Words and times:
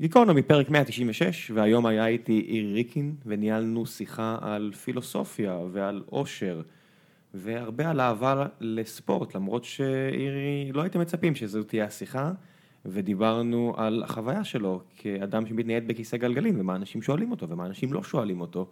גיקונומי, 0.00 0.42
פרק 0.42 0.70
196, 0.70 1.50
והיום 1.54 1.86
היה 1.86 2.06
איתי 2.06 2.32
עירי 2.32 2.72
ריקין, 2.72 3.14
וניהלנו 3.26 3.86
שיחה 3.86 4.38
על 4.40 4.72
פילוסופיה 4.84 5.58
ועל 5.72 6.02
עושר, 6.06 6.62
והרבה 7.34 7.90
על 7.90 8.00
אהבה 8.00 8.46
לספורט, 8.60 9.34
למרות 9.34 9.64
שעירי, 9.64 10.70
לא 10.72 10.82
הייתם 10.82 11.00
מצפים 11.00 11.34
שזו 11.34 11.62
תהיה 11.62 11.84
השיחה, 11.84 12.32
ודיברנו 12.84 13.74
על 13.76 14.02
החוויה 14.02 14.44
שלו 14.44 14.80
כאדם 14.96 15.46
שמתנייד 15.46 15.88
בכיסא 15.88 16.16
גלגלים, 16.16 16.60
ומה 16.60 16.76
אנשים 16.76 17.02
שואלים 17.02 17.30
אותו, 17.30 17.48
ומה 17.48 17.66
אנשים 17.66 17.92
לא 17.92 18.02
שואלים 18.02 18.40
אותו, 18.40 18.68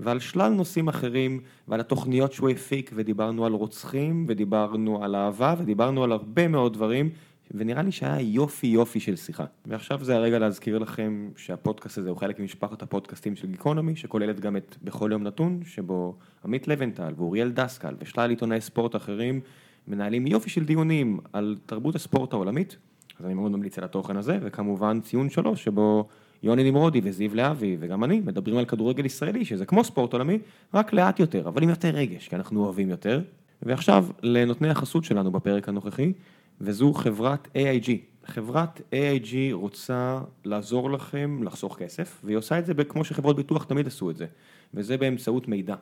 ועל 0.00 0.18
שלל 0.18 0.52
נושאים 0.52 0.88
אחרים, 0.88 1.40
ועל 1.68 1.80
התוכניות 1.80 2.32
שהוא 2.32 2.48
הפיק, 2.50 2.90
ודיברנו 2.94 3.46
על 3.46 3.52
רוצחים, 3.52 4.24
ודיברנו 4.28 5.04
על 5.04 5.16
אהבה, 5.16 5.54
ודיברנו 5.58 6.04
על 6.04 6.12
הרבה 6.12 6.48
מאוד 6.48 6.72
דברים. 6.72 7.10
ונראה 7.54 7.82
לי 7.82 7.92
שהיה 7.92 8.20
יופי 8.20 8.66
יופי 8.66 9.00
של 9.00 9.16
שיחה. 9.16 9.44
ועכשיו 9.66 10.04
זה 10.04 10.16
הרגע 10.16 10.38
להזכיר 10.38 10.78
לכם 10.78 11.30
שהפודקאסט 11.36 11.98
הזה 11.98 12.10
הוא 12.10 12.18
חלק 12.18 12.40
ממשפחת 12.40 12.82
הפודקאסטים 12.82 13.36
של 13.36 13.46
גיקונומי, 13.46 13.96
שכוללת 13.96 14.40
גם 14.40 14.56
את 14.56 14.76
בכל 14.82 15.08
יום 15.12 15.22
נתון, 15.22 15.60
שבו 15.64 16.14
עמית 16.44 16.68
לבנטל 16.68 17.12
ואוריאל 17.16 17.50
דסקל 17.50 17.94
ושלל 17.98 18.30
עיתונאי 18.30 18.60
ספורט 18.60 18.96
אחרים 18.96 19.40
מנהלים 19.88 20.26
יופי 20.26 20.50
של 20.50 20.64
דיונים 20.64 21.20
על 21.32 21.56
תרבות 21.66 21.94
הספורט 21.94 22.32
העולמית, 22.32 22.76
אז 23.18 23.26
אני 23.26 23.34
מאוד 23.34 23.52
ממליץ 23.52 23.78
על 23.78 23.84
התוכן 23.84 24.16
הזה, 24.16 24.38
וכמובן 24.42 25.00
ציון 25.00 25.30
שלוש, 25.30 25.64
שבו 25.64 26.08
יוני 26.42 26.70
נמרודי 26.70 27.00
וזיו 27.04 27.34
להבי 27.34 27.76
וגם 27.80 28.04
אני 28.04 28.20
מדברים 28.20 28.56
על 28.56 28.64
כדורגל 28.64 29.04
ישראלי, 29.04 29.44
שזה 29.44 29.66
כמו 29.66 29.84
ספורט 29.84 30.12
עולמי, 30.12 30.38
רק 30.74 30.92
לאט 30.92 31.20
יותר, 31.20 31.48
אבל 31.48 31.62
עם 31.62 31.68
יותר 31.68 31.88
רגש, 31.88 32.28
כי 32.28 32.36
אנחנו 32.36 32.64
אוהבים 32.64 32.90
יותר. 32.90 33.22
ועכשיו 33.62 34.06
לנותני 34.22 34.68
החסות 34.68 35.04
שלנו 35.04 35.30
בפרק 35.30 35.68
הנוכחי. 35.68 36.12
וזו 36.60 36.92
חברת 36.92 37.48
AIG. 37.54 37.90
חברת 38.24 38.80
AIG 38.94 39.52
רוצה 39.52 40.20
לעזור 40.44 40.90
לכם 40.90 41.42
לחסוך 41.42 41.78
כסף, 41.78 42.20
והיא 42.24 42.36
עושה 42.36 42.58
את 42.58 42.66
זה 42.66 42.72
כמו 42.88 43.04
שחברות 43.04 43.36
ביטוח 43.36 43.64
תמיד 43.64 43.86
עשו 43.86 44.10
את 44.10 44.16
זה, 44.16 44.26
וזה 44.74 44.96
באמצעות 44.96 45.48
מידע. 45.48 45.74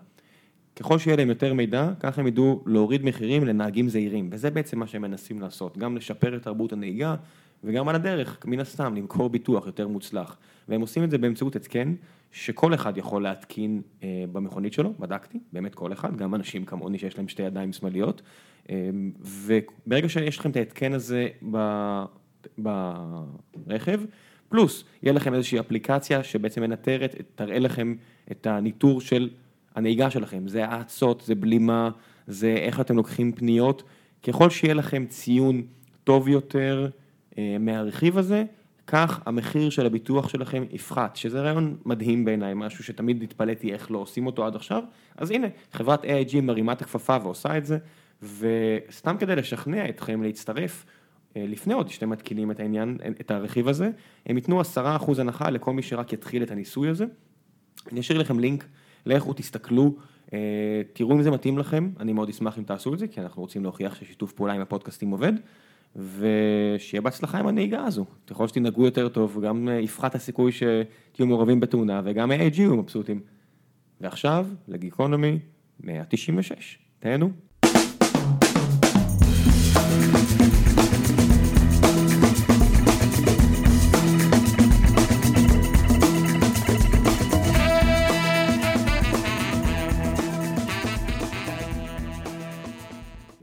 ככל 0.76 0.98
שיהיה 0.98 1.16
להם 1.16 1.28
יותר 1.28 1.54
מידע, 1.54 1.90
ככה 2.00 2.20
הם 2.20 2.26
ידעו 2.26 2.62
להוריד 2.66 3.04
מחירים 3.04 3.44
לנהגים 3.44 3.88
זהירים, 3.88 4.28
וזה 4.32 4.50
בעצם 4.50 4.78
מה 4.78 4.86
שהם 4.86 5.02
מנסים 5.02 5.40
לעשות, 5.40 5.78
גם 5.78 5.96
לשפר 5.96 6.36
את 6.36 6.42
תרבות 6.42 6.72
הנהיגה, 6.72 7.14
וגם 7.64 7.88
על 7.88 7.94
הדרך, 7.94 8.38
מן 8.44 8.60
הסתם, 8.60 8.94
למכור 8.96 9.30
ביטוח 9.30 9.66
יותר 9.66 9.88
מוצלח. 9.88 10.36
והם 10.68 10.80
עושים 10.80 11.04
את 11.04 11.10
זה 11.10 11.18
באמצעות 11.18 11.56
התקן, 11.56 11.94
שכל 12.32 12.74
אחד 12.74 12.98
יכול 12.98 13.22
להתקין 13.22 13.82
אה, 14.02 14.24
במכונית 14.32 14.72
שלו, 14.72 14.92
בדקתי, 14.98 15.38
באמת 15.52 15.74
כל 15.74 15.92
אחד, 15.92 16.16
גם 16.16 16.34
אנשים 16.34 16.64
כמוני 16.64 16.98
שיש 16.98 17.18
להם 17.18 17.28
שתי 17.28 17.42
ידיים 17.42 17.72
שמאליות, 17.72 18.22
וברגע 19.20 20.08
שיש 20.08 20.38
לכם 20.38 20.50
את 20.50 20.56
ההתקן 20.56 20.92
הזה 20.92 21.28
ברכב, 22.58 24.00
פלוס 24.48 24.84
יהיה 25.02 25.12
לכם 25.12 25.34
איזושהי 25.34 25.60
אפליקציה 25.60 26.24
שבעצם 26.24 26.60
מנטרת, 26.60 27.14
תראה 27.34 27.58
לכם 27.58 27.94
את 28.30 28.46
הניטור 28.46 29.00
של 29.00 29.30
הנהיגה 29.74 30.10
שלכם, 30.10 30.48
זה 30.48 30.64
האצות, 30.64 31.22
זה 31.26 31.34
בלימה, 31.34 31.90
זה 32.26 32.48
איך 32.48 32.80
אתם 32.80 32.96
לוקחים 32.96 33.32
פניות, 33.32 33.82
ככל 34.22 34.50
שיהיה 34.50 34.74
לכם 34.74 35.06
ציון 35.08 35.62
טוב 36.04 36.28
יותר 36.28 36.88
אה, 37.38 37.56
מהרכיב 37.60 38.18
הזה, 38.18 38.44
כך 38.86 39.20
המחיר 39.26 39.70
של 39.70 39.86
הביטוח 39.86 40.28
שלכם 40.28 40.64
יפחת, 40.72 41.16
שזה 41.16 41.40
רעיון 41.40 41.76
מדהים 41.84 42.24
בעיניי, 42.24 42.52
משהו 42.56 42.84
שתמיד 42.84 43.22
התפלאתי 43.22 43.72
איך 43.72 43.90
לא 43.90 43.98
עושים 43.98 44.26
אותו 44.26 44.46
עד 44.46 44.56
עכשיו, 44.56 44.82
אז 45.16 45.30
הנה, 45.30 45.46
חברת 45.72 46.04
AIG 46.04 46.40
מרימה 46.42 46.72
את 46.72 46.82
הכפפה 46.82 47.16
ועושה 47.22 47.58
את 47.58 47.66
זה. 47.66 47.78
וסתם 48.22 49.16
כדי 49.18 49.36
לשכנע 49.36 49.88
אתכם 49.88 50.22
להצטרף, 50.22 50.84
אה, 51.36 51.44
לפני 51.48 51.74
עוד 51.74 51.88
שאתם 51.88 52.10
מתקינים 52.10 52.50
את 52.50 52.60
העניין, 52.60 52.98
את 53.20 53.30
הרכיב 53.30 53.68
הזה, 53.68 53.90
הם 54.26 54.36
ייתנו 54.36 54.60
עשרה 54.60 54.96
אחוז 54.96 55.18
הנחה 55.18 55.50
לכל 55.50 55.72
מי 55.72 55.82
שרק 55.82 56.12
יתחיל 56.12 56.42
את 56.42 56.50
הניסוי 56.50 56.88
הזה. 56.88 57.04
אני 57.92 58.00
אשאיר 58.00 58.18
לכם 58.18 58.38
לינק, 58.38 58.64
לכו 59.06 59.32
תסתכלו, 59.32 59.94
אה, 60.32 60.82
תראו 60.92 61.12
אם 61.12 61.22
זה 61.22 61.30
מתאים 61.30 61.58
לכם, 61.58 61.90
אני 62.00 62.12
מאוד 62.12 62.28
אשמח 62.28 62.58
אם 62.58 62.62
תעשו 62.62 62.94
את 62.94 62.98
זה, 62.98 63.08
כי 63.08 63.20
אנחנו 63.20 63.42
רוצים 63.42 63.62
להוכיח 63.62 63.94
ששיתוף 63.94 64.32
פעולה 64.32 64.52
עם 64.52 64.60
הפודקאסטים 64.60 65.10
עובד, 65.10 65.32
ושיהיה 65.96 67.00
בהצלחה 67.00 67.38
עם 67.38 67.46
הנהיגה 67.46 67.84
הזו. 67.84 68.04
ככל 68.26 68.48
שתנהגו 68.48 68.84
יותר 68.84 69.08
טוב, 69.08 69.40
גם 69.44 69.68
אה, 69.68 69.74
יפחת 69.74 70.14
הסיכוי 70.14 70.52
שתהיו 70.52 71.26
מעורבים 71.26 71.60
בתאונה, 71.60 72.00
וגם 72.04 72.32
AIG 72.32 72.54
יהיו 72.54 72.76
מבסוטים. 72.76 73.20
ועכשיו, 74.00 74.46
לגיקונומי 74.68 75.38
196, 75.80 76.78
תהנו. 76.98 77.47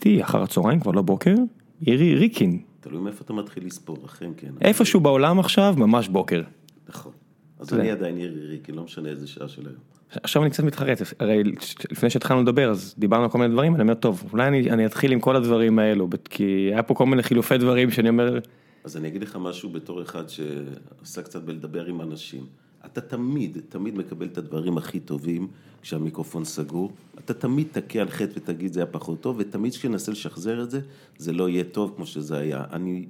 איתי 0.06 0.24
אחר 0.24 0.44
הצהריים, 0.44 0.80
כבר 0.80 0.92
לא 0.92 1.02
בוקר, 1.02 1.36
ירי 1.82 2.16
ריקין. 2.16 2.62
תלוי 2.80 3.02
מאיפה 3.02 3.24
אתה 3.24 3.34
מתחיל 3.34 3.66
לספור, 3.66 3.98
אכן 4.06 4.32
כן. 4.38 4.52
איפשהו 4.62 5.00
בעולם 5.00 5.40
עכשיו, 5.40 5.76
ממש 5.78 6.08
בוקר. 6.08 6.42
נכון. 6.90 7.12
אז 7.60 7.74
אני 7.74 7.92
עדיין 7.92 8.18
ירי 8.18 8.48
ריקין, 8.48 8.76
לא 8.76 8.84
משנה 8.84 9.10
איזה 9.10 9.28
שעה 9.28 9.48
של 9.48 9.62
היום. 9.62 9.80
עכשיו 10.24 10.42
אני 10.44 10.52
קצת 10.52 10.64
מתחרט, 10.64 11.02
הרי 11.20 11.44
לפני 11.92 12.10
שהתחלנו 12.10 12.42
לדבר 12.42 12.72
אז 12.72 12.96
דיברנו 12.98 13.24
על 13.24 13.30
כל 13.30 13.38
מיני 13.38 13.54
דברים, 13.54 13.76
אני 13.76 13.82
אומר 13.82 13.94
טוב, 13.94 14.24
אולי 14.32 14.48
אני, 14.48 14.72
אני 14.72 14.86
אתחיל 14.86 15.12
עם 15.12 15.20
כל 15.20 15.36
הדברים 15.36 15.80
האלו, 15.80 16.10
כי 16.30 16.44
היה 16.44 16.84
פה 16.84 16.94
כל 16.94 17.06
מיני 17.06 17.24
חילופי 17.24 17.58
דברים 17.58 17.92
שאני 17.92 18.10
אומר... 18.10 18.40
אז 18.84 18.98
אני 18.98 19.08
אגיד 19.08 19.24
לך 19.24 19.38
משהו 19.42 19.70
בתור 19.70 20.02
אחד 20.02 20.24
שעושה 20.30 21.22
קצת 21.22 21.44
בלדבר 21.44 21.86
עם 21.86 22.02
אנשים. 22.02 22.44
אתה 22.86 23.02
תמיד, 23.02 23.58
תמיד 23.70 23.98
מקבל 23.98 24.26
את 24.26 24.38
הדברים 24.38 24.78
הכי 24.78 25.00
טובים 25.00 25.48
כשהמיקרופון 25.82 26.46
סגור. 26.46 26.92
אתה 27.20 27.34
תמיד 27.34 27.68
תכה 27.72 28.00
על 28.00 28.10
חטא 28.10 28.32
ותגיד 28.36 28.74
זה 28.74 28.80
היה 28.80 28.88
פחות 28.88 29.22
טוב, 29.22 29.36
ותמיד 29.40 29.74
כשננסה 29.74 30.12
לשחזר 30.12 30.64
את 30.64 30.72
זה, 30.72 30.80
זה 31.18 31.34
לא 31.34 31.50
יהיה 31.50 31.64
טוב 31.64 31.94
כמו 31.96 32.06
שזה 32.06 32.38
היה. 32.38 32.64
אני... 32.74 33.06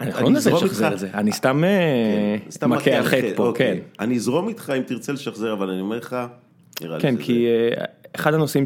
אני 0.00 0.10
לא 0.22 0.30
מנסה 0.30 0.50
לשחזר 0.50 0.92
את 0.92 0.98
זה, 0.98 1.10
אני 1.14 1.32
סתם 1.32 1.62
כן, 2.60 2.70
מכה 2.70 2.90
על 2.90 3.04
חטא 3.04 3.32
פה, 3.36 3.46
אוקיי. 3.46 3.80
כן. 3.80 4.04
אני 4.04 4.16
אזרום 4.16 4.48
איתך 4.48 4.72
אם 4.78 4.82
תרצה 4.82 5.12
לשחזר, 5.12 5.52
אבל 5.52 5.70
אני 5.70 5.80
אומר 5.80 5.96
לך, 5.96 6.16
כן, 6.98 7.16
כי 7.16 7.46
אה, 7.46 7.84
אחד 8.14 8.34
הנושאים 8.34 8.64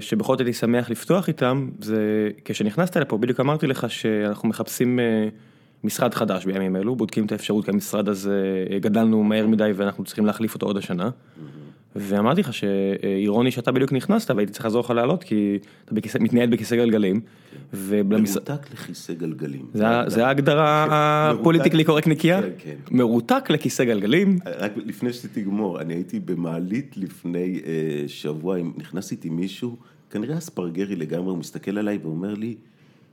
שבכל 0.00 0.32
זאת 0.32 0.40
הייתי 0.40 0.52
שמח 0.52 0.90
לפתוח 0.90 1.28
איתם, 1.28 1.68
זה 1.80 2.28
כשנכנסת 2.44 2.96
לפה, 2.96 3.18
בדיוק 3.18 3.40
אמרתי 3.40 3.66
לך 3.66 3.90
שאנחנו 3.90 4.48
מחפשים... 4.48 5.00
אה, 5.00 5.28
משרד 5.84 6.14
חדש 6.14 6.44
בימים 6.44 6.76
אלו, 6.76 6.96
בודקים 6.96 7.26
את 7.26 7.32
האפשרות, 7.32 7.64
כי 7.64 7.70
המשרד 7.70 8.08
הזה 8.08 8.64
גדלנו 8.80 9.24
מהר 9.24 9.46
מדי 9.46 9.70
ואנחנו 9.74 10.04
צריכים 10.04 10.26
להחליף 10.26 10.54
אותו 10.54 10.66
עוד 10.66 10.76
השנה. 10.76 11.10
ואמרתי 11.96 12.40
לך 12.40 12.54
שאירוני 12.54 13.50
שאתה 13.50 13.72
בדיוק 13.72 13.92
נכנסת 13.92 14.30
והייתי 14.30 14.52
צריך 14.52 14.64
לעזור 14.64 14.80
לך 14.80 14.90
לעלות 14.90 15.24
כי 15.24 15.58
אתה 15.84 15.94
בכיסא, 15.94 16.18
מתנייד 16.18 16.50
בכיסא 16.50 16.76
גלגלים. 16.76 17.20
מרותק 18.44 18.72
לכיסא 18.72 19.12
גלגלים. 19.12 19.66
זה 20.06 20.26
ההגדרה 20.26 20.86
הפוליטיקלי 21.30 21.84
קורקט 21.84 22.06
נקייה? 22.06 22.42
כן, 22.42 22.48
כן. 22.58 22.74
מרותק 22.90 23.50
לכיסא 23.50 23.84
גלגלים. 23.84 24.38
רק 24.58 24.72
לפני 24.76 25.12
שתגמור, 25.12 25.80
אני 25.80 25.94
הייתי 25.94 26.20
במעלית 26.20 26.96
לפני 26.96 27.60
אה, 27.66 28.04
שבוע, 28.06 28.56
נכנסתי 28.76 29.28
עם 29.28 29.36
מישהו, 29.36 29.76
כנראה 30.10 30.38
אספרגרי 30.38 30.96
לגמרי, 30.96 31.30
הוא 31.30 31.38
מסתכל 31.38 31.78
עליי 31.78 31.98
ואומר 32.02 32.34
לי, 32.34 32.56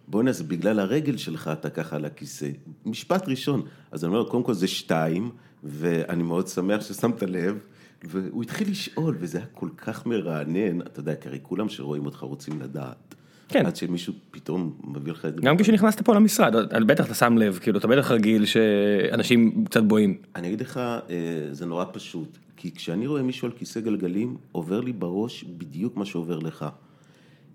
בוא'נה, 0.07 0.31
זה 0.31 0.43
בגלל 0.43 0.79
הרגל 0.79 1.17
שלך 1.17 1.49
אתה 1.53 1.69
ככה 1.69 1.95
על 1.95 2.05
הכיסא. 2.05 2.49
משפט 2.85 3.27
ראשון. 3.27 3.61
אז 3.91 4.05
אני 4.05 4.13
אומר, 4.13 4.29
קודם 4.29 4.43
כל 4.43 4.53
זה 4.53 4.67
שתיים, 4.67 5.29
ואני 5.63 6.23
מאוד 6.23 6.47
שמח 6.47 6.81
ששמת 6.81 7.23
לב, 7.23 7.57
והוא 8.03 8.43
התחיל 8.43 8.71
לשאול, 8.71 9.17
וזה 9.19 9.37
היה 9.37 9.47
כל 9.53 9.69
כך 9.77 10.05
מרענן, 10.05 10.81
אתה 10.81 10.99
יודע, 10.99 11.15
כי 11.15 11.27
הרי 11.27 11.39
כולם 11.43 11.69
שרואים 11.69 12.05
אותך 12.05 12.19
רוצים 12.19 12.61
לדעת. 12.61 13.15
כן. 13.47 13.65
עד 13.65 13.75
שמישהו 13.75 14.13
פתאום 14.31 14.73
מביא 14.83 15.11
לך 15.11 15.25
את 15.25 15.35
זה. 15.35 15.41
גם 15.41 15.57
כשנכנסת 15.57 16.01
פה 16.01 16.15
למשרד, 16.15 16.55
בטח 16.87 17.05
אתה 17.05 17.13
שם 17.13 17.37
לב, 17.37 17.59
כאילו, 17.61 17.79
אתה 17.79 17.87
בטח 17.87 18.11
רגיל 18.11 18.45
שאנשים 18.45 19.65
קצת 19.65 19.83
בואים. 19.83 20.17
אני 20.35 20.47
אגיד 20.47 20.61
לך, 20.61 20.77
אה, 20.77 21.03
זה 21.51 21.65
נורא 21.65 21.85
פשוט, 21.91 22.37
כי 22.57 22.71
כשאני 22.71 23.07
רואה 23.07 23.21
מישהו 23.21 23.47
על 23.47 23.51
כיסא 23.57 23.79
גלגלים, 23.79 24.37
עובר 24.51 24.81
לי 24.81 24.93
בראש 24.93 25.43
בדיוק 25.43 25.97
מה 25.97 26.05
שעובר 26.05 26.39
לך. 26.39 26.65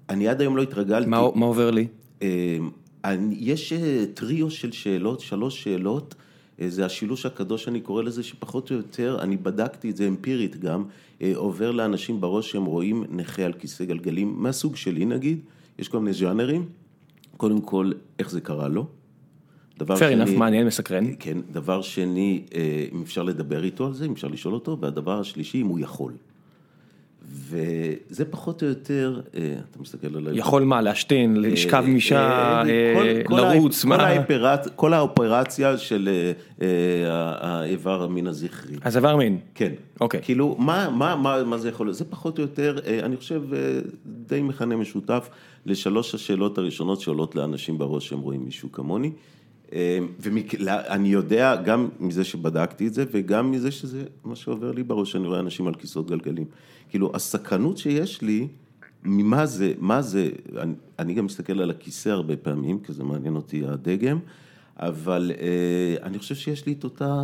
אני 0.09 0.29
עד 0.29 0.41
היום 0.41 0.57
לא 0.57 0.63
התרגלתי. 0.63 1.11
מה, 1.11 1.21
מה 1.35 1.47
עובר 1.47 1.71
לי? 1.71 1.87
אמ, 2.23 2.71
יש 3.33 3.73
אה, 3.73 4.05
טריו 4.15 4.51
של 4.51 4.73
שאלות, 4.73 5.21
שלוש 5.21 5.63
שאלות, 5.63 6.15
אה, 6.61 6.71
זה 6.71 6.87
השילוש 6.87 7.27
הקדוש 7.27 7.69
אני 7.69 7.81
קורא 7.81 8.03
לזה, 8.03 8.23
שפחות 8.23 8.71
או 8.71 8.77
יותר, 8.77 9.19
אני 9.21 9.37
בדקתי 9.37 9.91
את 9.91 9.97
זה 9.97 10.09
אמפירית 10.09 10.57
גם, 10.57 10.85
אה, 11.23 11.33
עובר 11.35 11.71
לאנשים 11.71 12.21
בראש 12.21 12.51
שהם 12.53 12.65
רואים 12.65 13.05
נכה 13.11 13.43
על 13.43 13.53
כיסא 13.53 13.85
גלגלים, 13.85 14.35
מהסוג 14.39 14.77
שלי 14.77 15.05
נגיד, 15.05 15.41
יש 15.79 15.89
כל 15.89 15.99
מיני 15.99 16.13
ז'אנרים, 16.13 16.69
קודם 17.37 17.61
כל, 17.61 17.93
איך 18.19 18.31
זה 18.31 18.41
קרה 18.41 18.69
לו. 18.69 18.87
דבר 19.79 19.97
שני, 19.97 20.25
enough, 20.25 20.39
מעניין, 20.39 20.67
מסקרן. 20.67 21.05
כן, 21.19 21.39
דבר 21.53 21.83
שני, 21.83 22.43
אם 22.93 23.03
אפשר 23.03 23.23
לדבר 23.23 23.65
איתו 23.65 23.87
על 23.87 23.95
זה, 23.95 24.07
אם 24.07 24.13
אפשר 24.13 24.29
לשאול 24.29 24.55
אותו, 24.55 24.79
והדבר 24.81 25.21
השלישי, 25.21 25.61
אם 25.61 25.67
הוא 25.67 25.79
יכול. 25.79 26.13
וזה 27.29 28.25
פחות 28.31 28.63
או 28.63 28.69
יותר, 28.69 29.21
אה, 29.37 29.41
אתה 29.71 29.83
מסתכל 29.83 30.17
עליי. 30.17 30.39
יכול 30.39 30.63
מה, 30.63 30.81
להשתין, 30.81 31.37
לשכב 31.37 31.85
עם 31.87 31.95
אישה, 31.95 32.17
אה, 32.21 32.63
אה, 32.69 33.23
כל- 33.25 33.35
כל 33.37 33.41
לרוץ, 33.55 33.85
ה- 33.85 33.89
מה? 33.89 33.97
כל 33.97 34.05
האופרצ- 34.05 34.71
כל 34.77 34.93
האופרציה 34.95 35.79
של 35.79 36.09
אה, 36.09 36.33
אה, 36.67 37.07
האיבר 37.41 38.03
המין 38.03 38.27
הזכרי. 38.27 38.77
אז 38.83 38.97
איבר 38.97 39.17
מין. 39.17 39.39
כן. 39.55 39.73
אוקיי. 40.01 40.21
כאילו, 40.23 40.57
מה, 40.59 41.57
זה 41.59 41.69
יכול 41.69 41.87
להיות? 41.87 41.97
זה 41.97 42.05
פחות 42.05 42.39
או 42.39 42.43
יותר, 42.43 42.79
אה, 42.87 43.01
אני 43.03 43.17
חושב, 43.17 43.43
אה, 43.55 43.59
די 44.29 44.43
מכנה 44.43 44.77
משותף 44.77 45.29
לשלוש 45.67 46.15
השאלות 46.15 46.59
הראשונות 46.59 47.01
שעולות 47.01 47.35
לאנשים 47.37 47.79
בראש 47.79 48.09
שהם 48.09 48.21
רואים 48.21 48.45
מישהו 48.45 48.73
כמוני. 48.73 49.11
ואני 50.21 51.09
יודע 51.09 51.57
גם 51.57 51.89
מזה 52.01 52.25
שבדקתי 52.25 52.87
את 52.87 52.95
זה, 52.95 53.05
וגם 53.13 53.51
מזה 53.51 53.71
שזה 53.71 54.05
מה 54.25 54.37
שעובר 54.37 54.73
לי 54.73 54.83
בראש, 54.83 55.17
אני 55.17 55.27
רואה 55.27 55.41
אנשים 55.41 55.67
על 55.67 55.75
כיסאות 55.75 56.11
גלגלים. 56.11 56.45
כאילו, 56.89 57.11
הסכנות 57.15 57.79
שיש 57.79 58.23
לי, 58.23 58.49
ממה 59.05 59.47
זה, 59.47 59.73
מה 59.79 60.03
זה, 60.03 60.31
אני, 60.57 60.73
אני 60.99 61.15
גם 61.15 61.25
מסתכל 61.25 61.61
על 61.61 61.71
הכיסא 61.71 62.09
הרבה 62.09 62.37
פעמים, 62.37 62.79
כי 62.79 62.93
זה 62.93 63.05
מעניין 63.05 63.37
אותי 63.37 63.67
הדגם, 63.67 64.19
אבל 64.81 65.33
אה, 65.41 66.07
אני 66.07 66.19
חושב 66.19 66.35
שיש 66.35 66.67
לי 66.67 66.73
את 66.73 66.85
אותה 66.85 67.17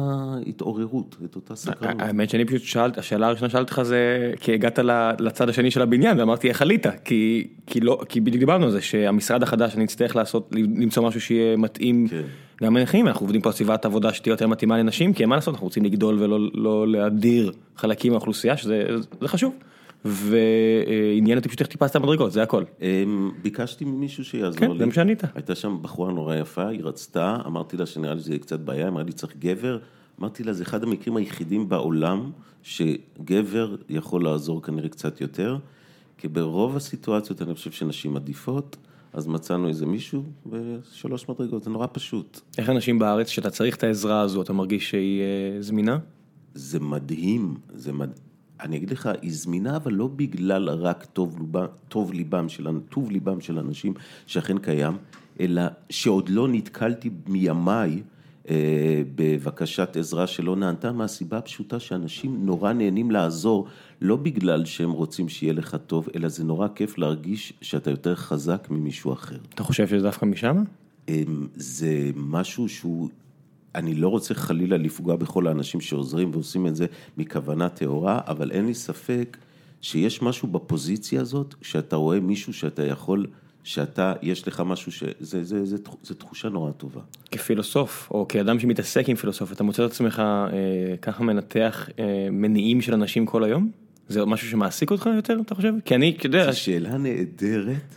התעוררות, 0.47 1.17
את 1.25 1.37
אותה 1.37 1.55
סקרנות. 1.57 2.03
האמת 2.03 2.31
שאני 2.31 2.45
פשוט 2.45 2.63
שאלת, 2.63 2.99
השאלה 2.99 3.27
הראשונה 3.27 3.51
שאלתי 3.51 3.71
אותך 3.71 3.83
זה 3.83 4.33
כי 4.41 4.55
הגעת 4.55 4.79
לצד 5.19 5.49
השני 5.49 5.71
של 5.71 5.83
הבניין 5.83 6.19
ואמרתי 6.19 6.49
איך 6.49 6.63
עלית 6.63 6.87
כי 7.05 7.49
כי 7.67 7.81
לא 7.81 8.01
כי 8.09 8.21
בדיוק 8.21 8.41
דיברנו 8.41 8.65
על 8.65 8.71
זה 8.71 8.81
שהמשרד 8.81 9.43
החדש 9.43 9.75
אני 9.75 9.85
אצטרך 9.85 10.17
לעשות 10.17 10.51
למצוא 10.53 11.03
משהו 11.03 11.21
שיהיה 11.21 11.57
מתאים 11.57 12.09
כן. 12.09 12.23
גם 12.63 12.77
לנכים 12.77 13.07
אנחנו 13.07 13.25
עובדים 13.25 13.41
פה 13.41 13.49
על 13.49 13.53
סביבת 13.53 13.85
עבודה 13.85 14.13
שתהיה 14.13 14.33
יותר 14.33 14.47
מתאימה 14.47 14.79
לנשים 14.79 15.13
כי 15.13 15.25
מה 15.25 15.35
לעשות 15.35 15.55
אנחנו 15.55 15.67
רוצים 15.67 15.85
לגדול 15.85 16.23
ולא 16.23 16.39
לא 16.55 16.89
להדיר 16.89 17.53
חלקים 17.77 18.13
מהאוכלוסייה 18.13 18.57
שזה 18.57 18.83
זה 19.21 19.29
חשוב 19.29 19.55
ועניין 20.05 21.39
אותי 21.39 21.49
פשוט 21.49 21.61
איך 21.61 21.69
טיפסת 21.69 21.97
מדרגות 21.97 22.33
זה 22.33 22.43
הכל. 22.43 22.65
אמ, 22.83 23.31
ביקשתי 23.43 23.85
ממישהו 23.85 24.25
שיעזור 24.25 24.61
כן, 24.61 24.71
לי. 24.71 24.79
זה 24.79 24.87
מה 24.87 24.93
שענית. 24.93 25.23
הייתה 25.35 25.55
שם 25.55 25.79
בחורה 25.83 26.13
נורא 26.13 26.35
יפה, 26.35 26.69
היא 26.69 26.81
רצתה, 26.83 27.37
אמרתי 27.47 27.77
לה 27.77 27.87
שנראה 27.87 28.15
לי 28.15 28.21
שזה 28.21 28.39
קצת 28.39 28.61
בעיה, 28.61 28.89
אמרה 28.89 29.03
לי 29.03 29.13
צריך 29.13 29.37
גבר, 29.39 29.79
אמרתי 30.21 30.45
לה 30.45 30.53
זה 30.53 30.63
אחד 30.63 30.83
המקרים 30.83 31.17
היחידים 31.17 31.69
בעולם 31.69 32.31
שגבר 32.63 33.77
יכול 33.89 34.25
לעזור 34.25 34.63
כנראה 34.63 34.89
קצת 34.89 35.21
יותר, 35.21 35.59
כי 36.19 36.29
ברוב 36.29 36.77
הסיטואציות 36.77 37.43
אני 37.43 37.55
חושב 37.55 37.71
שנשים 37.71 38.17
עדיפות, 38.17 38.77
אז 39.13 39.27
מצאנו 39.27 39.69
איזה 39.69 39.87
מישהו 39.87 40.25
ושלוש 40.51 41.29
מדרגות, 41.29 41.63
זה 41.63 41.71
נורא 41.71 41.87
פשוט. 41.93 42.41
איך 42.59 42.71
אנשים 42.71 42.99
בארץ 42.99 43.29
שאתה 43.29 43.51
צריך 43.51 43.77
את 43.77 43.85
העזרה 43.85 44.21
הזו 44.21 44.43
אתה 44.43 44.53
מרגיש 44.53 44.91
שהיא 44.91 45.23
אה, 45.23 45.63
זמינה? 45.63 45.99
זה 46.55 46.81
מדהים, 46.81 47.55
זה 47.75 47.93
מד... 47.93 48.11
אני 48.61 48.77
אגיד 48.77 48.91
לך, 48.91 49.11
היא 49.23 49.33
זמינה, 49.33 49.77
אבל 49.77 49.93
לא 49.93 50.07
בגלל 50.17 50.69
רק 50.69 51.05
טוב, 51.05 51.39
לובם, 51.39 51.67
טוב 51.89 52.13
ליבם 52.13 52.49
של, 52.49 52.69
טוב 52.89 53.11
ליבם 53.11 53.41
של 53.41 53.59
אנשים 53.59 53.95
שאכן 54.27 54.59
קיים, 54.59 54.97
אלא 55.41 55.63
שעוד 55.91 56.29
לא 56.29 56.49
נתקלתי 56.49 57.11
מימיי 57.27 58.03
אה, 58.49 59.03
בבקשת 59.15 59.97
עזרה 59.97 60.27
שלא 60.27 60.57
נענתה, 60.57 60.93
מהסיבה 60.93 61.39
הפשוטה 61.39 61.81
שאנשים 61.81 62.47
נורא 62.47 62.73
נהנים 62.73 63.11
לעזור, 63.11 63.67
לא 64.01 64.17
בגלל 64.17 64.65
שהם 64.65 64.91
רוצים 64.91 65.29
שיהיה 65.29 65.53
לך 65.53 65.77
טוב, 65.87 66.09
אלא 66.17 66.29
זה 66.29 66.45
נורא 66.45 66.69
כיף 66.75 66.99
להרגיש 66.99 67.53
שאתה 67.61 67.91
יותר 67.91 68.15
חזק 68.15 68.67
ממישהו 68.71 69.13
אחר. 69.13 69.39
אתה 69.55 69.63
חושב 69.63 69.89
שזה 69.89 70.03
דווקא 70.03 70.25
משם? 70.25 70.65
אמ, 71.09 71.47
זה 71.55 72.11
משהו 72.17 72.69
שהוא, 72.69 73.09
אני 73.77 73.95
לא 73.95 74.09
רוצה 74.09 74.35
חלילה 74.35 74.77
לפגוע 74.77 75.17
בכל 75.17 75.47
האנשים 75.47 75.81
שעוזרים 75.81 76.31
ועושים 76.33 76.67
את 76.67 76.77
זה 76.77 76.87
מכוונה 77.17 77.69
טהורה, 77.69 78.21
אבל 78.27 78.51
אין 78.51 78.67
לי 78.67 78.75
ספק 78.75 79.37
שיש 79.81 80.23
משהו 80.23 80.49
בפוזיציה 80.49 81.21
הזאת, 81.21 81.55
שאתה 81.63 81.97
רואה 81.97 82.21
מישהו 82.21 82.53
שאתה 82.53 82.87
יכול, 82.87 83.27
שאתה, 83.65 84.13
יש 84.23 84.49
לך 84.49 84.63
משהו 84.67 84.93
ש... 84.93 85.05
זה, 85.21 85.45
זה, 85.45 85.65
זה, 85.65 85.77
זה 86.03 86.15
תחושה 86.15 86.49
נורא 86.49 86.73
טובה. 86.73 87.01
כפילוסוף 87.31 88.09
או 88.11 88.29
כאדם 88.29 88.61
שמתעסק 88.61 89.09
עם 89.09 89.17
פילוסופיה 89.17 89.55
אתה 89.55 89.65
מוצא 89.65 89.85
את 89.85 89.91
עצמך 89.91 90.19
אה, 90.19 90.97
ככה 91.03 91.25
מנתח 91.25 91.89
אה, 91.99 92.29
מניעים 92.31 92.81
של 92.81 92.95
אנשים 92.95 93.27
כל 93.27 93.45
היום? 93.45 93.71
זה 94.09 94.25
משהו 94.25 94.49
שמעסיק 94.49 94.91
אותך 94.91 95.09
יותר 95.17 95.39
אתה 95.41 95.55
חושב? 95.55 95.73
כי 95.85 95.95
אני, 95.95 96.17
אתה 96.19 96.27
יודע, 96.27 96.53
זו 96.53 96.61
שאלה 96.61 96.99
נהדרת, 96.99 97.95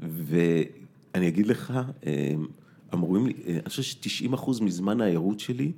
ואני 0.00 1.28
אגיד 1.28 1.46
לך, 1.46 1.80
אה, 2.06 2.34
אמורים 2.94 3.26
לי, 3.26 3.32
אה, 3.46 3.52
אני 3.52 3.68
חושב 3.68 3.82
ש-90 3.82 4.34
אחוז 4.34 4.60
מזמן 4.60 5.00
הערות 5.00 5.40
שלי, 5.40 5.72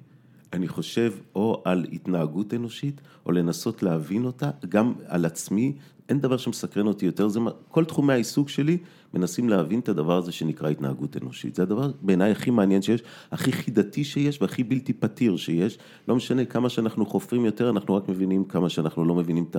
אני 0.53 0.69
חושב 0.69 1.12
או 1.35 1.62
על 1.65 1.87
התנהגות 1.93 2.55
אנושית, 2.55 3.01
או 3.27 3.33
לנסות 3.33 3.83
להבין 3.83 4.25
אותה, 4.25 4.51
גם 4.69 4.93
על 5.07 5.25
עצמי, 5.25 5.73
אין 6.09 6.21
דבר 6.21 6.37
שמסקרן 6.37 6.87
אותי 6.87 7.07
יותר, 7.07 7.29
זה 7.29 7.41
כל 7.69 7.85
תחומי 7.85 8.12
העיסוק 8.12 8.49
שלי 8.49 8.79
מנסים 9.15 9.49
להבין 9.49 9.79
את 9.81 9.89
הדבר 9.89 10.17
הזה 10.17 10.33
שנקרא 10.33 10.69
התנהגות 10.69 11.17
אנושית. 11.23 11.55
זה 11.55 11.62
הדבר 11.62 11.91
בעיניי 12.03 12.31
הכי 12.31 12.51
מעניין 12.51 12.83
שיש, 12.83 13.03
הכי 13.33 13.53
חידתי 13.53 14.05
שיש 14.05 14.43
והכי 14.43 14.65
בלתי 14.65 14.93
פתיר 14.93 15.37
שיש. 15.37 15.79
לא 16.09 16.17
משנה 16.17 16.45
כמה 16.45 16.69
שאנחנו 16.69 17.07
חופרים 17.07 17.45
יותר, 17.45 17.71
אנחנו 17.71 17.95
רק 17.95 18.09
מבינים 18.09 18.45
כמה 18.45 18.69
שאנחנו 18.69 19.05
לא 19.05 19.15
מבינים 19.15 19.45
את 19.51 19.57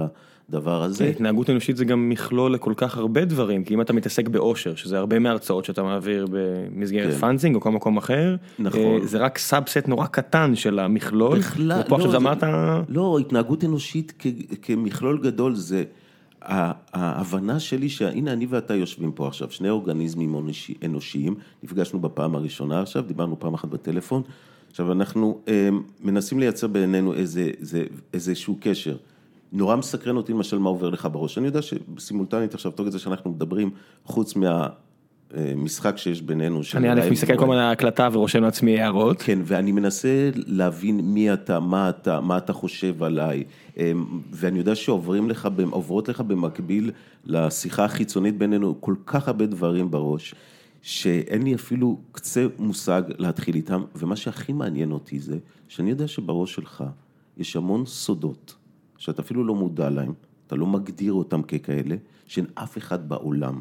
הדבר 0.50 0.84
הזה. 0.84 1.06
התנהגות 1.06 1.50
אנושית 1.50 1.78
זה 1.78 1.86
גם 1.86 2.10
מכלול 2.10 2.54
לכל 2.54 2.74
כך 2.76 2.98
הרבה 2.98 3.26
דברים 3.26 3.64
כי 3.64 3.74
אם 3.74 3.82
אתה 3.82 3.94
מתעסק 3.94 4.28
באושר 4.28 4.76
שזה 4.76 4.98
הרבה 4.98 5.20
מההרצאות 5.20 5.66
שאתה 5.66 5.84
מעביר 5.84 6.28
במסגרת 6.32 7.12
כן. 7.14 7.18
פאנזינג 7.20 7.56
או 7.56 7.62
כל 7.62 7.72
מקום 7.72 7.98
אחר, 7.98 8.36
נכון. 8.60 8.80
אה, 8.82 9.06
זה 9.08 9.18
רק 9.18 9.38
subset 9.38 9.88
נורא 9.88 10.06
קטן 10.06 10.56
של 10.56 10.80
המכלול, 10.80 11.38
בכלל, 11.40 11.82
ופה 11.86 11.96
עכשיו 11.96 12.12
זה- 12.12 12.18
אמרת, 12.18 12.44
לא, 12.90 13.20
התנהגות 13.20 13.64
אנושית 13.64 14.14
כ, 14.20 14.28
כמכלול 14.62 15.20
גדול 15.24 15.56
זה 15.56 15.84
ההבנה 16.42 17.60
שלי 17.60 17.90
שהנה 17.90 18.34
אני 18.34 18.46
ואתה 18.46 18.76
יושבים 18.76 19.12
פה 19.12 19.28
עכשיו, 19.28 19.52
שני 19.52 19.70
אורגניזמים 19.70 20.36
אנושי, 20.36 20.74
אנושיים, 20.86 21.36
נפגשנו 21.64 22.00
בפעם 22.00 22.36
הראשונה 22.36 22.82
עכשיו, 22.82 23.04
דיברנו 23.08 23.40
פעם 23.40 23.54
אחת 23.54 23.70
בטלפון, 23.70 24.22
עכשיו 24.70 24.92
אנחנו 24.92 25.40
אה, 25.48 25.70
מנסים 26.02 26.40
לייצר 26.40 26.68
בינינו 26.68 27.14
איזה, 27.14 27.50
איזה, 27.60 27.84
איזשהו 28.14 28.58
קשר. 28.62 28.98
נורא 29.54 29.76
מסקרן 29.76 30.18
אותי 30.18 30.32
למשל 30.32 30.58
מה 30.58 30.70
עובר 30.70 30.90
לך 30.90 31.08
בראש, 31.12 31.38
אני 31.38 31.46
יודע 31.46 31.60
שסימולטנית 31.62 32.54
עכשיו, 32.54 32.72
תוך 32.72 32.88
כדי 32.88 33.00
שאנחנו 33.00 33.32
מדברים, 33.32 33.70
חוץ 34.06 34.34
מהמשחק 34.36 35.98
שיש 35.98 36.22
בינינו, 36.22 36.62
אני 36.76 36.92
א' 36.92 37.10
מסתכל 37.12 37.38
כל 37.38 37.44
הזמן 37.44 37.56
על 37.58 37.64
ההקלטה 37.64 38.10
ורושם 38.12 38.44
לעצמי 38.44 38.82
הערות, 38.82 39.22
כן, 39.22 39.40
ואני 39.44 39.72
מנסה 39.72 40.30
להבין 40.36 41.00
מי 41.04 41.34
אתה, 41.34 41.60
מה 41.60 41.90
אתה, 41.90 42.22
מה 42.22 42.38
אתה 42.38 42.54
חושב 42.54 43.04
עליי, 43.04 43.44
ואני 44.32 44.60
יודע 44.60 44.76
שעוברים 44.76 45.30
לך, 45.30 45.48
לך 46.08 46.22
במקביל 46.22 46.92
לשיחה 47.26 47.86
החיצונית 47.86 48.38
בינינו 48.38 48.82
כל 48.82 48.96
כך 49.06 49.28
הרבה 49.28 49.46
דברים 49.46 49.92
בראש, 49.92 50.36
שאין 50.82 51.44
לי 51.44 51.56
אפילו 51.56 51.98
קצה 52.12 52.48
מושג 52.60 53.02
להתחיל 53.18 53.56
איתם, 53.56 53.84
ומה 53.96 54.16
שהכי 54.16 54.54
מעניין 54.54 54.92
אותי 54.92 55.20
זה, 55.20 55.38
שאני 55.68 55.90
יודע 55.90 56.08
שבראש 56.08 56.56
שלך 56.56 56.84
יש 57.38 57.56
המון 57.56 57.86
סודות, 57.86 58.56
שאתה 58.98 59.22
אפילו 59.22 59.44
לא 59.44 59.56
מודע 59.56 59.90
להם, 59.90 60.14
אתה 60.48 60.56
לא 60.56 60.68
מגדיר 60.68 61.14
אותם 61.14 61.42
ככאלה, 61.42 61.96
שאין 62.26 62.46
אף 62.56 62.78
אחד 62.78 63.10
בעולם 63.10 63.60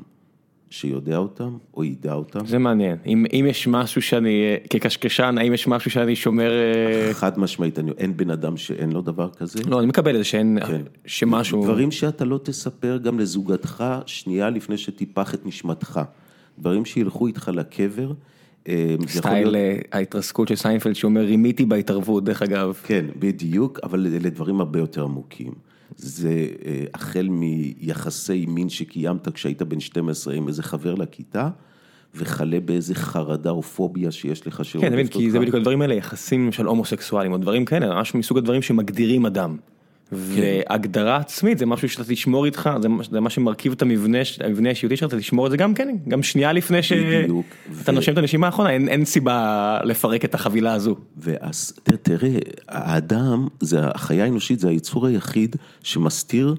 שיודע 0.71 1.17
אותם 1.17 1.57
או 1.75 1.85
ידע 1.85 2.13
אותם. 2.15 2.47
זה 2.47 2.59
מעניין, 2.59 2.97
אם 3.07 3.25
אם 3.33 3.47
יש 3.49 3.69
משהו 3.69 4.03
שאני, 4.03 4.43
אה, 4.43 4.57
כקשקשן, 4.71 5.37
האם 5.39 5.53
יש 5.53 5.67
משהו 5.69 5.91
שאני 5.91 6.17
שומר, 6.17 6.51
אה, 6.51 7.15
חד 7.15 7.39
משמעית, 7.39 7.79
אני- 7.79 7.91
אין 7.99 8.17
בן 8.17 8.31
אדם 8.31 8.57
שאין 8.57 8.93
לו 8.93 9.03
דבר 9.03 9.31
כזה. 9.31 9.59
לא 9.69 9.79
אני 9.79 9.87
מקבל 9.87 10.11
את 10.15 10.19
זה 10.19 10.25
שאין, 10.25 10.59
כן. 10.67 10.81
שמשהו, 11.07 11.65
דברים 11.65 11.91
שאתה 11.91 12.25
לא 12.25 12.41
תספר 12.43 12.99
גם 13.03 13.19
לזוגתך 13.19 13.85
שנייה 14.07 14.51
לפני 14.51 14.77
שתיפח 14.79 15.35
את 15.35 15.47
נשמתך. 15.47 16.01
דברים 16.59 16.85
שילכו 16.85 17.27
איתך 17.27 17.51
לקבר. 17.55 18.13
אה, 18.69 18.95
סטייל 19.09 19.49
להיות- 19.49 19.81
ההתרסקות 19.93 20.49
של 20.49 20.57
סיינפלד 20.57 20.95
שאומר 20.95 21.21
רימיתי 21.21 21.65
בהתערבות 21.65 22.25
דרך 22.25 22.43
אגב. 22.43 22.81
כן, 22.87 23.05
בדיוק, 23.19 23.81
אבל 23.83 24.07
אלה 24.07 24.31
דברים 24.31 24.61
הרבה 24.61 24.79
יותר 24.79 25.03
עמוקים. 25.05 25.53
זה 25.97 26.47
אה, 26.67 26.85
החל 26.95 27.29
מיחסי 27.31 28.47
מין 28.49 28.69
שקיימת 28.69 29.29
כשהיית 29.29 29.63
בן 29.63 29.81
12 29.81 30.35
עם 30.35 30.49
איזה 30.49 30.63
חבר 30.63 30.95
לכיתה, 30.95 31.49
וכלה 32.15 32.61
באיזה 32.61 32.95
חרדה 32.95 33.51
או 33.51 33.63
פוביה 33.63 34.11
שיש 34.11 34.47
לך 34.47 34.57
כן, 34.57 34.65
שרודפת 34.65 34.99
אותך. 35.03 35.17
כי 35.17 35.31
זה 35.31 35.39
בדיוק 35.39 35.55
הדברים 35.55 35.83
האלה, 35.83 35.95
יחסים 35.95 36.53
של 36.53 36.67
הומוסקסואלים 36.67 37.33
או 37.33 37.39
דברים 37.39 37.65
כאלה, 37.65 37.95
ממש 37.95 38.15
מסוג 38.15 38.39
הדברים 38.39 38.63
שמגדירים 38.63 39.27
אדם. 39.27 39.57
והגדרה 40.13 41.17
עצמית 41.17 41.59
זה 41.59 41.67
משהו 41.67 41.89
שאתה 41.89 42.05
תשמור 42.05 42.45
איתך, 42.45 42.71
זה 43.11 43.21
מה- 43.21 43.31
שמרכיב 43.31 43.73
את 43.73 43.83
המבנה, 43.83 44.19
המבנה 44.45 44.69
האישיותי 44.69 44.97
שלך, 44.97 45.09
אתה 45.09 45.19
תשמור 45.19 45.47
את 45.47 45.51
זה 45.51 45.57
גם 45.57 45.75
כן, 45.75 45.97
גם 46.09 46.23
שנייה 46.23 46.53
לפני. 46.53 46.83
שאתה 46.83 47.93
נושם 47.93 48.13
את 48.13 48.19
הנשימה 48.19 48.47
האחרונה, 48.47 48.71
אין 48.71 49.05
סיבה 49.05 49.79
לפרק 49.85 50.25
את 50.25 50.35
החבילה 50.35 50.73
הזו. 50.73 50.97
ואז 51.17 51.73
תראה, 52.03 52.29
האדם, 52.69 53.49
החיה 53.79 54.25
האנושית, 54.25 54.61
זה 54.61 54.69
היצור 54.69 55.07
היחיד 55.07 55.57
שמסתיר 55.83 56.55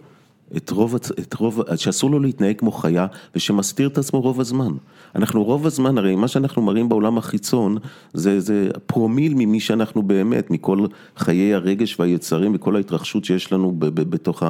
את 0.57 0.69
רוב, 0.69 0.95
את 0.95 1.33
רוב, 1.33 1.61
שאסור 1.75 2.11
לו 2.11 2.19
להתנהג 2.19 2.59
כמו 2.59 2.71
חיה, 2.71 3.07
ושמסתיר 3.35 3.87
את 3.87 3.97
עצמו 3.97 4.21
רוב 4.21 4.39
הזמן. 4.39 4.71
אנחנו 5.15 5.43
רוב 5.43 5.65
הזמן, 5.65 5.97
הרי 5.97 6.15
מה 6.15 6.27
שאנחנו 6.27 6.61
מראים 6.61 6.89
בעולם 6.89 7.17
החיצון, 7.17 7.77
זה, 8.13 8.39
זה 8.39 8.69
פרומיל 8.85 9.33
ממי 9.33 9.59
שאנחנו 9.59 10.03
באמת, 10.03 10.51
מכל 10.51 10.85
חיי 11.17 11.53
הרגש 11.53 11.99
והיצרים 11.99 12.51
וכל 12.55 12.75
ההתרחשות 12.75 13.25
שיש 13.25 13.53
לנו 13.53 13.75
ב, 13.79 13.85
ב, 13.85 14.01
בתוך, 14.01 14.43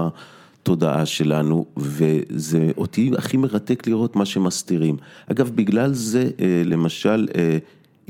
התודעה 0.62 1.06
שלנו, 1.06 1.66
וזה 1.78 2.72
אותי 2.78 3.12
הכי 3.18 3.38
מרתק 3.38 3.88
לראות 3.88 4.16
מה 4.16 4.26
שמסתירים. 4.26 4.98
אגב, 5.32 5.52
בגלל 5.56 5.94
זה, 5.94 6.30
אה, 6.40 6.62
למשל, 6.66 7.28
אה, 7.36 7.58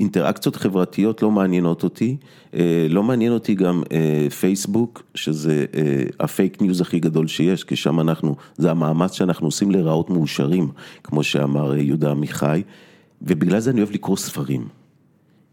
אינטראקציות 0.02 0.56
חברתיות 0.56 1.22
לא 1.22 1.30
מעניינות 1.30 1.84
אותי, 1.84 2.16
אה, 2.54 2.86
לא 2.88 3.02
מעניין 3.02 3.32
אותי 3.32 3.54
גם 3.54 3.82
פייסבוק, 4.40 5.02
שזה 5.14 5.64
הפייק 6.20 6.62
ניוז 6.62 6.80
הכי 6.80 7.00
גדול 7.00 7.26
שיש, 7.26 7.64
כי 7.64 7.76
שם 7.76 8.00
אנחנו, 8.00 8.36
זה 8.56 8.70
המאמץ 8.70 9.12
שאנחנו 9.12 9.46
עושים 9.46 9.70
להיראות 9.70 10.10
מאושרים, 10.10 10.68
כמו 11.04 11.22
שאמר 11.22 11.76
יהודה 11.76 12.10
עמיחי, 12.10 12.62
ובגלל 13.22 13.60
זה 13.60 13.70
אני 13.70 13.80
אוהב 13.80 13.92
לקרוא 13.92 14.16
ספרים. 14.16 14.68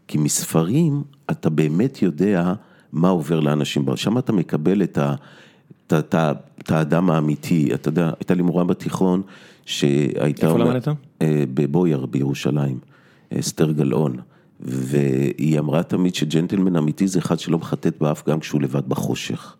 כי 0.08 0.18
מספרים 0.18 1.02
אתה 1.30 1.50
באמת 1.50 2.02
יודע 2.02 2.52
מה 2.92 3.08
עובר 3.08 3.40
לאנשים, 3.40 3.84
שם 3.96 4.18
אתה 4.18 4.32
מקבל 4.32 4.82
את 4.82 4.98
ה... 4.98 5.14
את 5.92 6.70
האדם 6.70 7.10
האמיתי, 7.10 7.74
אתה 7.74 7.88
יודע, 7.88 8.10
הייתה 8.20 8.34
לי 8.34 8.42
מורה 8.42 8.64
בתיכון 8.64 9.22
שהייתה... 9.64 10.46
איפה 10.46 10.58
למדת? 10.58 10.88
אה, 11.22 11.44
בבויר 11.54 12.06
בירושלים, 12.06 12.78
אסתר 13.38 13.72
גלאון, 13.72 14.16
והיא 14.62 15.58
אמרה 15.58 15.82
תמיד 15.82 16.14
שג'נטלמן 16.14 16.76
אמיתי 16.76 17.08
זה 17.08 17.18
אחד 17.18 17.38
שלא 17.38 17.58
מחטט 17.58 17.98
באף 18.00 18.28
גם 18.28 18.40
כשהוא 18.40 18.62
לבד 18.62 18.88
בחושך. 18.88 19.56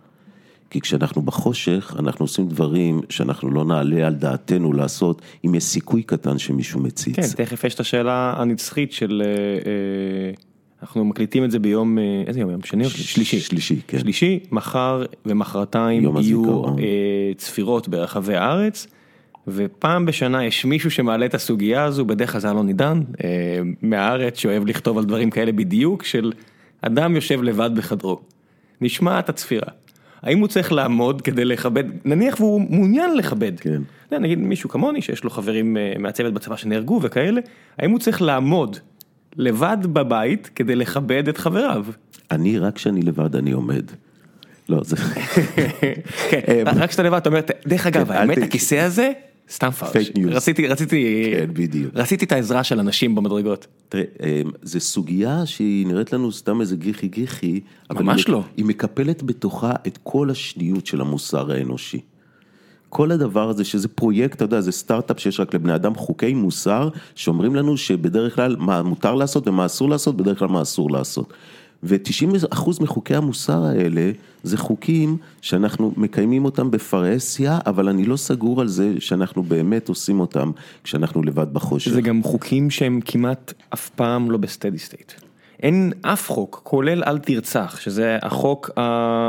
כי 0.70 0.80
כשאנחנו 0.80 1.22
בחושך, 1.22 1.94
אנחנו 1.98 2.24
עושים 2.24 2.48
דברים 2.48 3.00
שאנחנו 3.08 3.50
לא 3.50 3.64
נעלה 3.64 4.06
על 4.06 4.14
דעתנו 4.14 4.72
לעשות, 4.72 5.22
אם 5.46 5.54
יש 5.54 5.64
סיכוי 5.64 6.02
קטן 6.02 6.38
שמישהו 6.38 6.80
מציץ. 6.80 7.16
כן, 7.16 7.44
תכף 7.44 7.64
יש 7.64 7.74
את 7.74 7.80
השאלה 7.80 8.34
הנצחית 8.36 8.92
של... 8.92 9.22
אה, 9.24 9.70
אה, 9.70 10.32
אנחנו 10.82 11.04
מקליטים 11.04 11.44
את 11.44 11.50
זה 11.50 11.58
ביום, 11.58 11.98
אה, 11.98 12.22
איזה 12.26 12.40
יום? 12.40 12.50
יום 12.50 12.62
שני 12.62 12.84
או 12.84 12.90
שלישי? 12.90 13.40
שלישי, 13.40 13.80
כן. 13.86 13.98
שלישי, 13.98 14.38
מחר 14.50 15.04
ומחרתיים 15.26 16.16
יהיו 16.16 16.64
אה, 16.64 17.32
צפירות 17.36 17.88
ברחבי 17.88 18.36
הארץ, 18.36 18.86
ופעם 19.52 20.06
בשנה 20.06 20.44
יש 20.44 20.64
מישהו 20.64 20.90
שמעלה 20.90 21.26
את 21.26 21.34
הסוגיה 21.34 21.84
הזו, 21.84 22.04
בדרך 22.04 22.32
כלל 22.32 22.40
זה 22.40 22.50
אלון 22.50 22.68
עידן, 22.68 23.00
אה, 23.24 23.60
מהארץ, 23.82 24.38
שאוהב 24.38 24.66
לכתוב 24.66 24.98
על 24.98 25.04
דברים 25.04 25.30
כאלה 25.30 25.52
בדיוק, 25.52 26.04
של 26.04 26.32
אדם 26.82 27.14
יושב 27.14 27.42
לבד 27.42 27.70
בחדרו, 27.74 28.20
נשמע 28.80 29.18
את 29.18 29.28
הצפירה. 29.28 29.68
האם 30.22 30.38
הוא 30.38 30.48
צריך 30.48 30.72
לעמוד 30.72 31.22
כדי 31.22 31.44
לכבד, 31.44 31.84
נניח 32.04 32.40
והוא 32.40 32.60
מעוניין 32.70 33.16
לכבד, 33.16 33.60
כן. 33.60 33.82
נגיד 34.12 34.38
מישהו 34.38 34.70
כמוני 34.70 35.02
שיש 35.02 35.24
לו 35.24 35.30
חברים 35.30 35.76
מהצוות 35.98 36.34
בצבא 36.34 36.56
שנהרגו 36.56 37.00
וכאלה, 37.02 37.40
האם 37.78 37.90
הוא 37.90 37.98
צריך 37.98 38.22
לעמוד 38.22 38.76
לבד 39.36 39.78
בבית 39.82 40.50
כדי 40.54 40.74
לכבד 40.74 41.28
את 41.28 41.38
חבריו. 41.38 41.86
אני, 42.30 42.58
רק 42.58 42.74
כשאני 42.74 43.02
לבד 43.02 43.36
אני 43.36 43.52
עומד. 43.52 43.84
לא, 44.68 44.80
זה... 44.84 44.96
כן, 46.30 46.64
רק 46.66 46.88
כשאתה 46.88 47.02
לבד, 47.02 47.16
אתה 47.16 47.28
אומר, 47.28 47.40
דרך 47.66 47.86
אגב, 47.86 48.06
כן, 48.06 48.12
האמת, 48.12 48.38
הכיסא 48.38 48.74
הזה, 48.74 49.12
סתם 49.50 49.70
פארש. 49.70 50.10
רציתי, 50.26 50.68
רציתי, 50.68 51.30
כן, 51.34 51.50
בדיוק. 51.52 51.92
רציתי 51.94 52.24
את 52.24 52.32
העזרה 52.32 52.64
של 52.64 52.80
אנשים 52.80 53.14
במדרגות. 53.14 53.66
תראה, 53.88 54.04
אמ, 54.22 54.50
זו 54.62 54.80
סוגיה 54.80 55.46
שהיא 55.46 55.86
נראית 55.86 56.12
לנו 56.12 56.32
סתם 56.32 56.60
איזה 56.60 56.76
גיחי 56.76 57.08
גיחי. 57.08 57.60
ממש 57.90 58.28
לא. 58.28 58.42
היא 58.56 58.64
מקפלת 58.64 59.22
בתוכה 59.22 59.72
את 59.86 59.98
כל 60.02 60.30
השניות 60.30 60.86
של 60.86 61.00
המוסר 61.00 61.52
האנושי. 61.52 62.00
כל 62.88 63.12
הדבר 63.12 63.48
הזה 63.48 63.64
שזה 63.64 63.88
פרויקט, 63.88 64.36
אתה 64.36 64.44
יודע, 64.44 64.60
זה 64.60 64.72
סטארט-אפ 64.72 65.20
שיש 65.20 65.40
רק 65.40 65.54
לבני 65.54 65.74
אדם 65.74 65.94
חוקי 65.94 66.34
מוסר, 66.34 66.88
שאומרים 67.14 67.54
לנו 67.54 67.76
שבדרך 67.76 68.34
כלל 68.34 68.56
מה 68.58 68.82
מותר 68.82 69.14
לעשות 69.14 69.48
ומה 69.48 69.66
אסור 69.66 69.88
לעשות, 69.90 70.16
בדרך 70.16 70.38
כלל 70.38 70.48
מה 70.48 70.62
אסור 70.62 70.90
לעשות. 70.90 71.32
ו-90% 71.82 72.82
מחוקי 72.82 73.14
המוסר 73.14 73.64
האלה 73.64 74.10
זה 74.42 74.56
חוקים 74.56 75.16
שאנחנו 75.40 75.92
מקיימים 75.96 76.44
אותם 76.44 76.70
בפרהסיה, 76.70 77.58
אבל 77.66 77.88
אני 77.88 78.04
לא 78.04 78.16
סגור 78.16 78.60
על 78.60 78.68
זה 78.68 78.94
שאנחנו 78.98 79.42
באמת 79.42 79.88
עושים 79.88 80.20
אותם 80.20 80.50
כשאנחנו 80.84 81.22
לבד 81.22 81.54
בחושך. 81.54 81.90
זה 81.90 82.00
גם 82.00 82.22
חוקים 82.22 82.70
שהם 82.70 83.00
כמעט 83.04 83.52
אף 83.74 83.88
פעם 83.88 84.30
לא 84.30 84.38
ב 84.38 84.44
steady 84.44 84.78
state. 84.78 85.12
אין 85.62 85.92
אף 86.02 86.30
חוק, 86.30 86.60
כולל 86.64 87.02
אל 87.06 87.18
תרצח, 87.18 87.78
שזה 87.80 88.18
החוק 88.22 88.70
ה... 88.78 89.28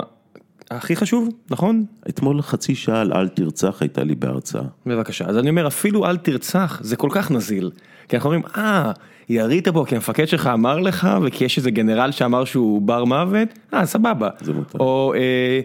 הכי 0.71 0.95
חשוב, 0.95 1.29
נכון? 1.49 1.85
אתמול 2.09 2.41
חצי 2.41 2.75
שעה 2.75 3.01
על 3.01 3.13
אל 3.13 3.27
תרצח 3.27 3.81
הייתה 3.81 4.03
לי 4.03 4.15
בהרצאה. 4.15 4.61
בבקשה, 4.85 5.25
אז 5.25 5.37
אני 5.37 5.49
אומר 5.49 5.67
אפילו 5.67 6.05
אל 6.05 6.17
תרצח 6.17 6.79
זה 6.83 6.95
כל 6.95 7.09
כך 7.11 7.31
נזיל. 7.31 7.71
כי 8.07 8.15
אנחנו 8.15 8.29
אומרים, 8.29 8.43
אה, 8.57 8.91
ירית 9.31 9.67
בו 9.67 9.85
כי 9.85 9.95
המפקד 9.95 10.27
שלך 10.27 10.49
אמר 10.53 10.79
לך 10.79 11.07
וכי 11.21 11.45
יש 11.45 11.57
איזה 11.57 11.71
גנרל 11.71 12.11
שאמר 12.11 12.45
שהוא 12.45 12.81
בר 12.81 13.05
מוות, 13.05 13.47
אה 13.73 13.85
סבבה. 13.85 14.29
זה 14.41 14.53
מותר. 14.53 14.79
או 14.79 15.13
אה, 15.15 15.61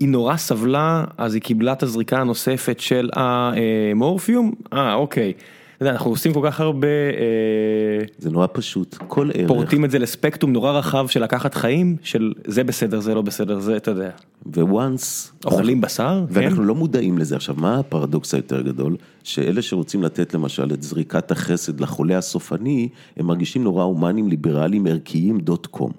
היא 0.00 0.08
נורא 0.08 0.36
סבלה 0.36 1.04
אז 1.18 1.34
היא 1.34 1.42
קיבלה 1.42 1.72
את 1.72 1.82
הזריקה 1.82 2.20
הנוספת 2.20 2.80
של 2.80 3.10
המורפיום, 3.12 4.52
אה 4.72 4.94
אוקיי. 4.94 5.32
יודע, 5.84 5.92
אנחנו 5.92 6.10
עושים 6.10 6.32
כל 6.32 6.40
כך 6.44 6.60
הרבה... 6.60 6.88
אה, 6.88 8.04
זה 8.18 8.30
נורא 8.30 8.46
פשוט, 8.52 8.96
כל 9.08 9.30
ערך. 9.34 9.48
פורטים 9.48 9.84
את 9.84 9.90
זה 9.90 9.98
לספקטרום 9.98 10.52
נורא 10.52 10.72
רחב 10.72 11.08
של 11.08 11.22
לקחת 11.22 11.54
חיים, 11.54 11.96
של 12.02 12.32
זה 12.46 12.64
בסדר, 12.64 13.00
זה 13.00 13.14
לא 13.14 13.22
בסדר, 13.22 13.58
זה 13.58 13.76
אתה 13.76 13.90
יודע. 13.90 14.10
וואנס... 14.46 15.32
אוכלים 15.44 15.80
בשר, 15.80 16.24
כן. 16.28 16.34
ואנחנו 16.34 16.64
לא 16.64 16.74
מודעים 16.74 17.18
לזה. 17.18 17.36
עכשיו, 17.36 17.54
מה 17.58 17.78
הפרדוקס 17.78 18.34
היותר 18.34 18.60
גדול? 18.60 18.96
שאלה 19.24 19.62
שרוצים 19.62 20.02
לתת 20.02 20.34
למשל 20.34 20.72
את 20.72 20.82
זריקת 20.82 21.30
החסד 21.30 21.80
לחולה 21.80 22.18
הסופני, 22.18 22.88
הם 23.16 23.26
מרגישים 23.26 23.64
נורא 23.64 23.84
הומנים, 23.84 24.28
ליברליים, 24.28 24.86
ערכיים, 24.86 25.40
דוט 25.40 25.66
קום. 25.66 25.92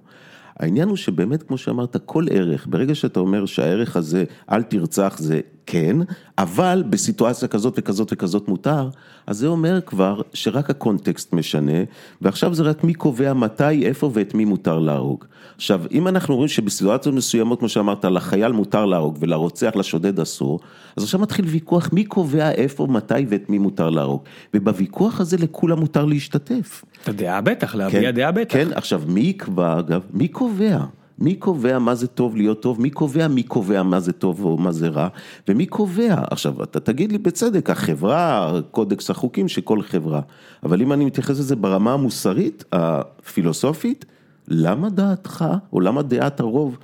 העניין 0.60 0.88
הוא 0.88 0.98
שבאמת, 0.98 1.44
כמו 1.44 1.58
שאמרת, 1.58 1.98
כל 2.06 2.26
ערך, 2.32 2.68
ברגע 2.70 2.96
שאתה 2.96 3.20
אומר 3.20 3.46
שהערך 3.46 3.96
הזה, 3.96 4.24
אל 4.52 4.64
תרצח, 4.64 5.16
זה 5.20 5.40
כן, 5.66 5.98
אבל 6.38 6.84
בסיטואציה 6.90 7.48
כזאת 7.48 7.74
וכזאת 7.78 8.10
וכזאת 8.14 8.48
מותר, 8.48 8.90
אז 9.28 9.38
זה 9.38 9.48
אומר 9.48 9.80
כבר 9.86 10.22
שרק 10.34 10.70
הקונטקסט 10.70 11.34
משנה, 11.34 11.84
ועכשיו 12.22 12.54
זה 12.54 12.64
רק 12.64 12.84
מי 12.84 12.94
קובע 12.94 13.34
מתי, 13.34 13.86
איפה 13.86 14.12
ואת 14.14 14.34
מי 14.34 14.46
מותר 14.46 14.80
להרוג. 14.80 15.26
עכשיו, 15.56 15.82
אם 15.92 16.08
אנחנו 16.08 16.36
רואים 16.36 16.48
שבסיטואציות 16.48 17.16
מסוימות, 17.16 17.60
כמו 17.60 17.70
שאמרת, 17.70 18.06
לחייל 18.06 18.52
מותר 18.52 18.86
להרוג 18.86 19.18
ולרוצח, 19.20 19.76
לשודד 19.76 20.20
אסור, 20.20 20.60
אז 20.96 21.04
עכשיו 21.04 21.20
מתחיל 21.20 21.46
ויכוח 21.46 21.90
מי 21.94 22.04
קובע 22.04 22.52
איפה, 22.52 22.88
מתי 22.88 23.26
ואת 23.30 23.50
מי 23.50 23.58
מותר 23.58 23.90
להרוג. 23.90 24.24
ובוויכוח 24.54 25.22
הזה 25.22 25.38
לכולם 25.38 25.80
מותר 25.80 26.06
להשתתף. 26.06 26.84
את 27.04 27.10
הדעה 27.10 27.42
בטח, 27.42 27.76
להביע 27.76 28.02
כן, 28.02 28.12
דעה 28.12 28.32
בטח. 28.32 28.54
כן, 28.54 28.68
עכשיו 28.76 29.02
מי 29.08 29.22
יקבע 29.22 29.80
אגב, 29.80 30.02
מי 30.14 30.28
קובע? 30.28 30.78
מי 31.20 31.36
קובע 31.36 31.80
מה 31.80 31.96
זה 31.96 32.08
טוב 32.08 32.36
להיות 32.36 32.62
טוב, 32.62 32.82
מי 32.82 32.90
קובע 32.90 33.28
מי 33.28 33.44
קובע 33.44 33.84
מה 33.84 34.00
זה 34.00 34.14
טוב 34.14 34.44
או 34.44 34.58
מה 34.58 34.72
זה 34.72 34.88
רע, 34.88 35.08
ומי 35.48 35.66
קובע, 35.66 36.16
עכשיו 36.32 36.64
אתה 36.64 36.80
תגיד 36.80 37.12
לי 37.12 37.18
בצדק, 37.18 37.70
החברה, 37.70 38.52
קודקס 38.72 39.10
החוקים 39.10 39.48
של 39.48 39.62
כל 39.62 39.82
חברה, 39.82 40.22
אבל 40.64 40.82
אם 40.82 40.94
אני 40.94 41.06
מתייחס 41.06 41.40
לזה 41.40 41.56
ברמה 41.56 41.94
המוסרית, 41.94 42.64
הפילוסופית, 42.72 44.06
למה 44.48 44.90
דעתך, 44.90 45.46
או 45.74 45.80
למה 45.80 46.02
דעת 46.02 46.40
הרוב 46.40 46.78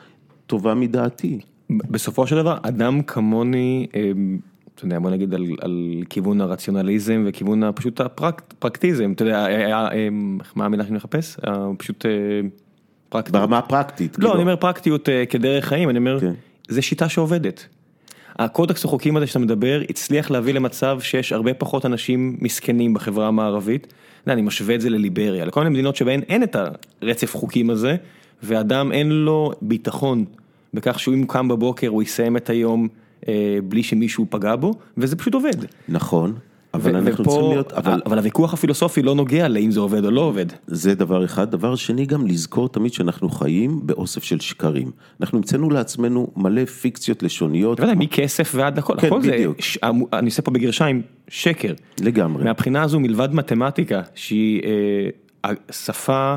טובה 0.48 0.74
מדעתי? 0.74 1.40
בסופו 1.72 2.28
של 2.28 2.36
דבר, 2.36 2.58
אדם 2.62 3.02
כמוני, 3.02 3.88
אמ, 3.96 4.40
אתה 4.76 4.86
יודע, 4.86 5.00
בוא 5.00 5.10
נגיד 5.10 5.34
על, 5.34 5.46
על 5.62 6.04
כיוון 6.10 6.42
הרציונליזם 6.42 7.24
וכיוון 7.28 7.64
פשוט 7.76 8.02
הפרקטיזם, 8.02 9.12
אתה 9.12 9.24
יודע, 9.24 9.48
אמ, 9.92 10.38
מה 10.56 10.66
המילה 10.66 10.84
שאני 10.84 10.96
מחפש? 10.96 11.38
פשוט... 11.78 12.06
אה. 13.16 13.22
ברמה 13.32 13.58
הפרקטית. 13.58 14.16
לא, 14.18 14.20
כאילו. 14.20 14.34
אני 14.34 14.42
אומר 14.42 14.56
פרקטיות 14.56 15.10
uh, 15.10 15.12
כדרך 15.30 15.66
חיים, 15.66 15.90
אני 15.90 15.98
אומר, 15.98 16.20
כן. 16.20 16.34
זה 16.68 16.82
שיטה 16.82 17.10
שעובדת. 17.10 17.66
הקודקס 18.40 18.86
החוקים 18.86 19.18
הזה 19.18 19.28
שאתה 19.28 19.40
מדבר 19.40 19.82
הצליח 19.90 20.32
להביא 20.32 20.54
למצב 20.54 21.00
שיש 21.02 21.32
הרבה 21.32 21.54
פחות 21.54 21.86
אנשים 21.86 22.38
מסכנים 22.42 22.94
בחברה 22.94 23.28
המערבית. 23.28 23.94
אני 24.28 24.42
משווה 24.42 24.76
את 24.76 24.82
זה 24.82 24.90
לליבריה, 24.90 25.46
לכל 25.46 25.60
מיני 25.60 25.74
מדינות 25.74 25.96
שבהן 25.96 26.22
אין 26.30 26.44
את 26.44 26.56
הרצף 27.02 27.36
חוקים 27.36 27.70
הזה, 27.70 27.96
ואדם 28.44 28.92
אין 28.92 29.12
לו 29.12 29.52
ביטחון 29.62 30.26
בכך 30.74 31.00
שהוא 31.00 31.16
אם 31.16 31.26
קם 31.28 31.48
בבוקר 31.48 31.88
הוא 31.88 32.04
יסיים 32.04 32.38
את 32.38 32.50
היום 32.50 32.88
אה, 33.28 33.58
בלי 33.64 33.84
שמישהו 33.84 34.26
פגע 34.30 34.56
בו, 34.56 34.74
וזה 34.98 35.16
פשוט 35.16 35.34
עובד. 35.34 35.66
נכון. 35.90 36.34
אבל 36.74 36.96
אנחנו 36.96 37.26
צריכים 37.26 37.50
להיות, 37.50 37.74
אבל... 37.74 38.02
אבל 38.06 38.18
הוויכוח 38.18 38.54
הפילוסופי 38.54 39.02
לא 39.02 39.16
נוגע 39.16 39.48
לאם 39.48 39.72
זה 39.72 39.80
עובד 39.80 40.06
או 40.06 40.12
לא 40.12 40.22
עובד. 40.22 40.46
זה 40.68 40.96
דבר 40.96 41.26
אחד. 41.26 41.52
דבר 41.52 41.76
שני, 41.76 42.06
גם 42.06 42.28
לזכור 42.28 42.70
תמיד 42.70 42.94
שאנחנו 42.94 43.30
חיים 43.30 43.80
באוסף 43.84 44.24
של 44.24 44.40
שקרים. 44.40 44.92
אנחנו 45.22 45.38
המצאנו 45.38 45.70
לעצמנו 45.70 46.28
מלא 46.36 46.66
פיקציות 46.66 47.24
לשוניות. 47.24 47.80
יודע, 47.80 47.94
מכסף 47.94 48.52
ועד 48.56 48.78
הכל, 48.78 48.94
כן, 49.00 49.08
הכל 49.08 49.20
בדיוק. 49.20 49.58
זה, 49.58 49.64
ש... 49.64 49.78
אני 50.14 50.26
עושה 50.26 50.42
פה 50.42 50.52
בגרשיים, 50.52 51.02
שקר. 51.28 51.74
לגמרי. 52.00 52.44
מהבחינה 52.44 52.84
הזו, 52.84 53.00
מלבד 53.00 53.34
מתמטיקה, 53.34 54.02
שהיא 54.16 54.62
אה, 55.46 55.52
שפה 55.72 56.36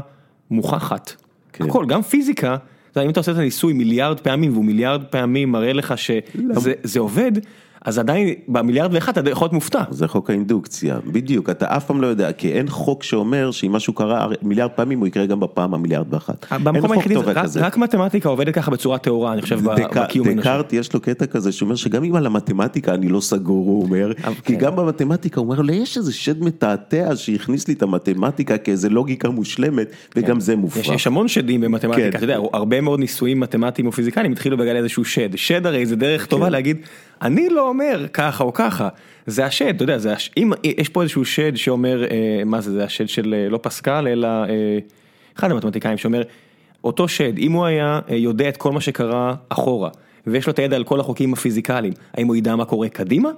מוכחת, 0.50 1.12
כן. 1.53 1.64
הכל, 1.64 1.87
גם 1.87 2.03
פיזיקה. 2.03 2.57
אם 3.03 3.11
אתה 3.11 3.21
עושה 3.21 3.33
את 3.33 3.37
הניסוי 3.37 3.73
מיליארד 3.73 4.21
פעמים 4.21 4.53
והוא 4.53 4.64
מיליארד 4.64 5.05
פעמים 5.05 5.53
מראה 5.53 5.73
לך 5.73 5.95
שזה 5.99 7.00
עובד, 7.00 7.33
אז 7.85 7.99
עדיין 7.99 8.35
במיליארד 8.49 8.95
ואחד 8.95 9.19
אתה 9.19 9.31
יכול 9.31 9.45
להיות 9.45 9.53
מופתע. 9.53 9.83
זה 9.91 10.09
חוק 10.09 10.31
האינדוקציה, 10.31 10.99
בדיוק, 11.07 11.50
אתה 11.50 11.76
אף 11.76 11.87
פעם 11.87 12.00
לא 12.00 12.07
יודע, 12.07 12.33
כי 12.33 12.53
אין 12.53 12.69
חוק 12.69 13.03
שאומר 13.03 13.50
שאם 13.50 13.73
משהו 13.73 13.93
קרה 13.93 14.26
מיליארד 14.43 14.71
פעמים 14.71 14.99
הוא 14.99 15.07
יקרה 15.07 15.26
גם 15.26 15.41
בפעם 15.41 15.75
המיליארד 15.75 16.14
ואחת. 16.14 16.47
במקום 16.62 16.93
היחידי, 16.93 17.14
רק, 17.14 17.37
רק 17.57 17.76
מתמטיקה 17.76 18.29
עובדת 18.29 18.55
ככה 18.55 18.71
בצורה 18.71 18.99
טהורה, 18.99 19.33
אני 19.33 19.43
חושב, 19.43 19.61
דק, 19.61 19.97
בקיום 19.97 20.29
האנושי. 20.29 20.41
דקארט 20.41 20.73
יש 20.73 20.93
לו 20.93 21.00
קטע 21.00 21.26
כזה 21.26 21.53
שאומר 21.53 21.75
שגם 21.75 22.05
אם 22.05 22.14
על 22.14 22.26
המתמטיקה 22.26 22.95
אני 22.95 23.09
לא 23.09 23.21
סגור, 23.21 23.67
הוא 23.67 23.83
אומר, 23.83 24.12
אבל 24.25 24.35
כי 24.35 24.53
כן. 24.53 24.59
גם 24.59 24.76
במתמטיקה 24.76 25.41
הוא 25.41 25.50
אומר, 25.50 25.61
לא, 25.61 25.73
יש 25.73 25.99
איזה 25.99 26.12
שד 26.12 26.43
מתעתע 26.43 27.17
שהכניס 27.17 27.69
לי 27.69 27.75
את 27.75 27.83
המתמטיקה 27.83 28.59
כאיזה 28.59 28.88
לוגיקה 28.88 29.31
מושלמת, 29.31 29.88
וגם 30.17 30.41
זה 30.41 30.53
יש, 30.53 30.59
מופרך. 30.59 30.88
יש 30.88 31.07
המון 31.07 31.29
שדים 31.29 31.61
במתמטיקה, 31.61 32.11
כן. 32.11 32.17
אתה 32.17 32.25
יודע, 32.25 32.38
הרבה 32.53 32.81
מאוד 32.81 33.00
ניסויים 33.00 33.41
מתמטיים 33.41 33.88
ופיזיקליים 33.88 34.33
התחילו 34.33 34.57
בגלל 34.57 34.76
איזשהו 34.76 35.05
שד. 35.05 35.37
שד 35.37 35.67
הרי 35.67 35.87
זה 35.87 35.97
דרך 35.97 36.26
טובה 36.26 36.49
להגיד, 36.49 36.76
אני 37.23 37.49
לא 37.49 37.74
אומר 37.75 38.07
ככה 38.12 38.45
או 38.45 38.52
ככה, 38.52 38.88
זה 39.26 39.45
השד, 39.45 39.75
אתה 39.75 39.85
יודע, 39.85 39.99
זה 39.99 40.12
הש... 40.12 40.31
אם 40.37 40.52
יש 40.64 40.88
פה 40.88 41.02
איזשהו 41.02 41.25
שד 41.25 41.57
שאומר, 41.57 42.04
אה, 42.04 42.43
מה 42.47 42.61
זה, 42.61 42.73
זה 42.73 42.85
השד 42.85 43.09
של 43.09 43.35
אה, 43.35 43.49
לא 43.49 43.59
פסקל, 43.62 44.09
אלא 44.09 44.28
אה, 44.28 44.78
אחד 45.38 45.50
המתמטיקאים 45.50 45.99
שאומר, 45.99 46.23
אותו 46.85 47.09
שד, 47.09 47.38
אם 47.38 47.52
הוא 47.52 47.64
היה 47.64 48.00
אה, 48.11 48.16
יודע 48.16 48.49
את 48.49 48.57
כל 48.57 48.73
מה 48.73 48.81
שקרה 48.81 49.35
אחורה, 49.49 49.90
ויש 50.26 50.47
לו 50.47 50.52
את 50.52 50.59
הידע 50.59 50.76
על 50.76 50.85
כל 50.85 51.00
החוקים 51.00 51.33
הפיזיקליים, 51.33 51.93
האם 52.14 52.26
הוא 52.26 52.37
ידע 52.37 52.57
מה 52.57 52.64
קורה 52.64 52.88
קדימה? 52.88 53.31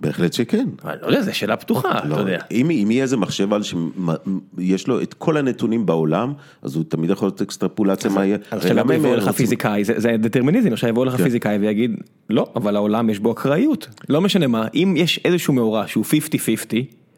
בהחלט 0.00 0.32
שכן. 0.32 0.68
אני 0.84 0.96
לא 1.02 1.06
יודע, 1.06 1.22
זו 1.22 1.36
שאלה 1.38 1.56
פתוחה, 1.56 1.98
אתה 1.98 2.08
לא, 2.08 2.16
יודע. 2.16 2.38
אם, 2.50 2.70
אם 2.70 2.90
יהיה 2.90 3.02
איזה 3.02 3.16
מחשב 3.16 3.52
על 3.52 3.62
שיש 3.62 4.88
לו 4.88 5.02
את 5.02 5.14
כל 5.14 5.36
הנתונים 5.36 5.86
בעולם, 5.86 6.32
אז 6.62 6.76
הוא 6.76 6.84
תמיד 6.88 7.10
יכול 7.10 7.26
לעשות 7.26 7.42
אקסטרפולציה 7.42 8.10
מה 8.10 8.24
יהיה. 8.24 8.38
אז 8.50 8.66
עכשיו 8.66 8.92
יבוא 8.92 9.16
לך 9.16 9.28
פיזיקאי, 9.28 9.84
זה, 9.84 9.94
זה 9.96 10.16
דטרמיניזם, 10.18 10.72
עכשיו 10.72 10.90
יבוא 10.90 11.06
לך 11.06 11.16
כן. 11.16 11.24
פיזיקאי 11.24 11.58
ויגיד, 11.58 11.90
לא, 12.30 12.46
אבל 12.56 12.76
העולם 12.76 13.10
יש 13.10 13.18
בו 13.18 13.32
אקראיות, 13.32 13.88
לא 14.08 14.20
משנה 14.20 14.46
מה, 14.46 14.66
אם 14.74 14.94
יש 14.96 15.20
איזשהו 15.24 15.54
מאורע 15.54 15.84
שהוא 15.86 16.04
50-50, 16.04 16.08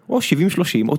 או 0.09 0.19
70-30, 0.19 0.23
או 0.89 0.95
99-1, 0.95 0.99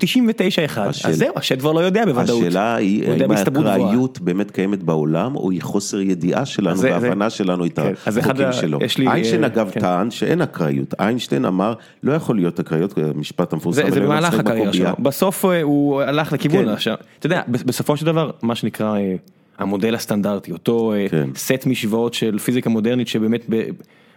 השאלה- 0.77 1.11
אז 1.13 1.17
זהו, 1.17 1.33
השד 1.35 1.59
כבר 1.59 1.71
לא 1.71 1.79
יודע 1.79 2.05
בוודאות. 2.05 2.41
השאלה 2.43 2.75
היא, 2.75 3.03
האם. 3.09 3.31
האקראיות 3.31 4.19
באמת 4.19 4.51
קיימת 4.51 4.83
בעולם, 4.83 5.35
או 5.35 5.51
היא 5.51 5.61
חוסר 5.61 6.01
ידיעה 6.01 6.45
שלנו 6.45 6.75
זה- 6.77 6.89
והבנה 6.91 7.29
שלנו 7.29 7.65
את 7.65 7.79
כן, 7.79 7.93
החוקים 8.07 8.53
שלו. 8.53 8.79
לי, 8.99 9.07
איינשטיין 9.07 9.43
אה, 9.43 9.49
אגב 9.49 9.69
כן. 9.73 9.79
טען 9.79 10.11
שאין 10.11 10.41
אקראיות, 10.41 10.93
איינשטיין 10.99 11.45
אמר, 11.45 11.73
לא 12.03 12.13
יכול 12.13 12.35
להיות 12.35 12.59
אקראיות, 12.59 12.93
המשפט 12.97 13.53
המפורסם, 13.53 13.83
זה, 13.85 13.91
זה 13.91 14.01
במהלך 14.01 14.33
הקריירה 14.33 14.73
שלו. 14.73 14.89
בסוף 14.99 15.45
אה, 15.45 15.61
הוא 15.61 16.01
הלך 16.01 16.33
לכיוון, 16.33 16.65
כן. 16.65 16.69
עכשיו, 16.69 16.95
אתה 17.19 17.25
יודע, 17.25 17.41
בסופו 17.47 17.97
של 17.97 18.05
דבר, 18.05 18.31
מה 18.41 18.55
שנקרא 18.55 18.97
אה, 18.97 19.15
המודל 19.57 19.95
הסטנדרטי, 19.95 20.51
אותו 20.51 20.93
כן. 21.09 21.29
סט 21.35 21.65
משוואות 21.65 22.13
של 22.13 22.39
פיזיקה 22.39 22.69
מודרנית 22.69 23.07
שבאמת 23.07 23.45
ב- 23.49 23.63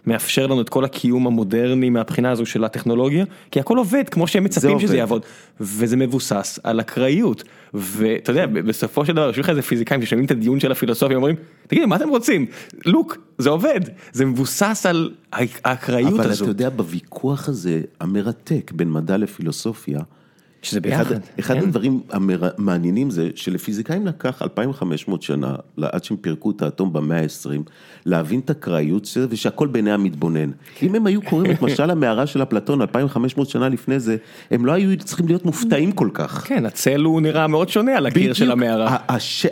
מאפשר 0.07 0.47
לנו 0.47 0.61
את 0.61 0.69
כל 0.69 0.85
הקיום 0.85 1.27
המודרני 1.27 1.89
מהבחינה 1.89 2.31
הזו 2.31 2.45
של 2.45 2.63
הטכנולוגיה, 2.63 3.25
כי 3.51 3.59
הכל 3.59 3.77
עובד 3.77 4.09
כמו 4.09 4.27
שהם 4.27 4.43
מצפים. 4.43 4.79
שזה 4.79 4.97
יעבוד, 4.97 5.21
וזה 5.59 5.97
מבוסס 5.97 6.59
על 6.63 6.79
אקראיות, 6.79 7.43
ואתה 7.73 8.31
יודע, 8.31 8.45
בסופו 8.45 9.05
של 9.05 9.13
דבר, 9.13 9.25
יושבים 9.25 9.43
לך 9.43 9.49
איזה 9.49 9.61
פיזיקאים 9.61 10.01
ששומעים 10.05 10.25
את 10.25 10.31
הדיון 10.31 10.59
של 10.59 10.71
הפילוסופיה, 10.71 11.17
אומרים, 11.17 11.35
תגידו, 11.67 11.87
מה 11.87 11.95
אתם 11.95 12.09
רוצים? 12.09 12.45
לוק, 12.85 13.17
זה 13.37 13.49
עובד, 13.49 13.79
זה 14.11 14.25
מבוסס 14.25 14.85
על 14.85 15.11
האק- 15.33 15.61
האקראיות 15.65 16.13
אבל 16.19 16.29
הזו, 16.29 16.43
אתה 16.43 16.51
יודע, 16.51 16.69
בוויכוח 16.69 17.49
הזה, 17.49 17.81
המרתק 17.99 18.71
בין 18.75 18.91
מדע 18.91 19.17
לפילוסופיה, 19.17 19.99
שזה 20.65 20.81
ביחד, 20.81 21.05
אחד 21.39 21.53
כן. 21.53 21.59
הדברים 21.63 22.01
המעניינים 22.57 23.09
זה 23.09 23.29
שלפיזיקאים 23.35 24.07
לקח 24.07 24.41
2,500 24.41 25.21
שנה 25.21 25.55
עד 25.81 26.03
שהם 26.03 26.17
פירקו 26.17 26.51
את 26.51 26.61
האטום 26.61 26.93
במאה 26.93 27.21
ה-20, 27.21 27.69
להבין 28.05 28.39
את 28.39 28.49
אקראיות 28.49 29.05
של 29.05 29.21
זה 29.21 29.27
ושהכל 29.29 29.67
בעיני 29.67 29.91
המתבונן. 29.91 30.49
אם 30.83 30.95
הם 30.95 31.07
היו 31.07 31.21
קוראים 31.21 31.51
את 31.51 31.61
משל 31.61 31.89
המערה 31.89 32.27
של 32.27 32.43
אפלטון 32.43 32.81
2,500 32.81 33.49
שנה 33.49 33.69
לפני 33.69 33.99
זה, 33.99 34.17
הם 34.51 34.65
לא 34.65 34.71
היו 34.71 34.97
צריכים 34.97 35.27
להיות 35.27 35.45
מופתעים 35.45 35.91
כל 35.91 36.09
כך. 36.13 36.47
כן, 36.47 36.65
הצל 36.65 37.03
הוא 37.03 37.21
נראה 37.21 37.47
מאוד 37.47 37.69
שונה 37.69 37.97
על 37.97 38.05
הקיר 38.05 38.33
של. 38.33 38.51
המערה. 38.51 38.97
הש- 39.09 39.45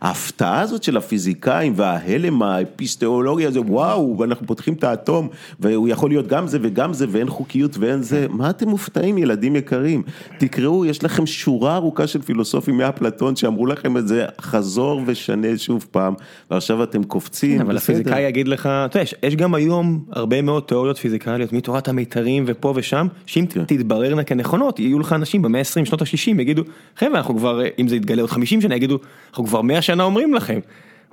ההפתעה 0.00 0.60
הזאת 0.60 0.82
של 0.82 0.96
הפיזיקאים 0.96 1.72
וההלם 1.76 2.42
האפיסטאולוגי 2.42 3.46
הזה, 3.46 3.60
וואו, 3.60 4.16
ואנחנו 4.18 4.46
פותחים 4.46 4.74
את 4.74 4.84
האטום, 4.84 5.28
והוא 5.60 5.88
יכול 5.88 6.10
להיות 6.10 6.26
גם 6.26 6.46
זה 6.46 6.58
וגם 6.62 6.92
זה, 6.92 7.06
ואין 7.08 7.28
חוקיות 7.28 7.76
ואין 7.78 8.02
זה, 8.02 8.26
מה 8.30 8.50
אתם 8.50 8.68
מופתעים 8.68 9.18
ילדים 9.18 9.56
יקרים? 9.56 10.02
תקראו, 10.38 10.86
יש 10.86 11.04
לכם 11.04 11.26
שורה 11.26 11.76
ארוכה 11.76 12.06
של 12.06 12.22
פילוסופים 12.22 12.76
מאפלטון 12.76 13.36
שאמרו 13.36 13.66
לכם 13.66 13.96
את 13.96 14.08
זה 14.08 14.24
חזור 14.40 15.02
ושנה 15.06 15.58
שוב 15.58 15.86
פעם, 15.90 16.14
ועכשיו 16.50 16.82
אתם 16.82 17.04
קופצים, 17.04 17.60
אבל. 17.60 17.76
הפיזיקאי 17.76 18.20
יגיד 18.22 18.48
לך, 18.48 18.66
אתה 18.66 18.98
יודע, 18.98 19.02
יש- 19.22 19.36
גם 19.36 19.54
היום 19.54 20.04
הרבה 20.12 20.42
מאוד 20.42 20.62
תיאוריות 20.62 20.98
פיזיקליות 20.98 21.52
מתורת 21.52 21.88
המיתרים 21.88 22.44
ופה 22.46 22.72
ושם, 22.76 23.06
שאם 23.26 23.46
כן. 23.46 23.64
תתבררנה 23.64 24.24
כנכונות, 24.24 24.78
יהיו 24.78 24.98
לך 24.98 25.12
אנשים 25.12 25.42
במאה 25.42 25.60
ה-20, 25.60 25.84
שנות 25.84 26.02
ה-60, 26.02 26.40
יגידו, 26.40 26.62
חבר'ה, 26.96 27.18
אנחנו 27.18 27.36
כבר, 27.38 27.60
אם 27.78 27.88
זה 27.88 27.96
יתגלה 27.96 28.22
עוד 28.22 28.30
50 28.30 28.60
שנה, 28.60 28.74
יגידו, 28.74 28.98
אנחנו 29.30 29.46
כבר 29.46 29.62
100 29.62 29.82
שנה 29.82 30.02
אומרים 30.04 30.34
לכם. 30.34 30.58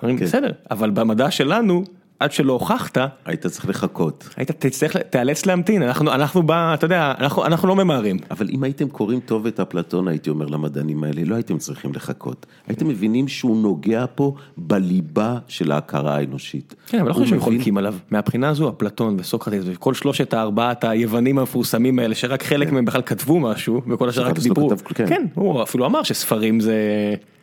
אומרים, 0.01 0.17
כן. 0.17 0.25
בסדר, 0.25 0.51
אבל 0.71 0.89
במדע 0.89 1.31
שלנו, 1.31 1.83
עד 2.23 2.31
שלא 2.31 2.53
הוכחת, 2.53 2.97
היית 3.25 3.47
צריך 3.47 3.69
לחכות. 3.69 4.29
היית 4.37 4.51
תצטרך, 4.51 4.97
תיאלץ 4.97 5.45
להמתין, 5.45 5.83
אנחנו, 5.83 6.11
אנחנו 6.13 6.43
ב... 6.43 6.51
אתה 6.51 6.85
יודע, 6.85 7.13
אנחנו, 7.19 7.45
אנחנו 7.45 7.67
לא 7.67 7.75
ממהרים. 7.75 8.17
אבל 8.31 8.49
אם 8.49 8.63
הייתם 8.63 8.89
קוראים 8.89 9.19
טוב 9.19 9.45
את 9.45 9.59
אפלטון, 9.59 10.07
הייתי 10.07 10.29
אומר 10.29 10.45
למדענים 10.45 11.03
האלה, 11.03 11.21
לא 11.25 11.35
הייתם 11.35 11.57
צריכים 11.57 11.93
לחכות. 11.93 12.45
הייתם 12.67 12.87
מבינים 12.87 13.27
שהוא 13.27 13.57
נוגע 13.57 14.05
פה 14.15 14.33
בליבה 14.57 15.37
של 15.47 15.71
ההכרה 15.71 16.15
האנושית. 16.15 16.75
כן, 16.87 16.99
אבל 16.99 17.09
לא 17.09 17.13
חושב 17.13 17.25
שהם 17.25 17.37
מבין- 17.37 17.45
חולקים 17.53 17.77
עליו. 17.77 17.95
מהבחינה 18.11 18.49
הזו, 18.49 18.69
אפלטון 18.69 19.15
וסוקרטס 19.19 19.63
וכל 19.65 19.93
שלושת 19.93 20.33
הארבעת 20.33 20.83
היוונים 20.83 21.39
המפורסמים 21.39 21.99
האלה, 21.99 22.15
שרק 22.15 22.43
חלק 22.43 22.71
מהם 22.71 22.85
בכלל 22.85 23.01
כתבו 23.05 23.39
משהו, 23.39 23.81
וכל 23.87 24.09
השאר 24.09 24.27
רק 24.27 24.39
דיברו. 24.39 24.69
כן. 24.95 25.05
כן, 25.07 25.25
הוא 25.33 25.63
אפילו 25.63 25.85
אמר 25.85 26.03
שספרים 26.03 26.59
זה, 26.59 26.75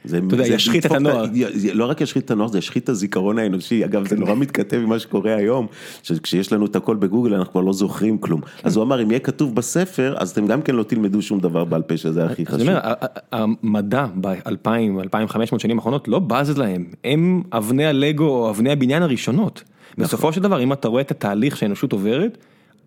אתה 0.07 0.17
יודע, 0.17 0.45
זה 0.45 0.55
ישחית 0.55 0.87
את 0.87 0.93
הנוער. 0.93 1.25
לא 1.75 1.85
רק 1.85 2.01
ישחית 2.01 2.25
את 2.25 2.31
הנוער, 2.31 2.49
זה 2.49 2.59
ישחית 2.59 2.85
את 2.85 2.89
הזיכרון 2.89 3.39
האנושי. 3.39 3.85
אגב, 3.85 4.09
זה 4.09 4.17
נורא 4.17 4.35
מתכתב 4.35 4.77
עם 4.77 4.89
מה 4.89 4.99
שקורה 4.99 5.35
היום, 5.35 5.67
שכשיש 6.03 6.53
לנו 6.53 6.67
את 6.67 6.77
הכל 6.77 6.97
בגוגל 6.97 7.35
אנחנו 7.35 7.53
כבר 7.53 7.61
לא 7.61 7.73
זוכרים 7.73 8.19
כלום. 8.19 8.41
אז 8.63 8.77
הוא 8.77 8.85
אמר, 8.85 9.03
אם 9.03 9.11
יהיה 9.11 9.21
כתוב 9.21 9.55
בספר, 9.55 10.15
אז 10.19 10.31
אתם 10.31 10.47
גם 10.47 10.63
כן 10.63 10.75
לא 10.75 10.83
תלמדו 10.83 11.23
שום 11.23 11.41
דבר 11.41 11.65
בעל 11.65 11.83
פה, 11.83 11.97
שזה 11.97 12.25
הכי 12.25 12.47
חשוב. 12.47 12.69
המדע 13.33 14.07
ב-2000, 14.21 14.69
2500 15.03 15.61
שנים 15.61 15.79
האחרונות 15.79 16.09
לא 16.09 16.19
בז 16.19 16.59
להם, 16.59 16.85
הם 17.05 17.43
אבני 17.53 17.87
הלגו 17.87 18.25
או 18.25 18.51
אבני 18.51 18.73
הבניין 18.73 19.03
הראשונות. 19.03 19.63
נכון. 19.93 20.05
בסופו 20.05 20.33
של 20.33 20.43
דבר, 20.43 20.63
אם 20.63 20.73
אתה 20.73 20.89
רואה 20.89 21.03
את 21.03 21.11
התהליך 21.11 21.57
שהאנושות 21.57 21.93
עוברת, 21.93 22.39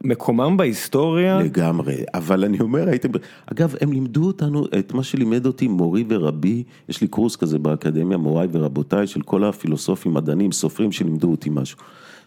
מקומם 0.04 0.58
בהיסטוריה, 0.58 1.39
לגמרי, 1.39 1.96
אבל 2.13 2.44
אני 2.44 2.60
אומר, 2.60 2.89
הייתם, 2.89 3.10
אגב, 3.46 3.76
הם 3.82 3.94
לימדו 3.94 4.26
אותנו 4.26 4.66
את 4.80 4.94
מה 4.94 5.04
שלימד 5.04 5.46
אותי 5.46 5.68
מורי 5.68 6.04
ורבי, 6.08 6.63
יש 6.89 7.02
לי 7.02 7.08
קורס 7.08 7.36
כזה 7.36 7.60
באקדמיה, 7.60 8.18
מוריי 8.18 8.48
ורבותיי, 8.52 9.08
של 9.08 9.22
כל 9.22 9.44
הפילוסופים, 9.44 10.13
מדענים, 10.13 10.52
סופרים 10.52 10.92
שלימדו 10.92 11.32
אותי 11.32 11.50
משהו. 11.50 11.78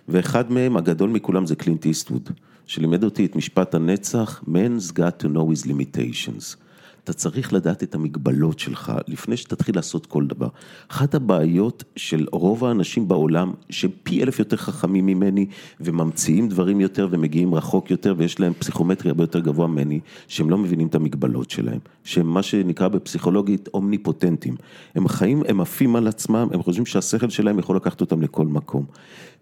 ואחד 0.09 0.53
מהם, 0.53 0.77
הגדול 0.77 1.11
מכולם, 1.11 1.47
זה 1.47 1.57
קלינט 1.57 1.87
איסטווד, 1.87 2.31
שלימד 2.67 3.05
אותי 3.05 3.27
את 3.27 3.37
משפט 3.37 3.75
הנצח, 3.75 4.43
man's 4.47 4.93
got 4.93 5.23
to 5.23 5.27
know 5.27 5.65
his 5.65 5.67
limitations. 5.67 6.66
אתה 7.07 7.15
צריך 7.15 7.53
לדעת 7.53 7.83
את 7.83 7.95
המגבלות 7.95 8.59
שלך 8.59 8.93
לפני 9.09 9.37
שתתחיל 9.37 9.77
לעשות 9.77 10.07
כל 10.07 10.27
דבר. 10.27 10.49
אחת 10.89 11.15
הבעיות 11.15 11.85
של 11.97 12.27
רוב 12.33 12.65
האנשים 12.65 13.09
בעולם, 13.09 13.53
שפי 13.71 14.23
אלף 14.23 14.39
יותר 14.39 14.57
חכמים 14.57 15.07
ממני, 15.07 15.47
וממציאים 15.81 16.49
דברים 16.49 16.81
יותר 16.81 17.09
ומגיעים 17.11 17.55
רחוק 17.55 17.91
יותר, 17.91 18.15
ויש 18.17 18.41
להם 18.41 18.53
פסיכומטרי 18.59 19.11
הרבה 19.11 19.23
יותר 19.23 19.41
גבוה 19.41 19.67
ממני, 19.67 20.01
שהם 20.29 20.51
לא 20.51 20.59
מבינים 20.59 20.87
את 20.87 20.95
המגבלות 20.95 21.51
שלהם. 21.51 21.79
שהם 22.05 22.27
מה 22.27 22.43
שנקרא 22.43 22.89
בפסיכולוגית 22.89 23.69
אומניפוטנטים. 23.75 24.57
הם 24.95 25.09
חיים, 25.09 25.43
הם 25.49 25.61
עפים 25.61 25.97
על 25.97 26.09
עצמם, 26.09 26.49
הם 26.53 26.63
חושבים 26.63 26.87
שהשכל 26.87 27.31
שלהם 27.31 27.59
יכול 27.59 27.77
לקחת 27.77 28.01
אותם 28.01 28.23
לכל 28.23 28.47
מקום. 28.47 28.85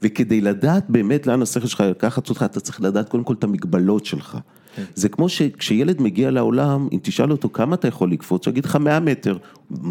וכדי 0.03 0.41
לדעת 0.41 0.85
באמת 0.89 1.27
לאן 1.27 1.43
השכל 1.43 1.67
שלך 1.67 1.81
לקחת 1.81 2.29
אותך, 2.29 2.43
אתה 2.43 2.61
צריך 2.61 2.81
לדעת 2.81 3.09
קודם 3.09 3.25
כל 3.25 3.35
את 3.35 3.45
המגבלות 3.45 4.07
שלך. 4.07 4.39
זה 4.95 5.09
כמו 5.09 5.29
שכשילד 5.29 6.03
מגיע 6.03 6.31
לעולם, 6.31 6.89
אם 6.93 6.99
תשאל 7.03 7.31
אותו 7.31 7.49
כמה 7.53 7.75
אתה 7.75 7.89
יכול 7.89 8.13
לקפוץ, 8.13 8.47
הוא 8.47 8.53
יגיד 8.53 8.65
לך 8.65 8.77
100 8.77 9.01
מטר, 9.01 9.37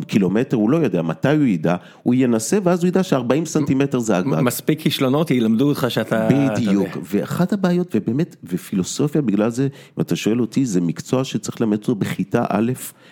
קילומטר, 0.07 0.57
הוא 0.57 0.69
לא 0.69 0.77
יודע, 0.77 1.01
מתי 1.01 1.27
הוא 1.35 1.43
ידע, 1.45 1.75
הוא 2.03 2.13
ינסה 2.13 2.57
ואז 2.63 2.83
הוא 2.83 2.87
ידע 2.87 3.03
ש-40 3.03 3.45
סנטימטר 3.45 3.99
זה 3.99 4.17
הגג. 4.17 4.27
מספיק 4.41 4.81
כישלונות 4.81 5.31
ילמדו 5.31 5.69
אותך 5.69 5.85
שאתה... 5.89 6.27
אתה 6.27 6.35
בדיוק, 6.55 6.87
יודע. 6.95 6.99
ואחת 7.03 7.53
הבעיות, 7.53 7.95
ובאמת, 7.95 8.35
ופילוסופיה 8.43 9.21
בגלל 9.21 9.49
זה, 9.49 9.63
אם 9.97 10.01
אתה 10.01 10.15
שואל 10.15 10.41
אותי, 10.41 10.65
זה 10.65 10.81
מקצוע 10.81 11.23
שצריך 11.23 11.61
ללמד 11.61 11.77
אותו 11.77 11.95
בכיתה 11.95 12.43
א', 12.49 12.71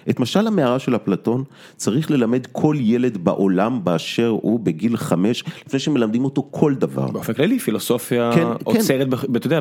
את 0.09 0.19
משל 0.19 0.47
המערה 0.47 0.79
של 0.79 0.95
אפלטון, 0.95 1.43
צריך 1.75 2.11
ללמד 2.11 2.47
כל 2.51 2.75
ילד 2.79 3.17
בעולם 3.17 3.79
באשר 3.83 4.27
הוא 4.27 4.59
בגיל 4.59 4.97
חמש, 4.97 5.43
לפני 5.67 5.79
שמלמדים 5.79 6.25
אותו 6.25 6.47
כל 6.51 6.73
דבר. 6.75 7.11
באופן 7.11 7.33
כללי 7.33 7.59
פילוסופיה 7.59 8.31
כן, 8.35 8.47
עוצרת, 8.63 9.09
בח- 9.09 9.25
אתה 9.35 9.47
יודע, 9.47 9.59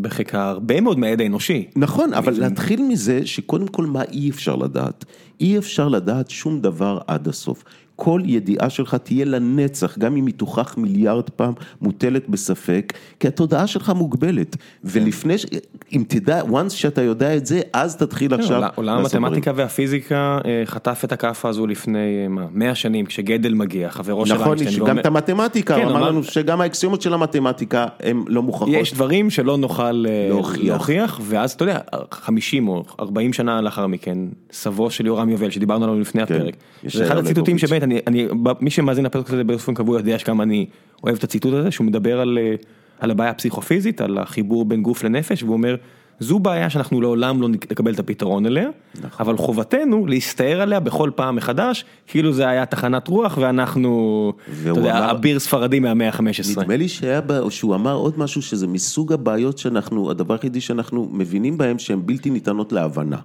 בחיקה 0.00 0.50
הרבה 0.50 0.80
מאוד 0.80 0.98
מהידע 0.98 1.24
האנושי. 1.24 1.64
נכון, 1.76 2.14
אבל 2.14 2.40
להתחיל 2.40 2.82
מזה 2.88 3.20
שקודם 3.26 3.66
כל 3.66 3.86
מה 3.86 4.02
אי 4.12 4.30
אפשר 4.30 4.56
לדעת. 4.56 5.04
אי 5.40 5.58
אפשר 5.58 5.88
לדעת 5.88 6.30
שום 6.44 6.60
דבר 6.60 6.98
עד 7.06 7.28
הסוף. 7.28 7.64
כל 7.96 8.20
ידיעה 8.24 8.70
שלך 8.70 8.94
תהיה 8.94 9.24
לנצח, 9.24 9.98
גם 9.98 10.16
אם 10.16 10.26
היא 10.26 10.34
תוכח 10.34 10.74
מיליארד 10.78 11.30
פעם, 11.30 11.52
מוטלת 11.82 12.28
בספק, 12.28 12.92
כי 13.20 13.28
התודעה 13.28 13.66
שלך 13.66 13.90
מוגבלת. 13.96 14.56
ולפני, 14.84 15.38
ש... 15.38 15.46
אם 15.92 16.04
תדע, 16.08 16.40
once 16.42 16.70
שאתה 16.70 17.02
יודע 17.02 17.36
את 17.36 17.46
זה, 17.46 17.60
אז 17.72 17.96
תתחיל 17.96 18.34
עכשיו 18.34 18.60
כן, 18.62 18.66
עולם 18.74 18.96
לעשות 18.96 19.10
דברים. 19.10 19.24
המתמטיקה 19.24 19.52
והפיזיקה 19.54 20.38
אה, 20.44 20.62
חטף 20.64 21.00
את 21.04 21.12
הכאפה 21.12 21.48
הזו 21.48 21.66
לפני 21.66 21.98
אה, 22.22 22.28
מה, 22.28 22.46
100 22.52 22.74
שנים, 22.74 23.06
כשגדל 23.06 23.54
מגיע, 23.54 23.90
חברו 23.90 24.26
של 24.26 24.34
נכון, 24.34 24.46
איינשטיין, 24.58 24.80
גם 24.80 24.86
ואומר- 24.86 25.00
את 25.00 25.06
המתמטיקה, 25.06 25.74
כן, 25.76 25.82
הוא 25.82 25.90
אמר 25.90 26.00
אמר- 26.00 26.08
לנו 26.10 26.22
שגם 26.22 26.60
האקסיומות 26.60 27.02
של 27.02 27.14
המתמטיקה 27.14 27.86
הן 28.00 28.24
לא 28.28 28.42
מוכחות. 28.42 28.68
יש 28.72 28.94
דברים 28.94 29.30
שלא 29.30 29.56
נוכל 29.58 29.82
אה, 30.08 30.26
להוכיח. 30.28 30.64
להוכיח, 30.64 31.20
ואז 31.22 31.52
אתה 31.52 31.62
יודע, 31.64 31.78
50 32.10 32.68
או 32.68 32.84
40 33.00 33.32
שנה 33.32 33.60
לאחר 33.60 33.86
מכן, 33.86 34.18
סבו 34.52 34.90
של 34.90 35.06
יורם 35.06 35.28
יובל, 35.28 35.50
שדיברנו 35.50 35.84
עליו 35.84 36.00
לפני 36.00 36.26
כן, 36.26 36.34
הפרק, 36.34 36.56
זה 36.86 37.06
אחד 37.06 37.16
הציטוטים. 37.16 37.58
שבאמת, 37.58 37.83
אני, 37.84 37.98
אני, 38.06 38.26
מי 38.60 38.70
שמאזין 38.70 39.04
לפרק 39.04 39.30
הזה 39.30 39.44
באופן 39.44 39.74
קבוע 39.74 39.98
יודע 39.98 40.18
שכמה 40.18 40.42
אני 40.42 40.66
אוהב 41.04 41.16
את 41.16 41.24
הציטוט 41.24 41.54
הזה, 41.54 41.70
שהוא 41.70 41.86
מדבר 41.86 42.20
על, 42.20 42.38
אה, 42.40 42.54
על 43.00 43.10
הבעיה 43.10 43.30
הפסיכופיזית, 43.30 44.00
על 44.00 44.18
החיבור 44.18 44.64
בין 44.64 44.82
גוף 44.82 45.04
לנפש, 45.04 45.42
והוא 45.42 45.52
אומר, 45.52 45.76
זו 46.20 46.38
בעיה 46.38 46.70
שאנחנו 46.70 47.00
לעולם 47.00 47.42
לא 47.42 47.48
נקבל 47.48 47.94
את 47.94 47.98
הפתרון 47.98 48.46
אליה, 48.46 48.68
נכון. 48.94 49.08
אבל 49.20 49.36
חובתנו 49.36 50.06
להסתער 50.06 50.60
עליה 50.60 50.80
בכל 50.80 51.10
פעם 51.14 51.36
מחדש, 51.36 51.84
כאילו 52.06 52.32
זה 52.32 52.48
היה 52.48 52.66
תחנת 52.66 53.08
רוח 53.08 53.38
ואנחנו, 53.40 54.32
אתה 54.62 54.68
יודע, 54.68 54.98
אמר- 54.98 55.10
אביר 55.10 55.38
ספרדי 55.38 55.80
מהמאה 55.80 56.08
ה-15. 56.08 56.60
נדמה 56.60 56.76
לי 56.76 56.88
שהיה, 56.88 57.20
בה- 57.20 57.50
שהוא 57.50 57.74
אמר 57.74 57.94
עוד 57.94 58.14
משהו 58.18 58.42
שזה 58.42 58.66
מסוג 58.66 59.12
הבעיות 59.12 59.58
שאנחנו, 59.58 60.10
הדבר 60.10 60.34
היחידי 60.34 60.60
שאנחנו 60.60 61.08
מבינים 61.12 61.58
בהם 61.58 61.78
שהן 61.78 62.00
בלתי 62.04 62.30
ניתנות 62.30 62.72
להבנה. 62.72 63.16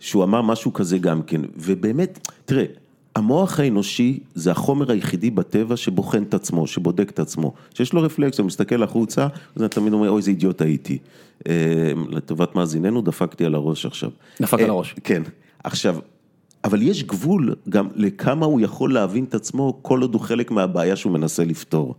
שהוא 0.00 0.24
אמר 0.24 0.42
משהו 0.42 0.72
כזה 0.72 0.98
גם 0.98 1.22
כן, 1.22 1.40
ובאמת, 1.56 2.28
תראה, 2.44 2.64
המוח 3.16 3.60
האנושי 3.60 4.18
זה 4.34 4.50
החומר 4.50 4.92
היחידי 4.92 5.30
בטבע 5.30 5.76
שבוחן 5.76 6.22
את 6.22 6.34
עצמו, 6.34 6.66
שבודק 6.66 7.10
את 7.10 7.18
עצמו, 7.18 7.52
שיש 7.74 7.92
לו 7.92 8.02
רפלקס, 8.02 8.38
הוא 8.38 8.46
מסתכל 8.46 8.82
החוצה, 8.82 9.26
אז 9.56 9.62
אתה 9.62 9.68
תמיד 9.74 9.92
אומר, 9.92 10.10
אוי, 10.10 10.18
איזה 10.18 10.30
אידיוט 10.30 10.62
הייתי. 10.62 10.98
אה, 11.48 11.92
לטובת 12.10 12.54
מאזיננו, 12.54 13.02
דפקתי 13.02 13.44
על 13.44 13.54
הראש 13.54 13.86
עכשיו. 13.86 14.10
דפק 14.40 14.58
אה, 14.58 14.64
על 14.64 14.70
הראש. 14.70 14.94
כן, 15.04 15.22
עכשיו, 15.64 15.96
אבל 16.64 16.82
יש 16.82 17.04
גבול 17.04 17.54
גם 17.68 17.88
לכמה 17.94 18.46
הוא 18.46 18.60
יכול 18.60 18.94
להבין 18.94 19.24
את 19.24 19.34
עצמו 19.34 19.78
כל 19.82 20.00
עוד 20.00 20.14
הוא 20.14 20.20
חלק 20.20 20.50
מהבעיה 20.50 20.96
שהוא 20.96 21.12
מנסה 21.12 21.44
לפתור, 21.44 21.94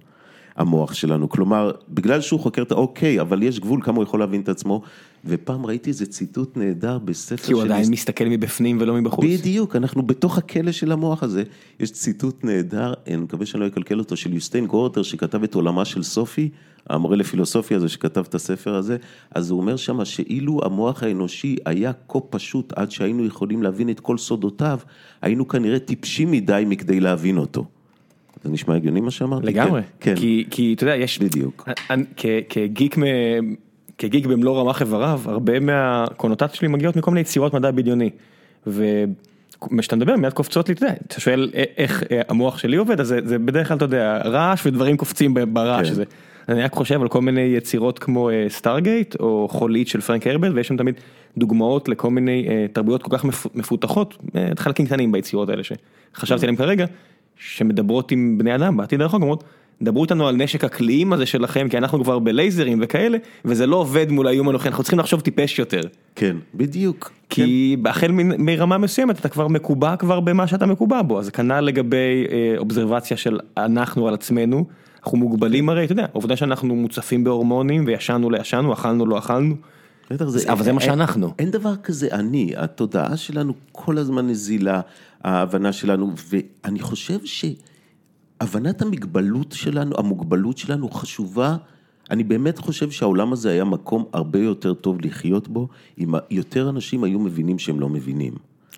המוח 0.56 0.94
שלנו. 0.94 1.30
כלומר, 1.30 1.72
בגלל 1.90 2.22
שהוא 2.22 2.40
חוקר 2.40 2.62
את 2.62 2.72
ה... 2.72 2.76
אוקיי, 2.76 3.22
אבל 3.22 3.44
יש 3.44 3.60
גבול 3.60 3.82
כמה 3.84 3.96
הוא 3.96 4.04
יכול 4.04 4.20
להבין 4.20 4.42
את 4.42 4.50
עצמו. 4.50 4.82
ופעם 5.26 5.66
ראיתי 5.66 5.90
איזה 5.90 6.06
ציטוט 6.06 6.58
נהדר 6.58 6.98
בספר 7.00 7.44
כי 7.44 7.54
הוא 7.54 7.62
של 7.62 7.72
עדיין 7.72 7.92
מסתכל 7.92 8.26
מבפנים 8.26 8.78
ולא 8.82 8.94
מבחוץ. 8.94 9.26
בדיוק, 9.26 9.76
אנחנו 9.76 10.04
בתוך 10.04 10.38
הכלא 10.38 10.72
של 10.72 10.92
המוח 10.92 11.24
הזה. 11.24 11.44
יש 11.80 11.92
ציטוט 11.92 12.44
נהדר, 12.44 12.94
אני 13.08 13.16
מקווה 13.16 13.46
שאני 13.46 13.62
לא 13.62 13.68
אקלקל 13.68 14.00
אותו, 14.00 14.18
של 14.18 14.34
יוסטיין 14.34 14.66
גורטר, 14.66 15.04
שכתב 15.04 15.44
את 15.44 15.56
עולמה 15.56 15.86
של 15.86 16.04
סופי, 16.04 16.50
המורה 16.90 17.16
לפילוסופיה 17.16 17.78
הזה 17.78 17.90
שכתב 17.90 18.24
את 18.30 18.36
הספר 18.36 18.76
הזה, 18.76 18.98
אז 19.36 19.50
הוא 19.52 19.60
אומר 19.60 19.76
שמה 19.76 20.06
שאילו 20.06 20.60
המוח 20.66 21.04
האנושי 21.04 21.56
היה 21.66 21.92
כה 22.10 22.20
פשוט 22.20 22.74
עד 22.76 22.92
שהיינו 22.92 23.26
יכולים 23.26 23.64
להבין 23.64 23.90
את 23.90 24.00
כל 24.00 24.18
סודותיו, 24.18 24.80
היינו 25.22 25.48
כנראה 25.48 25.80
טיפשים 25.80 26.32
מדי 26.32 26.64
מכדי 26.68 27.00
להבין 27.00 27.38
אותו. 27.38 27.66
זה 28.44 28.50
נשמע 28.50 28.76
הגיוני 28.76 29.02
מה 29.02 29.12
שאמרתי? 29.12 29.46
לגמרי, 29.48 29.82
כן, 29.82 30.16
כן. 30.16 30.22
כי, 30.22 30.46
כי 30.52 30.74
אתה 30.74 30.84
יודע, 30.84 30.96
יש, 30.96 31.20
בדיוק. 31.20 31.70
אני- 31.90 32.04
כ- 32.18 32.26
כגיק, 32.50 32.98
מ- 32.98 33.04
כגיק 33.98 34.26
במלוא 34.26 34.60
רמ"ח 34.62 34.82
איבריו, 34.82 35.22
הרבה 35.26 35.60
מהקונוטציות 35.60 36.56
שלי 36.56 36.68
מגיעות 36.68 36.96
מכל 36.96 37.12
מיני 37.12 37.22
יצירות 37.22 37.54
מדע 37.54 37.72
בדיוני. 37.72 38.10
וכשאתה 38.68 39.96
מדבר 39.96 40.16
מיד 40.16 40.34
קופצות 40.34 40.70
לי, 40.70 40.76
אתה 40.76 40.86
יודע, 40.86 40.96
אתה 41.08 41.20
שואל 41.22 41.52
א- 41.56 41.64
איך 41.78 42.04
אה, 42.12 42.22
המוח 42.28 42.58
שלי 42.58 42.76
עובד, 42.78 43.00
אז 43.00 43.08
זה, 43.08 43.20
זה 43.26 43.40
בדרך 43.40 43.68
כלל, 43.68 43.78
אתה 43.78 43.86
יודע, 43.86 44.22
רעש 44.26 44.66
ודברים 44.66 44.98
קופצים 44.98 45.34
ברעש 45.54 45.86
כן. 45.88 45.92
הזה. 45.92 46.04
אני 46.50 46.62
רק 46.64 46.74
חושב 46.74 47.02
על 47.02 47.08
כל 47.08 47.22
מיני 47.22 47.42
יצירות 47.42 48.00
כמו 48.00 48.30
סטארגייט 48.48 49.16
או 49.20 49.48
חולית 49.52 49.88
של 49.88 50.02
פרנק 50.02 50.28
הרבל 50.28 50.56
ויש 50.56 50.68
שם 50.68 50.78
תמיד 50.78 50.96
דוגמאות 51.38 51.90
לכל 51.90 52.10
מיני 52.10 52.46
אה, 52.50 52.66
תרבויות 52.74 53.04
כל 53.04 53.18
כך 53.18 53.26
מפ- 53.26 53.56
מפותחות, 53.56 54.18
אה, 54.36 54.50
חלקים 54.60 54.86
קטנים 54.86 55.12
ביצירות 55.12 55.50
האלה 55.50 55.62
שחשבתי 55.64 56.46
עליהם 56.46 56.56
כרגע, 56.56 56.86
שמדברות 57.38 58.12
עם 58.12 58.38
בני 58.38 58.56
אדם 58.56 58.78
בעתיד 58.78 59.02
הרחוק, 59.02 59.22
אומרות, 59.22 59.44
דברו 59.82 60.04
איתנו 60.04 60.28
על 60.28 60.36
נשק 60.36 60.64
הקליעים 60.64 61.14
הזה 61.14 61.26
שלכם 61.26 61.70
כי 61.70 61.78
אנחנו 61.78 62.04
כבר 62.04 62.20
בלייזרים 62.20 62.80
וכאלה 62.82 63.18
וזה 63.46 63.68
לא 63.68 63.76
עובד 63.76 64.12
מול 64.12 64.28
האיום 64.28 64.50
הנוכחי, 64.50 64.68
אנחנו 64.68 64.84
צריכים 64.84 65.00
לחשוב 65.00 65.20
טיפש 65.22 65.60
יותר. 65.60 65.82
כן, 66.16 66.38
בדיוק. 66.56 67.12
כי 67.30 67.78
החל 67.86 68.12
מ- 68.12 68.46
מרמה 68.46 68.78
מסוימת 68.78 69.20
אתה 69.20 69.30
כבר 69.30 69.48
מקובע 69.48 69.96
כבר 69.96 70.20
במה 70.20 70.48
שאתה 70.48 70.66
מקובע 70.66 71.02
בו, 71.02 71.20
אז 71.20 71.30
כנ"ל 71.30 71.62
לגבי 71.62 72.26
אה, 72.32 72.54
אובזרבציה 72.58 73.18
של 73.18 73.40
אנחנו 73.58 74.08
על 74.08 74.14
עצמנו, 74.14 74.66
אנחנו 75.04 75.18
מוגבלים 75.18 75.70
הרי, 75.70 75.86
אתה 75.86 75.92
יודע, 75.92 76.06
העובדה 76.12 76.36
שאנחנו 76.36 76.76
מוצפים 76.76 77.24
בהורמונים 77.24 77.84
וישנו 77.88 78.30
לא 78.30 78.38
ישנו, 78.38 78.74
אכלנו 78.74 79.06
לא 79.06 79.18
אכלנו, 79.18 79.56
בטח 80.12 80.26
זה, 80.28 80.52
אבל 80.52 80.64
זה 80.64 80.74
מה 80.74 80.82
שאנחנו. 80.82 81.34
אין 81.40 81.52
דבר 81.52 81.76
כזה 81.76 82.08
אני, 82.12 82.54
התודעה 82.58 83.18
שלנו 83.18 83.54
כל 83.72 83.98
הזמן 83.98 84.28
נזילה, 84.28 84.82
ההבנה 85.24 85.74
שלנו, 85.74 86.12
ואני 86.30 86.80
חושב 86.80 87.18
שהבנת 88.42 88.82
המגבלות 88.82 89.52
שלנו, 89.52 89.96
המוגבלות 89.98 90.58
שלנו 90.58 90.90
חשובה, 90.90 91.56
אני 92.12 92.24
באמת 92.24 92.58
חושב 92.58 92.92
שהעולם 92.92 93.34
הזה 93.34 93.52
היה 93.52 93.64
מקום 93.64 94.06
הרבה 94.14 94.40
יותר 94.40 94.74
טוב 94.74 95.02
לחיות 95.02 95.48
בו, 95.48 95.68
אם 96.00 96.14
יותר 96.32 96.70
אנשים 96.70 97.04
היו 97.04 97.20
מבינים 97.20 97.60
שהם 97.60 97.80
לא 97.80 97.90
מבינים. 97.90 98.34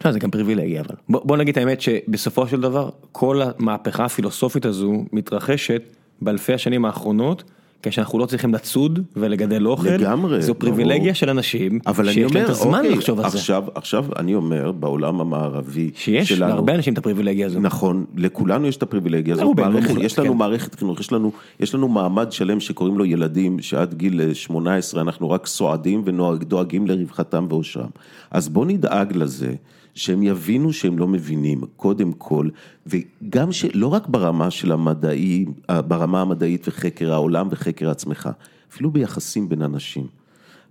לא, 0.05 0.11
זה 0.11 0.19
גם 0.19 0.31
פריבילגיה 0.31 0.81
אבל. 0.81 0.95
בוא, 1.09 1.21
בוא 1.25 1.37
נגיד 1.37 1.57
את 1.57 1.57
האמת 1.57 1.81
שבסופו 1.81 2.47
של 2.47 2.61
דבר 2.61 2.89
כל 3.11 3.41
המהפכה 3.41 4.05
הפילוסופית 4.05 4.65
הזו 4.65 5.05
מתרחשת 5.13 5.81
באלפי 6.21 6.53
השנים 6.53 6.85
האחרונות. 6.85 7.43
כשאנחנו 7.89 8.19
לא 8.19 8.25
צריכים 8.25 8.53
לצוד 8.53 8.99
ולגדל 9.15 9.67
אוכל, 9.67 9.89
לגמרי, 9.89 10.41
זו 10.41 10.55
פריבילגיה 10.55 10.99
ברור. 10.99 11.13
של 11.13 11.29
אנשים 11.29 11.79
אבל 11.87 12.05
אני 12.05 12.13
שיש 12.13 12.23
להם 12.23 12.43
אומר, 12.43 12.45
את 12.45 12.49
הזמן 12.49 12.77
אוקיי, 12.77 12.95
לחשוב 12.95 13.19
על 13.19 13.29
זה. 13.29 13.37
עכשיו, 13.37 13.63
עכשיו 13.75 14.05
אני 14.19 14.35
אומר, 14.35 14.71
בעולם 14.71 15.21
המערבי 15.21 15.91
שיש 15.95 16.29
שלנו, 16.29 16.49
להרבה 16.49 16.75
אנשים 16.75 16.93
את 16.93 16.97
הפריבילגיה 16.97 17.45
הזו. 17.45 17.59
נכון, 17.59 18.05
לכולנו 18.17 18.67
יש 18.67 18.77
את 18.77 18.83
הפריבילגיה 18.83 19.35
לרובנו 19.35 19.71
מערכת, 19.71 19.89
מוחלט, 19.89 20.05
יש 20.05 20.19
לנו 20.19 20.31
כן. 20.31 20.37
מערכת 20.37 20.75
חינוך, 20.75 20.99
יש 20.99 21.11
לנו, 21.11 21.31
יש 21.59 21.75
לנו 21.75 21.87
מעמד 21.87 22.31
שלם 22.31 22.59
שקוראים 22.59 22.97
לו 22.97 23.05
ילדים, 23.05 23.59
שעד 23.61 23.93
גיל 23.93 24.21
אה, 24.21 24.35
18 24.35 25.01
אנחנו 25.01 25.29
רק 25.29 25.47
סועדים 25.47 26.03
ודואגים 26.05 26.87
לרווחתם 26.87 27.45
ואושרם. 27.49 27.89
אז 28.31 28.49
בואו 28.49 28.65
נדאג 28.65 29.17
לזה. 29.17 29.53
שהם 29.95 30.23
יבינו 30.23 30.73
שהם 30.73 30.97
לא 30.97 31.07
מבינים, 31.07 31.61
קודם 31.75 32.13
כל, 32.13 32.49
וגם 32.87 33.51
שלא 33.51 33.87
רק 33.87 34.07
ברמה 34.07 34.51
של 34.51 34.71
המדעי, 34.71 35.45
ברמה 35.69 36.21
המדעית 36.21 36.67
וחקר 36.67 37.13
העולם 37.13 37.47
וחקר 37.51 37.89
עצמך, 37.89 38.29
אפילו 38.71 38.91
ביחסים 38.91 39.49
בין 39.49 39.61
אנשים. 39.61 40.07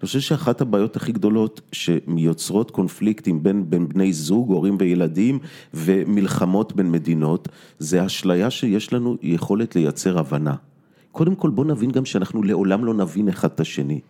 אני 0.01 0.07
חושב 0.07 0.21
שאחת 0.21 0.61
הבעיות 0.61 0.97
הכי 0.97 1.13
גדולות 1.13 1.61
שיוצרות 1.73 2.71
קונפליקטים 2.71 3.43
בין, 3.43 3.71
בין 3.71 3.89
בני 3.89 4.13
זוג, 4.13 4.49
הורים 4.49 4.77
וילדים 4.81 5.39
ומלחמות 5.75 6.77
בין 6.77 6.91
מדינות, 6.91 7.49
זה 7.79 8.07
אשליה 8.07 8.51
שיש 8.51 8.93
לנו 8.93 9.17
יכולת 9.23 9.77
לייצר 9.77 10.19
הבנה. 10.19 10.55
קודם 11.13 11.35
כל 11.35 11.51
בואו 11.51 11.67
נבין 11.67 11.91
גם 11.91 12.05
שאנחנו 12.05 12.43
לעולם 12.43 12.85
לא 12.85 12.95
נבין 12.95 13.29
אחד 13.29 13.49
את 13.55 13.61
השני. 13.61 14.01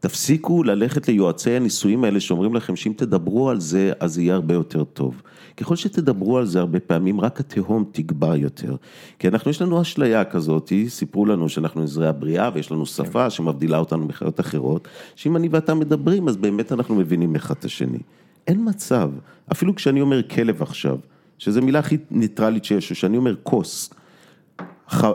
תפסיקו 0.00 0.62
ללכת 0.62 1.08
ליועצי 1.08 1.50
הנישואים 1.50 2.04
האלה 2.04 2.20
שאומרים 2.20 2.54
לכם 2.54 2.76
שאם 2.76 2.92
תדברו 2.96 3.50
על 3.50 3.60
זה 3.60 3.92
אז 4.00 4.14
זה 4.14 4.22
יהיה 4.22 4.34
הרבה 4.34 4.54
יותר 4.54 4.84
טוב. 4.84 5.22
ככל 5.56 5.76
שתדברו 5.76 6.38
על 6.38 6.46
זה 6.46 6.60
הרבה 6.60 6.80
פעמים 6.80 7.20
רק 7.20 7.40
התהום 7.40 7.84
תגבר 7.92 8.36
יותר. 8.36 8.76
כי 9.18 9.28
אנחנו 9.28 9.50
יש 9.50 9.62
לנו 9.62 9.82
אשליה 9.82 10.24
כזאת, 10.24 10.72
סיפרו 10.88 11.26
לנו 11.26 11.48
שאנחנו 11.48 11.82
נזרי 11.82 12.08
הבריאה 12.08 12.50
ויש 12.54 12.70
לנו 12.70 12.86
שפה 12.86 13.30
שמבדילה 13.30 13.78
אותנו 13.78 14.06
מחיות 14.06 14.40
אחרות, 14.40 14.88
שאם 15.16 15.36
אני 15.36 15.48
ואתה 15.48 15.74
מדברים 15.74 16.28
אז 16.28 16.36
באמת 16.36 16.72
אנחנו 16.72 16.94
מבינים 16.94 17.36
אחד 17.36 17.54
את 17.58 17.64
השני. 17.64 17.98
אין 18.46 18.68
מצב, 18.68 19.10
אפילו 19.52 19.74
כשאני 19.74 20.00
אומר 20.00 20.22
כלב 20.22 20.62
עכשיו, 20.62 20.98
שזו 21.38 21.62
מילה 21.62 21.78
הכי 21.78 21.96
ניטרלית 22.10 22.64
שיש, 22.64 22.90
או 22.90 22.94
שאני 22.94 23.16
אומר 23.16 23.34
כוס. 23.42 23.90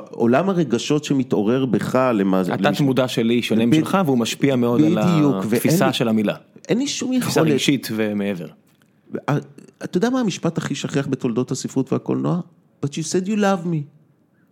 עולם 0.10 0.50
הרגשות 0.50 1.04
שמתעורר 1.04 1.66
בך 1.66 1.96
למעשה... 2.14 2.54
התת 2.54 2.80
מודע 2.80 3.08
שלי 3.08 3.42
שונה 3.42 3.66
משלך 3.66 3.98
והוא 4.06 4.18
משפיע 4.18 4.56
מאוד 4.56 4.82
על 4.82 4.98
התפיסה 4.98 5.94
של 5.94 6.08
המילה. 6.08 6.36
אין 6.70 6.78
לי 6.78 6.88
שום 6.88 7.20
תפיסה 7.20 7.40
יכולת... 7.40 7.52
רגשית 7.52 7.88
ומעבר. 7.96 8.48
אתה 9.84 9.98
יודע 9.98 10.10
מה 10.10 10.20
המשפט 10.20 10.58
הכי 10.58 10.76
שכיח 10.76 11.08
בתולדות 11.08 11.52
הספרות 11.52 11.94
והקולנוע? 11.94 12.40
But 12.86 12.90
you 12.90 13.04
said 13.04 13.28
you 13.28 13.36
love 13.36 13.66
me. 13.66 14.03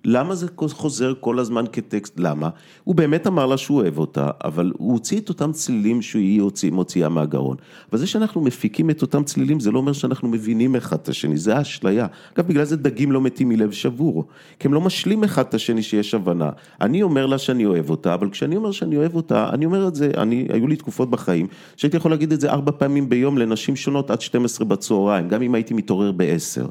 למה 0.05 0.35
זה 0.35 0.47
חוזר 0.69 1.13
כל 1.19 1.39
הזמן 1.39 1.65
כטקסט? 1.71 2.19
למה? 2.19 2.49
הוא 2.83 2.95
באמת 2.95 3.27
אמר 3.27 3.45
לה 3.45 3.57
שהוא 3.57 3.81
אוהב 3.81 3.97
אותה, 3.97 4.29
אבל 4.43 4.71
הוא 4.77 4.93
הוציא 4.93 5.19
את 5.19 5.29
אותם 5.29 5.51
צלילים 5.51 6.01
שהיא 6.01 6.41
הוציא, 6.41 6.71
מוציאה 6.71 7.09
מהגרון. 7.09 7.57
אבל 7.91 7.99
זה 7.99 8.07
שאנחנו 8.07 8.41
מפיקים 8.41 8.89
את 8.89 9.01
אותם 9.01 9.23
צלילים, 9.23 9.59
זה 9.59 9.71
לא 9.71 9.77
אומר 9.77 9.93
שאנחנו 9.93 10.27
מבינים 10.27 10.75
אחד 10.75 10.97
את 10.97 11.09
השני, 11.09 11.37
זה 11.37 11.57
האשליה. 11.57 12.07
אגב, 12.35 12.47
בגלל 12.47 12.63
זה 12.63 12.77
דגים 12.77 13.11
לא 13.11 13.21
מתים 13.21 13.49
מלב 13.49 13.71
שבור, 13.71 14.25
כי 14.59 14.67
הם 14.67 14.73
לא 14.73 14.81
משלים 14.81 15.23
אחד 15.23 15.41
את 15.41 15.53
השני 15.53 15.83
שיש 15.83 16.13
הבנה. 16.13 16.49
אני 16.81 17.01
אומר 17.01 17.25
לה 17.25 17.37
שאני 17.37 17.65
אוהב 17.65 17.89
אותה, 17.89 18.13
אבל 18.13 18.29
כשאני 18.29 18.55
אומר 18.55 18.71
שאני 18.71 18.97
אוהב 18.97 19.15
אותה, 19.15 19.49
אני 19.53 19.65
אומר 19.65 19.87
את 19.87 19.95
זה, 19.95 20.11
אני, 20.17 20.47
היו 20.49 20.67
לי 20.67 20.75
תקופות 20.75 21.09
בחיים, 21.09 21.47
שהייתי 21.77 21.97
יכול 21.97 22.11
להגיד 22.11 22.31
את 22.31 22.41
זה 22.41 22.51
ארבע 22.51 22.71
פעמים 22.77 23.09
ביום 23.09 23.37
לנשים 23.37 23.75
שונות 23.75 24.11
עד 24.11 24.21
12 24.21 24.67
בצהריים, 24.67 25.27
גם 25.27 25.41
אם 25.41 25.55
הייתי 25.55 25.73
מתעורר 25.73 26.11
בעשר. 26.11 26.65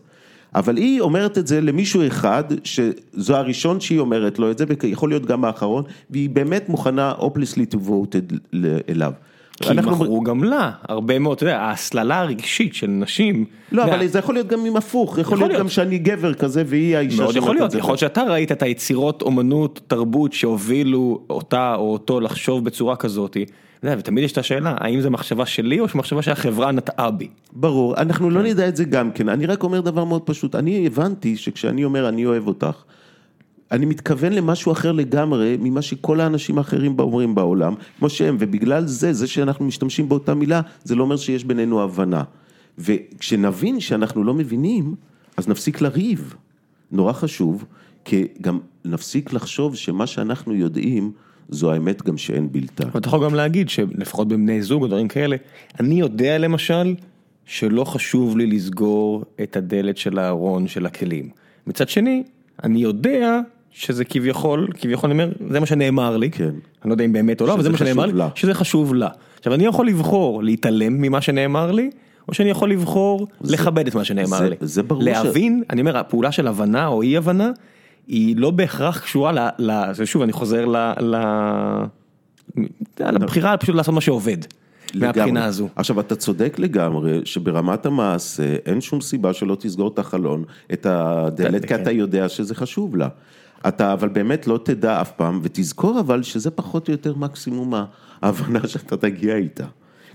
אבל 0.54 0.76
היא 0.76 1.00
אומרת 1.00 1.38
את 1.38 1.46
זה 1.46 1.60
למישהו 1.60 2.06
אחד, 2.06 2.44
שזו 2.64 3.36
הראשון 3.36 3.80
שהיא 3.80 3.98
אומרת 3.98 4.38
לו 4.38 4.50
את 4.50 4.58
זה, 4.58 4.64
ויכול 4.82 5.08
להיות 5.08 5.26
גם 5.26 5.44
האחרון, 5.44 5.84
והיא 6.10 6.30
באמת 6.30 6.68
מוכנה 6.68 7.12
hopelessly 7.18 7.74
to 7.74 7.76
voted 7.88 8.56
אליו. 8.88 9.12
כי 9.62 9.70
אנחנו... 9.70 9.90
מכרו 9.90 10.20
גם 10.20 10.44
לה 10.44 10.70
הרבה 10.88 11.18
מאוד, 11.18 11.36
אתה 11.36 11.44
יודע, 11.44 11.58
ההסללה 11.58 12.20
הרגשית 12.20 12.74
של 12.74 12.86
נשים. 12.86 13.44
לא, 13.72 13.84
אבל 13.84 14.06
זה 14.06 14.18
יכול 14.18 14.34
להיות 14.34 14.46
גם 14.46 14.64
עם 14.64 14.76
הפוך, 14.76 15.18
יכול 15.18 15.38
להיות 15.38 15.58
גם 15.58 15.68
שאני 15.68 15.98
גבר 15.98 16.34
כזה 16.34 16.62
והיא 16.66 16.96
האישה 16.96 17.22
מאוד 17.22 17.36
יכול 17.36 17.54
להיות, 17.54 17.74
יכול 17.74 17.90
להיות 17.90 17.98
שאתה 17.98 18.22
ראית 18.22 18.52
את 18.52 18.62
היצירות 18.62 19.22
אומנות, 19.22 19.80
תרבות 19.86 20.32
שהובילו 20.32 21.20
אותה 21.30 21.74
או 21.74 21.92
אותו 21.92 22.20
לחשוב 22.20 22.64
בצורה 22.64 22.96
כזאת. 22.96 23.36
ותמיד 23.84 24.24
יש 24.24 24.32
את 24.32 24.38
השאלה, 24.38 24.74
האם 24.78 25.00
זו 25.00 25.10
מחשבה 25.10 25.46
שלי 25.46 25.80
או 25.80 25.86
מחשבה 25.94 26.22
שהחברה 26.22 26.72
נטעה 26.72 27.10
בי? 27.10 27.28
ברור, 27.52 27.96
אנחנו 27.96 28.30
לא 28.30 28.42
נדע 28.42 28.68
את 28.68 28.76
זה 28.76 28.84
גם 28.84 29.10
כן, 29.12 29.28
אני 29.28 29.46
רק 29.46 29.62
אומר 29.62 29.80
דבר 29.80 30.04
מאוד 30.04 30.22
פשוט, 30.22 30.54
אני 30.54 30.86
הבנתי 30.86 31.36
שכשאני 31.36 31.84
אומר 31.84 32.08
אני 32.08 32.26
אוהב 32.26 32.46
אותך, 32.46 32.82
אני 33.72 33.86
מתכוון 33.86 34.32
למשהו 34.32 34.72
אחר 34.72 34.92
לגמרי 34.92 35.56
ממה 35.60 35.82
שכל 35.82 36.20
האנשים 36.20 36.58
האחרים 36.58 36.96
אומרים 36.98 37.34
בעולם, 37.34 37.74
כמו 37.98 38.10
שהם, 38.10 38.36
ובגלל 38.40 38.86
זה, 38.86 39.12
זה 39.12 39.26
שאנחנו 39.26 39.64
משתמשים 39.64 40.08
באותה 40.08 40.34
מילה, 40.34 40.60
זה 40.84 40.94
לא 40.94 41.02
אומר 41.02 41.16
שיש 41.16 41.44
בינינו 41.44 41.82
הבנה. 41.82 42.22
וכשנבין 42.78 43.80
שאנחנו 43.80 44.24
לא 44.24 44.34
מבינים, 44.34 44.94
אז 45.36 45.48
נפסיק 45.48 45.80
לריב. 45.80 46.34
נורא 46.92 47.12
חשוב, 47.12 47.64
כי 48.04 48.26
גם 48.40 48.58
נפסיק 48.84 49.32
לחשוב 49.32 49.76
שמה 49.76 50.06
שאנחנו 50.06 50.54
יודעים, 50.54 51.12
זו 51.50 51.72
האמת 51.72 52.02
גם 52.02 52.18
שאין 52.18 52.52
בלתה. 52.52 52.84
אתה 52.96 53.08
יכול 53.08 53.24
גם 53.24 53.34
להגיד 53.34 53.68
שלפחות 53.68 54.28
בבני 54.28 54.62
זוג 54.62 54.82
או 54.82 54.88
דברים 54.88 55.08
כאלה, 55.08 55.36
אני 55.80 56.00
יודע 56.00 56.38
למשל 56.38 56.94
שלא 57.46 57.84
חשוב 57.84 58.38
לי 58.38 58.46
לסגור 58.46 59.24
את 59.42 59.56
הדלת 59.56 59.96
של 59.96 60.18
הארון 60.18 60.68
של 60.68 60.86
הכלים. 60.86 61.28
מצד 61.66 61.88
שני, 61.88 62.22
אני 62.64 62.78
יודע 62.78 63.40
שזה 63.70 64.04
כביכול, 64.04 64.68
כביכול 64.80 65.10
אני 65.10 65.22
אומר, 65.22 65.32
זה 65.50 65.60
מה 65.60 65.66
שנאמר 65.66 66.16
לי, 66.16 66.30
כן. 66.30 66.44
אני 66.44 66.88
לא 66.88 66.94
יודע 66.94 67.04
אם 67.04 67.12
באמת 67.12 67.40
או 67.40 67.46
לא, 67.46 67.54
אבל 67.54 67.62
זה 67.62 67.70
מה 67.70 67.78
שנאמר 67.78 68.06
לי, 68.06 68.22
שזה 68.34 68.54
חשוב 68.54 68.94
לה. 68.94 69.08
עכשיו 69.38 69.54
אני 69.54 69.64
יכול 69.64 69.88
לבחור 69.88 70.42
להתעלם 70.42 71.02
ממה 71.02 71.20
שנאמר 71.20 71.70
לי, 71.70 71.90
או 72.28 72.34
שאני 72.34 72.50
יכול 72.50 72.70
לבחור 72.70 73.26
זה, 73.40 73.54
לכבד 73.54 73.86
את 73.86 73.94
מה 73.94 74.04
שנאמר 74.04 74.38
זה, 74.38 74.48
לי. 74.48 74.56
זה 74.60 74.82
ברור 74.82 75.02
להבין, 75.02 75.62
ש... 75.66 75.70
אני 75.70 75.80
אומר, 75.80 75.96
הפעולה 75.96 76.32
של 76.32 76.46
הבנה 76.46 76.86
או 76.86 77.02
אי 77.02 77.16
הבנה, 77.16 77.50
היא 78.06 78.36
לא 78.36 78.50
בהכרח 78.50 78.98
קשורה 78.98 79.32
ל... 79.32 79.38
ל 79.58 80.04
שוב, 80.04 80.22
אני 80.22 80.32
חוזר 80.32 80.66
ל... 80.66 80.76
ל... 81.00 81.16
לבחירה 83.00 83.56
פשוט 83.56 83.74
לעשות 83.74 83.94
מה 83.94 84.00
שעובד. 84.00 84.38
מהבחינה 84.94 85.44
הזו. 85.44 85.68
עכשיו 85.76 86.00
אתה 86.00 86.16
צודק 86.16 86.56
לגמרי 86.58 87.20
שברמת 87.24 87.86
המעשה 87.86 88.56
אין 88.66 88.80
שום 88.80 89.00
סיבה 89.00 89.32
שלא 89.32 89.56
תסגור 89.60 89.88
את 89.88 89.98
החלון, 89.98 90.44
את 90.72 90.86
הדלת, 90.86 91.64
כי 91.64 91.74
אתה 91.74 91.90
יודע 91.90 92.28
שזה 92.28 92.54
חשוב 92.54 92.96
לה. 92.96 93.08
אתה 93.68 93.92
אבל 93.92 94.08
באמת 94.08 94.46
לא 94.46 94.60
תדע 94.64 95.00
אף 95.00 95.12
פעם, 95.12 95.40
ותזכור 95.42 96.00
אבל 96.00 96.22
שזה 96.22 96.50
פחות 96.50 96.88
או 96.88 96.92
יותר 96.92 97.14
מקסימום 97.14 97.74
ההבנה 98.22 98.68
שאתה 98.68 98.96
תגיע 98.96 99.36
איתה. 99.36 99.64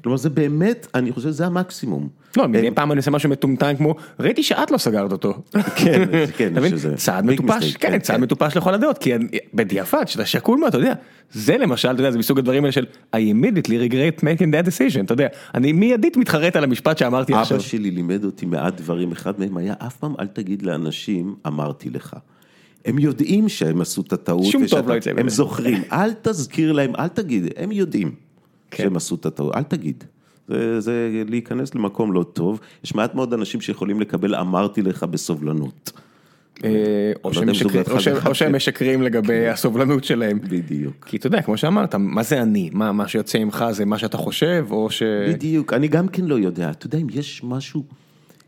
כלומר 0.06 0.18
זה 0.18 0.30
באמת, 0.30 0.88
אני 0.96 1.12
חושב 1.12 1.30
שזה 1.30 1.46
המקסימום. 1.46 2.10
לא, 2.38 2.48
מדי 2.48 2.72
פעם 2.72 2.91
אני 2.91 2.98
עושה 2.98 3.12
משהו 3.12 3.30
מטומטם 3.30 3.76
כמו, 3.78 3.96
ראיתי 4.20 4.44
שאת 4.44 4.72
לא 4.72 4.78
סגרת 4.78 5.12
אותו. 5.12 5.34
כן, 5.76 6.02
כן, 6.38 6.70
שזה... 6.70 6.96
צעד 6.96 7.26
מטופש, 7.26 7.76
כן, 7.76 8.00
צעד 8.00 8.20
מטופש 8.20 8.58
לכל 8.58 8.74
הדעות, 8.74 8.98
כי 8.98 9.12
בדיעבד, 9.54 10.08
שאתה 10.08 10.26
שקול 10.26 10.60
מה, 10.60 10.68
אתה 10.68 10.78
יודע, 10.78 10.94
זה 11.32 11.58
למשל, 11.58 11.91
אתה 11.91 12.00
יודע, 12.00 12.12
זה 12.12 12.18
מסוג 12.18 12.39
הדברים 12.39 12.63
האלה 12.63 12.72
של, 12.72 12.86
I 13.15 13.18
immediately 13.18 13.91
regret 13.91 14.22
making 14.22 14.52
that 14.52 14.68
decision, 14.68 15.06
אתה 15.06 15.13
יודע, 15.13 15.28
אני 15.56 15.72
מיידית 15.74 16.18
מתחרט 16.18 16.56
על 16.56 16.63
המשפט 16.63 16.98
שאמרתי 16.98 17.34
עכשיו. 17.34 17.58
אבא 17.58 17.65
שלי 17.65 17.91
לימד 17.91 18.26
אותי 18.26 18.46
מעט 18.46 18.82
דברים, 18.82 19.12
אחד 19.12 19.39
מהם 19.39 19.58
היה, 19.58 19.74
אף 19.88 19.98
פעם 19.98 20.13
אל 20.20 20.28
תגיד 20.28 20.62
לאנשים, 20.62 21.36
אמרתי 21.48 21.89
לך. 21.89 22.15
הם 22.86 23.00
יודעים 23.00 23.50
שהם 23.50 23.82
עשו 23.82 24.02
את 24.02 24.13
הטעות, 24.13 24.46
שום 24.46 24.68
טוב 24.68 24.89
לא 24.89 24.94
יצא. 24.94 25.12
הם 25.18 25.30
זוכרים, 25.30 25.82
אל 25.91 26.13
תזכיר 26.22 26.72
להם, 26.72 26.96
אל 27.00 27.08
תגיד, 27.08 27.46
הם 27.58 27.72
יודעים 27.72 28.12
כן. 28.12 28.24
שהם 28.77 28.95
עשו 28.95 29.15
את 29.15 29.25
הטעות, 29.25 29.55
אל 29.55 29.63
תגיד. 29.63 30.03
זה, 30.47 30.79
זה 30.79 31.23
להיכנס 31.27 31.75
למקום 31.75 32.13
לא 32.13 32.23
טוב, 32.23 32.59
יש 32.83 32.95
מעט 32.95 33.15
מאוד 33.15 33.33
אנשים 33.33 33.61
שיכולים 33.61 34.01
לקבל 34.01 34.35
אמרתי 34.35 34.81
לך 34.81 35.03
בסובלנות. 35.03 35.91
אה, 36.63 36.69
או 37.23 37.31
לא 38.25 38.33
שהם 38.33 38.55
משקרים 38.55 39.01
לגבי 39.01 39.27
כן. 39.27 39.49
הסובלנות 39.53 40.03
שלהם. 40.03 40.39
בדיוק. 40.39 41.05
כי 41.05 41.17
אתה 41.17 41.27
יודע, 41.27 41.41
כמו 41.41 41.57
שאמרת, 41.57 41.95
מה 41.95 42.23
זה 42.23 42.41
אני? 42.41 42.69
מה 42.73 43.07
שיוצא 43.07 43.39
ממך 43.39 43.65
זה 43.71 43.85
מה 43.85 43.97
שאתה 43.97 44.17
חושב, 44.17 44.65
או 44.71 44.89
ש... 44.89 45.03
בדיוק, 45.29 45.73
אני 45.73 45.88
גם 45.88 46.07
כן 46.07 46.25
לא 46.25 46.35
יודע, 46.35 46.69
אתה 46.69 46.85
יודע 46.85 46.97
אם 46.97 47.07
יש 47.13 47.41
משהו... 47.43 47.83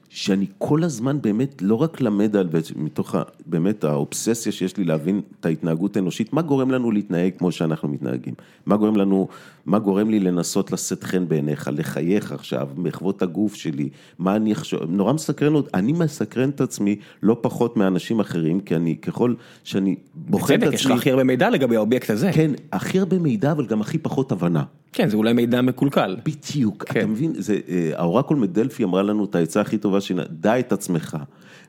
שאני 0.09 0.45
כל 0.57 0.83
הזמן 0.83 1.21
באמת 1.21 1.61
לא 1.61 1.75
רק 1.75 2.01
למד 2.01 2.35
על, 2.35 2.49
מתוך 2.75 3.15
באמת 3.45 3.83
האובססיה 3.83 4.51
שיש 4.51 4.77
לי 4.77 4.83
להבין 4.83 5.21
את 5.39 5.45
ההתנהגות 5.45 5.95
האנושית, 5.95 6.33
מה 6.33 6.41
גורם 6.41 6.71
לנו 6.71 6.91
להתנהג 6.91 7.31
כמו 7.37 7.51
שאנחנו 7.51 7.87
מתנהגים, 7.89 8.33
מה 8.65 8.77
גורם 8.77 8.95
לנו, 8.95 9.27
מה 9.65 9.79
גורם 9.79 10.09
לי 10.09 10.19
לנסות 10.19 10.71
לשאת 10.71 11.03
חן 11.03 11.27
בעיניך, 11.27 11.69
לחייך 11.73 12.31
עכשיו, 12.31 12.67
מחוות 12.77 13.21
הגוף 13.21 13.55
שלי, 13.55 13.89
מה 14.19 14.35
אני 14.35 14.53
אחשוב, 14.53 14.81
נורא 14.89 15.13
מסקרן 15.13 15.55
אותי, 15.55 15.69
אני 15.73 15.93
מסקרן 15.93 16.49
את 16.49 16.61
עצמי 16.61 16.95
לא 17.23 17.37
פחות 17.41 17.77
מאנשים 17.77 18.19
אחרים, 18.19 18.59
כי 18.59 18.75
אני, 18.75 18.95
ככל 18.95 19.33
שאני 19.63 19.95
בוחן 20.15 20.53
את 20.53 20.59
עצמי... 20.59 20.67
בצדק, 20.67 20.79
יש 20.79 20.85
לך 20.85 20.91
הכי 20.91 21.11
הרבה 21.11 21.23
מידע 21.23 21.49
לגבי 21.49 21.75
האובייקט 21.75 22.09
הזה. 22.09 22.31
כן, 22.33 22.51
הכי 22.71 22.99
הרבה 22.99 23.19
מידע, 23.19 23.51
אבל 23.51 23.65
גם 23.65 23.81
הכי 23.81 23.97
פחות 23.97 24.31
הבנה. 24.31 24.63
כן, 24.93 25.09
זה 25.09 25.17
אולי 25.17 25.33
מידע 25.33 25.61
מקולקל. 25.61 26.17
בדיוק, 26.25 26.83
כן. 26.83 26.99
אתה 26.99 27.07
מבין, 27.07 27.33
זה, 27.35 27.59
אה, 27.69 27.91
האורקול 27.95 28.37
מדלפי 28.37 28.83
אמרה 28.83 29.03
לנו 29.03 29.25
את 29.25 29.35
העצה 29.35 29.61
הכי 29.61 29.77
טובה, 29.77 29.96
דע 30.29 30.59
את 30.59 30.71
עצמך. 30.71 31.17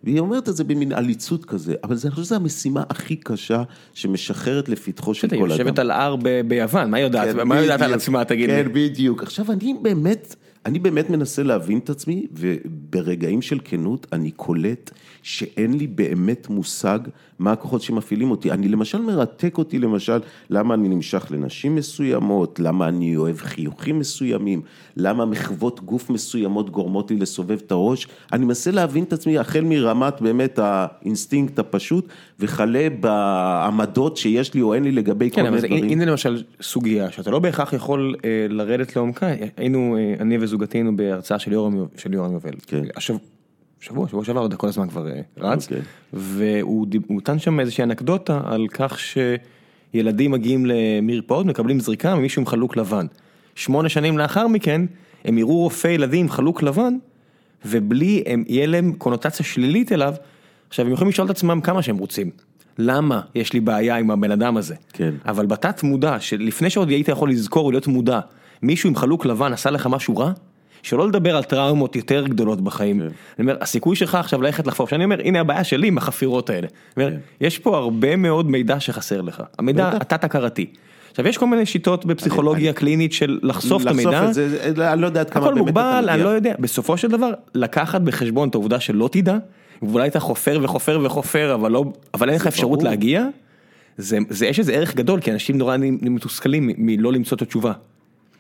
והיא 0.04 0.20
אומרת 0.20 0.48
את 0.48 0.56
זה 0.56 0.64
במין 0.64 0.92
עליצות 0.92 1.44
כזה, 1.44 1.74
אבל 1.84 1.96
אני 2.04 2.10
חושב 2.10 2.22
שזו 2.22 2.34
המשימה 2.34 2.82
הכי 2.90 3.16
קשה 3.16 3.62
שמשחררת 3.94 4.68
לפתחו 4.68 5.14
של 5.14 5.28
כל 5.28 5.34
אדם. 5.34 5.44
היא 5.44 5.52
יושבת 5.52 5.78
על 5.78 5.90
הר 5.90 6.16
ביוון, 6.48 6.90
מה 6.90 6.96
היא 6.96 7.04
יודעת? 7.04 7.36
כן, 7.36 7.48
מה 7.48 7.54
היא 7.54 7.62
יודעת 7.62 7.80
על 7.80 7.94
עצמה, 7.94 8.24
תגיד 8.24 8.50
לי? 8.50 8.64
כן, 8.64 8.72
בדיוק. 8.72 9.22
עכשיו, 9.22 9.52
אני 9.52 9.74
באמת, 9.82 10.36
אני 10.66 10.78
באמת 10.78 11.10
מנסה 11.10 11.42
להבין 11.42 11.78
את 11.78 11.90
עצמי, 11.90 12.26
וברגעים 12.32 13.42
של 13.42 13.58
כנות 13.64 14.06
אני 14.12 14.30
קולט 14.30 14.90
שאין 15.22 15.78
לי 15.78 15.86
באמת 15.86 16.48
מושג 16.50 16.98
מה 17.38 17.52
הכוחות 17.52 17.82
שמפעילים 17.82 18.30
אותי. 18.30 18.50
אני 18.50 18.68
למשל 18.68 19.00
מרתק 19.00 19.58
אותי 19.58 19.78
למשל, 19.78 20.18
למה 20.50 20.74
אני 20.74 20.88
נמשך 20.88 21.26
לנשים 21.30 21.74
מסוימות, 21.74 22.60
למה 22.60 22.88
אני 22.88 23.16
אוהב 23.16 23.36
חיוכים 23.36 23.98
מסוימים, 23.98 24.62
למה 24.96 25.24
מחוות 25.24 25.80
גוף 25.80 26.10
מסוימות 26.10 26.70
גורמות 26.70 27.10
לי 27.10 27.16
לסובב 27.16 27.58
את 27.66 27.72
הראש. 27.72 28.06
אני 28.32 28.44
מנסה 28.44 28.70
להבין 28.70 29.04
את 29.04 29.12
עצמי 29.12 29.38
החל 29.38 29.60
מרמת 29.60 30.20
באמת 30.20 30.58
האינסטינקט 30.62 31.58
הפשוט, 31.58 32.08
וכלה 32.40 32.88
בעמדות 33.00 34.16
שיש 34.16 34.54
לי 34.54 34.60
או 34.60 34.74
אין 34.74 34.84
לי 34.84 34.92
לגבי 34.92 35.30
כן, 35.30 35.42
כל 35.42 35.50
מיני 35.50 35.68
דברים. 35.68 35.84
הנה 35.84 36.04
למשל 36.04 36.42
סוגיה 36.62 37.10
שאתה 37.10 37.30
לא 37.30 37.38
בהכרח 37.38 37.72
יכול 37.72 38.14
אה, 38.24 38.46
לרדת 38.48 38.96
לעומקה, 38.96 39.26
היינו, 39.56 39.96
אה, 39.98 40.14
אני 40.20 40.38
וזוגתי 40.40 40.78
היינו 40.78 40.96
בהרצאה 40.96 41.38
של 41.38 41.52
יורם 41.52 42.32
יובל. 42.32 42.52
כן. 42.66 42.82
עכשיו, 42.94 43.16
שבוע, 43.80 44.08
שבוע 44.08 44.24
שעבר, 44.24 44.48
כל 44.56 44.68
הזמן 44.68 44.88
כבר 44.88 45.08
אה, 45.08 45.20
רץ, 45.38 45.66
okay. 45.66 45.70
אוקיי. 45.70 45.82
והוא 46.62 46.86
נתן 47.10 47.38
שם 47.38 47.60
איזושהי 47.60 47.84
אנקדוטה 47.84 48.40
על 48.44 48.66
כך 48.70 48.98
שילדים 48.98 50.30
מגיעים 50.30 50.66
למרפאות, 50.66 51.46
מקבלים 51.46 51.80
זריקה 51.80 52.14
ממישהו 52.14 52.40
עם 52.40 52.46
חלוק 52.46 52.76
לבן. 52.76 53.06
שמונה 53.54 53.88
שנים 53.88 54.18
לאחר 54.18 54.48
מכן, 54.48 54.82
הם 55.24 55.38
יראו 55.38 55.56
רופא 55.56 55.88
ילדים 55.88 56.20
עם 56.20 56.30
חלוק 56.30 56.62
לבן, 56.62 56.94
ובלי, 57.64 58.22
הם, 58.26 58.44
יהיה 58.48 58.66
להם 58.66 58.92
קונוטציה 58.98 59.46
שלילית 59.46 59.92
אליו, 59.92 60.14
עכשיו 60.68 60.86
הם 60.86 60.92
יכולים 60.92 61.08
לשאול 61.08 61.26
את 61.26 61.30
עצמם 61.30 61.60
כמה 61.60 61.82
שהם 61.82 61.96
רוצים. 61.96 62.30
למה 62.78 63.20
יש 63.34 63.52
לי 63.52 63.60
בעיה 63.60 63.96
עם 63.96 64.10
הבן 64.10 64.30
אדם 64.30 64.56
הזה? 64.56 64.74
כן. 64.92 65.14
אבל 65.26 65.46
בתת 65.46 65.82
מודע, 65.82 66.20
שלפני 66.20 66.70
שעוד 66.70 66.88
היית 66.88 67.08
יכול 67.08 67.30
לזכור 67.30 67.66
ולהיות 67.66 67.86
מודע, 67.86 68.20
מישהו 68.62 68.88
עם 68.88 68.96
חלוק 68.96 69.26
לבן 69.26 69.52
עשה 69.52 69.70
לך 69.70 69.86
משהו 69.86 70.16
רע? 70.16 70.32
שלא 70.82 71.08
לדבר 71.08 71.36
על 71.36 71.42
טראומות 71.42 71.96
יותר 71.96 72.26
גדולות 72.26 72.60
בחיים. 72.60 73.00
כן. 73.00 73.04
אני 73.04 73.12
אומר, 73.38 73.56
הסיכוי 73.60 73.96
שלך 73.96 74.14
עכשיו 74.14 74.42
ללכת 74.42 74.66
לחפור, 74.66 74.88
שאני 74.88 75.04
אומר, 75.04 75.20
הנה 75.24 75.40
הבעיה 75.40 75.64
שלי 75.64 75.88
עם 75.88 75.98
החפירות 75.98 76.50
האלה. 76.50 76.66
אומר, 76.96 77.10
כן. 77.10 77.16
יש 77.40 77.58
פה 77.58 77.76
הרבה 77.76 78.16
מאוד 78.16 78.50
מידע 78.50 78.80
שחסר 78.80 79.20
לך, 79.20 79.42
המידע 79.58 79.90
התת-הכרתי. 80.00 80.66
עכשיו 81.10 81.28
יש 81.28 81.38
כל 81.38 81.46
מיני 81.46 81.66
שיטות 81.66 82.06
בפסיכולוגיה 82.06 82.72
קלינית 82.72 83.12
של 83.12 83.38
לחשוף 83.42 83.82
את 83.82 83.86
המידע, 83.86 84.10
לחשוף 84.10 84.28
את 84.28 84.34
זה, 84.76 84.92
אני 84.92 85.02
לא 85.02 85.06
יודע 85.06 85.20
עד 85.20 85.30
כמה 85.30 85.44
באמת 85.44 85.54
אתה 85.54 85.70
מגיע. 85.70 85.82
הכל 85.82 85.92
מוגבל, 85.98 86.10
אני 86.10 86.22
לא 86.22 86.28
יודע, 86.28 86.54
בסופו 86.58 86.96
של 86.96 87.08
דבר, 87.08 87.30
לקחת 87.54 88.00
בחשבון 88.00 88.48
את 88.48 88.54
העובדה 88.54 88.80
שלא 88.80 89.08
תדע, 89.12 89.38
ואולי 89.82 90.08
אתה 90.08 90.20
חופר 90.20 90.58
וחופר 90.62 91.00
וחופר, 91.02 91.54
אבל 91.54 91.72
לא, 91.72 91.84
אבל 92.14 92.28
אין 92.28 92.36
לך 92.36 92.46
אפשרות 92.46 92.82
להגיע, 92.82 93.26
זה, 93.96 94.18
זה, 94.28 94.46
יש 94.46 94.58
איזה 94.58 94.72
ערך 94.72 94.94
גדול, 94.94 95.20
כי 95.20 95.32
אנשים 95.32 95.58
נורא 95.58 95.76
מתוסכלים 95.80 96.70
מלא 96.76 97.12
למצוא 97.12 97.36
את 97.36 97.42
התשובה. 97.42 97.72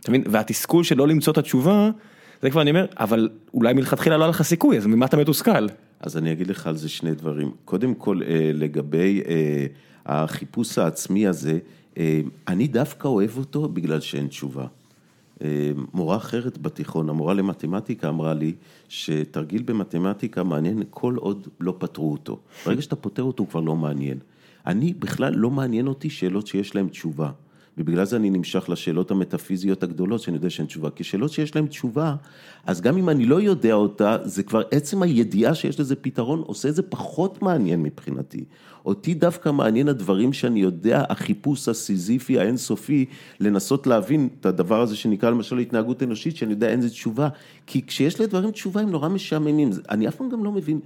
אתה 0.00 0.10
מבין? 0.10 0.22
והתסכול 0.26 0.84
של 0.84 0.96
לא 0.96 1.08
למצוא 1.08 1.32
את 1.32 1.38
התשובה, 1.38 1.90
זה 2.42 2.50
כבר 2.50 2.62
אני 2.62 2.70
אומר, 2.70 2.86
אבל 2.98 3.28
אולי 3.54 3.72
מלכתחילה 3.72 4.16
לא 4.16 4.24
היה 4.24 4.30
לך 4.30 4.42
סיכוי, 4.42 4.78
אז 4.78 4.86
ממה 4.86 5.06
אתה 5.06 5.16
מתוסכל? 5.16 5.66
אז 6.00 6.16
אני 6.16 6.32
אגיד 6.32 6.46
לך 6.46 6.66
על 6.66 6.76
זה 6.76 6.88
שני 6.88 7.14
דברים. 7.14 7.50
קודם 7.64 7.94
כל, 7.94 8.20
אה, 8.22 8.50
לגבי 8.54 9.22
אה, 9.28 9.66
החיפוש 10.06 10.78
העצמי 10.78 11.26
הזה, 11.26 11.58
אה, 11.98 12.20
אני 12.48 12.66
דווקא 12.66 13.08
אוהב 13.08 13.38
אותו 13.38 13.68
בגלל 13.68 14.00
שאין 14.00 14.26
תשובה. 14.26 14.66
אה, 15.42 15.70
מורה 15.94 16.16
אחרת 16.16 16.58
בתיכון, 16.58 17.08
המורה 17.08 17.34
למתמטיקה 17.34 18.08
אמרה 18.08 18.34
לי 18.34 18.52
שתרגיל 18.88 19.62
במתמטיקה 19.62 20.42
מעניין 20.42 20.82
כל 20.90 21.14
עוד 21.16 21.48
לא 21.60 21.74
פתרו 21.78 22.12
אותו. 22.12 22.38
ברגע 22.66 22.82
שאתה 22.82 22.96
פותר 22.96 23.22
אותו 23.22 23.42
הוא 23.42 23.48
כבר 23.48 23.60
לא 23.60 23.76
מעניין. 23.76 24.18
אני 24.66 24.92
בכלל 24.98 25.34
לא 25.34 25.50
מעניין 25.50 25.86
אותי 25.86 26.10
שאלות 26.10 26.46
שיש 26.46 26.74
להן 26.74 26.88
תשובה. 26.88 27.30
ובגלל 27.78 28.04
זה 28.04 28.16
אני 28.16 28.30
נמשך 28.30 28.68
לשאלות 28.68 29.10
המטאפיזיות 29.10 29.82
הגדולות, 29.82 30.20
שאני 30.20 30.36
יודע 30.36 30.50
שאין 30.50 30.66
תשובה. 30.66 30.90
כי 30.90 31.04
שאלות 31.04 31.32
שיש 31.32 31.56
להן 31.56 31.66
תשובה, 31.66 32.14
אז 32.66 32.80
גם 32.80 32.98
אם 32.98 33.08
אני 33.08 33.26
לא 33.26 33.40
יודע 33.40 33.72
אותה, 33.72 34.16
זה 34.24 34.42
כבר 34.42 34.62
עצם 34.70 35.02
הידיעה 35.02 35.54
שיש 35.54 35.80
לזה 35.80 35.96
פתרון, 35.96 36.40
עושה 36.46 36.68
את 36.68 36.74
זה 36.74 36.82
פחות 36.82 37.42
מעניין 37.42 37.82
מבחינתי. 37.82 38.44
אותי 38.86 39.14
דווקא 39.14 39.48
מעניין 39.48 39.88
הדברים 39.88 40.32
שאני 40.32 40.60
יודע, 40.60 41.04
החיפוש 41.08 41.68
הסיזיפי 41.68 42.38
האינסופי, 42.38 43.04
לנסות 43.40 43.86
להבין 43.86 44.28
את 44.40 44.46
הדבר 44.46 44.80
הזה 44.80 44.96
שנקרא 44.96 45.30
למשל 45.30 45.58
התנהגות 45.58 46.02
אנושית, 46.02 46.36
שאני 46.36 46.50
יודע 46.50 46.68
אין 46.68 46.80
זה 46.80 46.90
תשובה. 46.90 47.28
כי 47.66 47.86
כשיש 47.86 48.20
לדברים 48.20 48.50
תשובה 48.50 48.80
הם 48.80 48.90
נורא 48.90 49.08
משעממים, 49.08 49.70
אני 49.90 50.08
אף 50.08 50.14
פעם 50.14 50.28
גם 50.28 50.44
לא 50.44 50.52
מבין. 50.52 50.80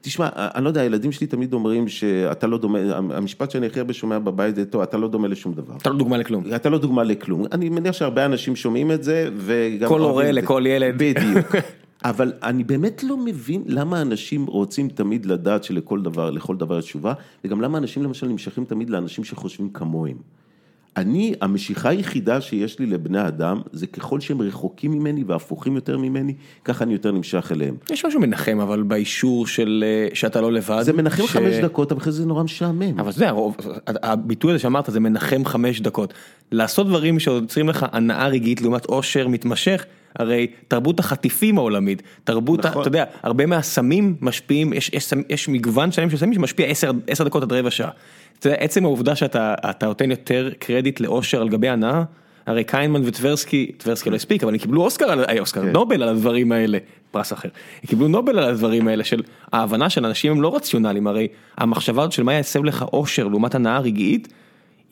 תשמע, 0.00 0.28
אני 0.36 0.64
לא 0.64 0.68
יודע, 0.68 0.80
הילדים 0.80 1.12
שלי 1.12 1.26
תמיד 1.26 1.52
אומרים 1.52 1.88
שאתה 1.88 2.46
לא 2.46 2.58
דומה, 2.58 2.78
המשפט 2.96 3.50
שאני 3.50 3.66
הכי 3.66 3.78
הרבה 3.78 3.92
שומע 3.92 4.18
בבית 4.18 4.56
זה, 4.56 4.64
טוב, 4.64 4.82
אתה 4.82 4.96
לא 4.96 5.08
דומה 5.08 5.28
לשום 5.28 5.54
דבר. 5.54 5.76
אתה 5.76 5.90
לא 5.90 5.96
דוגמה 5.96 6.16
לכלום. 6.16 6.44
אתה 6.56 6.68
לא 6.68 6.78
דוגמה 6.78 7.04
לכלום. 7.04 7.44
אני 7.52 7.68
מניח 7.68 7.92
שהרבה 7.92 8.24
אנשים 8.24 8.56
שומעים 8.56 8.92
את 8.92 9.02
זה, 9.02 9.28
וגם... 9.36 9.88
כל 9.88 10.00
הורה 10.00 10.32
לכל 10.32 10.64
ילד. 10.66 10.94
בדיוק. 10.98 11.54
אבל 12.04 12.32
אני 12.42 12.64
באמת 12.64 13.04
לא 13.04 13.16
מבין 13.16 13.62
למה 13.66 14.02
אנשים 14.02 14.46
רוצים 14.46 14.88
תמיד 14.88 15.26
לדעת 15.26 15.64
שלכל 15.64 16.02
דבר, 16.02 16.30
לכל 16.30 16.56
דבר 16.56 16.78
יש 16.78 16.84
תשובה, 16.84 17.12
וגם 17.44 17.60
למה 17.60 17.78
אנשים 17.78 18.02
למשל 18.02 18.26
נמשכים 18.26 18.64
תמיד 18.64 18.90
לאנשים 18.90 19.24
שחושבים 19.24 19.70
כמוהם. 19.70 20.16
אני, 20.96 21.34
המשיכה 21.40 21.88
היחידה 21.88 22.40
שיש 22.40 22.78
לי 22.78 22.86
לבני 22.86 23.28
אדם, 23.28 23.60
זה 23.72 23.86
ככל 23.86 24.20
שהם 24.20 24.42
רחוקים 24.42 24.90
ממני 24.90 25.24
והפוכים 25.26 25.74
יותר 25.74 25.98
ממני, 25.98 26.34
ככה 26.64 26.84
אני 26.84 26.92
יותר 26.92 27.12
נמשך 27.12 27.52
אליהם. 27.52 27.76
יש 27.90 28.04
משהו 28.04 28.20
מנחם 28.20 28.60
אבל 28.60 28.82
באישור 28.82 29.46
של 29.46 29.84
אה, 29.86 30.14
שאתה 30.14 30.40
לא 30.40 30.52
לבד. 30.52 30.82
זה 30.82 30.92
מנחם 30.92 31.26
ש... 31.26 31.30
חמש 31.30 31.54
דקות, 31.54 31.92
אבל 31.92 32.00
אחרי 32.00 32.12
זה 32.12 32.26
נורא 32.26 32.42
משעמם. 32.42 33.00
אבל 33.00 33.12
זה 33.12 33.28
הרוב, 33.28 33.56
הביטוי 33.86 34.52
הזה 34.52 34.58
שאמרת 34.58 34.84
זה 34.88 35.00
מנחם 35.00 35.44
חמש 35.44 35.80
דקות. 35.80 36.14
לעשות 36.52 36.86
דברים 36.86 37.18
שיוצרים 37.18 37.68
לך 37.68 37.86
הנאה 37.92 38.28
רגעית 38.28 38.60
לעומת 38.62 38.86
עושר 38.86 39.28
מתמשך. 39.28 39.84
הרי 40.16 40.46
תרבות 40.68 41.00
החטיפים 41.00 41.58
העולמית, 41.58 42.02
תרבות, 42.24 42.66
נכון. 42.66 42.80
אתה 42.82 42.88
יודע, 42.88 43.04
הרבה 43.22 43.46
מהסמים 43.46 44.16
משפיעים, 44.20 44.72
יש, 44.72 44.90
יש, 44.94 45.12
יש 45.28 45.48
מגוון 45.48 45.92
שלם 45.92 46.10
של 46.10 46.16
סמים 46.16 46.34
שמשפיע 46.34 46.66
עשר 47.06 47.24
דקות 47.24 47.42
עד 47.42 47.52
רבע 47.52 47.70
שעה. 47.70 47.90
אתה 48.40 48.48
יודע, 48.48 48.58
עצם 48.60 48.84
העובדה 48.84 49.16
שאתה 49.16 49.86
נותן 49.86 50.10
יותר 50.10 50.50
קרדיט 50.58 51.00
לאושר 51.00 51.40
על 51.40 51.48
גבי 51.48 51.68
הנאה, 51.68 52.02
הרי 52.46 52.64
קיינמן 52.64 53.02
וטברסקי, 53.04 53.72
טברסקי 53.76 54.10
לא 54.10 54.16
הספיק, 54.16 54.42
אבל 54.44 54.52
הם 54.52 54.58
קיבלו 54.58 54.82
אוסקר, 54.82 55.04
על, 55.04 55.24
אה, 55.24 55.40
אוסקר, 55.40 55.62
כן. 55.62 55.72
נובל 55.72 56.02
על 56.02 56.08
הדברים 56.08 56.52
האלה, 56.52 56.78
פרס 57.10 57.32
אחר, 57.32 57.48
הם 57.82 57.86
קיבלו 57.86 58.08
נובל 58.08 58.38
על 58.38 58.44
הדברים 58.44 58.88
האלה 58.88 59.04
של 59.04 59.22
ההבנה 59.52 59.90
של 59.90 60.06
אנשים 60.06 60.32
הם 60.32 60.42
לא 60.42 60.56
רציונליים, 60.56 61.06
הרי 61.06 61.28
המחשבה 61.58 62.10
של 62.10 62.22
מה 62.22 62.34
יסב 62.34 62.64
לך 62.64 62.84
אושר 62.92 63.28
לעומת 63.28 63.54
הנאה 63.54 63.78
רגעית, 63.78 64.28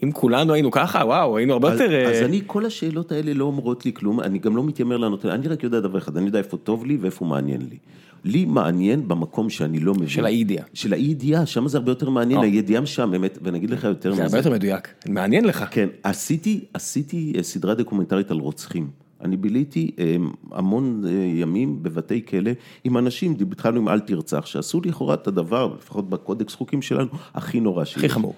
אם 0.03 0.13
כולנו 0.13 0.53
היינו 0.53 0.71
ככה, 0.71 0.99
וואו, 1.05 1.37
היינו 1.37 1.53
הרבה 1.53 1.73
אז, 1.73 1.81
יותר... 1.81 2.07
אז 2.07 2.17
אה, 2.17 2.25
אני, 2.25 2.43
כל 2.47 2.67
השאלות 2.67 3.13
האלה 3.13 3.35
לא 3.35 3.45
אומרות 3.45 3.85
לי 3.85 3.93
כלום, 3.93 4.21
אני 4.21 4.39
גם 4.39 4.57
לא 4.57 4.65
מתיימר 4.65 4.97
לענות, 4.97 5.25
אני 5.25 5.49
רק 5.49 5.63
יודע 5.63 5.81
דבר 5.81 5.99
אחד, 5.99 6.17
אני 6.17 6.27
יודע 6.27 6.39
איפה 6.39 6.57
טוב 6.57 6.87
לי 6.87 6.99
ואיפה 7.01 7.25
מעניין 7.25 7.61
לי. 7.71 7.77
לי 8.25 8.45
מעניין 8.45 9.09
במקום 9.09 9.51
שאני 9.51 9.81
לא 9.81 9.95
מבין. 9.95 10.09
של 10.09 10.25
האי-ידיעה. 10.25 10.65
של 10.75 10.93
האי-ידיעה, 10.93 11.47
שם 11.47 11.69
זה 11.69 11.79
הרבה 11.79 11.91
יותר 11.91 12.11
מעניין, 12.11 12.41
הידיעה 12.41 12.81
משעממת, 12.81 13.39
ואני 13.43 13.59
אגיד 13.59 13.71
לך 13.71 13.85
יותר 13.85 14.13
מזה. 14.13 14.17
זה 14.17 14.25
הרבה 14.25 14.39
יותר 14.39 14.51
מדויק, 14.51 14.89
מעניין 15.09 15.45
לך. 15.45 15.65
כן, 15.71 15.89
עשיתי, 16.03 16.65
עשיתי 16.75 17.33
אה, 17.37 17.43
סדרה 17.43 17.75
דוקומנטרית 17.75 18.31
על 18.31 18.39
רוצחים. 18.39 18.91
אני 19.21 19.37
ביליתי 19.37 19.91
אה, 19.99 20.17
המון 20.53 21.05
ימים 21.35 21.83
בבתי 21.83 22.27
כלא 22.27 22.51
עם 22.85 22.99
אנשים, 22.99 23.37
התחלנו 23.53 23.81
עם 23.81 23.89
אל 23.89 24.01
תרצח, 24.01 24.47
שעשו 24.47 24.81
לכאורה 24.85 25.15
את 25.15 25.27
הדבר, 25.27 25.75
לפחות 25.79 26.11
בקודקס 26.11 26.55
חוקים 26.55 26.83
שלנו, 26.83 27.09
הכי 27.35 27.61
נורא 27.61 27.85
שיש. 27.85 27.97
הכי 27.97 28.09
חמור. 28.09 28.35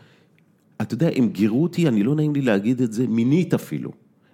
אתה 0.80 0.94
יודע, 0.94 1.10
הם 1.16 1.28
גירו 1.28 1.62
אותי, 1.62 1.88
אני 1.88 2.02
לא 2.02 2.14
נעים 2.14 2.34
לי 2.34 2.40
להגיד 2.40 2.82
את 2.82 2.92
זה, 2.92 3.06
מינית 3.06 3.54
אפילו. 3.54 3.90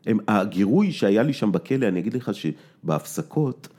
הם, 0.07 0.19
הגירוי 0.29 0.93
שהיה 0.93 1.23
לי 1.23 1.33
שם 1.33 1.53
בכלא, 1.53 1.89
אני 1.89 2.01
אגיד 2.01 2.15
לך 2.15 2.31
שבהפסקות, 2.35 3.69
אה, 3.71 3.76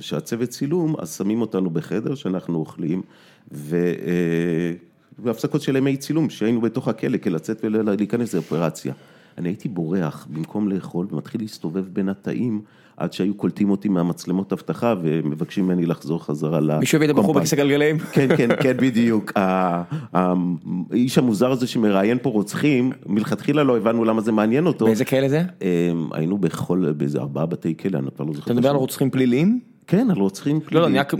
שהצוות 0.00 0.48
צילום, 0.48 0.94
אז 0.98 1.16
שמים 1.16 1.40
אותנו 1.40 1.70
בחדר 1.70 2.14
שאנחנו 2.14 2.58
אוכלים, 2.58 3.02
ו... 3.52 3.76
אה, 3.76 4.72
והפסקות 5.22 5.62
של 5.62 5.76
ימי 5.76 5.96
צילום, 5.96 6.30
שהיינו 6.30 6.60
בתוך 6.60 6.88
הכלא, 6.88 7.18
כלצאת 7.18 7.60
ולהיכנס 7.64 8.34
לאופרציה. 8.34 8.94
אני 9.38 9.48
הייתי 9.48 9.68
בורח 9.68 10.26
במקום 10.30 10.68
לאכול 10.68 11.06
ומתחיל 11.10 11.40
להסתובב 11.40 11.84
בין 11.92 12.08
התאים 12.08 12.62
עד 13.00 13.12
שהיו 13.12 13.34
קולטים 13.34 13.70
אותי 13.70 13.88
מהמצלמות 13.88 14.52
אבטחה 14.52 14.94
ומבקשים 15.02 15.64
ממני 15.64 15.86
לחזור 15.86 16.24
חזרה 16.24 16.60
לקומפן. 16.60 16.80
מישהו 16.80 16.96
הביא 16.96 17.10
את 17.10 17.10
הבחור 17.16 17.34
בכיסא 17.34 17.56
גלגלים? 17.56 17.98
כן, 18.14 18.36
כן, 18.36 18.48
כן, 18.62 18.76
בדיוק. 18.76 19.32
האיש 20.12 21.18
המוזר 21.18 21.50
הזה 21.50 21.66
שמראיין 21.66 22.18
פה 22.22 22.30
רוצחים, 22.30 22.92
מלכתחילה 23.06 23.62
לא 23.64 23.76
הבנו 23.76 24.04
למה 24.04 24.20
זה 24.20 24.32
מעניין 24.32 24.66
אותו. 24.66 24.86
באיזה 24.86 25.04
כלא 25.04 25.28
זה? 25.28 25.42
אמ, 25.62 26.08
היינו 26.12 26.38
בכל, 26.38 26.92
באיזה 26.96 27.18
ארבעה 27.18 27.46
בתי 27.46 27.74
כלא, 27.76 27.98
אני 27.98 28.06
כבר 28.16 28.24
לא 28.24 28.32
זוכר. 28.32 28.44
אתה 28.44 28.54
מדבר 28.54 28.70
על 28.70 28.76
רוצחים 28.76 29.10
פליליים? 29.10 29.69
כן, 29.90 30.10
על 30.10 30.16
רוצחים 30.16 30.60
פליליים. 30.60 30.74
לא, 30.74 30.80
לא, 30.80 30.86
אני 30.86 30.98
רק 30.98 31.14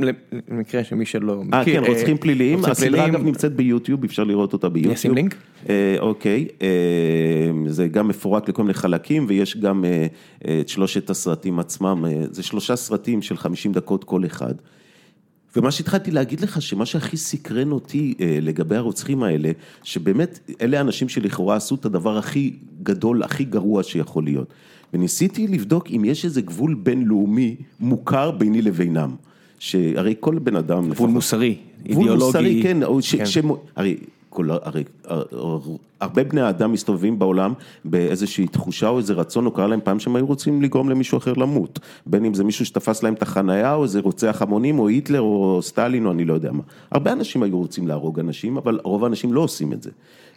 למקרה 0.49 0.85
שמי 0.85 1.07
שלא 1.07 1.45
מכיר. 1.45 1.59
אה, 1.59 1.65
כן, 1.65 1.93
רוצחים 1.93 2.17
אה, 2.17 2.21
פליליים. 2.21 2.65
הסדרה 2.65 3.07
אגב 3.07 3.23
נמצאת 3.23 3.53
ביוטיוב, 3.53 4.05
אפשר 4.05 4.25
לראות 4.25 4.53
אותה 4.53 4.69
ביוטיוב. 4.69 4.87
אני 4.87 4.95
אשים 4.95 5.15
לינק? 5.15 5.35
אה, 5.69 5.97
אוקיי, 6.01 6.49
זה 7.67 7.89
גם 7.89 8.09
מפורק 8.09 8.49
לכל 8.49 8.63
מיני 8.63 8.75
חלקים, 8.75 9.27
ויש 9.29 9.57
גם 9.57 9.85
את 10.61 10.69
שלושת 10.69 11.11
הסרטים 11.11 11.59
עצמם, 11.59 12.05
זה 12.31 12.43
שלושה 12.43 12.77
סרטים 12.77 13.23
של 13.23 13.37
50 13.37 13.73
דקות 13.73 14.05
כל 14.05 14.27
אחד. 14.27 14.55
ומה 15.57 15.71
שהתחלתי 15.71 16.11
להגיד 16.11 16.41
לך, 16.41 16.63
שמה 16.63 16.87
שהכי 16.87 17.17
סקרן 17.17 17.73
אותי 17.73 18.15
לגבי 18.43 18.77
הרוצחים 18.77 19.23
האלה, 19.23 19.51
שבאמת 19.83 20.51
אלה 20.61 20.81
אנשים 20.81 21.09
שלכאורה 21.09 21.57
עשו 21.57 21.75
את 21.75 21.85
הדבר 21.85 22.19
הכי 22.19 22.57
גדול, 22.83 23.23
הכי 23.23 23.45
גרוע 23.45 23.83
שיכול 23.83 24.25
להיות. 24.25 24.53
וניסיתי 24.95 25.47
לבדוק 25.47 25.91
אם 25.91 26.05
יש 26.05 26.25
איזה 26.25 26.43
גבול 26.43 26.75
בינלאומי 26.75 27.57
מוכר 27.81 28.31
ביני 28.31 28.63
לבינם. 28.63 29.11
שהרי 29.61 30.15
כל 30.21 30.39
בן 30.39 30.57
אדם... 30.57 30.79
גבול 30.79 30.91
לפחות, 30.91 31.11
מוסרי, 31.11 31.57
גבול 31.89 32.09
אידיאולוגי. 32.09 32.17
גבול 32.17 32.27
מוסרי, 32.27 32.63
כן, 32.63 32.81
כן. 32.87 33.27
ש, 33.27 33.35
ש, 33.35 33.39
הרי 33.77 33.97
כל, 34.31 34.49
הרי, 34.51 34.85
הרבה 36.01 36.25
בני 36.25 36.49
אדם 36.49 36.73
מסתובבים 36.73 37.19
בעולם 37.19 37.53
באיזושהי 37.85 38.47
תחושה 38.47 38.89
או 38.89 38.99
איזה 38.99 39.13
רצון, 39.13 39.47
או 39.47 39.51
קרה 39.51 39.67
להם 39.67 39.81
פעם 39.85 40.01
שהם 40.01 40.17
היו 40.17 40.27
רוצים 40.27 40.63
לגרום 40.63 40.91
למישהו 40.91 41.19
אחר 41.19 41.33
למות. 41.33 41.79
בין 42.07 42.25
אם 42.25 42.35
זה 42.35 42.45
מישהו 42.45 42.67
שתפס 42.67 43.03
להם 43.03 43.15
את 43.15 43.23
החנייה, 43.23 43.75
או 43.75 43.83
איזה 43.83 44.01
רוצח 44.01 44.43
המונים, 44.43 44.79
או 44.79 44.89
היטלר, 44.89 45.21
או 45.21 45.59
סטלין, 45.63 46.07
או 46.07 46.11
אני 46.13 46.25
לא 46.25 46.35
יודע 46.35 46.53
מה. 46.53 46.63
הרבה 46.91 47.13
אנשים 47.13 47.43
היו 47.43 47.59
רוצים 47.59 47.89
להרוג 47.89 48.21
אנשים, 48.21 48.57
אבל 48.57 48.81
רוב 48.85 49.05
האנשים 49.05 49.33
לא 49.33 49.41
עושים 49.41 49.73
את 49.73 49.83
זה. 49.83 49.91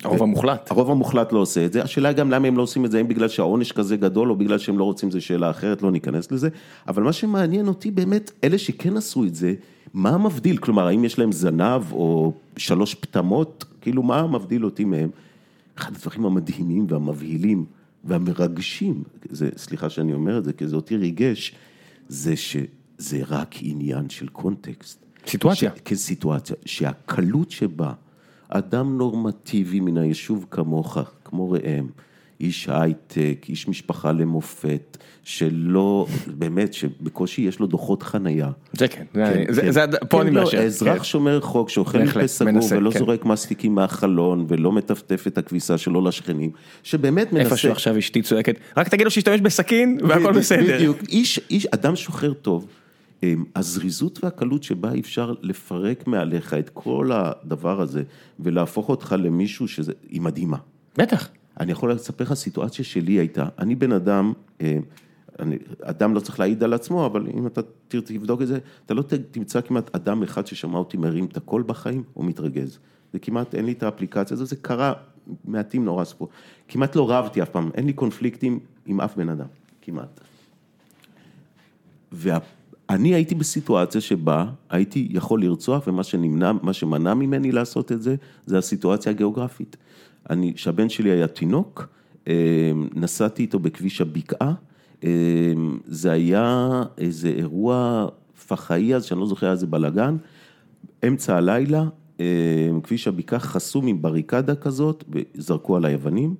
הרוב 0.03 0.23
המוחלט. 0.23 0.71
הרוב 0.71 0.91
המוחלט 0.91 1.33
לא 1.33 1.39
עושה 1.39 1.65
את 1.65 1.73
זה. 1.73 1.83
השאלה 1.83 2.13
גם 2.13 2.31
למה 2.31 2.47
הם 2.47 2.57
לא 2.57 2.61
עושים 2.61 2.85
את 2.85 2.91
זה, 2.91 2.97
האם 2.97 3.07
בגלל 3.07 3.27
שהעונש 3.27 3.71
כזה 3.71 3.97
גדול, 3.97 4.29
או 4.29 4.35
בגלל 4.35 4.57
שהם 4.57 4.77
לא 4.77 4.83
רוצים, 4.83 5.11
זו 5.11 5.21
שאלה 5.21 5.49
אחרת, 5.49 5.81
לא 5.81 5.91
ניכנס 5.91 6.31
לזה. 6.31 6.49
אבל 6.87 7.03
מה 7.03 7.13
שמעניין 7.13 7.67
אותי 7.67 7.91
באמת, 7.91 8.31
אלה 8.43 8.57
שכן 8.57 8.97
עשו 8.97 9.23
את 9.23 9.35
זה, 9.35 9.53
מה 9.93 10.09
המבדיל? 10.09 10.57
כלומר, 10.57 10.87
האם 10.87 11.05
יש 11.05 11.19
להם 11.19 11.31
זנב 11.31 11.91
או 11.91 12.33
שלוש 12.57 12.95
פטמות? 12.95 13.65
כאילו, 13.81 14.03
מה 14.03 14.27
מבדיל 14.27 14.65
אותי 14.65 14.85
מהם? 14.85 15.09
אחד 15.77 15.95
הדברים 15.95 16.25
המדהימים 16.25 16.85
והמבהילים 16.89 17.65
והמרגשים, 18.03 19.03
זה, 19.29 19.49
סליחה 19.57 19.89
שאני 19.89 20.13
אומר 20.13 20.37
את 20.37 20.43
זה, 20.43 20.53
כי 20.53 20.67
זה 20.67 20.75
אותי 20.75 20.97
ריגש, 20.97 21.55
זה 22.07 22.35
שזה 22.35 23.21
רק 23.27 23.55
עניין 23.61 24.09
של 24.09 24.27
קונטקסט. 24.27 25.05
סיטואציה. 25.27 25.71
ש, 25.75 25.79
כסיטואציה, 25.81 26.55
שהקלות 26.65 27.51
שבה 27.51 27.93
אדם 28.49 28.97
נורמטיבי 28.97 29.79
מן 29.79 29.97
היישוב 29.97 30.45
כמוך, 30.51 30.97
כמו 31.25 31.51
ראם, 31.51 31.87
איש 32.43 32.69
הייטק, 32.69 33.45
איש 33.49 33.67
משפחה 33.67 34.11
למופת, 34.11 34.97
שלא, 35.23 36.07
באמת, 36.27 36.73
שבקושי 36.73 37.41
יש 37.41 37.59
לו 37.59 37.67
דוחות 37.67 38.03
חנייה. 38.03 38.49
זה 38.73 38.87
כן, 38.87 39.03
כן, 39.13 39.43
זה, 39.49 39.61
כן. 39.61 39.71
זה, 39.71 39.85
פה 40.09 40.17
כן, 40.17 40.27
אני 40.27 40.35
לא, 40.35 40.43
מאשר. 40.43 40.57
אזרח 40.57 40.97
כן. 40.97 41.03
שומר 41.03 41.41
חוק 41.41 41.69
שאוכל 41.69 41.97
מפה 41.97 42.27
סגור 42.27 42.63
ולא 42.71 42.91
כן. 42.91 42.99
זורק 42.99 43.25
מסטיקים 43.25 43.75
מהחלון 43.75 44.45
ולא 44.47 44.71
מטפטף 44.71 45.27
את 45.27 45.37
הכביסה 45.37 45.77
שלו 45.77 46.01
לשכנים, 46.01 46.51
שבאמת 46.83 47.33
מנסה... 47.33 47.49
איפשהו 47.49 47.71
עכשיו 47.71 47.97
אשתי 47.97 48.21
צועקת, 48.21 48.55
רק 48.77 48.87
תגיד 48.87 49.05
לו 49.05 49.11
שישתמש 49.11 49.41
בסכין 49.41 49.97
והכל 50.09 50.31
בסדר. 50.33 50.75
בדיוק, 50.75 50.97
איש, 51.09 51.39
איש, 51.49 51.65
אדם 51.65 51.95
שוחר 51.95 52.33
טוב. 52.33 52.67
אמ, 53.23 53.43
הזריזות 53.55 54.23
והקלות 54.23 54.63
שבה 54.63 54.91
אפשר 54.99 55.33
לפרק 55.41 56.07
מעליך 56.07 56.53
את 56.53 56.69
כל 56.69 57.11
הדבר 57.13 57.81
הזה 57.81 58.03
ולהפוך 58.39 58.89
אותך 58.89 59.15
למישהו 59.19 59.67
שזה, 59.67 59.93
היא 60.09 60.21
מדהימה. 60.21 60.57
בטח. 60.97 61.29
אני 61.59 61.71
יכול 61.71 61.91
לספר 61.91 62.23
לך 62.23 62.33
סיטואציה 62.33 62.85
שלי 62.85 63.11
הייתה, 63.11 63.45
אני 63.59 63.75
בן 63.75 63.91
אדם, 63.91 64.33
אה, 64.61 64.77
אני, 65.39 65.57
אדם 65.81 66.13
לא 66.13 66.19
צריך 66.19 66.39
להעיד 66.39 66.63
על 66.63 66.73
עצמו, 66.73 67.05
אבל 67.05 67.27
אם 67.33 67.47
אתה 67.47 67.61
תבדוק 67.87 68.41
את 68.41 68.47
זה, 68.47 68.59
אתה 68.85 68.93
לא 68.93 69.03
תמצא 69.31 69.61
כמעט 69.61 69.95
אדם 69.95 70.23
אחד 70.23 70.47
ששמע 70.47 70.77
אותי 70.77 70.97
מרים 70.97 71.25
את 71.25 71.37
הקול 71.37 71.63
בחיים, 71.67 72.03
או 72.15 72.23
מתרגז. 72.23 72.79
זה 73.13 73.19
כמעט, 73.19 73.55
אין 73.55 73.65
לי 73.65 73.71
את 73.71 73.83
האפליקציה 73.83 74.35
הזו, 74.35 74.45
זה 74.45 74.55
קרה 74.55 74.93
מעטים 75.45 75.85
נורא 75.85 76.03
ספור. 76.03 76.29
כמעט 76.67 76.95
לא 76.95 77.11
רבתי 77.11 77.41
אף 77.41 77.49
פעם, 77.49 77.69
אין 77.73 77.85
לי 77.85 77.93
קונפליקטים 77.93 78.59
עם 78.85 79.01
אף 79.01 79.15
בן 79.15 79.29
אדם. 79.29 79.47
כמעט. 79.81 80.19
ואני 82.11 83.13
הייתי 83.13 83.35
בסיטואציה 83.35 84.01
שבה 84.01 84.45
הייתי 84.69 85.07
יכול 85.11 85.41
לרצוח, 85.41 85.87
ומה 85.87 86.03
שנמנע, 86.03 86.51
מה 86.61 86.73
שמנע 86.73 87.13
ממני 87.13 87.51
לעשות 87.51 87.91
את 87.91 88.01
זה, 88.01 88.15
זה 88.45 88.57
הסיטואציה 88.57 89.11
הגיאוגרפית. 89.11 89.77
אני, 90.29 90.53
כשהבן 90.53 90.89
שלי 90.89 91.09
היה 91.11 91.27
תינוק, 91.27 91.87
אה, 92.27 92.71
נסעתי 92.95 93.41
איתו 93.41 93.59
בכביש 93.59 94.01
הבקעה, 94.01 94.53
אה, 95.03 95.09
זה 95.85 96.11
היה 96.11 96.83
איזה 96.97 97.29
אירוע 97.29 98.07
פח"עי 98.47 98.95
אז, 98.95 99.05
שאני 99.05 99.19
לא 99.19 99.25
זוכר 99.25 99.51
איזה 99.51 99.67
בלאגן, 99.67 100.17
אמצע 101.07 101.37
הלילה, 101.37 101.83
אה, 102.19 102.25
כביש 102.83 103.07
הבקעה 103.07 103.39
חסום 103.39 103.87
עם 103.87 104.01
בריקדה 104.01 104.55
כזאת, 104.55 105.03
וזרקו 105.09 105.75
עליי 105.75 105.95
אבנים. 105.95 106.35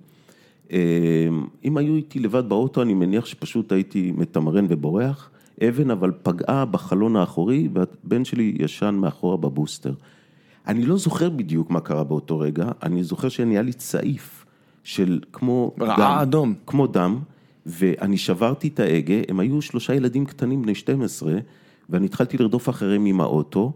אם 1.66 1.78
היו 1.78 1.96
איתי 1.96 2.20
לבד 2.20 2.50
באוטו, 2.50 2.82
אני 2.82 2.94
מניח 2.94 3.26
שפשוט 3.26 3.72
הייתי 3.72 4.12
מתמרן 4.18 4.66
ובורח. 4.70 5.30
אבן 5.68 5.92
אבל 5.92 6.12
פגעה 6.24 6.66
בחלון 6.66 7.16
האחורי, 7.16 7.70
והבן 7.74 8.26
שלי 8.26 8.56
ישן 8.60 8.96
מאחורה 8.96 9.38
בבוסטר. 9.38 9.94
אני 10.68 10.86
לא 10.86 10.98
זוכר 10.98 11.30
בדיוק 11.30 11.70
מה 11.70 11.80
קרה 11.80 12.04
באותו 12.04 12.40
רגע, 12.40 12.66
אני 12.84 13.04
זוכר 13.04 13.30
שנהיה 13.30 13.62
לי 13.62 13.74
צעיף 13.74 14.46
של 14.84 15.20
כמו 15.34 15.72
רעה 15.80 15.98
דם, 15.98 16.22
אדום. 16.22 16.54
כמו 16.68 16.88
דם, 16.88 17.20
ואני 17.66 18.18
שברתי 18.18 18.68
את 18.68 18.80
ההגה, 18.80 19.16
הם 19.28 19.40
היו 19.40 19.62
שלושה 19.62 19.96
ילדים 19.96 20.26
קטנים 20.26 20.62
בני 20.62 20.76
12, 20.76 21.34
ואני 21.90 22.06
התחלתי 22.06 22.38
לרדוף 22.38 22.70
אחריהם 22.70 23.06
עם 23.06 23.22
האוטו, 23.22 23.74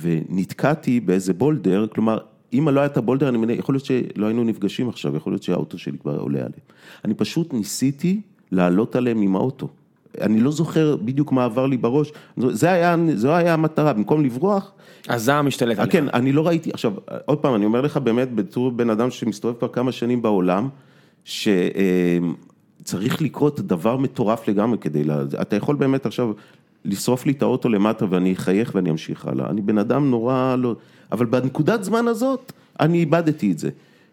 ונתקעתי 0.00 1.00
באיזה 1.00 1.32
בולדר, 1.32 1.86
כלומר, 1.86 2.18
אם 2.52 2.68
לא 2.68 2.80
היה 2.80 2.86
את 2.86 2.96
הבולדר, 2.96 3.28
אני 3.28 3.38
מניח, 3.38 3.58
יכול 3.58 3.74
להיות 3.74 3.84
שלא 3.84 4.26
היינו 4.26 4.44
נפגשים 4.44 4.88
עכשיו, 4.88 5.16
יכול 5.16 5.32
להיות 5.32 5.42
שהאוטו 5.42 5.78
שלי 5.78 5.98
כבר 5.98 6.18
עולה 6.18 6.38
עליהם. 6.38 6.60
אני 7.04 7.14
פשוט 7.14 7.52
ניסיתי 7.52 8.20
לעלות 8.52 8.96
עליהם 8.96 9.22
עם 9.22 9.36
האוטו. 9.36 9.68
אני 10.20 10.40
לא 10.40 10.50
זוכר 10.50 10.96
בדיוק 10.96 11.32
מה 11.32 11.44
עבר 11.44 11.66
לי 11.66 11.76
בראש, 11.76 12.12
זה 12.36 12.70
היה, 12.70 12.96
זו 13.14 13.34
היה 13.34 13.54
המטרה, 13.54 13.92
במקום 13.92 14.24
לברוח. 14.24 14.72
הזעם 15.08 15.46
משתלט 15.46 15.78
עליך. 15.78 15.92
כן, 15.92 16.04
אני 16.14 16.32
לא 16.32 16.46
ראיתי, 16.46 16.70
עכשיו, 16.72 16.92
עוד 17.24 17.38
פעם, 17.38 17.54
אני 17.54 17.64
אומר 17.64 17.80
לך 17.80 17.96
באמת, 17.96 18.34
בתור 18.34 18.70
בן 18.70 18.90
אדם 18.90 19.10
שמסתובב 19.10 19.58
כבר 19.58 19.68
כמה 19.68 19.92
שנים 19.92 20.22
בעולם, 20.22 20.68
שצריך 21.24 23.22
לקרות 23.22 23.60
דבר 23.60 23.96
מטורף 23.96 24.48
לגמרי 24.48 24.78
כדי, 24.78 25.04
לה... 25.04 25.22
אתה 25.42 25.56
יכול 25.56 25.76
באמת 25.76 26.06
עכשיו 26.06 26.32
לשרוף 26.84 27.26
לי 27.26 27.32
את 27.32 27.42
האוטו 27.42 27.68
למטה 27.68 28.06
ואני 28.10 28.32
אחייך 28.32 28.72
ואני 28.74 28.90
אמשיך 28.90 29.26
הלאה, 29.26 29.50
אני 29.50 29.60
בן 29.60 29.78
אדם 29.78 30.10
נורא 30.10 30.56
לא, 30.58 30.76
אבל 31.12 31.26
בנקודת 31.26 31.84
זמן 31.84 32.08
הזאת, 32.08 32.52
אני 32.80 32.98
איבדתי 32.98 33.52
את 33.52 33.58
זה. 33.58 33.70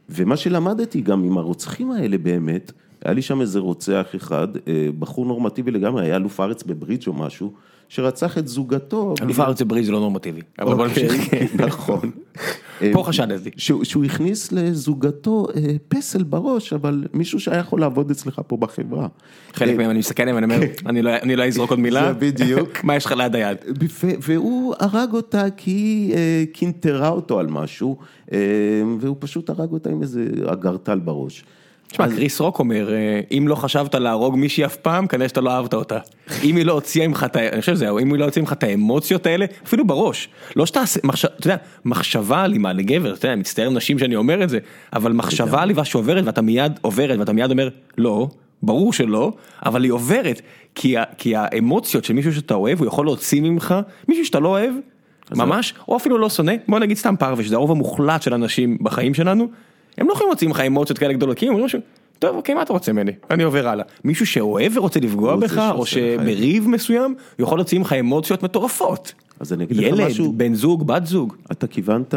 ומה 0.10 0.38
שלמדתי 0.38 1.02
גם 1.02 1.24
עם 1.24 1.38
הרוצחים 1.38 1.92
האלה 1.92 2.18
באמת, 2.18 2.72
היה 3.08 3.14
לי 3.14 3.22
שם 3.22 3.42
איזה 3.42 3.60
רוצח 3.60 4.08
אחד, 4.16 4.48
אה, 4.68 4.88
בחור 5.00 5.26
נורמטיבי 5.26 5.72
לגמרי, 5.72 6.06
היה 6.06 6.16
אלוף 6.16 6.40
הארץ 6.40 6.64
בברידג' 6.64 7.08
או 7.08 7.14
משהו, 7.14 7.54
שרצח 7.90 8.38
את 8.38 8.48
זוגתו. 8.48 9.14
אלוף 9.22 9.40
הארץ 9.40 9.62
בברידג' 9.62 9.86
זה 9.86 9.92
לא 9.92 10.00
נורמטיבי, 10.00 10.42
אבל 10.60 10.76
בוא 10.76 10.88
אוקיי, 10.88 11.04
נמשיך. 11.04 11.56
נכון. 11.68 12.12
פה 12.94 13.04
חשדתי. 13.04 13.50
שהוא 13.58 14.06
הכניס 14.06 14.52
לזוגתו 14.52 15.48
אה, 15.56 15.76
פסל 15.88 16.24
בראש, 16.24 16.74
אבל 16.74 17.04
מישהו 17.14 17.40
שהיה 17.40 17.60
יכול 17.60 17.80
לעבוד 17.80 18.12
אצלך 18.12 18.42
פה 18.48 18.58
בחברה. 18.58 19.08
חלק 19.54 19.70
אה, 19.70 19.78
מהם 19.78 19.90
אני 19.90 20.00
מסתכל 20.00 20.24
עליהם 20.24 20.36
ואני 20.36 20.56
אומר, 20.56 20.68
כן. 20.78 20.88
אני 20.88 21.36
לא 21.36 21.46
אזרוק 21.46 21.70
עוד 21.70 21.80
מילה. 21.80 22.14
בדיוק. 22.14 22.84
מה 22.84 22.96
יש 22.96 23.06
לך 23.06 23.12
ליד 23.12 23.36
היד? 23.36 23.58
והוא 24.22 24.76
הרג 24.80 25.14
אותה 25.14 25.46
כי 25.58 25.72
היא 25.72 26.46
קינטרה 26.54 27.10
אותו 27.10 27.40
על 27.40 27.48
משהו, 27.48 27.98
והוא 29.00 29.16
פשוט 29.20 29.50
הרג 29.50 29.72
אותה 29.72 29.90
עם 29.90 30.02
איזה 30.02 30.26
אגרטל 30.46 31.00
בראש. 31.00 31.44
תשמע, 31.88 32.08
קריס 32.08 32.40
רוק 32.42 32.60
אומר, 32.60 32.94
אה, 32.94 33.22
אם 33.38 33.48
לא 33.48 33.56
חשבת 33.56 33.96
להרוג 33.96 34.36
מישהי 34.36 34.66
אף 34.66 34.76
פעם, 34.76 35.08
כנראה 35.08 35.30
שאתה 35.30 35.42
לא 35.42 35.52
אהבת 35.52 35.74
אותה. 35.74 35.98
אם 36.44 36.56
היא 36.56 36.66
לא 36.66 36.74
הוציאה 36.74 37.08
ממך 37.08 37.24
את 37.24 37.36
ה... 37.36 37.40
אני 37.40 37.62
חושב 37.62 37.76
שזהו, 37.76 38.00
אם 38.00 38.14
היא 38.14 38.20
לא 38.20 38.26
הוציאה 38.26 38.42
ממך 38.42 38.54
את 38.54 38.64
האמוציות 38.64 39.26
האלה, 39.26 39.46
אפילו 39.66 39.88
בראש. 39.88 40.30
לא 40.56 40.66
שאתה, 40.66 40.84
אתה 41.40 41.48
יודע, 41.48 41.56
מחשבה 41.86 42.46
אלימה 42.46 42.74
לגבר, 42.74 43.14
אתה 43.14 43.26
יודע, 43.26 43.36
מצטער 43.36 43.70
נשים 43.70 44.00
שאני 44.00 44.16
אומר 44.16 44.44
את 44.44 44.50
זה, 44.50 44.60
אבל 44.94 45.12
מחשבה 45.12 45.62
עליבה 45.62 45.86
שעוברת 45.86 46.26
ואתה 46.26 46.42
מיד 46.42 46.80
עוברת 46.82 47.20
ואתה 47.20 47.34
מיד 47.34 47.52
אומר, 47.52 47.70
לא, 47.98 48.28
ברור 48.64 48.94
שלא, 48.94 49.32
אבל 49.66 49.84
היא 49.84 49.92
עוברת, 49.92 50.42
כי 51.18 51.36
האמוציות 51.36 52.06
של 52.06 52.14
מישהו 52.14 52.34
שאתה 52.34 52.54
אוהב, 52.54 52.80
הוא 52.80 52.88
יכול 52.88 53.06
להוציא 53.06 53.42
ממך, 53.42 53.76
מישהו 54.08 54.26
שאתה 54.26 54.40
לא 54.40 54.48
אוהב, 54.48 54.74
ממש, 55.36 55.74
או 55.88 55.98
אפילו 55.98 56.18
לא 56.18 56.30
שונא, 56.30 56.54
בוא 56.68 56.80
נגיד 56.80 56.98
סתם 56.98 57.16
פרווה, 57.20 57.44
שזה 57.44 57.56
הרוב 57.56 57.72
המוחלט 57.72 58.22
של 58.22 58.34
אנשים 58.34 58.78
בחיים 58.82 59.14
שלנו. 59.14 59.48
הם 59.98 60.08
לא 60.08 60.14
יכולים 60.14 60.30
להוציא 60.30 60.48
ממך 60.48 60.60
אמוציות 60.60 61.00
כאלה 61.00 61.14
גדולות, 61.14 61.38
כי 61.38 61.48
הם 61.48 61.54
אומרים 61.54 61.70
טוב 62.20 62.36
אוקיי 62.36 62.56
מה 62.56 62.62
אתה 62.62 62.74
רוצה 62.74 62.94
ממני, 62.94 63.12
אני 63.32 63.44
עובר 63.44 63.68
הלאה. 63.68 63.86
מישהו 64.04 64.26
שאוהב 64.26 64.78
ורוצה 64.78 65.00
לפגוע 65.00 65.36
בך, 65.36 65.72
או 65.76 65.86
שמריב 65.86 66.68
מסוים, 66.68 67.16
יכול 67.40 67.58
להוציא 67.58 67.80
ממך 67.80 67.94
אמוציות 67.94 68.44
מטורפות. 68.44 69.14
אז 69.40 69.54
אני 69.54 69.64
אגיד 69.64 69.78
לך 69.78 70.00
משהו. 70.00 70.26
ילד, 70.26 70.38
בן 70.38 70.54
זוג, 70.54 70.88
בת 70.88 71.06
זוג. 71.06 71.36
אתה 71.52 71.68
כיוונת 71.68 72.14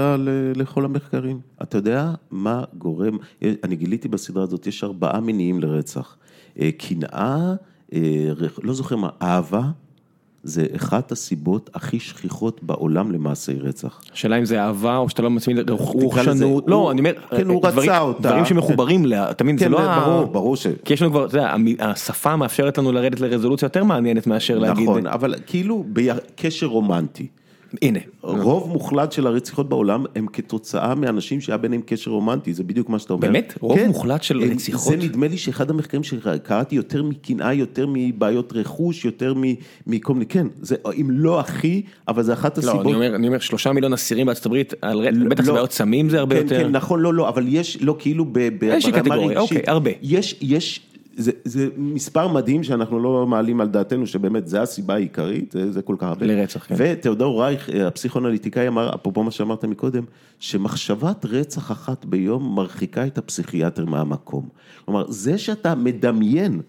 לכל 0.54 0.84
המחקרים. 0.84 1.40
אתה 1.62 1.78
יודע 1.78 2.10
מה 2.30 2.64
גורם, 2.78 3.18
אני 3.64 3.76
גיליתי 3.76 4.08
בסדרה 4.08 4.42
הזאת, 4.42 4.66
יש 4.66 4.84
ארבעה 4.84 5.20
מניעים 5.20 5.60
לרצח. 5.60 6.16
אה, 6.60 6.70
קנאה, 6.78 7.54
אה, 7.92 8.00
לא 8.62 8.72
זוכר 8.74 8.96
מה, 8.96 9.08
אהבה. 9.22 9.62
זה 10.42 10.66
אחת 10.76 11.12
הסיבות 11.12 11.70
הכי 11.74 12.00
שכיחות 12.00 12.62
בעולם 12.62 13.12
למעשי 13.12 13.52
רצח. 13.52 14.00
השאלה 14.12 14.38
אם 14.38 14.44
זה 14.44 14.62
אהבה 14.62 14.96
או 14.96 15.08
שאתה 15.08 15.22
לא 15.22 15.30
מצמיד 15.30 15.70
רוחשנות, 15.70 16.64
לא, 16.66 16.90
אני 16.90 17.00
אומר, 17.00 17.12
כן, 17.30 17.48
הוא 17.48 17.66
רצה 17.66 18.00
אותה. 18.00 18.28
דברים 18.28 18.44
שמחוברים 18.44 19.06
לה, 19.06 19.30
אתה 19.30 19.44
מבין, 19.44 19.58
זה 19.58 19.64
כן, 19.64 19.70
לא... 19.70 20.00
ברור, 20.00 20.24
ברור 20.24 20.56
ש... 20.56 20.66
כי 20.84 20.94
יש 20.94 21.02
לנו 21.02 21.10
כבר, 21.10 21.26
אתה 21.26 21.36
יודע, 21.36 21.54
השפה 21.78 22.36
מאפשרת 22.36 22.78
לנו 22.78 22.92
לרדת 22.92 23.20
לרזולוציה 23.20 23.66
יותר 23.66 23.84
מעניינת 23.84 24.26
מאשר 24.26 24.58
להגיד... 24.58 24.88
נכון, 24.88 25.06
אבל 25.06 25.34
כאילו 25.46 25.84
בקשר 25.92 26.66
רומנטי. 26.66 27.26
הנה. 27.82 27.98
רוב 28.22 28.68
מוחלט 28.68 29.12
של 29.12 29.26
הרציחות 29.26 29.68
בעולם 29.68 30.04
הם 30.14 30.26
כתוצאה 30.32 30.94
מאנשים 30.94 31.40
שהיה 31.40 31.56
ביניהם 31.56 31.82
קשר 31.86 32.10
רומנטי, 32.10 32.54
זה 32.54 32.64
בדיוק 32.64 32.88
מה 32.88 32.98
שאתה 32.98 33.12
אומר. 33.12 33.26
באמת? 33.26 33.54
רוב 33.60 33.78
כן. 33.78 33.86
מוחלט 33.86 34.22
של 34.22 34.40
רציחות? 34.40 34.92
זה 34.92 34.96
נדמה 34.96 35.28
לי 35.28 35.36
שאחד 35.36 35.70
המחקרים 35.70 36.02
שקראתי 36.02 36.74
יותר 36.74 37.02
מקנאה, 37.02 37.52
יותר 37.52 37.86
מבעיות 37.88 38.52
רכוש, 38.52 39.04
יותר 39.04 39.34
מכל 39.86 40.12
מיני, 40.14 40.26
כן, 40.26 40.46
זה 40.60 40.76
אם 41.00 41.06
לא 41.10 41.40
הכי, 41.40 41.82
אבל 42.08 42.22
זה 42.22 42.32
אחת 42.32 42.58
הסיבות. 42.58 42.76
לא, 42.76 42.82
אני 42.82 42.94
אומר, 42.94 43.14
אני 43.14 43.26
אומר 43.26 43.38
שלושה 43.38 43.72
מיליון 43.72 43.92
אסירים 43.92 44.26
בארצות 44.26 44.46
הברית, 44.46 44.74
לא, 44.82 45.28
בטח 45.28 45.44
זה 45.44 45.52
בעיות 45.52 45.72
סמים 45.72 46.08
זה 46.08 46.18
הרבה 46.18 46.36
כן, 46.36 46.42
יותר. 46.42 46.62
כן, 46.62 46.70
נכון, 46.70 47.00
לא, 47.00 47.14
לא, 47.14 47.28
אבל 47.28 47.44
יש, 47.48 47.78
לא 47.80 47.96
כאילו 47.98 48.24
ברמה 48.24 49.16
רגשית. 49.16 49.36
אוקיי, 49.36 49.62
הרבה. 49.66 49.90
יש, 50.02 50.36
יש. 50.40 50.89
זה, 51.16 51.32
זה 51.44 51.68
מספר 51.76 52.28
מדהים 52.28 52.62
שאנחנו 52.62 53.00
לא 53.00 53.26
מעלים 53.26 53.60
על 53.60 53.68
דעתנו 53.68 54.06
שבאמת 54.06 54.48
זה 54.48 54.62
הסיבה 54.62 54.94
העיקרית, 54.94 55.52
זה, 55.52 55.72
זה 55.72 55.82
כל 55.82 55.96
כך 55.98 56.06
הרבה. 56.06 56.26
לרצח, 56.26 56.66
כן. 56.66 56.74
ותיאודור 56.78 57.42
רייך, 57.42 57.68
הפסיכואנליטיקאי 57.86 58.68
אמר, 58.68 58.94
אפרופו 58.94 59.22
מה 59.22 59.30
שאמרת 59.30 59.64
מקודם, 59.64 60.04
שמחשבת 60.38 61.24
רצח 61.24 61.72
אחת 61.72 62.04
ביום 62.04 62.54
מרחיקה 62.54 63.06
את 63.06 63.18
הפסיכיאטר 63.18 63.84
מהמקום. 63.84 64.48
כלומר, 64.84 65.10
זה 65.10 65.38
שאתה 65.38 65.74
מדמיין 65.74 66.60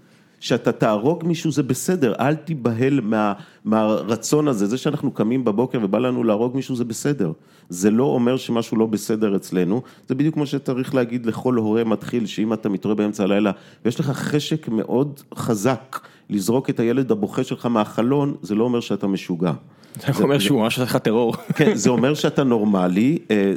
שאתה 0.41 0.71
תהרוג 0.71 1.23
מישהו 1.25 1.51
זה 1.51 1.63
בסדר, 1.63 2.13
אל 2.19 2.35
תיבהל 2.35 3.01
מה, 3.01 3.33
מהרצון 3.65 4.47
הזה, 4.47 4.67
זה 4.67 4.77
שאנחנו 4.77 5.11
קמים 5.11 5.45
בבוקר 5.45 5.79
ובא 5.83 5.99
לנו 5.99 6.23
להרוג 6.23 6.55
מישהו 6.55 6.75
זה 6.75 6.85
בסדר, 6.85 7.31
זה 7.69 7.91
לא 7.91 8.03
אומר 8.03 8.37
שמשהו 8.37 8.77
לא 8.77 8.85
בסדר 8.85 9.35
אצלנו, 9.35 9.81
זה 10.07 10.15
בדיוק 10.15 10.33
כמו 10.33 10.45
שצריך 10.45 10.95
להגיד 10.95 11.25
לכל 11.25 11.55
הורה 11.55 11.83
מתחיל, 11.83 12.25
שאם 12.25 12.53
אתה 12.53 12.69
מתעורר 12.69 12.95
באמצע 12.95 13.23
הלילה 13.23 13.51
ויש 13.85 13.99
לך 13.99 14.09
חשק 14.09 14.67
מאוד 14.67 15.19
חזק 15.35 15.99
לזרוק 16.29 16.69
את 16.69 16.79
הילד 16.79 17.11
הבוכה 17.11 17.43
שלך 17.43 17.65
מהחלון, 17.65 18.35
זה 18.41 18.55
לא 18.55 18.63
אומר 18.63 18.79
שאתה 18.79 19.07
משוגע. 19.07 19.51
זה 19.99 20.23
אומר 20.23 20.39
שהוא 20.39 20.61
ממש 20.61 20.79
עושה 20.79 20.83
לך 20.83 20.97
טרור. 20.97 21.35
כן, 21.57 21.75
זה 21.75 21.89
אומר 21.89 22.13
שאתה 22.13 22.43
נורמלי, 22.43 23.17
אה, 23.31 23.53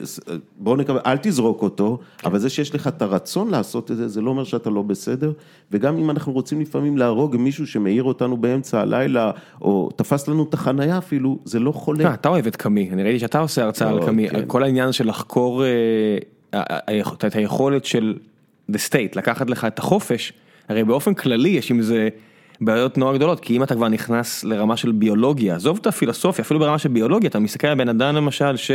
בוא 0.58 0.76
נקווה, 0.76 1.00
אל 1.06 1.16
תזרוק 1.16 1.62
אותו, 1.62 1.98
אבל 2.24 2.38
זה 2.38 2.50
שיש 2.50 2.74
לך 2.74 2.86
את 2.86 3.02
הרצון 3.02 3.50
לעשות 3.50 3.90
את 3.90 3.96
זה, 3.96 4.08
זה 4.08 4.20
לא 4.20 4.30
אומר 4.30 4.44
שאתה 4.44 4.70
לא 4.70 4.82
בסדר, 4.82 5.32
וגם 5.72 5.98
אם 5.98 6.10
אנחנו 6.10 6.32
רוצים 6.32 6.60
לפעמים 6.60 6.98
להרוג 6.98 7.36
מישהו 7.36 7.66
שמעיר 7.66 8.02
אותנו 8.02 8.36
באמצע 8.36 8.80
הלילה, 8.80 9.30
או 9.62 9.90
תפס 9.96 10.28
לנו 10.28 10.46
את 10.48 10.54
החנייה 10.54 10.98
אפילו, 10.98 11.38
זה 11.44 11.58
לא 11.58 11.72
חולה. 11.72 12.04
אה, 12.04 12.14
אתה 12.14 12.28
אוהב 12.28 12.46
את 12.46 12.56
קמי, 12.56 12.90
אני 12.92 13.02
ראיתי 13.02 13.18
שאתה 13.18 13.38
עושה 13.38 13.64
הרצאה 13.64 13.88
על 13.88 14.06
קמי, 14.06 14.28
כן. 14.30 14.44
כל 14.46 14.62
העניין 14.62 14.92
של 14.92 15.08
לחקור 15.08 15.64
אה, 15.64 16.60
את 17.26 17.34
היכולת 17.36 17.84
של 17.84 18.14
the 18.70 18.78
state, 18.88 19.16
לקחת 19.16 19.50
לך 19.50 19.64
את 19.64 19.78
החופש, 19.78 20.32
הרי 20.68 20.84
באופן 20.84 21.14
כללי 21.14 21.48
יש 21.48 21.70
עם 21.70 21.82
זה... 21.82 22.08
בעיות 22.60 22.98
נורא 22.98 23.14
גדולות, 23.14 23.40
כי 23.40 23.56
אם 23.56 23.62
אתה 23.62 23.74
כבר 23.74 23.88
נכנס 23.88 24.44
לרמה 24.44 24.76
של 24.76 24.92
ביולוגיה, 24.92 25.56
עזוב 25.56 25.78
את 25.80 25.86
הפילוסופיה, 25.86 26.42
אפילו 26.42 26.60
ברמה 26.60 26.78
של 26.78 26.88
ביולוגיה, 26.88 27.30
אתה 27.30 27.38
מסתכל 27.38 27.66
על 27.66 27.78
בן 27.78 27.88
אדם 27.88 28.14
למשל, 28.14 28.56
ש, 28.56 28.70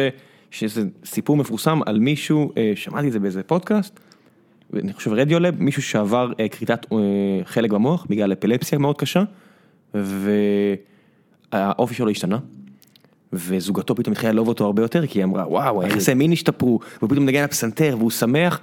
שזה 0.52 0.84
סיפור 1.06 1.38
מפורסם 1.38 1.80
על 1.86 2.00
מישהו, 2.00 2.52
אה, 2.58 2.72
שמעתי 2.76 3.08
את 3.08 3.12
זה 3.12 3.20
באיזה 3.20 3.44
פודקאסט, 3.44 4.00
אני 4.74 4.94
חושב 4.94 5.14
רדיולב, 5.14 5.62
מישהו 5.62 5.82
שעבר 5.82 6.32
אה, 6.40 6.50
כריתת 6.50 6.86
אה, 6.92 6.98
חלק 7.46 7.72
במוח 7.72 8.06
בגלל 8.10 8.34
אפילפסיה 8.34 8.78
מאוד 8.80 8.98
קשה, 8.98 9.24
והאופי 11.54 11.94
שלו 11.94 12.10
השתנה. 12.10 12.38
וזוגתו 13.34 13.96
פתאום 13.96 14.12
התחילה 14.12 14.32
לאהוב 14.32 14.48
אותו 14.48 14.66
הרבה 14.66 14.82
יותר, 14.82 15.08
כי 15.08 15.20
היא 15.20 15.24
אמרה, 15.24 15.48
וואו, 15.48 15.82
היחסי 15.82 16.14
מין 16.14 16.32
השתפרו, 16.32 16.80
והוא 17.00 17.10
פתאום 17.10 17.26
נגן 17.26 17.44
הפסנתר 17.44 17.96
והוא 17.98 18.12
שמח, 18.12 18.60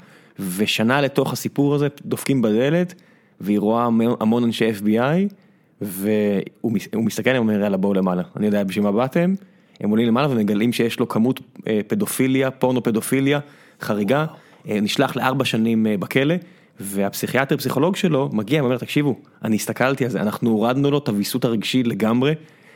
ושנה 0.56 1.00
לתוך 1.00 1.32
הסיפור 1.32 1.74
הזה 1.74 1.88
דופקים 2.04 2.42
בדלת, 2.42 2.94
והיא 3.40 3.58
רואה 3.58 3.84
המון 4.20 4.44
אנשי 4.44 4.70
FBI, 4.70 5.34
והוא 5.80 6.72
מסתכל, 6.94 7.30
הוא 7.30 7.38
אומר 7.38 7.60
יאללה 7.60 7.76
בואו 7.76 7.94
למעלה, 7.94 8.22
אני 8.36 8.46
יודע 8.46 8.64
בשביל 8.64 8.84
מה 8.84 8.92
באתם, 8.92 9.34
הם 9.80 9.90
עולים 9.90 10.06
למעלה 10.06 10.30
ומגלים 10.30 10.72
שיש 10.72 11.00
לו 11.00 11.08
כמות 11.08 11.40
אה, 11.68 11.80
פדופיליה, 11.86 12.50
פורנו 12.50 12.82
פדופיליה, 12.82 13.40
חריגה, 13.80 14.26
אה, 14.68 14.80
נשלח 14.80 15.16
לארבע 15.16 15.44
שנים 15.44 15.86
אה, 15.86 15.96
בכלא, 15.96 16.34
והפסיכיאטר 16.80 17.56
פסיכולוג 17.56 17.96
שלו 17.96 18.30
מגיע 18.32 18.62
ואומר 18.62 18.78
תקשיבו, 18.78 19.16
אני 19.44 19.56
הסתכלתי 19.56 20.04
על 20.04 20.10
זה, 20.10 20.20
אנחנו 20.20 20.50
הורדנו 20.50 20.90
לו 20.90 20.98
את 20.98 21.08
הוויסות 21.08 21.44
הרגשי 21.44 21.82
לגמרי, 21.82 22.34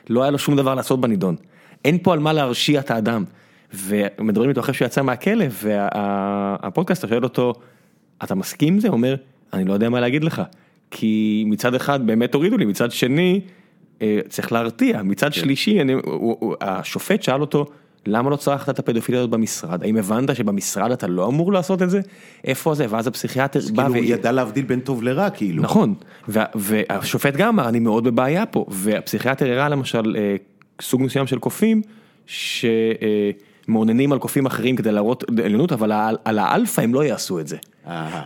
לא 0.08 0.22
היה 0.22 0.30
לו 0.30 0.38
שום 0.38 0.56
דבר 0.56 0.74
לעשות 0.74 1.00
בנידון, 1.00 1.36
אין 1.84 1.98
פה 2.02 2.12
על 2.12 2.18
מה 2.18 2.32
להרשיע 2.32 2.80
את 2.80 2.90
האדם, 2.90 3.24
ומדברים 3.74 4.50
איתו 4.50 4.60
אחרי 4.60 4.74
שהוא 4.74 4.86
יצא 4.86 5.02
מהכלא, 5.02 5.44
והפודקאסט 5.50 7.08
שואל 7.08 7.24
אותו, 7.24 7.54
אתה 8.24 8.34
מסכים 8.34 8.74
עם 8.74 8.80
זה? 8.80 8.88
הוא 8.88 8.94
אומר, 8.94 9.14
אני 9.52 9.64
לא 9.64 9.72
יודע 9.72 9.88
מה 9.88 10.00
להגיד 10.00 10.24
לך, 10.24 10.42
כי 10.90 11.44
מצד 11.46 11.74
אחד 11.74 12.06
באמת 12.06 12.34
הורידו 12.34 12.58
לי, 12.58 12.64
מצד 12.64 12.90
שני 12.90 13.40
אה, 14.02 14.18
צריך 14.28 14.52
להרתיע, 14.52 15.02
מצד 15.02 15.32
כן. 15.32 15.40
שלישי 15.40 15.80
אני, 15.80 15.92
הוא, 15.92 16.36
הוא, 16.40 16.54
השופט 16.60 17.22
שאל 17.22 17.40
אותו 17.40 17.66
למה 18.06 18.30
לא 18.30 18.36
צרכת 18.36 18.68
את 18.68 18.78
הפדופיליה 18.78 19.20
הזאת 19.20 19.30
במשרד, 19.30 19.82
האם 19.82 19.96
הבנת 19.96 20.36
שבמשרד 20.36 20.92
אתה 20.92 21.06
לא 21.06 21.28
אמור 21.28 21.52
לעשות 21.52 21.82
את 21.82 21.90
זה, 21.90 22.00
איפה 22.44 22.74
זה, 22.74 22.86
ואז 22.88 23.06
הפסיכיאטר 23.06 23.60
בא 23.60 23.82
כאילו 23.82 23.94
ו... 23.94 23.96
הוא 23.96 24.04
ידע 24.04 24.32
להבדיל 24.32 24.64
בין 24.64 24.80
טוב 24.80 25.02
לרע 25.02 25.30
כאילו. 25.30 25.62
נכון, 25.62 25.94
וה, 26.28 26.44
והשופט 26.54 27.36
גם 27.36 27.48
אמר 27.48 27.68
אני 27.68 27.78
מאוד 27.78 28.04
בבעיה 28.04 28.46
פה, 28.46 28.66
והפסיכיאטר 28.68 29.52
הראה 29.52 29.68
למשל 29.68 30.16
אה, 30.18 30.36
סוג 30.80 31.02
מסוים 31.02 31.26
של 31.26 31.38
קופים, 31.38 31.82
שמעוננים 32.26 34.12
על 34.12 34.18
קופים 34.18 34.46
אחרים 34.46 34.76
כדי 34.76 34.92
להראות 34.92 35.24
עליונות, 35.44 35.72
אבל 35.72 35.92
על 36.24 36.38
האלפא 36.38 36.80
הם 36.80 36.94
לא 36.94 37.04
יעשו 37.04 37.40
את 37.40 37.48
זה, 37.48 37.56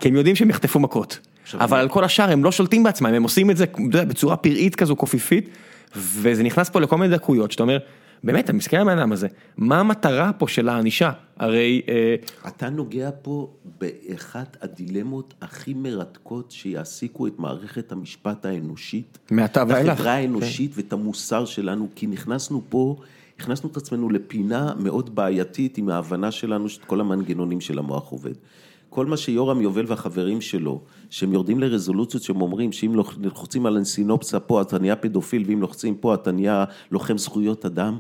כי 0.01 0.09
הם 0.09 0.15
יודעים 0.15 0.37
שהם 0.37 0.51
יחטפו 0.51 0.81
מכות. 0.81 1.19
אבל 1.55 1.79
על 1.79 1.89
כל 1.89 2.05
השאר 2.05 2.31
הם 2.31 2.45
לא 2.45 2.53
שולטים 2.53 2.83
בעצמם, 2.83 3.07
הם 3.07 3.23
עושים 3.23 3.51
את 3.51 3.57
זה 3.57 3.67
בצורה 3.91 4.37
פראית 4.37 4.77
כזו 4.77 4.97
קופיפית, 4.97 5.49
וזה 5.97 6.43
נכנס 6.43 6.71
פה 6.71 6.81
לכל 6.81 6.99
מיני 6.99 7.17
דקויות 7.17 7.53
שאתה 7.53 7.63
אומר, 7.63 7.79
באמת, 8.25 8.51
על 8.51 8.57
הבן 8.81 8.99
אדם 8.99 9.13
הזה, 9.13 9.29
מה 9.57 9.81
המטרה 9.81 10.33
פה 10.33 10.49
של 10.49 10.69
הענישה? 10.69 11.11
הרי... 11.37 11.83
אה, 11.89 12.15
אתה 12.49 12.71
נוגע 12.71 13.11
פה 13.23 13.51
באחת 13.81 14.57
הדילמות 14.61 15.35
הכי 15.41 15.75
מרתקות 15.75 16.51
שיעסיקו 16.51 17.27
את 17.27 17.39
מערכת 17.39 17.93
המשפט 17.93 18.47
האנושית. 18.47 19.19
מעתה 19.31 19.65
ואילך. 19.69 19.89
את 19.89 19.93
החברה 19.93 20.13
האנושית 20.13 20.75
כן. 20.75 20.81
ואת 20.81 20.93
המוסר 20.93 21.45
שלנו, 21.45 21.89
כי 21.95 22.07
נכנסנו 22.07 22.63
פה, 22.69 22.97
הכנסנו 23.39 23.71
את 23.71 23.77
עצמנו 23.77 24.11
לפינה 24.11 24.73
מאוד 24.79 25.15
בעייתית 25.15 25.79
עם 25.79 25.89
ההבנה 25.89 26.31
שלנו 26.31 26.69
שאת 26.69 26.85
כל 26.85 27.01
המנגנונים 27.01 27.61
של 27.61 27.79
המוח 27.79 28.09
עובד. 28.09 28.35
כל 28.95 29.07
מה 29.07 29.17
שיורם 29.17 29.61
יובל 29.61 29.85
והחברים 29.89 30.41
שלו, 30.41 30.81
שהם 31.11 31.33
יורדים 31.33 31.61
לרזולוציות 31.61 32.23
שהם 32.23 32.41
אומרים 32.41 32.73
שאם 32.73 32.95
לוחצים 33.21 33.67
על 33.67 33.77
הסינופסה 33.77 34.41
פה 34.41 34.63
אתה 34.63 34.79
נהיה 34.79 34.97
פדופיל 34.97 35.45
ואם 35.47 35.61
לוחצים 35.61 35.95
פה 35.95 36.15
אתה 36.15 36.33
נהיה 36.33 36.65
לוחם 36.91 37.19
זכויות 37.19 37.65
אדם, 37.65 37.99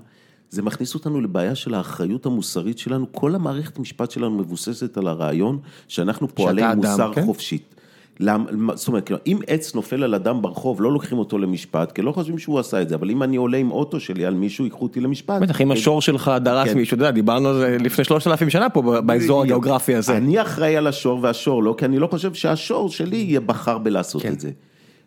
זה 0.50 0.62
מכניס 0.62 0.94
אותנו 0.94 1.20
לבעיה 1.20 1.54
של 1.54 1.74
האחריות 1.74 2.26
המוסרית 2.26 2.78
שלנו, 2.78 3.12
כל 3.12 3.34
המערכת 3.34 3.76
המשפט 3.78 4.10
שלנו 4.10 4.38
מבוססת 4.38 4.96
על 4.96 5.06
הרעיון 5.06 5.58
שאנחנו 5.88 6.28
פועלי 6.34 6.62
מוסר 6.76 7.12
כן? 7.14 7.24
חופשית. 7.24 7.74
למ, 8.20 8.68
זאת 8.74 8.88
אומרת, 8.88 9.10
אם 9.26 9.38
עץ 9.46 9.74
נופל 9.74 10.02
על 10.02 10.14
אדם 10.14 10.42
ברחוב, 10.42 10.82
לא 10.82 10.92
לוקחים 10.92 11.18
אותו 11.18 11.38
למשפט, 11.38 11.92
כי 11.92 12.02
לא 12.02 12.12
חושבים 12.12 12.38
שהוא 12.38 12.58
עשה 12.58 12.82
את 12.82 12.88
זה, 12.88 12.94
אבל 12.94 13.10
אם 13.10 13.22
אני 13.22 13.36
עולה 13.36 13.58
עם 13.58 13.70
אוטו 13.70 14.00
שלי 14.00 14.24
על 14.24 14.34
מישהו, 14.34 14.64
ייקחו 14.64 14.82
אותי 14.82 15.00
למשפט. 15.00 15.42
בטח, 15.42 15.60
אם 15.60 15.72
השור 15.72 16.02
שלך 16.02 16.32
דרס 16.40 16.68
כן. 16.68 16.78
מישהו, 16.78 16.94
אתה 16.94 17.02
יודע, 17.02 17.10
דיברנו 17.10 17.48
על 17.48 17.54
זה 17.54 17.76
לפני 17.80 18.04
שלושת 18.04 18.26
אלפים 18.26 18.50
שנה 18.50 18.70
פה, 18.70 19.00
באזור 19.00 19.42
הגיאוגרפי 19.42 19.94
הזה. 19.94 20.16
אני 20.16 20.42
אחראי 20.42 20.76
על 20.76 20.86
השור 20.86 21.18
והשור 21.22 21.62
לא, 21.62 21.74
כי 21.78 21.84
אני 21.84 21.98
לא 21.98 22.06
חושב 22.06 22.34
שהשור 22.34 22.88
שלי 22.88 23.16
יהיה 23.16 23.40
בחר 23.40 23.78
בלעשות 23.78 24.22
כן. 24.22 24.32
את 24.32 24.40
זה. 24.40 24.50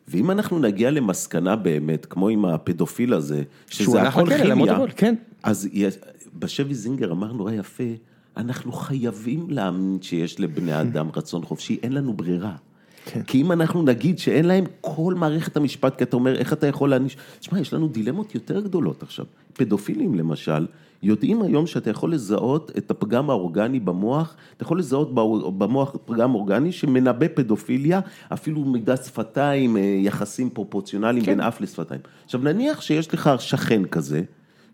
ואם 0.07 0.31
אנחנו 0.31 0.59
נגיע 0.59 0.91
למסקנה 0.91 1.55
באמת, 1.55 2.05
כמו 2.05 2.29
עם 2.29 2.45
הפדופיל 2.45 3.13
הזה, 3.13 3.43
שזה 3.69 4.01
הכל 4.01 4.29
כימיה, 4.37 4.77
כן. 4.95 5.15
אז 5.43 5.69
בשבי 6.39 6.73
זינגר 6.73 7.11
אמר 7.11 7.33
נורא 7.33 7.51
יפה, 7.51 7.83
אנחנו 8.37 8.71
חייבים 8.71 9.47
להאמין 9.49 9.97
שיש 10.01 10.39
לבני 10.39 10.79
אדם 10.81 11.09
רצון 11.15 11.45
חופשי, 11.45 11.77
אין 11.83 11.93
לנו 11.93 12.13
ברירה. 12.13 12.55
כן. 13.07 13.21
כי 13.21 13.41
אם 13.41 13.51
אנחנו 13.51 13.81
נגיד 13.81 14.19
שאין 14.19 14.45
להם 14.45 14.63
כל 14.81 15.13
מערכת 15.13 15.57
המשפט, 15.57 15.97
כי 15.97 16.03
אתה 16.03 16.15
אומר, 16.15 16.35
איך 16.35 16.53
אתה 16.53 16.67
יכול 16.67 16.89
להעניש? 16.89 17.17
תשמע, 17.39 17.59
יש 17.59 17.73
לנו 17.73 17.87
דילמות 17.87 18.35
יותר 18.35 18.59
גדולות 18.59 19.03
עכשיו. 19.03 19.25
פדופילים 19.53 20.15
למשל, 20.15 20.67
יודעים 21.03 21.41
היום 21.41 21.67
שאתה 21.67 21.89
יכול 21.89 22.13
לזהות 22.13 22.71
את 22.77 22.91
הפגם 22.91 23.29
האורגני 23.29 23.79
במוח, 23.79 24.35
אתה 24.55 24.63
יכול 24.63 24.79
לזהות 24.79 25.15
במוח 25.57 25.95
פגם 26.05 26.35
אורגני 26.35 26.71
שמנבא 26.71 27.27
פדופיליה, 27.33 27.99
אפילו 28.33 28.65
מידת 28.65 29.03
שפתיים, 29.03 29.77
אה, 29.77 29.81
יחסים 29.81 30.49
פרופורציונליים 30.49 31.25
כן. 31.25 31.31
בין 31.31 31.41
אף 31.41 31.61
לשפתיים. 31.61 32.01
עכשיו 32.25 32.41
נניח 32.43 32.81
שיש 32.81 33.13
לך 33.13 33.29
שכן 33.39 33.85
כזה, 33.85 34.21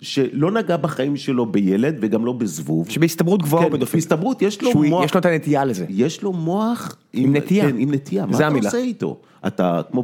שלא 0.04 0.52
נגע 0.52 0.78
בחיים 0.78 1.18
שלו 1.18 1.46
בילד 1.46 1.96
וגם 2.02 2.26
לא 2.26 2.34
בזבוב. 2.34 2.90
שבהסתברות 2.90 3.42
גבוהה 3.42 3.64
כן, 3.64 3.70
הוא 3.70 3.78
פדופיל. 3.78 4.00
בהסתברות 4.00 4.42
יש 4.42 4.62
לו 4.62 4.72
שהוא, 4.72 4.86
מוח. 4.86 5.06
יש 5.06 5.14
לו 5.14 5.20
את 5.20 5.26
הנטייה 5.26 5.66
לזה. 5.66 5.86
יש 5.90 6.24
לו 6.24 6.34
מוח 6.34 6.96
עם, 7.14 7.24
עם 7.24 7.36
נטייה. 7.36 7.70
כן, 7.70 7.76
עם 7.78 7.94
נטייה. 7.94 8.26
מה 8.26 8.38
אתה 8.38 8.48
המילה. 8.48 8.68
עושה 8.68 8.78
איתו? 8.78 9.20
אתה, 9.48 9.82
כמו 9.92 10.04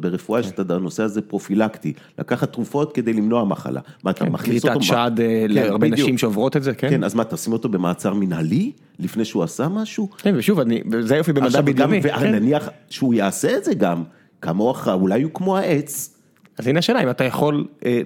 ברפואה, 0.00 0.40
יש 0.40 0.48
את 0.48 0.70
הנושא 0.70 1.02
הזה 1.02 1.22
פרופילקטי, 1.22 1.92
לקחת 2.18 2.52
תרופות 2.52 2.92
כדי 2.92 3.12
למנוע 3.12 3.44
מחלה. 3.44 3.80
מה, 4.04 4.10
אתה 4.10 4.24
כן, 4.24 4.32
מכניס 4.32 4.64
אותו... 4.64 4.74
קליטת 4.74 4.86
שד 4.86 5.20
אה, 5.20 5.44
כן, 5.48 5.54
להרבה 5.54 5.88
נשים 5.88 6.18
שעוברות 6.18 6.56
את 6.56 6.62
זה, 6.62 6.74
כן? 6.74 6.90
כן, 6.90 7.04
אז 7.04 7.14
מה, 7.14 7.24
תשים 7.24 7.52
אותו 7.52 7.68
במעצר 7.68 8.14
מנהלי, 8.14 8.72
לפני 8.98 9.24
שהוא 9.24 9.42
עשה 9.42 9.68
משהו? 9.68 10.08
כן, 10.18 10.34
ושוב, 10.36 10.60
אני, 10.60 10.80
זה 11.00 11.16
יופי 11.16 11.32
במדע 11.32 11.60
בדיוני. 11.60 12.00
ונניח 12.20 12.68
שהוא 12.90 13.14
יעשה 13.14 13.56
את 13.56 13.64
זה 13.64 13.74
גם, 13.74 14.02
כמוך, 14.40 14.88
אולי 14.88 15.22
הוא 15.22 15.30
כמו 15.34 15.56
העץ. 15.56 16.19
אז 16.60 16.66
הנה 16.66 16.78
השאלה, 16.78 17.02
אם 17.02 17.10
אתה 17.10 17.24
יכול 17.24 17.66
אה, 17.86 18.00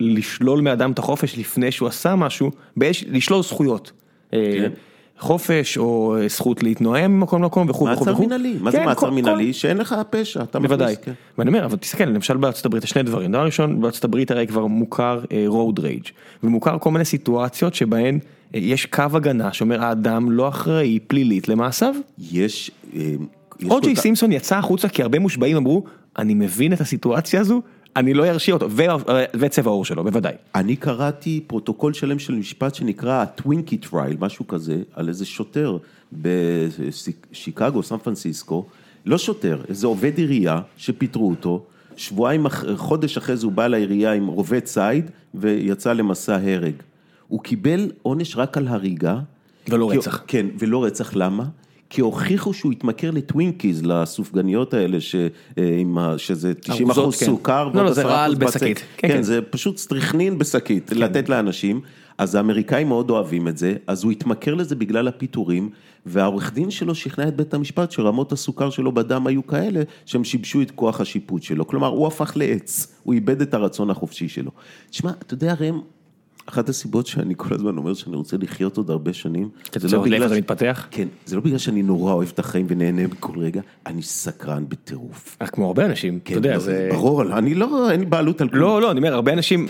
לשלול 0.00 0.60
מאדם 0.60 0.92
את 0.92 0.98
החופש 0.98 1.38
לפני 1.38 1.70
שהוא 1.70 1.88
עשה 1.88 2.14
משהו, 2.16 2.50
לשלול 3.10 3.42
זכויות. 3.42 3.92
אה, 4.32 4.52
כן. 4.54 4.70
חופש 5.18 5.78
או 5.78 6.16
אה, 6.16 6.28
זכות 6.28 6.62
להתנועם 6.62 7.16
ממקום 7.16 7.42
למקום 7.42 7.70
וכו' 7.70 7.88
וכו'. 7.92 8.04
מעצר 8.04 8.20
מנהלי, 8.20 8.56
מה 8.60 8.70
זה 8.70 8.78
כן, 8.78 8.84
מעצר 8.84 9.10
מנהלי? 9.10 9.52
שאין 9.52 9.76
לך 9.76 9.94
פשע, 10.10 10.42
אתה 10.42 10.58
מכניס. 10.58 10.70
בוודאי, 10.70 10.94
כן. 11.02 11.12
ואני 11.38 11.48
אומר, 11.48 11.64
אבל 11.64 11.76
תסתכל, 11.76 12.04
למשל 12.04 12.36
בארצות 12.36 12.66
הברית, 12.66 12.82
שני 12.86 13.02
דברים. 13.02 13.32
דבר 13.32 13.44
ראשון, 13.44 13.80
בארצות 13.80 14.04
הברית 14.04 14.30
הרי 14.30 14.46
כבר 14.46 14.66
מוכר 14.66 15.20
road 15.48 15.78
rage, 15.78 16.10
ומוכר 16.42 16.78
כל 16.78 16.90
מיני 16.90 17.04
סיטואציות 17.04 17.74
שבהן 17.74 18.18
יש 18.54 18.86
קו 18.86 19.04
הגנה 19.12 19.52
שאומר 19.52 19.84
האדם 19.84 20.30
לא 20.30 20.48
אחראי 20.48 20.98
פלילית 21.06 21.48
למעשיו. 21.48 21.94
יש... 22.32 22.70
או.ג'יי 23.70 23.96
סימפסון 23.96 24.32
יצא 24.32 24.58
החוצה 24.58 24.88
כי 24.88 25.02
הרבה 25.02 25.18
מושבעים 25.18 25.56
אמרו, 25.56 25.84
אני 26.18 26.34
מבין 26.34 26.72
את 26.72 26.80
הסיטואציה 26.80 27.40
הזו, 27.40 27.62
אני 27.96 28.14
לא 28.14 28.26
ארשיע 28.26 28.54
אותו, 28.54 28.68
וצבע 29.34 29.70
העור 29.70 29.84
שלו, 29.84 30.04
בוודאי. 30.04 30.34
אני 30.54 30.76
קראתי 30.76 31.44
פרוטוקול 31.46 31.92
שלם 31.92 32.18
של 32.18 32.34
משפט 32.34 32.74
שנקרא 32.74 33.24
Twinkie 33.24 33.76
Trial, 33.76 34.16
משהו 34.20 34.46
כזה, 34.46 34.82
על 34.92 35.08
איזה 35.08 35.24
שוטר 35.24 35.78
בשיקגו, 36.12 37.82
סן 37.82 37.96
פרנסיסקו, 37.96 38.66
לא 39.06 39.18
שוטר, 39.18 39.62
איזה 39.68 39.86
עובד 39.86 40.18
עירייה 40.18 40.60
שפיטרו 40.76 41.30
אותו, 41.30 41.64
שבועיים, 41.96 42.46
חודש 42.76 43.16
אחרי 43.16 43.36
זה 43.36 43.46
הוא 43.46 43.52
בא 43.52 43.66
לעירייה 43.66 44.12
עם 44.12 44.26
רובה 44.26 44.60
ציד 44.60 45.10
ויצא 45.34 45.92
למסע 45.92 46.36
הרג. 46.36 46.74
הוא 47.28 47.40
קיבל 47.40 47.90
עונש 48.02 48.36
רק 48.36 48.56
על 48.56 48.68
הריגה. 48.68 49.18
ולא 49.68 49.88
כי, 49.92 49.98
רצח. 49.98 50.22
כן, 50.26 50.46
ולא 50.58 50.84
רצח, 50.84 51.16
למה? 51.16 51.44
כי 51.90 52.00
הוכיחו 52.00 52.52
שהוא 52.52 52.72
התמכר 52.72 53.10
לטווינקיז, 53.10 53.82
לסופגניות 53.84 54.74
האלה, 54.74 55.00
ש, 55.00 55.14
אה, 55.58 56.18
שזה 56.18 56.54
90 56.54 56.90
אחוז 56.90 57.16
כן. 57.16 57.26
סוכר, 57.26 57.70
לא, 57.74 57.84
לא, 57.84 57.92
זה 57.92 58.02
רעל 58.02 58.34
בשקית. 58.34 58.78
כן, 58.78 58.84
כן, 58.96 59.08
כן, 59.08 59.22
זה 59.22 59.42
פשוט 59.42 59.76
סטריכנין 59.76 60.38
בשקית, 60.38 60.90
כן. 60.90 60.98
לתת 60.98 61.28
לאנשים. 61.28 61.80
אז 62.18 62.34
האמריקאים 62.34 62.88
מאוד 62.88 63.10
אוהבים 63.10 63.48
את 63.48 63.58
זה, 63.58 63.74
אז 63.86 64.04
הוא 64.04 64.12
התמכר 64.12 64.54
לזה 64.54 64.76
בגלל 64.76 65.08
הפיטורים, 65.08 65.70
והעורך 66.06 66.52
דין 66.52 66.70
שלו 66.70 66.94
שכנע 66.94 67.28
את 67.28 67.36
בית 67.36 67.54
המשפט 67.54 67.90
שרמות 67.90 68.32
הסוכר 68.32 68.70
שלו 68.70 68.92
בדם 68.92 69.26
היו 69.26 69.46
כאלה, 69.46 69.82
שהם 70.06 70.24
שיבשו 70.24 70.62
את 70.62 70.70
כוח 70.70 71.00
השיפוט 71.00 71.42
שלו. 71.42 71.66
כלומר, 71.66 71.86
הוא 71.86 72.06
הפך 72.06 72.32
לעץ, 72.36 72.96
הוא 73.02 73.14
איבד 73.14 73.40
את 73.40 73.54
הרצון 73.54 73.90
החופשי 73.90 74.28
שלו. 74.28 74.50
תשמע, 74.90 75.10
אתה 75.10 75.34
יודע, 75.34 75.54
ראם, 75.60 75.80
אחת 76.46 76.68
הסיבות 76.68 77.06
שאני 77.06 77.34
כל 77.36 77.54
הזמן 77.54 77.76
אומר 77.76 77.94
שאני 77.94 78.16
רוצה 78.16 78.36
לחיות 78.40 78.76
עוד 78.76 78.90
הרבה 78.90 79.12
שנים, 79.12 79.48
זה 79.74 79.96
לא 79.96 80.02
בגלל... 80.02 80.28
זה 80.28 80.36
מתפתח? 80.38 80.86
כן, 80.90 81.08
זה 81.26 81.36
לא 81.36 81.42
בגלל 81.42 81.58
שאני 81.58 81.82
נורא 81.82 82.12
אוהב 82.12 82.28
את 82.34 82.38
החיים 82.38 82.66
ונהנה 82.68 83.08
בכל 83.08 83.38
רגע, 83.38 83.60
אני 83.86 84.02
סקרן 84.02 84.64
בטירוף. 84.68 85.36
כמו 85.52 85.66
הרבה 85.66 85.84
אנשים, 85.84 86.18
אתה 86.22 86.32
יודע, 86.32 86.58
זה... 86.58 86.88
ברור, 86.92 87.38
אני 87.38 87.54
לא, 87.54 87.90
אין 87.90 88.00
לי 88.00 88.06
בעלות 88.06 88.40
על 88.40 88.48
כלום. 88.48 88.62
לא, 88.62 88.82
לא, 88.82 88.90
אני 88.90 88.98
אומר, 88.98 89.14
הרבה 89.14 89.32
אנשים, 89.32 89.66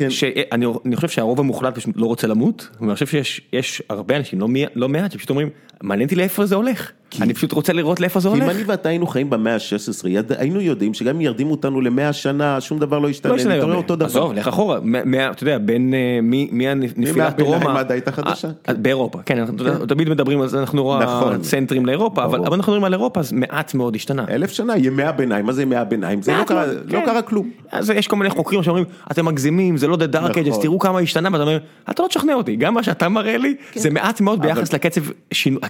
אני 0.85 0.97
חושב 0.97 1.09
שהרוב 1.09 1.41
המוחלט 1.41 1.75
פשוט 1.75 1.97
לא 1.97 2.07
רוצה 2.07 2.27
למות, 2.27 2.69
ואני 2.81 2.95
חושב 2.95 3.23
שיש 3.23 3.83
הרבה 3.89 4.17
אנשים, 4.17 4.41
לא 4.75 4.89
מעט, 4.89 5.13
שפשוט 5.13 5.31
אומרים, 5.31 5.49
מעניין 5.85 6.07
אותי 6.09 6.17
לאיפה 6.17 6.47
זה 6.47 6.55
הולך. 6.55 6.91
אני 7.21 7.35
פשוט 7.35 7.53
רוצה 7.53 7.73
לראות 7.73 8.01
לאיפה 8.01 8.21
זה 8.21 8.29
כי 8.29 8.35
אם 8.37 8.43
הולך. 8.43 8.57
אני 8.57 8.65
ואתה 8.67 8.89
היינו 8.89 9.07
חיים 9.07 9.31
במאה 9.31 9.55
ה-16, 9.55 10.09
יד- 10.09 10.33
היינו 10.39 10.61
יודעים 10.61 10.95
שגם 10.95 11.15
אם 11.15 11.21
ירדימו 11.21 11.51
אותנו 11.51 11.81
למאה 11.81 12.13
שנה, 12.13 12.61
שום 12.61 12.79
דבר 12.79 12.99
לא 12.99 13.09
ישתנה, 13.09 13.33
לא 13.33 13.37
ישתנה 13.37 13.55
הרבה. 13.55 13.75
אותו 13.75 13.97
דבר. 13.97 14.07
עזוב, 14.07 14.33
לך 14.33 14.49
אחורה, 14.49 14.79
מה- 14.83 15.31
אתה 15.31 15.43
יודע, 15.43 15.59
בין 15.59 15.95
אה, 15.95 16.19
מי- 16.23 16.49
מהנפילת 16.53 17.01
הביניים 17.33 17.63
רומא, 17.63 17.79
העת 17.89 18.09
החדשה. 18.09 18.49
אה, 18.69 18.75
באירופה, 18.75 19.19
כן, 19.27 19.39
אנחנו 19.39 19.57
אתה 19.57 19.63
יודע, 19.65 19.87
תמיד 19.87 20.09
מדברים 20.09 20.41
על 20.41 20.49
זה, 20.49 20.61
אנחנו 20.61 20.99
נכון. 21.03 21.41
צנטרים 21.41 21.87
לאירופה, 21.87 22.25
אבל. 22.25 22.39
אבל 22.39 22.55
אנחנו 22.55 22.73
מדברים 22.73 22.85
על 22.85 22.93
אירופה, 22.93 23.21
אז 23.21 23.33
מעט 23.33 23.75
מאוד 23.75 23.95
השתנה. 23.97 24.25
אלף 24.31 24.51
שנה, 24.53 24.77
ימי 24.79 25.03
הביניים, 25.03 25.47
מה 25.47 25.53
זה 25.53 25.63
ימי 25.63 25.77
הביניים? 25.77 26.23
זה 26.23 26.33
לא 26.33 26.45
קרה- 26.45 26.67
לא 26.67 26.73
כן. 26.91 27.07
קרה 27.07 27.23
כלום. 27.23 27.51
אז 27.73 27.91
יש 27.91 28.09
כל 28.09 28.17
מיני 28.17 28.31
חוקרים 28.31 28.63
שאומרים, 28.63 28.85
אתם 29.11 29.25
מגזימים, 29.25 29.77
זה 29.77 29.89
לא 29.89 29.95
The 29.97 30.15
Dark 30.15 30.21
נכון. 30.31 30.43
Ages, 30.45 30.63
תראו 30.63 30.79
כמה 30.79 30.99
השתנה, 30.99 31.29
ואתה 31.33 31.43
אומר, 31.43 31.59
אתה 31.91 32.03
לא 32.03 32.09
תשכנע 32.09 32.35
אותי, 32.35 32.57
גם 32.57 32.75
מה 32.75 32.83
שאתה 32.83 33.09
מראה 33.09 33.39
לי, 33.39 33.55
כן. 33.73 33.81
זה 33.81 33.91
מעט 33.91 34.21
מאוד 34.21 34.43
ביחס 34.43 34.73
לקצב, 34.73 35.01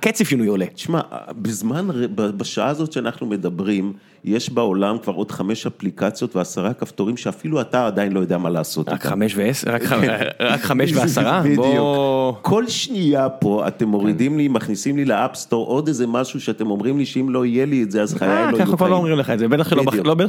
הקצב 0.06 0.24
שינוי 0.24 0.46
עולה. 0.46 0.66
תשמע, 0.66 1.00
בזמן, 1.42 1.88
בשעה 2.14 2.68
הזאת 2.68 2.92
שאנחנו 2.92 3.26
מדברים, 3.26 3.92
יש 4.24 4.50
בעולם 4.50 4.96
כבר 4.98 5.12
עוד 5.12 5.30
חמש 5.30 5.66
אפליקציות 5.66 6.36
ועשרה 6.36 6.74
כפתורים 6.74 7.16
שאפילו 7.16 7.60
אתה 7.60 7.86
עדיין 7.86 8.12
לא 8.12 8.20
יודע 8.20 8.38
מה 8.38 8.50
לעשות 8.50 8.88
רק. 8.88 9.06
חמש 9.06 9.34
ועשר, 9.36 9.70
רק 9.70 9.82
ח- 9.84 9.92
רק 10.40 10.60
חמש 10.60 10.92
ועשרה, 10.96 11.42
בדיוק. 11.44 12.38
כל 12.42 12.68
שנייה 12.68 13.28
פה 13.28 13.68
אתם 13.68 13.88
מורידים 13.88 14.38
לי, 14.38 14.48
מכניסים 14.48 14.96
לי 14.96 15.04
ל 15.04 15.11
App 15.11 15.32
Store 15.32 15.66
עוד 15.66 15.88
איזה 15.88 16.06
משהו 16.06 16.40
שאתם 16.40 16.70
אומרים 16.70 16.98
לי 16.98 17.06
שאם 17.06 17.30
לא 17.30 17.46
יהיה 17.46 17.66
לי 17.66 17.82
את 17.82 17.90
זה 17.90 18.02
אז 18.02 18.14
חיי 18.14 18.28
לא 18.28 18.32
אה, 18.34 18.40
יהיו 18.40 18.56
כי 18.56 18.60
אנחנו 18.62 18.76
כבר 18.76 18.86
לא 18.86 18.92
חיים. 18.94 18.98
אומרים 19.04 19.18
לך 19.18 19.30
את 19.30 19.38
זה, 19.38 19.48
בטח 19.48 19.68
שלא. 19.70 19.82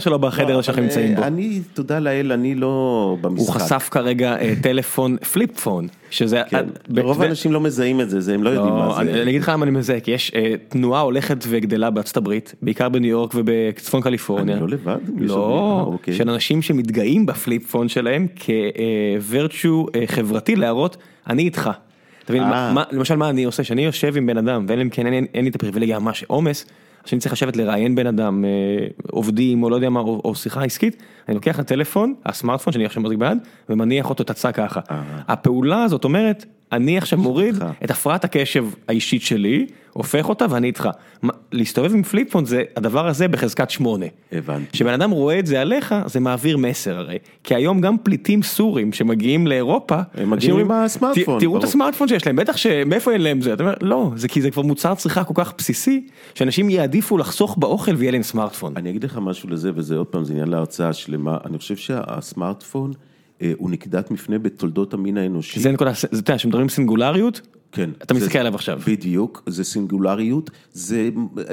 לא 0.06 0.18
בחדר 0.18 0.56
לא, 0.56 0.62
שאנחנו 0.62 0.82
נמצאים 0.82 1.16
בו. 1.16 1.22
אה, 1.22 1.28
אני, 1.28 1.62
תודה 1.74 2.00
לאל, 2.00 2.32
אני 2.32 2.56
לא 2.56 2.76
במשחק. 3.22 3.48
הוא 3.48 3.62
חשף 3.62 3.88
כרגע 3.92 4.38
אה, 4.42 4.54
טלפון 4.64 5.18
flip 5.18 5.60
phone, 5.60 5.88
שזה... 6.10 6.42
כן, 6.50 6.66
ב- 6.90 7.00
רוב 7.00 7.22
האנשים 7.22 7.52
לא 7.54 7.62
מזהים 7.62 8.02
את 8.02 8.10
זה, 8.10 8.22
זה 8.22 8.34
הם 8.34 8.44
לא 8.44 8.50
יודעים 8.50 8.74
לא, 8.74 8.80
מה 8.80 9.02
אני 9.02 9.12
זה. 9.14 9.22
אני 9.22 9.30
אגיד 9.30 9.42
לך 9.42 9.50
למה 9.50 9.64
אני 9.64 9.72
מזהה, 9.72 10.00
כי 10.00 10.12
יש 10.12 10.32
אה, 10.36 10.54
תנועה 10.70 11.02
הולכת 11.02 11.38
וגדלה 11.48 11.90
בארצות 11.90 12.18
הברית, 12.18 12.56
בעיקר 12.62 12.90
בניו 12.90 13.10
יורק 13.12 13.34
ובצפון 13.86 14.02
קליפורניה. 14.02 14.54
אני 14.56 14.62
לא 14.62 14.68
לבד? 14.70 14.98
מישהו- 15.14 15.36
אה, 15.44 15.50
לא, 15.50 15.84
אוקיי. 15.88 16.14
של 16.14 16.30
אנשים 16.30 16.62
שמתגאים 16.62 17.26
ב 17.26 17.34
flip 17.34 17.66
phone 17.72 17.88
שלהם 17.90 18.28
כווירטשו 19.20 19.86
חברתי 20.06 20.56
להראות, 20.56 20.98
אני 21.30 21.44
איתך. 21.44 21.70
אתה 22.26 22.34
מבין, 22.34 22.44
אה. 22.44 22.74
למשל 22.92 23.16
מה 23.16 23.30
אני 23.30 23.44
עושה, 23.44 23.64
שאני 23.64 23.86
יושב 23.86 24.18
עם 24.18 24.26
בן 24.26 24.38
אדם, 24.38 24.66
ואין 24.68 24.80
לי 24.80 24.90
כן, 24.90 25.48
את 25.48 25.56
הפריבילגיה 25.56 26.00
ממש 26.00 26.24
עומס, 26.28 26.66
שאני 27.06 27.20
צריך 27.22 27.34
לשבת 27.34 27.58
לראיין 27.58 27.96
בן 27.96 28.08
אדם, 28.08 28.46
אה, 28.46 28.50
עובדים 29.12 29.64
או 29.64 29.70
לא 29.70 29.76
יודע 29.76 29.90
מה, 29.90 30.00
או 30.00 30.22
או 30.26 30.36
שיחה 30.36 30.64
עסקית, 30.64 31.04
אני 31.28 31.36
לוקח 31.36 31.56
את 31.56 31.60
הטלפון, 31.60 32.14
הסמארטפון 32.26 32.74
שאני 32.74 32.86
עכשיו 32.86 33.04
מחזיק 33.04 33.20
ביד, 33.20 33.38
ומניח 33.70 34.10
אותו 34.10 34.24
תצא 34.24 34.52
ככה. 34.52 34.80
אה. 34.92 35.02
הפעולה 35.28 35.84
הזאת 35.84 36.04
אומרת, 36.04 36.46
אני 36.72 36.98
עכשיו 36.98 37.20
מוריד. 37.20 37.56
את 37.84 37.92
הפרעת 37.92 38.24
הקשב 38.26 38.66
האישית 38.88 39.22
שלי, 39.22 39.66
הופך 39.94 40.30
אותה 40.30 40.46
ואני 40.50 40.68
איתך. 40.68 40.90
להסתובב 41.52 41.94
עם 41.94 42.04
פליפון 42.04 42.46
זה 42.46 42.64
הדבר 42.76 43.08
הזה 43.08 43.28
בחזקת 43.28 43.70
שמונה. 43.70 44.06
הבנתי. 44.32 44.66
כשבן 44.72 44.94
אדם 44.94 45.12
רואה 45.12 45.40
את 45.40 45.46
זה 45.46 45.62
עליך, 45.62 45.96
זה 46.06 46.20
מעביר 46.20 46.58
מסר 46.58 46.98
הרי. 46.98 47.18
כי 47.44 47.56
היום 47.56 47.82
גם 47.82 47.96
פליטים 48.04 48.44
סורים 48.44 48.94
שמגיעים 48.94 49.48
לאירופה, 49.48 49.96
מגיעים 50.14 50.34
אנשים 50.34 50.52
אומרים, 50.52 50.72
עם 50.72 50.84
הסמארטפון, 50.84 51.38
"ת- 51.38 51.40
תראו 51.42 51.56
את 51.56 51.62
ברור." 51.62 51.70
הסמארטפון 51.70 52.08
שיש 52.08 52.26
להם, 52.26 52.36
בטח 52.36 52.58
שמאיפה 52.58 53.12
אין 53.12 53.22
להם 53.22 53.42
זה, 53.42 53.54
אתה 53.54 53.64
אומר, 53.64 53.74
לא, 53.82 54.12
זה 54.16 54.28
כי 54.28 54.42
זה 54.42 54.52
כבר 54.52 54.62
מוצר 54.64 54.96
צריכה 54.96 55.24
כל 55.24 55.34
כך 55.36 55.54
בסיסי, 55.58 56.08
שאנשים 56.36 56.70
יעדיפו 56.70 57.18
לחסוך 57.18 57.58
באוכל 57.58 57.96
ויהיה 57.96 58.12
להם 58.12 58.24
סמארטפון. 58.24 58.74
אני 58.78 58.90
אגיד 58.90 59.04
לך 59.04 59.20
משהו 59.22 59.50
לזה, 59.50 59.72
וזה 59.76 59.96
עוד 59.98 60.08
פעם, 60.08 60.24
זה 60.24 60.34
עניין 60.34 60.48
להרצאה 60.50 60.94
שלמה. 60.94 61.38
אני 61.46 61.58
חושב 61.58 61.76
שהסמארטפון 61.76 62.92
הוא 63.58 63.72
נקודת 63.72 64.12
מפנה 64.12 64.40
בתולדות 64.40 64.94
המין 64.94 65.18
האנושי. 65.18 65.60
זה 65.60 65.72
נקודה, 65.72 65.92
אתה 65.92 66.16
יודע, 66.16 66.36
כשמדברים 66.38 66.70
סינגולריות, 66.70 67.42
כן. 67.76 67.90
אתה 68.04 68.14
זה- 68.14 68.20
מסתכל 68.20 68.40
עליו 68.40 68.56
עכשיו. 68.56 68.80
בדיוק, 68.88 69.44
זה 69.48 69.64
סינגולריות, 69.64 70.50
זה, 70.72 71.10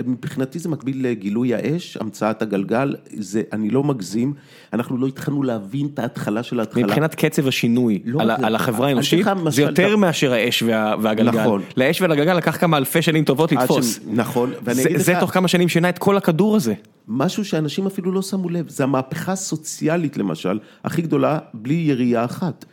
מבחינתי 0.07 0.59
זה 0.59 0.69
מקביל 0.69 1.07
לגילוי 1.09 1.55
האש, 1.55 1.97
המצאת 2.01 2.43
הגלגל, 2.43 2.95
זה, 3.19 3.43
אני 3.53 3.71
לא 3.71 3.85
מגזים, 3.85 4.35
אנחנו 4.73 4.99
לא 4.99 5.07
התחלנו 5.07 5.43
להבין 5.43 5.89
את 5.95 5.99
ההתחלה 5.99 6.43
של 6.43 6.61
ההתחלה. 6.61 6.85
מבחינת 6.85 7.15
קצב 7.15 7.49
השינוי 7.49 8.03
לא 8.05 8.21
על, 8.21 8.27
זה, 8.41 8.47
על 8.47 8.55
החברה 8.55 8.89
האנושית, 8.89 9.27
זה 9.49 9.63
יותר 9.63 9.97
מאשר 9.97 10.33
האש 10.33 10.63
וה, 10.63 10.95
והגלגל. 11.03 11.41
נכון. 11.41 11.63
לאש 11.77 12.01
ולגלגל 12.03 12.35
לקח 12.35 12.57
כמה 12.57 12.77
אלפי 12.77 13.03
שנים 13.03 13.25
טובות 13.25 13.53
לתפוס. 13.53 13.97
ש- 13.97 14.01
נכון, 14.13 14.53
ואני 14.65 14.83
זה, 14.83 14.89
אגיד 14.89 14.99
זה 14.99 15.13
לך, 15.13 15.19
תוך 15.21 15.31
כמה 15.31 15.49
שנים 15.49 15.69
שינה 15.69 15.89
את 15.89 15.99
כל 15.99 16.17
הכדור 16.17 16.57
הזה. 16.57 16.75
משהו 17.09 17.45
שאנשים 17.45 17.87
אפילו 17.87 18.13
לא 18.13 18.23
שמו 18.23 18.49
לב, 18.49 18.69
זה 18.69 18.85
המהפכה 18.85 19.33
הסוציאלית 19.33 20.17
למשל, 20.17 20.59
הכי 20.85 21.03
גדולה, 21.03 21.39
בלי 21.55 21.75
ירייה 21.75 22.25
אחת. 22.25 22.65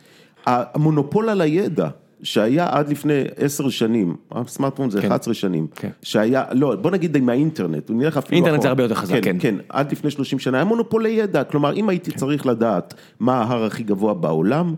המונופול 0.46 1.28
על 1.28 1.40
הידע. 1.40 1.88
שהיה 2.22 2.66
עד 2.70 2.88
לפני 2.88 3.12
עשר 3.36 3.68
שנים, 3.68 4.16
הסמארטפון 4.32 4.90
זה 4.90 5.00
כן. 5.02 5.06
11 5.06 5.34
שנים, 5.34 5.66
כן. 5.76 5.88
שהיה, 6.02 6.44
לא, 6.52 6.74
בוא 6.76 6.90
נגיד 6.90 7.16
עם 7.16 7.28
האינטרנט, 7.28 7.88
הוא 7.88 7.96
נלך 7.96 8.16
אפילו 8.16 8.36
אינטרנט 8.36 8.54
אחורה. 8.54 8.62
זה 8.62 8.68
הרבה 8.68 8.82
יותר 8.82 8.94
חזק, 8.94 9.20
כן. 9.22 9.36
כן, 9.40 9.54
עד 9.68 9.92
לפני 9.92 10.10
30 10.10 10.38
שנה 10.38 10.58
היה 10.58 10.64
מונופול 10.64 11.02
לידע, 11.02 11.44
כלומר 11.44 11.72
אם 11.74 11.88
הייתי 11.88 12.10
צריך 12.10 12.46
לדעת 12.46 12.94
מה 13.20 13.34
ההר 13.42 13.64
הכי 13.64 13.82
גבוה 13.82 14.14
בעולם, 14.14 14.74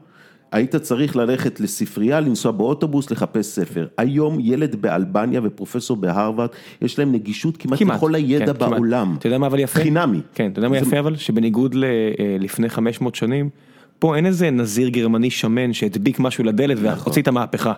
היית 0.53 0.77
צריך 0.77 1.17
ללכת 1.17 1.61
לספרייה, 1.61 2.21
לנסוע 2.21 2.53
באוטובוס, 2.53 3.11
לחפש 3.11 3.47
ספר. 3.47 3.87
היום 3.99 4.39
ילד 4.41 4.77
באלבניה 4.83 5.41
ופרופסור 5.45 5.97
בהרווארד, 5.97 6.49
יש 6.83 6.99
להם 6.99 7.13
נגישות 7.13 7.57
כמעט 7.57 7.79
כמעט. 7.79 7.97
לכל 7.97 8.15
הידע 8.15 8.47
כן, 8.47 8.59
כמעט. 8.59 8.71
בעולם. 8.71 9.15
אתה 9.19 9.27
יודע 9.27 9.39
מה 9.39 9.47
אבל 9.47 9.59
יפה? 9.61 9.81
חינמי. 9.81 10.21
כן, 10.35 10.51
אתה 10.53 10.59
יודע 10.59 10.69
מה 10.69 10.81
זה- 10.81 10.87
יפה 10.87 10.99
אבל? 10.99 11.17
שבניגוד 11.17 11.75
ללפני 11.75 12.69
500 12.69 13.15
שנים, 13.15 13.49
פה 14.03 14.17
אין 14.17 14.27
איזה 14.27 14.51
נזיר 14.51 14.89
גרמני 14.89 15.31
שמן 15.31 15.73
שהדביק 15.73 16.21
משהו 16.21 16.45
לדלת 16.45 16.79
והוציא 16.81 17.23
את 17.23 17.29
המהפכה. 17.29 17.73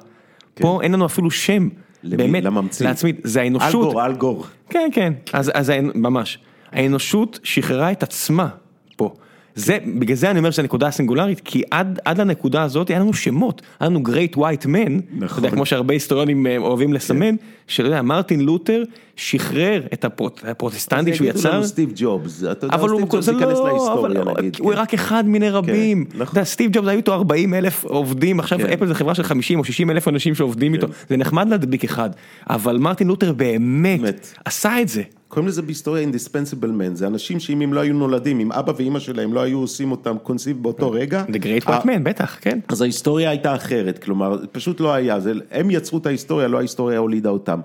פה 0.54 0.80
אין 0.82 0.92
לנו 0.92 1.06
אפילו 1.06 1.30
שם. 1.30 1.68
באמת, 2.04 2.44
לממציא. 2.44 2.86
להצמיד, 2.86 3.16
זה 3.24 3.40
האנושות. 3.40 3.86
אלגור, 3.86 4.06
אלגור. 4.06 4.46
כן, 4.68 4.88
כן, 4.92 5.12
אז, 5.32 5.50
אז 5.54 5.72
ממש. 5.94 6.38
האנושות 6.72 7.40
שחררה 7.42 7.92
את 7.92 8.02
עצמה 8.02 8.48
פה. 8.96 9.14
זה, 9.54 9.78
בגלל 9.98 10.16
זה 10.16 10.30
אני 10.30 10.38
אומר 10.38 10.50
שזו 10.50 10.62
נקודה 10.62 10.90
סינגולרית, 10.90 11.40
כי 11.44 11.62
עד, 11.70 11.98
עד 12.04 12.20
לנקודה 12.20 12.62
הזאת 12.62 12.88
היה 12.88 12.98
לנו 12.98 13.14
שמות, 13.14 13.62
היה 13.80 13.90
לנו 13.90 14.02
great 14.06 14.36
white 14.36 14.66
man, 14.66 15.24
אתה 15.24 15.38
יודע, 15.38 15.50
כמו 15.50 15.66
שהרבה 15.66 15.94
היסטוריונים 15.94 16.46
אה, 16.46 16.58
אוהבים 16.58 16.92
לסמן, 16.92 17.34
שאתה 17.66 17.88
יודע, 17.88 18.02
מרטין 18.02 18.40
לותר 18.40 18.82
שחרר 19.16 19.82
את 19.92 20.04
הפרוט, 20.04 20.40
הפרוטסטנטי 20.44 21.14
שהוא 21.14 21.26
יגידו 21.26 21.38
יצר, 21.38 21.54
לנו 21.54 21.64
סטיב 21.64 21.92
ג'ובס, 21.94 22.44
אתה 22.52 22.66
יודע, 22.66 22.76
סטיב 22.78 23.08
ג'ובס 23.10 23.24
זה 23.24 23.32
ייכנס 23.32 23.58
לא, 23.58 23.68
להיסטוריה 23.68 24.24
נגיד. 24.38 24.56
הוא 24.60 24.72
כן. 24.72 24.78
רק 24.78 24.94
אחד 24.94 25.26
מיני 25.26 25.50
רבים, 25.50 26.04
נכון. 26.08 26.22
אתה 26.22 26.30
יודע, 26.30 26.44
סטיב 26.44 26.70
ג'ובס 26.72 26.88
היו 26.88 26.96
איתו 26.96 27.14
40 27.14 27.54
אלף 27.54 27.84
עובדים, 27.84 28.40
עכשיו 28.40 28.58
כן. 28.58 28.66
אפל 28.66 28.86
זה 28.86 28.94
חברה 28.94 29.14
של 29.14 29.22
50 29.22 29.58
או 29.58 29.64
60 29.64 29.90
אלף 29.90 30.08
אנשים 30.08 30.34
שעובדים 30.34 30.74
איתו, 30.74 30.86
זה 31.08 31.16
נחמד 31.16 31.48
להדביק 31.48 31.84
אחד, 31.84 32.10
אבל 32.50 32.76
מרטין 32.76 33.08
לותר 33.08 33.32
באמת. 33.32 34.36
עשה 34.44 34.80
את 34.80 34.88
זה. 34.88 35.02
קוראים 35.28 35.48
לזה 35.48 35.62
בהיסטוריה 35.62 36.08
indispensable 36.08 36.64
man, 36.64 36.94
זה 36.94 37.06
אנשים 37.06 37.40
שאם 37.40 37.60
הם 37.60 37.72
לא 37.72 37.80
היו 37.80 37.94
נולדים, 37.94 38.40
אם 38.40 38.52
אבא 38.52 38.72
ואימא 38.76 38.98
שלהם 38.98 39.32
לא 39.32 39.40
היו 39.40 39.58
עושים 39.58 39.90
אותם 39.90 40.16
קונסיב 40.22 40.62
באותו 40.62 40.90
רגע, 40.90 41.24
The 41.28 41.36
Great 41.36 41.68
White 41.68 41.84
Man, 41.84 42.00
בטח, 42.02 42.38
כן. 42.40 42.58
אז 42.68 42.82
ההיסטוריה 42.82 43.30
הייתה 43.30 43.54
אחרת, 43.54 43.98
כלומר, 43.98 44.36
פשוט 44.52 44.80
לא 44.80 44.92
היה, 44.92 45.20
זה, 45.20 45.32
הם 45.50 45.70
יצרו 45.70 45.98
את 45.98 46.06
ההיסטוריה, 46.06 46.48
לא 46.48 46.58
ההיסטוריה 46.58 46.98
הולידה 46.98 47.30
אותם. 47.30 47.60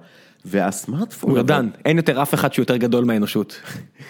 והסמארטפון... 0.46 1.30
הוא 1.30 1.40
ידען, 1.40 1.70
אין 1.86 1.98
יותר 1.98 2.22
אף 2.22 2.34
אחד 2.34 2.54
שהוא 2.54 2.64
יותר 2.64 2.78
גדול 2.78 3.06
מהאנושות. 3.06 3.62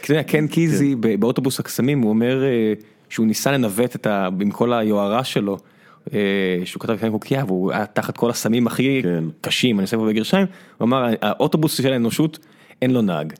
קן 0.27 0.47
קיזי 0.47 0.95
ב- 0.95 1.19
באוטובוס 1.19 1.59
הקסמים, 1.59 2.01
הוא 2.01 2.09
אומר 2.09 2.43
אה, 2.43 2.73
שהוא 3.09 3.27
ניסה 3.27 3.51
לנווט 3.51 3.95
את 3.95 4.07
ה... 4.07 4.29
עם 4.41 4.51
כל 4.51 4.73
היוהרה 4.73 5.23
שלו, 5.23 5.57
אה, 6.13 6.19
שהוא 6.65 6.81
כתב 6.81 6.93
לפני 6.93 7.11
קוקייה, 7.11 7.43
והוא 7.45 7.71
היה 7.71 7.85
תחת 7.85 8.17
כל 8.17 8.29
הסמים 8.29 8.67
הכי 8.67 8.99
כן. 9.03 9.23
קשים, 9.41 9.79
אני 9.79 9.83
עושה 9.83 9.97
פה 9.97 10.07
בגרשיים, 10.07 10.45
הוא 10.77 10.85
אמר, 10.85 11.05
האוטובוס 11.21 11.77
של 11.81 11.93
האנושות, 11.93 12.39
אין 12.81 12.91
לו 12.91 13.01
נהג. 13.01 13.33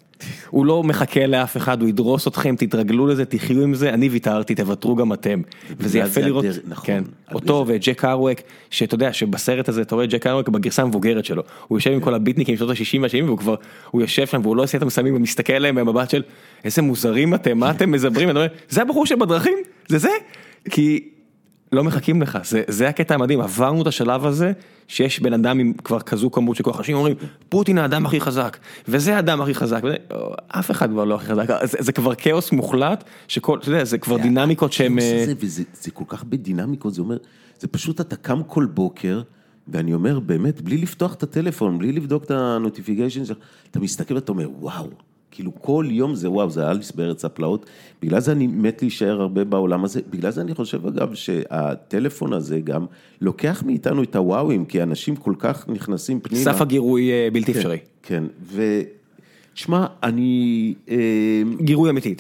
הוא 0.50 0.66
לא 0.66 0.84
מחכה 0.84 1.26
לאף 1.28 1.58
אחד, 1.58 1.82
הוא 1.82 1.90
ידרוס 1.90 2.28
אתכם, 2.28 2.56
תתרגלו 2.56 3.08
לזה, 3.08 3.26
תחיו 3.26 3.62
עם 3.64 3.74
זה, 3.74 3.90
אני 3.90 4.10
ויתרתי, 4.10 4.56
תוותרו 4.56 4.96
גם 4.96 5.14
אתם. 5.14 5.42
וזה 5.78 6.00
יפה 6.00 6.10
זה 6.10 6.22
לראות, 6.22 6.46
הדרך- 6.46 6.60
נכון, 6.68 6.86
כן, 6.86 7.04
אותו 7.34 7.66
וג'ק 7.68 8.06
ארווק, 8.06 8.40
שאתה 8.70 8.96
יודע 8.96 9.14
שבסרט 9.14 9.70
הזה 9.70 9.82
אתה 9.82 9.96
רואה 9.96 10.06
את 10.06 10.10
ג'ק 10.10 10.28
ארווק 10.28 10.50
בגרסה 10.50 10.82
המבוגרת 10.82 11.26
שלו, 11.26 11.44
הוא 11.68 11.78
יושב 11.78 11.92
עם 11.92 12.00
כל 12.00 12.14
הביטניקים 12.14 12.56
של 12.58 12.66
שנות 12.66 12.70
ה-60 12.70 13.18
וה-70 13.20 13.26
והוא 13.26 13.38
כבר, 13.38 13.56
הוא 13.92 14.02
יושב 14.02 14.26
שם 14.28 14.40
והוא 14.44 14.56
לא 14.56 14.64
עושה 14.64 14.78
את 14.78 14.84
המסמים 14.84 15.16
ומסתכל 15.16 15.54
עליהם 15.54 15.76
במבט 15.76 16.10
של 16.10 16.22
איזה 16.64 16.82
מוזרים 16.82 17.34
אתם, 17.36 17.58
מה 17.58 17.72
אתם 17.72 17.92
מזברים, 17.92 18.28
ואתה 18.28 18.40
אומר, 18.40 18.50
זה 18.70 18.82
הבחור 18.82 19.06
שבדרכים? 19.06 19.58
זה 19.88 19.98
זה? 19.98 20.10
כי 20.70 21.10
לא 21.72 21.84
מחכים 21.84 22.22
לך, 22.22 22.40
זה, 22.44 22.64
זה 22.68 22.90
הקטע 22.90 23.14
המדהים, 23.14 23.42
עברנו 23.42 23.82
את 23.82 23.88
השלב 23.88 24.26
הזה 24.26 24.52
שיש 24.88 25.20
בן 25.20 25.34
אדם 25.34 25.60
עם 25.60 25.74
כבר 25.84 26.00
כזו 26.00 26.32
כמות 26.32 26.56
של 26.56 26.64
כוח, 26.64 26.78
אנשים 26.78 26.96
אומרים 26.96 27.16
פוטין 27.50 27.78
האדם 27.78 28.06
הכי 28.06 28.22
חזק, 28.22 28.58
וזה 28.88 29.16
האדם 29.16 29.42
הכי 29.42 29.54
חזק, 29.54 29.82
וזה, 29.84 29.96
אף 30.48 30.72
אחד 30.72 30.90
כבר 30.90 31.04
לא 31.04 31.16
הכי 31.16 31.26
חזק, 31.26 31.46
זה, 31.64 31.78
זה 31.82 31.92
כבר 31.92 32.16
כאוס 32.16 32.52
מוחלט, 32.52 33.04
שכל, 33.28 33.60
אתה 33.60 33.70
יודע, 33.70 33.84
זה 33.84 33.98
כבר 33.98 34.18
דינמיקות 34.18 34.74
שהן... 34.74 34.92
הכאוס 34.92 35.12
אה, 35.12 35.24
הזה, 35.24 35.34
וזה 35.40 35.64
זה 35.82 35.92
כל 35.92 36.04
כך 36.08 36.24
בדינמיקות, 36.24 36.94
זה 36.94 37.02
אומר, 37.02 37.18
זה 37.60 37.68
פשוט 37.68 38.02
אתה 38.02 38.16
קם 38.16 38.44
כל 38.48 38.66
בוקר, 38.66 39.22
ואני 39.68 39.94
אומר, 39.94 40.20
באמת, 40.20 40.62
בלי 40.62 40.78
לפתוח 40.78 41.14
את 41.14 41.24
הטלפון, 41.24 41.78
בלי 41.78 41.92
לבדוק 41.92 42.24
את 42.24 42.32
ה 42.32 42.39
notification 42.39 43.26
שלך, 43.26 43.38
אתה 43.72 43.80
מסתכל 43.80 44.14
ואתה 44.14 44.32
אומר, 44.32 44.50
וואו, 44.60 44.90
כאילו 45.32 45.52
כל 45.62 45.86
יום 45.90 46.16
זה 46.16 46.30
וואו, 46.30 46.50
זה 46.50 46.72
אליס 46.72 46.92
בארץ 46.92 47.26
הפלאות. 47.26 47.66
בגלל 48.02 48.20
זה 48.20 48.32
אני 48.32 48.48
מת 48.48 48.82
להישאר 48.82 49.22
הרבה 49.22 49.44
בעולם 49.44 49.84
הזה. 49.84 50.02
בגלל 50.10 50.32
זה 50.32 50.42
אני 50.42 50.56
חושב 50.56 50.88
אגב 50.88 51.14
שהטלפון 51.14 52.34
הזה 52.34 52.60
גם 52.60 52.86
לוקח 53.22 53.64
מאיתנו 53.66 54.04
את 54.04 54.16
הוואוים, 54.16 54.66
כי 54.66 54.84
אנשים 54.84 55.16
כל 55.16 55.34
כך 55.40 55.70
נכנסים 55.70 56.20
פנימה. 56.20 56.44
סף 56.44 56.62
הגירוי 56.62 57.12
אה, 57.12 57.28
בלתי 57.34 57.52
אפשרי. 57.52 57.78
כן, 58.04 58.24
ו... 58.44 58.82
שמע, 59.60 59.86
אני... 60.04 60.74
אה, 60.90 60.96
גירוי 61.62 61.90
אמיתי, 61.90 62.16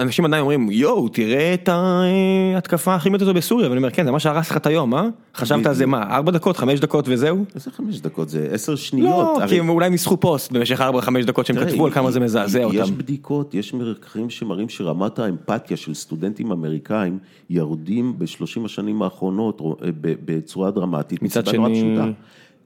אנשים 0.00 0.24
עדיין 0.24 0.40
אומרים, 0.40 0.70
יואו, 0.70 1.08
תראה 1.08 1.54
את 1.54 1.68
ההתקפה 1.68 2.94
הכי 2.94 3.10
מטוטו 3.10 3.34
בסוריה, 3.34 3.68
ואני 3.68 3.78
אומר, 3.78 3.90
כן, 3.90 4.04
זה 4.04 4.10
מה 4.10 4.20
שהרס 4.20 4.50
לך 4.50 4.56
את 4.56 4.66
היום, 4.66 4.94
אה? 4.94 5.08
חשבת 5.34 5.66
על 5.66 5.74
זה 5.74 5.86
מה, 5.86 6.02
ארבע 6.16 6.32
דקות, 6.32 6.56
חמש 6.56 6.80
דקות 6.80 7.04
וזהו? 7.08 7.44
איזה 7.54 7.70
חמש 7.70 8.00
דקות? 8.00 8.28
זה 8.28 8.48
עשר 8.52 8.76
שניות. 8.76 9.40
לא, 9.40 9.46
כי 9.48 9.58
הם 9.58 9.68
אולי 9.68 9.90
ניסחו 9.90 10.16
פוסט 10.16 10.52
במשך 10.52 10.80
ארבע, 10.80 11.00
חמש 11.00 11.24
דקות 11.24 11.46
שהם 11.46 11.56
כתבו 11.56 11.86
על 11.86 11.92
כמה 11.92 12.10
זה 12.10 12.20
מזעזע 12.20 12.58
יש 12.58 12.64
אותם. 12.64 12.98
בדיקות, 12.98 13.54
יש 13.54 13.74
מחקרים 13.74 14.30
שמראים 14.30 14.68
שרמת 14.68 15.18
האמפתיה 15.18 15.76
של 15.76 15.94
סטודנטים 15.94 16.52
אמריקאים 16.52 17.18
יורדים 17.50 18.14
בשלושים 18.18 18.64
השנים 18.64 19.02
האחרונות 19.02 19.62
ב- 20.00 20.14
בצורה 20.24 20.70
דרמטית. 20.70 21.22
מצד 21.22 21.46
שני-. 21.46 22.12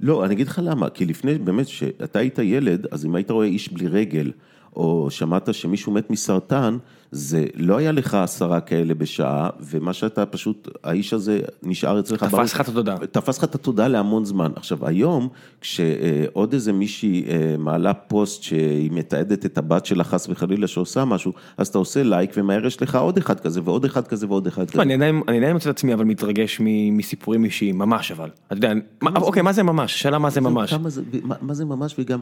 לא, 0.00 0.24
אני 0.24 0.34
אגיד 0.34 0.46
לך 0.46 0.60
למה, 0.64 0.90
כי 0.90 1.06
לפני, 1.06 1.38
באמת, 1.38 1.68
שאתה 1.68 2.18
היית 2.18 2.38
ילד, 2.38 2.86
אז 2.90 3.06
אם 3.06 3.14
היית 3.14 3.30
רואה 3.30 3.46
איש 3.46 3.72
בלי 3.72 3.86
רגל, 3.86 4.32
או 4.76 5.06
שמעת 5.10 5.54
שמישהו 5.54 5.92
מת 5.92 6.10
מסרטן, 6.10 6.78
זה 7.14 7.44
לא 7.54 7.76
היה 7.76 7.92
לך 7.92 8.14
עשרה 8.14 8.60
כאלה 8.60 8.94
בשעה, 8.94 9.48
ומה 9.60 9.92
שאתה 9.92 10.26
פשוט, 10.26 10.68
האיש 10.84 11.12
הזה 11.12 11.40
נשאר 11.62 12.00
אצלך. 12.00 12.24
תפס. 12.24 12.54
לך 12.54 12.60
את 12.60 12.68
התודעה. 12.68 12.96
תפס 12.98 13.38
לך 13.38 13.44
את 13.44 13.54
התודעה 13.54 13.88
להמון 13.88 14.24
זמן. 14.24 14.52
עכשיו, 14.56 14.86
היום, 14.86 15.28
כשעוד 15.60 16.52
איזה 16.52 16.72
מישהי 16.72 17.24
אה, 17.28 17.54
מעלה 17.58 17.94
פוסט 17.94 18.42
שהיא 18.42 18.90
מתעדת 18.92 19.46
את 19.46 19.58
הבת 19.58 19.86
שלה 19.86 20.04
חס 20.04 20.28
וחלילה 20.28 20.66
שעושה 20.66 21.04
משהו, 21.04 21.32
אז 21.56 21.68
אתה 21.68 21.78
עושה 21.78 22.02
לייק 22.02 22.30
ומהר 22.36 22.66
יש 22.66 22.82
לך 22.82 22.94
עוד 22.94 23.16
אחד 23.16 23.40
כזה 23.40 23.60
ועוד 23.64 23.84
אחד 23.84 24.06
כזה 24.06 24.26
ועוד 24.26 24.46
אחד 24.46 24.70
כזה. 24.70 24.82
אני 24.82 24.94
עדיין, 24.94 25.52
מוצא 25.52 25.70
את 25.70 25.76
עצמי 25.76 25.94
אבל 25.94 26.04
מתרגש 26.04 26.60
מסיפורים 26.92 27.44
אישיים, 27.44 27.78
ממש 27.78 28.12
אבל. 28.12 28.28
אתה 28.46 28.54
יודע, 28.54 28.72
אוקיי, 29.16 29.42
מה 29.42 29.52
זה 29.52 29.62
ממש? 29.62 30.02
שאלה 30.02 30.18
מה 30.18 30.30
זה 30.30 30.40
ממש. 30.40 30.74
מה, 31.42 31.54
זה 31.54 31.64
ממש 31.64 31.94
וגם... 31.98 32.20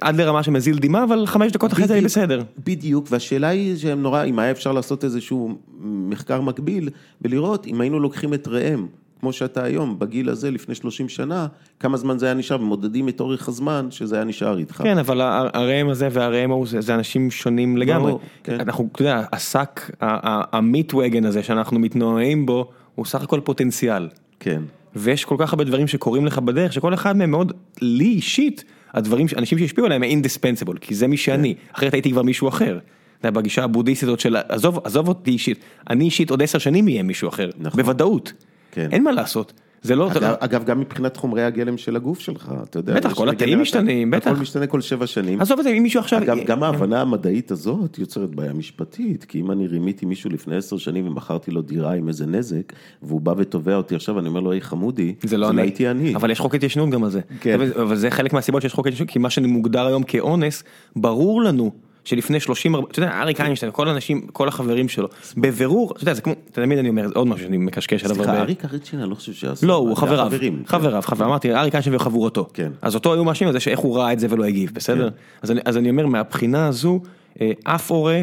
עד 0.00 0.16
לרמה 0.16 0.42
שמזיל 0.42 0.78
דמעה, 0.78 1.04
אבל 1.04 1.26
חמש 1.26 1.52
דקות 1.52 1.65
אחרי 1.72 1.86
זה 1.86 1.94
אני 1.94 2.04
בסדר. 2.04 2.42
בדיוק, 2.64 3.06
והשאלה 3.10 3.48
היא 3.48 3.76
שהם 3.76 4.02
נורא, 4.02 4.24
אם 4.24 4.38
היה 4.38 4.50
אפשר 4.50 4.72
לעשות 4.72 5.04
איזשהו 5.04 5.58
מחקר 5.80 6.40
מקביל, 6.40 6.88
ולראות 7.22 7.66
אם 7.66 7.80
היינו 7.80 8.00
לוקחים 8.00 8.34
את 8.34 8.48
ראם, 8.48 8.86
כמו 9.20 9.32
שאתה 9.32 9.64
היום, 9.64 9.98
בגיל 9.98 10.28
הזה, 10.28 10.50
לפני 10.50 10.74
30 10.74 11.08
שנה, 11.08 11.46
כמה 11.80 11.96
זמן 11.96 12.18
זה 12.18 12.26
היה 12.26 12.34
נשאר, 12.34 12.60
ומודדים 12.60 13.08
את 13.08 13.20
אורך 13.20 13.48
הזמן 13.48 13.86
שזה 13.90 14.16
היה 14.16 14.24
נשאר 14.24 14.58
איתך. 14.58 14.76
כן, 14.82 14.98
אבל 14.98 15.20
הראם 15.54 15.88
הזה 15.88 16.08
והראם 16.12 16.50
ההוא 16.50 16.66
זה 16.66 16.80
זה 16.80 16.94
אנשים 16.94 17.30
שונים 17.30 17.76
לגמרי. 17.76 18.12
כן. 18.44 18.60
אנחנו, 18.60 18.88
אתה 18.92 19.02
יודע, 19.02 19.24
השק, 19.32 19.90
המיטווגן 20.00 21.24
הזה 21.24 21.42
שאנחנו 21.42 21.78
מתנועעים 21.78 22.46
בו, 22.46 22.70
הוא 22.94 23.06
סך 23.06 23.22
הכל 23.22 23.40
פוטנציאל. 23.44 24.08
כן. 24.40 24.62
ויש 24.96 25.24
כל 25.24 25.36
כך 25.38 25.52
הרבה 25.52 25.64
דברים 25.64 25.86
שקורים 25.86 26.26
לך 26.26 26.38
בדרך, 26.38 26.72
שכל 26.72 26.94
אחד 26.94 27.16
מהם 27.16 27.30
מאוד, 27.30 27.52
לי 27.80 28.04
אישית, 28.04 28.64
הדברים, 28.96 29.26
אנשים 29.36 29.58
שהשפיעו 29.58 29.86
עליהם 29.86 30.02
הם 30.02 30.10
אינדיספנסיבול, 30.10 30.78
כי 30.80 30.94
זה 30.94 31.06
מי 31.06 31.16
שאני, 31.16 31.54
אחרת 31.72 31.94
הייתי 31.94 32.10
כבר 32.10 32.22
מישהו 32.22 32.48
אחר. 32.48 32.78
יודע, 33.24 33.40
בגישה 33.40 33.64
הבודהיסטית 33.64 34.08
הזאת 34.08 34.20
של, 34.20 34.36
עזוב, 34.48 34.80
עזוב 34.84 35.08
אותי 35.08 35.30
אישית, 35.30 35.58
אני 35.90 36.04
אישית 36.04 36.30
עוד 36.30 36.42
עשר 36.42 36.58
שנים 36.58 36.88
אהיה 36.88 37.02
מישהו 37.02 37.28
אחר, 37.28 37.50
נכון. 37.58 37.82
בוודאות. 37.82 38.32
כן. 38.72 38.88
אין 38.92 39.04
מה 39.04 39.12
לעשות. 39.12 39.52
זה 39.86 39.96
לא, 39.96 40.10
אגב, 40.38 40.64
גם 40.64 40.80
מבחינת 40.80 41.16
חומרי 41.16 41.44
הגלם 41.44 41.76
של 41.76 41.96
הגוף 41.96 42.20
שלך, 42.20 42.52
אתה 42.62 42.78
יודע. 42.78 42.94
בטח, 42.94 43.14
כל 43.14 43.28
התאים 43.28 43.60
משתנים, 43.60 44.10
בטח. 44.10 44.30
הכל 44.30 44.40
משתנה 44.40 44.66
כל 44.66 44.80
שבע 44.80 45.06
שנים. 45.06 45.40
עזוב 45.40 45.58
את 45.58 45.64
זה, 45.64 45.70
אם 45.70 45.82
מישהו 45.82 46.00
עכשיו... 46.00 46.22
אגב, 46.22 46.38
גם 46.46 46.62
ההבנה 46.62 47.00
המדעית 47.00 47.50
הזאת 47.50 47.98
יוצרת 47.98 48.34
בעיה 48.34 48.52
משפטית, 48.52 49.24
כי 49.24 49.40
אם 49.40 49.50
אני 49.50 49.66
רימיתי 49.66 50.06
מישהו 50.06 50.30
לפני 50.30 50.56
עשר 50.56 50.76
שנים 50.76 51.06
ומכרתי 51.06 51.50
לו 51.50 51.62
דירה 51.62 51.92
עם 51.92 52.08
איזה 52.08 52.26
נזק, 52.26 52.72
והוא 53.02 53.20
בא 53.20 53.34
ותובע 53.36 53.76
אותי 53.76 53.94
עכשיו, 53.94 54.18
אני 54.18 54.28
אומר 54.28 54.40
לו, 54.40 54.52
היי 54.52 54.60
חמודי, 54.60 55.14
זה 55.22 55.36
לא 55.36 55.50
הייתי 55.56 55.90
אני. 55.90 56.14
אבל 56.14 56.30
יש 56.30 56.40
חוק 56.40 56.54
התיישנות 56.54 56.90
גם 56.90 57.04
על 57.04 57.10
זה, 57.10 57.20
כן. 57.40 57.60
אבל 57.60 57.96
זה 57.96 58.10
חלק 58.10 58.32
מהסיבות 58.32 58.62
שיש 58.62 58.74
חוק 58.74 58.86
התיישנות, 58.86 59.10
כי 59.10 59.18
מה 59.18 59.30
שמוגדר 59.30 59.86
היום 59.86 60.02
כאונס, 60.02 60.64
ברור 60.96 61.42
לנו 61.42 61.70
שלפני 62.06 62.40
30, 62.40 62.74
אתה 62.90 62.98
יודע, 62.98 63.20
אריק 63.20 63.40
איינשטיין, 63.40 63.72
כל 63.72 63.88
האנשים, 63.88 64.20
כל 64.32 64.48
החברים 64.48 64.88
שלו, 64.88 65.08
בבירור, 65.36 65.90
אתה 65.92 66.02
יודע, 66.02 66.14
זה 66.14 66.20
כמו, 66.22 66.32
תמיד 66.52 66.78
אני 66.78 66.88
אומר, 66.88 67.06
עוד 67.14 67.26
משהו 67.26 67.44
שאני 67.44 67.56
מקשקש 67.56 68.04
עליו 68.04 68.16
סליחה. 68.16 68.40
אריק 68.40 68.64
אריצ'ין, 68.64 69.00
אני 69.00 69.10
לא 69.10 69.14
חושב 69.14 69.32
שעשו. 69.32 69.66
לא, 69.66 69.74
הוא 69.74 69.96
חבריו, 69.96 70.28
כן. 70.40 70.54
חבריו, 70.66 71.02
חבריו, 71.02 71.28
אמרתי, 71.28 71.54
אריק 71.54 71.74
איינשטיין 71.74 71.96
וחבורתו. 71.96 72.48
כן. 72.54 72.70
אז 72.82 72.94
אותו 72.94 73.12
היו 73.14 73.24
מאשימים 73.24 73.48
על 73.48 73.52
זה 73.52 73.60
שאיך 73.60 73.78
הוא 73.78 73.96
ראה 73.98 74.12
את 74.12 74.20
זה 74.20 74.26
ולא 74.30 74.44
הגיב, 74.44 74.70
בסדר? 74.74 75.08
אז 75.42 75.50
אני- 75.50 75.60
אז 75.64 75.76
אני 75.76 75.90
אומר, 75.90 76.06
מהבחינה 76.06 76.66
הזו, 76.66 77.00
אה, 77.40 77.50
אף 77.64 77.90
הורה, 77.90 78.22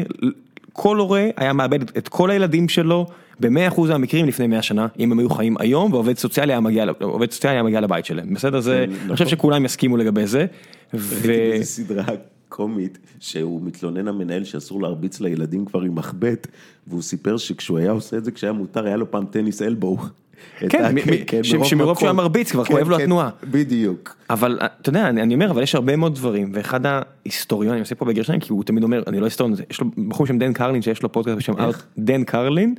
כל 0.72 0.98
הורה 0.98 1.26
היה 1.36 1.52
מאבד 1.52 1.82
את- 1.98 2.08
כל 2.08 2.30
הילדים 2.30 2.68
שלו 2.68 3.06
ב-100% 3.40 3.80
מהמקרים 3.88 4.26
לפני 4.26 4.46
100 4.46 4.62
שנה, 4.62 4.86
אם 4.98 5.12
הם 5.12 5.18
היו 5.18 5.30
חיים 5.30 5.56
היום, 5.60 5.92
ועובד 5.92 6.18
סוציאלי 6.18 6.52
היה 6.52 6.60
מגיע, 6.60 6.84
סוציאלי 7.30 7.56
היה 7.56 7.62
מגיע 7.62 7.80
לבית 7.80 8.06
שלהם, 8.06 8.34
בסדר? 8.34 8.60
זה, 8.60 8.84
כן, 8.86 8.92
אני 8.92 9.12
חושב 9.12 9.24
נכון. 9.24 9.26
שכולם 9.26 9.64
יסכימו 9.64 9.96
לגבי 9.96 10.26
זה. 10.26 10.46
ו... 10.94 11.32
סדרה 11.62 12.04
קומית, 12.54 12.98
שהוא 13.20 13.60
מתלונן 13.64 14.08
המנהל 14.08 14.44
שאסור 14.44 14.82
להרביץ 14.82 15.20
לילדים 15.20 15.64
כבר 15.64 15.80
עם 15.80 15.94
מחבט, 15.94 16.46
והוא 16.86 17.02
סיפר 17.02 17.36
שכשהוא 17.36 17.78
היה 17.78 17.90
עושה 17.90 18.16
את 18.16 18.24
זה, 18.24 18.30
כשהיה 18.30 18.52
מותר, 18.52 18.86
היה 18.86 18.96
לו 18.96 19.10
פעם 19.10 19.24
טניס 19.30 19.62
אלבו. 19.62 19.96
כן, 20.70 20.94
מ- 20.94 20.98
ש- 21.42 21.54
שמרוב 21.70 21.98
שהוא 21.98 22.06
היה 22.06 22.12
מרביץ 22.12 22.50
כבר, 22.52 22.64
כואב 22.64 22.88
לו 22.88 22.98
התנועה. 22.98 23.30
בדיוק. 23.50 24.16
אבל 24.30 24.58
אתה 24.80 24.88
יודע, 24.88 25.08
אני, 25.08 25.34
אומר, 25.34 25.50
אבל 25.50 25.62
יש 25.62 25.74
הרבה 25.74 25.96
מאוד 25.96 26.14
דברים, 26.14 26.52
ואחד 26.54 26.80
ההיסטוריונים, 26.86 27.72
אני 27.74 27.80
עושה 27.80 27.94
פה 27.94 28.04
בגרשיים, 28.04 28.40
כי 28.40 28.52
הוא 28.52 28.64
תמיד 28.64 28.82
אומר, 28.82 29.02
אני 29.06 29.20
לא 29.20 29.24
היסטוריון, 29.24 29.56
יש 29.70 29.80
לו 29.80 29.86
בחור 30.08 30.26
בשם 30.26 30.38
דן 30.38 30.52
קרלין, 30.52 30.82
שיש 30.82 31.02
לו 31.02 31.12
פודקאסט 31.12 31.36
בשם 31.36 31.52
ארט, 31.58 31.82
דן 31.98 32.24
קרלין, 32.24 32.74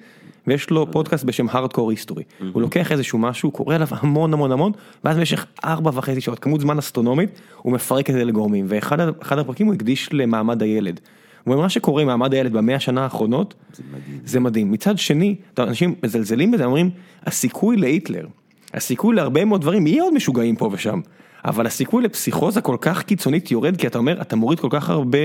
ויש 0.48 0.70
לו 0.70 0.92
פודקאסט 0.92 1.24
בשם 1.24 1.46
הארדקור 1.50 1.90
היסטורי. 1.92 2.24
הוא 2.54 2.62
לוקח 2.62 2.92
איזשהו 2.92 3.20
משהו, 3.20 3.52
קורא 3.52 3.76
עליו 3.76 3.88
המון 3.92 4.34
המון 4.34 4.52
המון, 4.52 4.72
ואז 5.04 5.18
במשך 5.18 5.46
ארבע 5.64 5.92
וחצי 5.94 6.22
שעות, 6.22 6.40
כמות 6.40 6.62
זמן 6.62 6.78
אסטרונומית, 6.78 7.42
הוא 7.58 7.74
מפרק 7.74 8.10
את 8.10 8.16
זה 8.16 8.26
לגורמים, 8.26 8.66
ואחד 8.68 9.40
הפרקים 9.40 9.68
הוא 9.68 9.74
הקדיש 9.74 10.10
למעמד 10.14 10.62
הילד. 10.64 11.00
ומה 11.48 11.70
שקורה 11.70 12.02
עם 12.02 12.08
מעמד 12.08 12.34
הילד 12.34 12.54
במאה 12.54 12.76
השנה 12.76 13.04
האחרונות, 13.04 13.54
זה 13.74 13.84
מדהים. 13.94 14.20
זה 14.26 14.40
מדהים. 14.40 14.72
מצד 14.72 14.98
שני, 14.98 15.36
אנשים 15.60 15.96
מזלזלים 16.04 16.52
בזה, 16.52 16.66
אומרים, 16.66 16.90
הסיכוי 17.24 17.78
להיטלר, 17.78 18.26
הסיכוי 18.74 19.16
להרבה 19.16 19.46
מאוד 19.46 19.62
דברים, 19.62 19.88
יהיה 19.88 20.04
עוד 20.04 20.14
משוגעים 20.14 20.56
פה 20.56 20.70
ושם, 20.74 21.00
אבל 21.46 21.68
הסיכוי 21.68 22.04
לפסיכוזה 22.04 22.62
כל 22.62 22.78
כך 22.82 23.04
קיצונית 23.04 23.52
יורד, 23.52 23.78
כי 23.78 23.88
אתה 23.88 23.98
אומר, 23.98 24.22
אתה 24.22 24.36
מוריד 24.36 24.60
כל 24.60 24.68
כך 24.72 24.90
הרבה, 24.90 25.20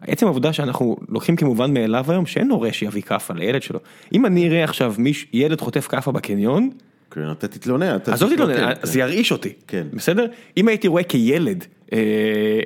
עצם 0.00 0.26
העובדה 0.26 0.52
שאנחנו 0.52 0.96
לוקחים 1.08 1.36
כמובן 1.36 1.74
מאליו 1.74 2.04
היום, 2.08 2.26
שאין 2.26 2.50
הורה 2.50 2.72
שיביא 2.72 3.02
כאפה 3.02 3.34
לילד 3.34 3.62
שלו. 3.62 3.78
אם 4.12 4.26
אני 4.26 4.48
אראה 4.48 4.64
עכשיו 4.64 4.94
מיש, 4.98 5.26
ילד 5.32 5.60
חוטף 5.60 5.86
כאפה 5.86 6.12
בקניון, 6.12 6.70
כן, 7.10 7.30
אתה 7.30 7.48
תתלונן. 7.48 7.96
אתה 7.96 8.12
עזוב 8.12 8.32
תתלונן, 8.32 8.54
לא, 8.54 8.74
כן. 8.74 8.80
זה 8.82 9.00
ירעיש 9.00 9.32
אותי, 9.32 9.52
כן. 9.66 9.86
בסדר? 9.92 10.26
אם 10.56 10.68
הייתי 10.68 10.88
רואה 10.88 11.02
כילד 11.02 11.64
אה, 11.92 11.98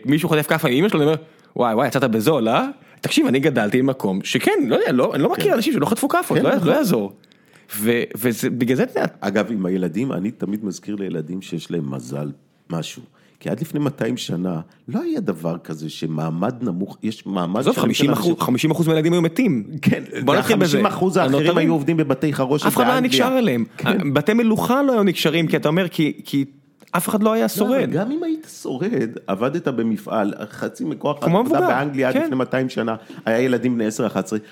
מישהו 0.05 0.29
חוטף 0.29 0.47
כאפה 0.47 0.69
עם 0.69 0.75
אמא 0.75 0.89
שלו, 0.89 1.01
אני 1.01 1.07
אומר, 1.07 1.19
וואי 1.57 1.75
וואי 1.75 1.89
יצאת 1.89 2.05
בזול, 2.05 2.49
אה? 2.49 2.69
תקשיב, 3.01 3.27
אני 3.27 3.41
גדלתי 3.41 3.83
במקום 3.83 4.21
שכן, 4.25 4.53
לא 4.67 4.77
יודע, 4.77 4.93
לא, 4.93 5.15
אני 5.15 5.23
לא 5.23 5.33
מכיר 5.33 5.55
אנשים 5.55 5.73
שלא 5.73 5.87
חטפו 5.87 6.09
כאפות, 6.09 6.39
כן, 6.39 6.45
לא 6.45 6.55
נכון. 6.55 6.69
לא 6.69 6.73
יעזור. 6.73 7.13
ו- 7.77 8.03
וזה, 8.17 8.51
בגלל 8.51 8.77
זה, 8.77 8.85
אגב, 9.21 9.53
עם 9.53 9.67
הילדים, 9.67 10.13
אני 10.13 10.31
תמיד 10.31 10.65
מזכיר 10.65 10.97
לילדים 10.97 11.43
שיש 11.43 11.71
להם 11.71 11.95
מזל 11.95 12.31
משהו. 12.71 13.03
כי 13.41 13.51
עד 13.51 13.61
לפני 13.61 13.81
200 13.81 14.17
שנה, 14.17 14.61
לא 14.89 15.03
היה 15.03 15.21
דבר 15.21 15.57
כזה 15.65 15.91
שמעמד 15.91 16.55
נמוך, 16.63 16.99
יש 17.03 17.27
מעמד... 17.27 17.61
עזוב, 17.61 17.75
שלם 17.75 17.83
50 17.83 18.07
של 18.07 18.13
אחוז, 18.13 18.29
אנשים- 18.31 18.41
50 18.47 18.71
אחוז 18.71 18.87
מהילדים 18.89 19.13
היו 19.13 19.23
מתים. 19.23 19.65
כן, 19.83 20.03
בוא 20.25 20.37
נתחיל 20.37 20.57
בזה. 20.57 20.67
50 20.79 20.87
אחוז 20.87 21.17
האחרים 21.17 21.59
היו 21.59 21.73
עובדים 21.73 21.97
בבתי 21.97 22.33
חרושת 22.33 22.67
אף 22.67 22.77
אחד 22.77 22.85
לא 22.87 22.91
היה 22.91 23.01
באנגליה. 23.01 23.27
נקשר 23.27 23.39
אליהם. 23.39 23.65
כן. 23.77 24.15
בתי 24.15 24.35
מלוכה 24.35 24.83
לא 24.83 24.93
היו 24.93 25.03
נקשרים, 25.03 25.47
כי 25.47 25.57
אתה 25.57 25.69
אומר, 25.69 25.89
כי 25.89 26.45
אף 26.93 27.09
אחד 27.09 27.23
לא 27.23 27.33
היה 27.33 27.43
לא, 27.43 27.49
שורד. 27.49 27.91
גם 27.91 28.11
אם 28.11 28.23
היית 28.23 28.47
שורד, 28.63 29.11
עבדת 29.27 29.69
במפעל, 29.69 30.35
חצי 30.51 30.85
מכוח 30.85 31.23
העבודה 31.23 31.61
באנגליה 31.61 32.09
עד 32.09 32.15
כן. 32.15 32.23
לפני 32.23 32.37
200 32.37 32.69
שנה, 32.69 32.97
היה 33.25 33.41
ילדים 33.41 33.75
בני 33.75 33.89
10-11. 33.89 33.91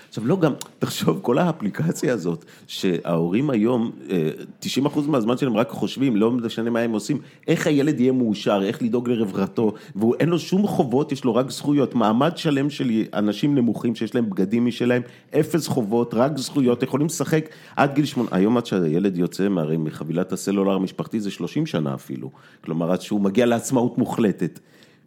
עכשיו 0.09 0.27
לא 0.27 0.37
גם, 0.37 0.53
תחשוב, 0.79 1.19
כל 1.23 1.39
האפליקציה 1.39 2.13
הזאת, 2.13 2.45
שההורים 2.67 3.51
היום, 3.51 3.91
אה, 4.11 4.31
90% 4.61 5.09
מהזמן 5.09 5.37
שלהם 5.37 5.57
רק 5.57 5.71
חושבים, 5.71 6.17
לא 6.17 6.31
משנה 6.31 6.71
מה 6.71 6.81
הם 6.81 6.93
עושים, 6.93 7.19
איך 7.49 7.67
הילד 7.67 8.01
יהיה 8.01 8.13
מאושר, 8.13 8.61
איך 8.63 8.83
לדאוג 8.83 9.09
לרווחתו, 9.09 9.73
ואין 9.97 10.29
לו 10.29 10.39
שום 10.39 10.67
חובות, 10.67 11.13
יש 11.13 11.25
לו 11.25 11.35
רק 11.35 11.51
זכויות, 11.51 11.95
מעמד 11.95 12.37
שלם 12.37 12.71
של 12.71 12.91
אנשים 13.15 13.55
נמוכים 13.55 13.95
שיש 13.95 14.15
להם 14.15 14.31
בגדים 14.31 14.67
משלהם, 14.67 15.03
אפס 15.41 15.67
חובות, 15.67 16.15
רק 16.15 16.39
זכויות, 16.39 16.83
יכולים 16.83 17.07
לשחק 17.07 17.49
עד 17.77 17.95
גיל 17.95 18.05
שמונה, 18.05 18.29
היום 18.33 18.57
עד 18.57 18.67
שהילד 18.67 19.17
יוצא 19.17 19.49
מהרי 19.49 19.77
מחבילת 19.77 20.33
הסלולר 20.33 20.73
המשפחתי 20.73 21.21
זה 21.21 21.31
30 21.31 21.67
שנה 21.67 21.95
אפילו, 21.95 22.28
כלומר 22.65 22.93
עד 22.93 23.01
שהוא 23.01 23.21
מגיע 23.21 23.47
לעצמאות 23.47 23.99
מוחלטת. 23.99 24.61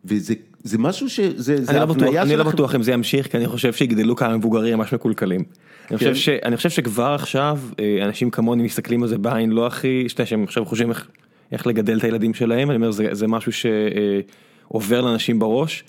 וזה 0.05 0.33
זה 0.63 0.77
משהו 0.77 1.09
שזה 1.09 1.55
אני 1.69 1.79
לא 1.79 1.85
בטוח, 1.85 2.15
אני 2.15 2.35
לא. 2.35 2.43
בטוח 2.43 2.75
אם 2.75 2.83
זה 2.83 2.91
ימשיך, 2.91 3.27
כי 3.31 3.37
אני 3.37 3.47
חושב 3.47 3.73
שיגדלו 3.73 4.15
כמה 4.15 4.37
מבוגרים 4.37 4.77
ממש 4.77 4.93
מקולקלים. 4.93 5.43
אני 5.91 5.97
חושב 5.97 6.09
כן. 6.09 6.15
ש- 6.15 6.29
אני 6.29 6.57
חושב 6.57 6.69
שכבר 6.69 7.11
עכשיו 7.13 7.59
אה, 7.79 8.05
אנשים 8.05 8.29
כמוני 8.29 8.63
מסתכלים 8.63 9.03
על 9.03 9.09
זה 9.09 9.17
בעין 9.17 9.49
לא 9.51 9.67
הכי, 9.67 10.09
שאתה 10.09 10.21
יודע, 10.21 10.29
שהם 10.29 10.43
עכשיו 10.43 10.65
חושבים 10.65 10.89
איך- 10.89 11.07
איך 11.51 11.67
לגדל 11.67 11.97
את 11.97 12.03
הילדים 12.03 12.33
שלהם, 12.33 12.69
אני 12.69 12.75
אומר 12.75 12.91
זה 12.91 13.07
זה 13.11 13.27
משהו 13.27 13.51
שעובר 13.51 15.01
לאנשים 15.01 15.39
בראש. 15.39 15.83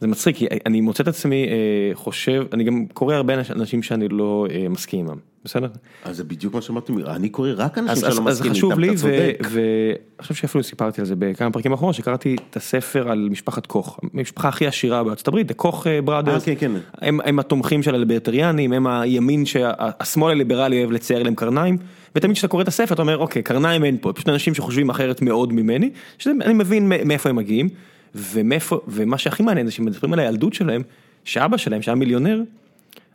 זה 0.00 0.06
מצחיק, 0.06 0.36
כי 0.36 0.46
אני 0.66 0.80
מוצא 0.80 1.02
את 1.02 1.08
עצמי 1.08 1.46
אה, 1.48 1.54
חושב, 1.94 2.46
אני 2.52 2.64
גם 2.64 2.86
קורא 2.92 3.14
הרבה 3.14 3.34
אנשים 3.34 3.82
שאני 3.82 4.08
לא 4.08 4.46
אה, 4.50 4.68
מסכים 4.68 5.08
עמם, 5.08 5.18
בסדר? 5.46 5.68
אז 6.04 6.16
זה 6.16 6.24
בדיוק 6.24 6.54
מה 6.54 6.62
שאמרתי, 6.62 6.92
אני 7.06 7.28
קורא 7.28 7.48
רק 7.56 7.78
אנשים 7.78 8.08
לא 8.08 8.22
מסכים 8.22 8.50
חשוב 8.50 8.70
איתם, 8.70 8.80
לי, 8.80 8.88
אתה 8.88 8.96
צודק. 8.96 9.38
ואני 9.50 9.94
חושב 10.22 10.34
שאפילו 10.34 10.64
סיפרתי 10.64 11.00
על 11.00 11.06
זה 11.06 11.14
בכמה 11.18 11.50
פרקים 11.50 11.72
אחרונים, 11.72 11.92
שקראתי 11.92 12.36
את 12.50 12.56
הספר 12.56 13.10
על 13.10 13.28
משפחת 13.30 13.66
קוך, 13.66 14.00
המשפחה 14.14 14.48
הכי 14.48 14.66
עשירה 14.66 15.04
בארצות 15.04 15.28
הברית, 15.28 15.50
The 15.50 15.54
קוך 15.54 15.86
בראדרס, 16.04 16.48
אה, 16.48 16.54
כן, 16.54 16.72
כן. 16.74 16.80
הם, 17.00 17.20
הם 17.24 17.38
התומכים 17.38 17.82
של 17.82 17.94
הליברטריאנים, 17.94 18.72
הם 18.72 18.86
הימין 18.86 19.46
שהשמאל 19.46 20.30
הליברלי 20.30 20.78
אוהב 20.78 20.90
לצייר 20.90 21.22
להם 21.22 21.34
קרניים, 21.34 21.78
ותמיד 22.16 22.36
כשאתה 22.36 22.48
קורא 22.48 22.62
את 22.62 22.68
הספר 22.68 22.94
אתה 22.94 23.02
אומר 23.02 23.18
אוקיי 23.18 23.42
קרניים 23.42 23.84
אין 23.84 23.96
פה, 24.00 24.12
פשוט 24.12 24.28
אנשים 24.28 24.54
שחושבים 24.54 24.90
אחרת 24.90 25.22
מאוד 25.22 25.52
ממני, 25.52 25.90
שאני 26.18 26.52
מבין 26.52 26.88
מאיפה 26.88 27.28
הם 27.28 27.36
מגיעים, 27.36 27.68
ומאיפה, 28.14 28.80
ומה 28.88 29.18
שהכי 29.18 29.42
מעניין 29.42 29.66
זה 29.66 29.72
שמדברים 29.72 30.12
על 30.12 30.18
הילדות 30.18 30.54
שלהם, 30.54 30.82
שאבא 31.24 31.56
שלהם 31.56 31.82
שהיה 31.82 31.94
מיליונר, 31.94 32.42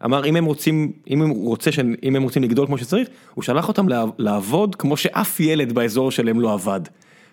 אמר 0.05 0.25
אם 0.25 0.35
הם 0.35 0.45
רוצים, 0.45 0.91
אם 1.09 1.21
הם 1.21 1.29
רוצה, 1.29 1.69
אם 2.03 2.15
הם 2.15 2.23
רוצים 2.23 2.43
לגדול 2.43 2.65
כמו 2.67 2.77
שצריך, 2.77 3.07
הוא 3.33 3.43
שלח 3.43 3.67
אותם 3.67 3.85
לעבוד 4.17 4.75
כמו 4.75 4.97
שאף 4.97 5.39
ילד 5.39 5.73
באזור 5.73 6.11
שלהם 6.11 6.39
לא 6.39 6.53
עבד. 6.53 6.81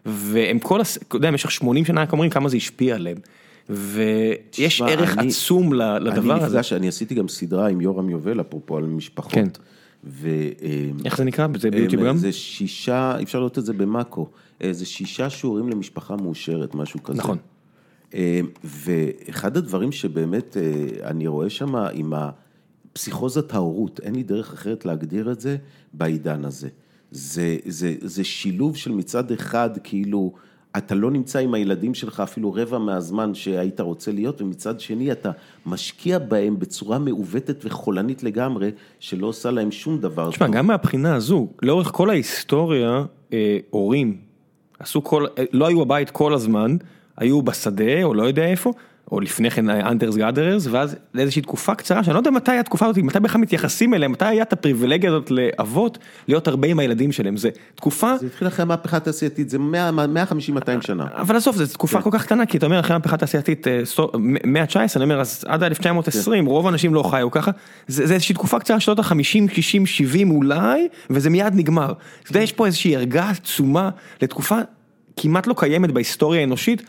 והם 0.06 0.58
כל, 0.58 0.80
אתה 0.80 1.16
יודע, 1.16 1.30
במשך 1.30 1.50
80 1.50 1.84
שנה 1.84 2.02
רק 2.02 2.12
אומרים 2.12 2.30
כמה 2.30 2.48
זה 2.48 2.56
השפיע 2.56 2.94
עליהם. 2.94 3.16
ויש 3.70 4.48
תשמע, 4.50 4.88
ערך 4.88 5.18
אני- 5.18 5.28
עצום 5.28 5.72
לדבר 5.72 6.34
אני 6.34 6.42
הזה. 6.44 6.56
נפגש, 6.56 6.72
אני 6.72 6.88
עשיתי 6.88 7.14
גם 7.14 7.28
סדרה 7.28 7.68
עם 7.68 7.80
יורם 7.80 8.10
יובל, 8.10 8.40
אפרופו 8.40 8.76
על 8.76 8.84
משפחות. 8.84 9.32
כן. 9.32 9.48
ו... 10.04 10.28
אה, 10.62 10.88
איך 11.04 11.16
זה 11.16 11.24
נקרא? 11.24 11.46
זה 11.58 11.68
אה, 11.68 11.72
ביוטיוב 11.72 12.04
גם? 12.04 12.16
זה 12.16 12.32
שישה, 12.32 13.16
אפשר 13.22 13.38
לראות 13.38 13.58
את 13.58 13.64
זה 13.64 13.72
במאקו, 13.72 14.26
אה, 14.62 14.72
זה 14.72 14.86
שישה 14.86 15.30
שיעורים 15.30 15.68
למשפחה 15.68 16.16
מאושרת, 16.16 16.74
משהו 16.74 17.02
כזה. 17.02 17.18
נכון. 17.18 17.38
ואחד 18.64 19.56
הדברים 19.56 19.92
שבאמת 19.92 20.56
אני 21.04 21.26
רואה 21.26 21.50
שם 21.50 21.74
עם 21.76 22.12
הפסיכוזת 22.98 23.54
ההורות, 23.54 24.00
אין 24.02 24.14
לי 24.14 24.22
דרך 24.22 24.52
אחרת 24.52 24.84
להגדיר 24.84 25.32
את 25.32 25.40
זה 25.40 25.56
בעידן 25.92 26.44
הזה. 26.44 26.68
זה, 27.10 27.56
זה, 27.66 27.94
זה 28.00 28.24
שילוב 28.24 28.76
של 28.76 28.92
מצד 28.92 29.32
אחד 29.32 29.70
כאילו 29.84 30.32
אתה 30.76 30.94
לא 30.94 31.10
נמצא 31.10 31.38
עם 31.38 31.54
הילדים 31.54 31.94
שלך 31.94 32.20
אפילו 32.20 32.52
רבע 32.52 32.78
מהזמן 32.78 33.34
שהיית 33.34 33.80
רוצה 33.80 34.12
להיות, 34.12 34.42
ומצד 34.42 34.80
שני 34.80 35.12
אתה 35.12 35.30
משקיע 35.66 36.18
בהם 36.18 36.58
בצורה 36.58 36.98
מעוותת 36.98 37.64
וחולנית 37.64 38.22
לגמרי, 38.22 38.70
שלא 39.00 39.26
עושה 39.26 39.50
להם 39.50 39.70
שום 39.70 39.98
דבר 39.98 40.30
תשמע, 40.30 40.48
גם 40.48 40.66
מהבחינה 40.66 41.14
הזו, 41.14 41.48
לאורך 41.62 41.90
כל 41.92 42.10
ההיסטוריה, 42.10 43.04
אה, 43.32 43.58
הורים 43.70 44.16
עשו 44.78 45.04
כל, 45.04 45.26
אה, 45.38 45.44
לא 45.52 45.66
היו 45.66 45.84
בבית 45.84 46.10
כל 46.10 46.34
הזמן, 46.34 46.76
היו 47.16 47.42
בשדה 47.42 48.02
או 48.02 48.14
לא 48.14 48.22
יודע 48.22 48.46
איפה, 48.46 48.72
או 49.12 49.20
לפני 49.20 49.50
כן 49.50 49.70
אנטרס 49.70 50.16
גאדרס, 50.16 50.66
ואז 50.70 50.96
לאיזושהי 51.14 51.42
תקופה 51.42 51.74
קצרה, 51.74 52.04
שאני 52.04 52.14
לא 52.14 52.18
יודע 52.18 52.30
מתי 52.30 52.52
התקופה 52.52 52.86
הזאת, 52.86 52.98
מתי 52.98 53.20
בכלל 53.20 53.40
מתייחסים 53.40 53.94
אליהם, 53.94 54.12
מתי 54.12 54.24
היה 54.24 54.42
את 54.42 54.52
הפריבילגיה 54.52 55.10
הזאת 55.10 55.30
לאבות, 55.30 55.98
להיות 56.28 56.48
הרבה 56.48 56.68
עם 56.68 56.78
הילדים 56.78 57.12
שלהם, 57.12 57.36
זה 57.36 57.48
תקופה, 57.74 58.18
זה 58.20 58.26
התחיל 58.26 58.48
אחרי 58.48 58.62
המהפכה 58.62 58.96
התעשייתית, 58.96 59.50
זה 59.50 59.58
150-200 59.58 59.60
שנה. 60.80 61.06
אבל 61.14 61.36
עזוב, 61.36 61.56
זו 61.56 61.66
תקופה 61.66 62.02
כל 62.02 62.10
כך 62.12 62.24
קטנה, 62.24 62.46
כי 62.46 62.58
אתה 62.58 62.66
אומר, 62.66 62.80
אחרי 62.80 62.94
המהפכה 62.94 63.14
התעשייתית, 63.14 63.68
אה, 63.68 63.82
מאה 64.44 64.62
ה-19, 64.62 64.76
אני 64.96 65.04
אומר, 65.04 65.20
אז 65.20 65.44
עד 65.48 65.62
ה-1920, 65.62 66.46
רוב 66.46 66.66
האנשים 66.66 66.94
לא 66.94 67.02
חיו 67.02 67.30
ככה, 67.30 67.50
זה 67.86 68.14
איזושהי 68.14 68.34
תקופה 68.34 68.58
קצרה, 68.58 68.80
שנות 68.80 68.98
ה-50, 68.98 69.54
60, 69.54 69.86
70 69.86 70.30
אולי, 70.30 70.88
וזה 71.10 71.30
מיד 71.30 71.54
נגמר. 71.54 71.92
אתה 72.22 72.30
יודע, 72.30 72.40
יש 72.40 72.52
פה 72.52 72.66
איזושהי 72.66 72.96
ערגה 72.96 73.30
עצומה 73.30 73.90
לתקופה 74.22 74.58
כמעט 75.16 75.46
לא 75.46 75.54
קיימת 75.58 75.90
בהיסטוריה 75.90 76.40
האנושית, 76.40 76.82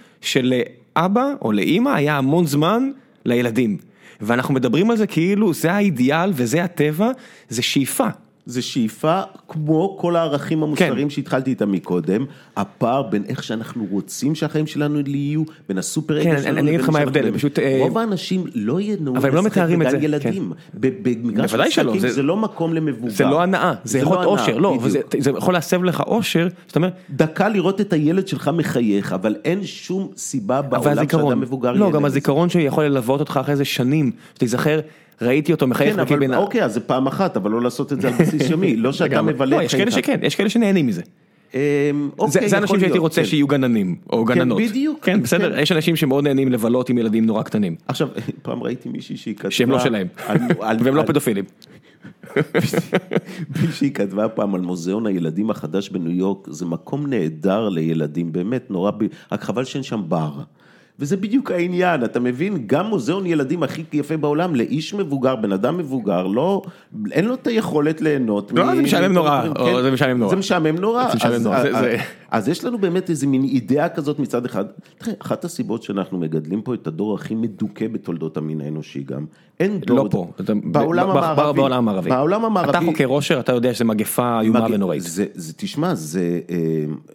שלאבא 1.00 1.34
או 1.41 1.52
לאימא 1.52 1.89
היה 1.89 2.18
המון 2.18 2.45
זמן 2.45 2.91
לילדים. 3.26 3.78
ואנחנו 4.22 4.54
מדברים 4.54 4.91
על 4.91 4.97
זה 4.97 5.08
כאילו 5.08 5.54
זה 5.54 5.72
האידיאל 5.72 6.32
וזה 6.36 6.64
הטבע, 6.64 7.12
זה 7.50 7.62
שאיפה. 7.62 8.08
זה 8.50 8.62
שאיפה 8.62 9.20
כמו 9.47 9.97
כל 10.00 10.16
הערכים 10.16 10.64
המוסריים 10.64 11.10
שהתחלתי 11.10 11.50
איתם 11.50 11.72
מקודם, 11.72 12.26
הפער 12.58 13.02
בין 13.02 13.24
איך 13.28 13.43
שאנחנו 13.43 13.86
רוצים 13.91 14.36
שהחיים 14.36 14.68
שלנו 14.68 15.00
יהיו, 15.06 15.43
בין 15.70 15.78
הסופר 15.78 16.24
כן, 16.24 16.30
אגו 16.30 16.36
אני- 16.38 16.43
שלנו 16.43 16.58
אני 16.60 16.70
אגיד 16.70 16.80
לך 16.82 16.89
מה 16.89 17.00
ההבדל. 17.00 17.32
פשוט, 17.34 17.60
אה, 17.60 17.78
רוב 17.82 17.97
האנשים 17.97 18.43
לא 18.56 18.82
ינועו 18.82 19.18
אבל 19.18 19.30
הם 19.30 19.36
לא 19.36 19.41
לשחק 19.41 19.52
מתארים 19.58 19.82
את 19.82 19.88
בגן 19.88 20.00
זה, 20.00 20.06
ילדים. 20.06 20.52
ב- 20.80 20.88
במגרש 21.10 21.54
משחקים 21.54 22.00
זה- 22.00 22.10
זה 22.12 22.24
לא 22.24 22.38
מקום 22.38 22.74
למבוגר. 22.74 23.12
זה 23.14 23.24
לא 23.24 23.41
הנאה, 23.41 23.74
זה 23.84 24.00
יכול 24.00 24.18
להיות 24.18 24.32
הנאה, 24.32 24.41
אושר, 24.41 24.58
לא. 24.58 24.78
וזה- 24.82 25.00
זה 25.20 25.32
יכול 25.38 25.54
להסב 25.54 25.84
לך 25.84 26.02
אושר, 26.08 26.47
שאתה 26.68 26.80
אומר, 26.80 26.89
דקה 27.10 27.50
לראות 27.50 27.82
את 27.82 27.93
הילד 27.93 28.28
שלך 28.28 28.52
מחייך, 28.54 29.14
אבל 29.14 29.36
אין 29.45 29.60
שום 29.66 30.08
סיבה 30.18 30.62
בעולם 30.62 30.95
שאדם 31.12 31.39
מבוגר 31.39 31.72
לא, 31.72 31.78
ייהנה 31.78 31.91
גם 31.91 32.04
מזה. 32.04 32.08
הזיכרון 32.08 32.50
שיכול 32.50 32.84
ללוות 32.86 33.20
אותך 33.20 33.38
אחרי 33.41 33.52
איזה 33.52 33.66
שנים, 33.66 34.12
שתיזכר, 34.36 34.80
ראיתי 35.22 35.51
אותו 35.51 35.67
מחייך 35.67 35.95
כן, 35.95 36.01
וכאילו, 36.03 36.26
אבל 36.26 36.36
אוקיי, 36.36 36.63
אז 36.63 36.74
זה 36.74 36.80
פעם 36.80 37.07
אחת, 37.07 37.38
אבל 37.38 37.51
לא 37.51 37.61
לעשות 37.61 37.93
את 37.93 38.01
זה 38.01 38.07
על 38.07 38.13
בסיס 38.20 38.49
יומי, 38.49 38.76
לא 38.76 38.93
שאתה. 38.93 39.22
מבלה 39.22 39.57
לא, 39.57 39.63
יש 39.63 39.76
כאלה. 39.76 39.91
שכן, 39.91 40.20
יש 40.24 40.36
כאלה 40.36 40.49
שנהנים 40.49 40.88
מזה. 40.88 41.01
אמ, 41.53 41.59
זה 41.59 42.09
אוקיי, 42.20 42.49
זה 42.49 42.55
יכול 42.55 42.57
אנשים 42.57 42.80
שהייתי 42.80 42.97
רוצה 42.97 43.22
כן. 43.22 43.28
שיהיו 43.28 43.47
גננים, 43.47 43.95
או 44.13 44.26
גננות. 44.26 44.61
בדיוק, 44.61 44.99
כן, 45.05 45.22
בסדר, 45.22 45.55
כן. 45.55 45.61
יש 45.61 45.72
אנשים 45.72 45.95
שמאוד 45.95 46.24
נהנים 46.24 46.51
לבלות 46.51 46.89
עם 46.89 46.97
ילדים 46.97 47.26
נורא 47.26 47.43
קטנים, 47.43 47.76
עכשיו, 47.88 48.07
פעם 48.43 48.63
ראיתי 48.63 48.89
מישהי 48.89 49.17
שהיא 49.17 49.36
כתבה... 49.36 49.51
שהם 49.51 49.70
לא 49.72 49.80
שלהם, 49.80 50.07
על- 50.59 50.78
והם 50.84 50.95
לא 50.95 51.03
פדופילים. 51.03 51.45
מישהי 53.65 53.91
כתבה 53.91 54.30
פעם 54.30 54.55
על 54.55 54.61
מוזיאון 54.61 55.07
הילדים 55.07 55.49
החדש 55.49 55.89
בניו 55.89 56.11
יורק, 56.11 56.47
זה 56.51 56.65
מקום 56.65 57.07
נהדר 57.07 57.70
לילדים, 57.70 58.32
באמת 58.32 58.72
נורא, 58.72 58.91
רק 59.32 59.43
חבל 59.43 59.63
שאין 59.63 59.84
שם 59.84 60.01
בר. 60.07 60.32
וזה 61.00 61.18
בדיוק 61.18 61.52
העניין, 61.52 62.04
אתה 62.04 62.20
מבין? 62.20 62.64
גם 62.68 62.86
מוזיאון 62.86 63.26
ילדים 63.26 63.64
הכי 63.64 63.84
יפה 63.93 64.18
בעולם, 64.18 64.56
לאיש 64.56 64.93
מבוגר, 64.93 65.36
בן 65.36 65.52
אדם 65.52 65.78
מבוגר, 65.78 66.28
לא, 66.28 66.62
אין 67.12 67.26
לו 67.26 67.34
את 67.34 67.47
היכולת 67.47 68.02
ליהנות. 68.02 68.52
לא, 68.56 68.72
מ- 68.72 68.76
זה 68.76 68.82
משעמם 68.82 69.14
נורא, 69.14 69.41
כן. 69.56 69.82
זה 69.82 69.91
משעמם 69.91 70.18
נורא. 70.20 70.30
זה 70.30 70.36
משעמם 70.36 70.78
נורא. 70.78 71.10
זה 71.12 71.16
משעמם 71.16 71.43
נורא, 71.43 71.58
אז- 72.32 72.46
זה- 72.46 72.52
יש 72.52 72.64
לנו 72.66 72.78
באמת 72.78 73.10
איזה 73.10 73.28
מין 73.28 73.44
אידאה 73.44 73.90
כזאת 73.90 74.20
מצד 74.20 74.46
אחד. 74.46 74.66
תראה, 74.98 75.16
אחת 75.20 75.46
הסיבות 75.46 75.84
שאנחנו 75.84 76.18
מגדלים 76.18 76.62
פה 76.62 76.74
את 76.74 76.88
הדור 76.88 77.16
הכי 77.16 77.36
מדוכא 77.36 77.88
בתולדות 77.88 78.38
המין 78.38 78.62
האנושי 78.62 79.04
גם, 79.04 79.26
אין 79.60 79.80
דור... 79.80 79.98
לא 79.98 80.08
פה, 80.12 80.28
אתה- 80.40 80.54
בעולם 80.64 81.10
המערבי. 81.10 81.58
בעולם 81.58 81.78
המערבי. 81.78 82.10
בעולם 82.10 82.46
המערבי. 82.46 82.70
אתה 82.70 82.80
חוקר 82.86 83.08
אושר, 83.08 83.40
אתה 83.40 83.52
יודע 83.52 83.74
שזה 83.74 83.84
מגפה 83.86 84.40
איומה 84.42 84.68
מג- 84.68 84.74
ונוראית. 84.74 85.04
זה, 85.04 85.26
זה, 85.34 85.54
תשמע, 85.58 85.96
זה, 85.96 86.40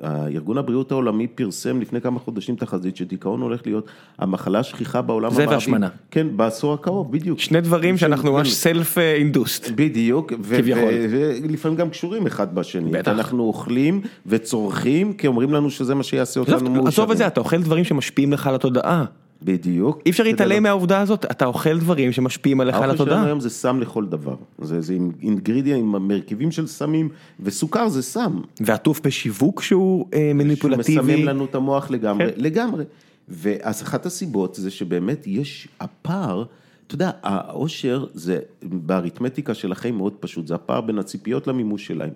אה, 0.03 0.27
ארגון 0.27 0.59
הבריאות 0.59 0.93
העולמי 0.93 1.27
פרסם 1.27 1.81
לפני 1.81 2.01
כמה 2.01 2.19
חודשים 2.21 2.57
תחזית 2.57 2.97
שדיכאון 2.97 3.41
הולך 3.41 3.61
להיות 3.67 3.87
המחלה 4.19 4.59
השכיחה 4.59 5.03
בעולם 5.03 5.31
זה 5.31 5.37
המערבי. 5.43 5.55
והשמנה. 5.55 5.89
כן, 6.11 6.27
בעשור 6.37 6.75
הקרוב, 6.75 7.13
בדיוק. 7.13 7.39
שני 7.39 7.61
דברים 7.61 7.97
שאנחנו. 7.97 8.33
ממש 8.33 8.53
סלף 8.55 8.99
אינדוסט. 8.99 9.71
בדיוק, 9.75 10.33
כביכול. 10.33 10.83
ולפעמים 11.11 11.77
גם 11.79 11.91
קשורים 11.91 12.27
אחד 12.27 12.55
בשני. 12.55 12.91
בטח. 12.91 13.11
אנחנו 13.13 13.43
אוכלים 13.43 14.01
וצורכים, 14.27 15.04
כי 15.13 15.27
אומרים 15.27 15.53
לנו 15.53 15.71
שזה 15.71 15.95
מה 15.95 16.03
שיעשה 16.03 16.41
אותנו 16.41 16.71
מאושרים. 16.71 16.87
עזוב 16.87 17.11
את 17.11 17.17
זה, 17.17 17.27
אתה 17.27 17.41
אוכל 17.41 17.63
דברים 17.63 17.85
שמשפיעים 17.85 18.33
לך 18.33 18.47
על 18.47 18.55
התודעה. 18.55 19.05
בדיוק. 19.43 20.03
אי 20.07 20.11
אפשר 20.11 20.25
להתעלם 20.25 20.63
מהעובדה 20.63 21.01
הזאת, 21.01 21.25
אתה 21.25 21.45
אוכל 21.45 21.79
דברים 21.79 22.13
שמשפיעים 22.13 22.61
עליך 22.61 22.77
על 22.77 22.83
האוכל 22.83 22.97
שלנו 22.97 23.11
התודעה. 23.11 23.27
היום 23.27 23.41
זה 23.41 23.51
סם 23.51 23.81
לכל 23.81 24.07
דבר. 24.07 24.35
זה, 24.59 24.81
זה 24.81 24.95
עם 24.95 25.13
אינגרידיה, 25.23 25.77
עם 25.77 26.09
מרכיבים 26.09 26.51
של 26.51 26.67
סמים, 26.67 27.09
וסוכר 27.41 27.89
זה 27.89 28.03
סם. 28.03 28.41
ועטוף 28.61 29.01
בשיווק 29.01 29.63
שהוא 29.63 30.07
אה, 30.15 30.33
מניפולטיבי. 30.35 31.15
מסמם 31.17 31.25
לנו 31.25 31.45
את 31.45 31.55
המוח 31.55 31.91
לגמרי, 31.91 32.27
כן. 32.27 32.33
לגמרי. 32.37 32.85
ואז 33.29 33.83
אחת 33.83 34.07
הסיבות 34.07 34.55
זה 34.55 34.71
שבאמת 34.71 35.27
יש 35.27 35.69
הפער, 35.81 36.45
אתה 36.87 36.95
יודע, 36.95 37.11
העושר 37.23 38.07
זה 38.15 38.39
באריתמטיקה 38.63 39.55
של 39.55 39.73
החיים 39.73 39.97
מאוד 39.97 40.13
פשוט, 40.21 40.47
זה 40.47 40.55
הפער 40.55 40.81
בין 40.81 40.99
הציפיות 40.99 41.47
למימוש 41.47 41.87
שלהם. 41.87 42.13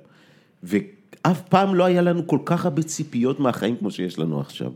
ואף 1.25 1.41
פעם 1.41 1.75
לא 1.75 1.85
היה 1.85 2.03
לנו 2.03 2.27
כל 2.27 2.39
כך 2.45 2.65
הרבה 2.65 2.83
ציפיות 2.83 3.41
מהחיים 3.41 3.77
כמו 3.77 3.91
שיש 3.91 4.19
לנו 4.19 4.41
עכשיו. 4.41 4.71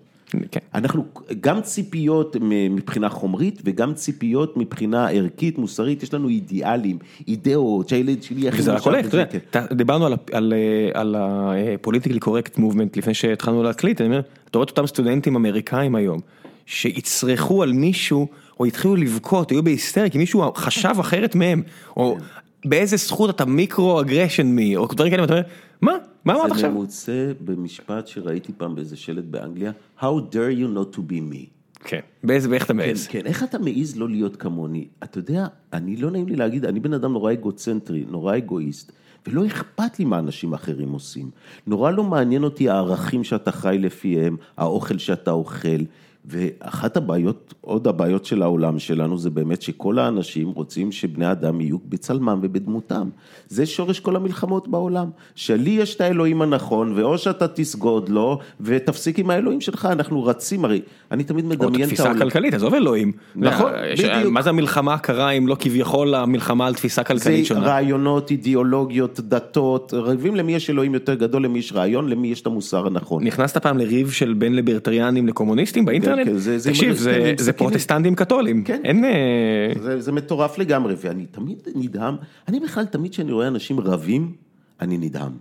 כן. 0.50 0.60
אנחנו 0.74 1.04
גם 1.40 1.60
ציפיות 1.60 2.36
מבחינה 2.70 3.08
חומרית 3.08 3.62
וגם 3.64 3.94
ציפיות 3.94 4.56
מבחינה 4.56 5.08
ערכית, 5.08 5.58
מוסרית, 5.58 6.02
יש 6.02 6.14
לנו 6.14 6.28
אידיאלים, 6.28 6.98
אידאות, 7.28 7.88
שהילד 7.88 8.22
שלי 8.22 8.48
הכי 8.48 8.58
וזה 8.58 8.72
רק 8.72 8.82
הולך, 8.82 9.06
אתה 9.06 9.16
יודע, 9.16 9.26
כן. 9.26 9.38
אתה- 9.50 9.74
דיברנו 9.74 10.06
על 10.06 10.14
על, 10.32 10.52
אה, 10.56 11.00
על 11.00 11.14
ה-politically 11.14 12.18
correct 12.24 12.58
movement 12.58 12.96
לפני 12.96 13.14
שהתחלנו 13.14 13.62
להקליט, 13.62 14.00
אני 14.00 14.08
אומר, 14.08 14.20
אתה 14.50 14.58
רואה 14.58 14.64
את 14.64 14.70
אותם 14.70 14.86
סטודנטים 14.86 15.36
אמריקאים 15.36 15.94
היום, 15.94 16.20
שיצרחו 16.66 17.62
על 17.62 17.72
מישהו, 17.72 18.26
או 18.60 18.64
התחילו 18.64 18.96
לבכות, 18.96 19.50
היו 19.50 19.62
בהיסטריה, 19.62 20.08
כי 20.08 20.18
מישהו 20.18 20.52
חשב 20.54 20.94
אחרת 21.00 21.34
מהם, 21.34 21.62
או 21.96 22.16
באיזה 22.64 22.96
זכות 22.96 23.30
אתה 23.30 23.44
micro-aggression 23.44 24.46
me, 24.46 24.76
או 24.76 24.86
דברים 24.86 25.10
כאלה, 25.10 25.22
ואתה 25.22 25.32
אומר, 25.34 25.44
מה? 25.82 25.92
מה 26.24 26.34
אמרת 26.34 26.48
זה 26.48 26.54
עכשיו? 26.54 26.70
ממוצא 26.70 27.32
במשפט 27.44 28.06
שראיתי 28.06 28.52
פעם 28.56 28.74
באיזה 28.74 28.96
שלט 28.96 29.24
באנגליה, 29.24 29.72
How 30.00 30.02
dare 30.32 30.58
you 30.58 30.76
not 30.76 30.96
to 30.96 30.98
be 30.98 31.32
me. 31.32 31.46
כן, 31.84 32.00
באיזה, 32.24 32.50
ואיך 32.50 32.64
אתה 32.64 32.72
כן, 32.72 32.76
מעז? 32.76 33.06
כן, 33.06 33.26
איך 33.26 33.42
אתה 33.42 33.58
מעז 33.58 33.96
לא 33.96 34.08
להיות 34.08 34.36
כמוני? 34.36 34.88
אתה 35.02 35.18
יודע, 35.18 35.46
אני 35.72 35.96
לא 35.96 36.10
נעים 36.10 36.28
לי 36.28 36.36
להגיד, 36.36 36.64
אני 36.64 36.80
בן 36.80 36.92
אדם 36.92 37.12
נורא 37.12 37.32
אגוצנטרי, 37.32 38.04
נורא 38.10 38.36
אגואיסט, 38.36 38.92
ולא 39.26 39.46
אכפת 39.46 39.98
לי 39.98 40.04
מה 40.04 40.18
אנשים 40.18 40.52
אחרים 40.52 40.92
עושים. 40.92 41.30
נורא 41.66 41.90
לא 41.90 42.04
מעניין 42.04 42.44
אותי 42.44 42.68
הערכים 42.68 43.24
שאתה 43.24 43.52
חי 43.52 43.76
לפיהם, 43.80 44.36
האוכל 44.56 44.98
שאתה 44.98 45.30
אוכל. 45.30 45.82
ואחת 46.24 46.96
הבעיות, 46.96 47.54
עוד 47.60 47.88
הבעיות 47.88 48.24
של 48.24 48.42
העולם 48.42 48.78
שלנו, 48.78 49.18
זה 49.18 49.30
באמת 49.30 49.62
שכל 49.62 49.98
האנשים 49.98 50.50
רוצים 50.50 50.92
שבני 50.92 51.32
אדם 51.32 51.60
יהיו 51.60 51.76
בצלמם 51.88 52.38
ובדמותם. 52.42 53.08
זה 53.48 53.66
שורש 53.66 54.00
כל 54.00 54.16
המלחמות 54.16 54.68
בעולם. 54.68 55.10
שלי 55.34 55.70
יש 55.70 55.94
את 55.94 56.00
האלוהים 56.00 56.42
הנכון, 56.42 56.92
ואו 56.96 57.18
שאתה 57.18 57.48
תסגוד 57.48 58.08
לו, 58.08 58.38
ותפסיק 58.60 59.18
עם 59.18 59.30
האלוהים 59.30 59.60
שלך, 59.60 59.88
אנחנו 59.92 60.24
רצים, 60.24 60.64
הרי 60.64 60.80
אני 61.10 61.24
תמיד 61.24 61.44
מדמיין 61.44 61.58
את 61.58 61.70
העולם. 61.70 61.82
או 61.82 61.86
תפיסה 61.88 62.14
כלכלית, 62.14 62.54
עזוב 62.54 62.74
אלוהים. 62.74 63.12
נכון, 63.36 63.72
בדיוק. 63.92 64.32
מה 64.32 64.42
זה 64.42 64.50
המלחמה 64.50 64.94
הקרה 64.94 65.30
אם 65.30 65.48
לא 65.48 65.56
כביכול 65.58 66.14
המלחמה 66.14 66.66
על 66.66 66.74
תפיסה 66.74 67.04
כלכלית 67.04 67.46
שונה? 67.46 67.60
זה 67.60 67.66
רעיונות, 67.66 68.30
אידיאולוגיות, 68.30 69.20
דתות, 69.20 69.94
רבים 69.96 70.36
למי 70.36 70.54
יש 70.54 70.70
אלוהים 70.70 70.94
יותר 70.94 71.14
גדול, 71.14 71.44
למי 71.44 71.58
יש 71.58 71.72
רעיון, 71.72 72.08
למי 72.08 72.28
יש 72.28 72.40
את 72.40 72.46
המוסר 72.46 72.86
הנכון. 72.86 73.24
נכנסת 73.24 73.56
פעם 73.56 73.78
לריב 73.78 74.10
של 74.10 74.32
בין 74.32 74.56
ליברטריאנים 74.56 75.28
לקומוניסטים 75.28 75.84
באינטרנט? 75.84 76.11
זה- 76.58 76.70
תקשיב, 76.70 76.94
זה- 76.94 77.34
זה 77.38 77.52
פרוטסטנטים 77.52 78.14
קתולים. 78.14 78.64
כן. 78.64 78.80
אין... 78.84 79.04
אה, 79.04 79.72
זה, 80.00 80.12
מטורף 80.12 80.58
לגמרי, 80.58 80.94
ואני 81.00 81.26
תמיד 81.26 81.58
נדהם, 81.74 82.14
אני 82.48 82.60
בכלל 82.60 82.84
תמיד 82.84 83.12
כשאני 83.12 83.32
רואה 83.32 83.48
אנשים 83.48 83.80
רבים, 83.80 84.32
אני 84.80 84.98
נדהם. 84.98 85.32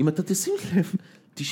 אם 0.00 0.08
אתה 0.08 0.22
תשים 0.22 0.54
לב, 0.76 0.92
90% 1.38 1.42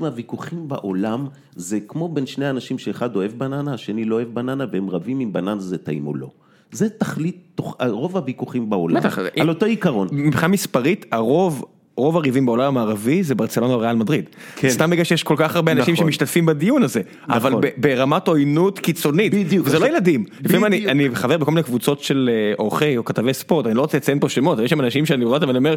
מהוויכוחים 0.00 0.68
בעולם 0.68 1.26
זה 1.56 1.78
כמו 1.88 2.08
בין 2.08 2.26
שני 2.26 2.50
אנשים 2.50 2.78
שאחד 2.78 3.16
אוהב 3.16 3.32
בננה, 3.32 3.74
השני 3.74 4.04
לא 4.04 4.14
אוהב 4.14 4.28
בננה, 4.34 4.64
והם 4.72 4.90
רבים 4.90 5.20
אם 5.20 5.32
בננה 5.32 5.60
זה 5.60 5.78
טעים 5.78 6.06
או 6.06 6.14
לא. 6.14 6.30
זה 6.72 6.88
תכלית, 6.88 7.60
רוב 7.88 8.16
הוויכוחים 8.16 8.70
בעולם, 8.70 8.96
בטח, 9.00 9.18
על 9.40 9.48
אותו 9.48 9.66
עיקרון. 9.66 10.08
מבחינה 10.12 10.48
מספרית, 10.48 11.06
הרוב... 11.12 11.64
רוב 12.02 12.16
הריבים 12.16 12.46
בעולם 12.46 12.64
המערבי 12.78 13.22
זה 13.22 13.34
ברצלונה 13.34 13.76
וריאל 13.76 13.96
מדריד. 13.96 14.24
כן. 14.56 14.68
סתם 14.68 14.90
בגלל 14.90 15.04
שיש 15.04 15.22
כל 15.22 15.34
כך 15.38 15.56
הרבה 15.56 15.72
אנשים 15.72 15.94
נכון. 15.94 16.06
שמשתתפים 16.06 16.46
בדיון 16.46 16.82
הזה. 16.82 17.00
אבל 17.28 17.54
ב- 17.60 17.68
ברמת 17.76 18.28
עוינות 18.28 18.78
קיצונית. 18.78 19.34
בדיוק. 19.34 19.66
וזה 19.66 19.78
לא 19.78 19.86
ילדים. 19.86 20.24
לפעמים 20.44 20.64
אני-. 20.64 20.86
אני 20.86 21.08
חבר 21.14 21.36
בכל 21.38 21.50
מיני 21.50 21.62
קבוצות 21.62 22.00
של 22.00 22.30
אה, 22.32 22.54
עורכי 22.56 22.96
או 22.96 23.04
כתבי 23.04 23.34
ספורט, 23.34 23.66
אני 23.66 23.74
לא 23.74 23.80
רוצה 23.80 23.96
לציין 23.96 24.20
פה 24.20 24.28
שמות, 24.28 24.54
אבל 24.58 24.64
יש 24.64 24.70
שם 24.70 24.80
אנשים 24.80 25.06
שאני 25.06 25.24
רואה 25.24 25.36
אותם 25.36 25.46
ואני 25.46 25.58
אומר, 25.58 25.74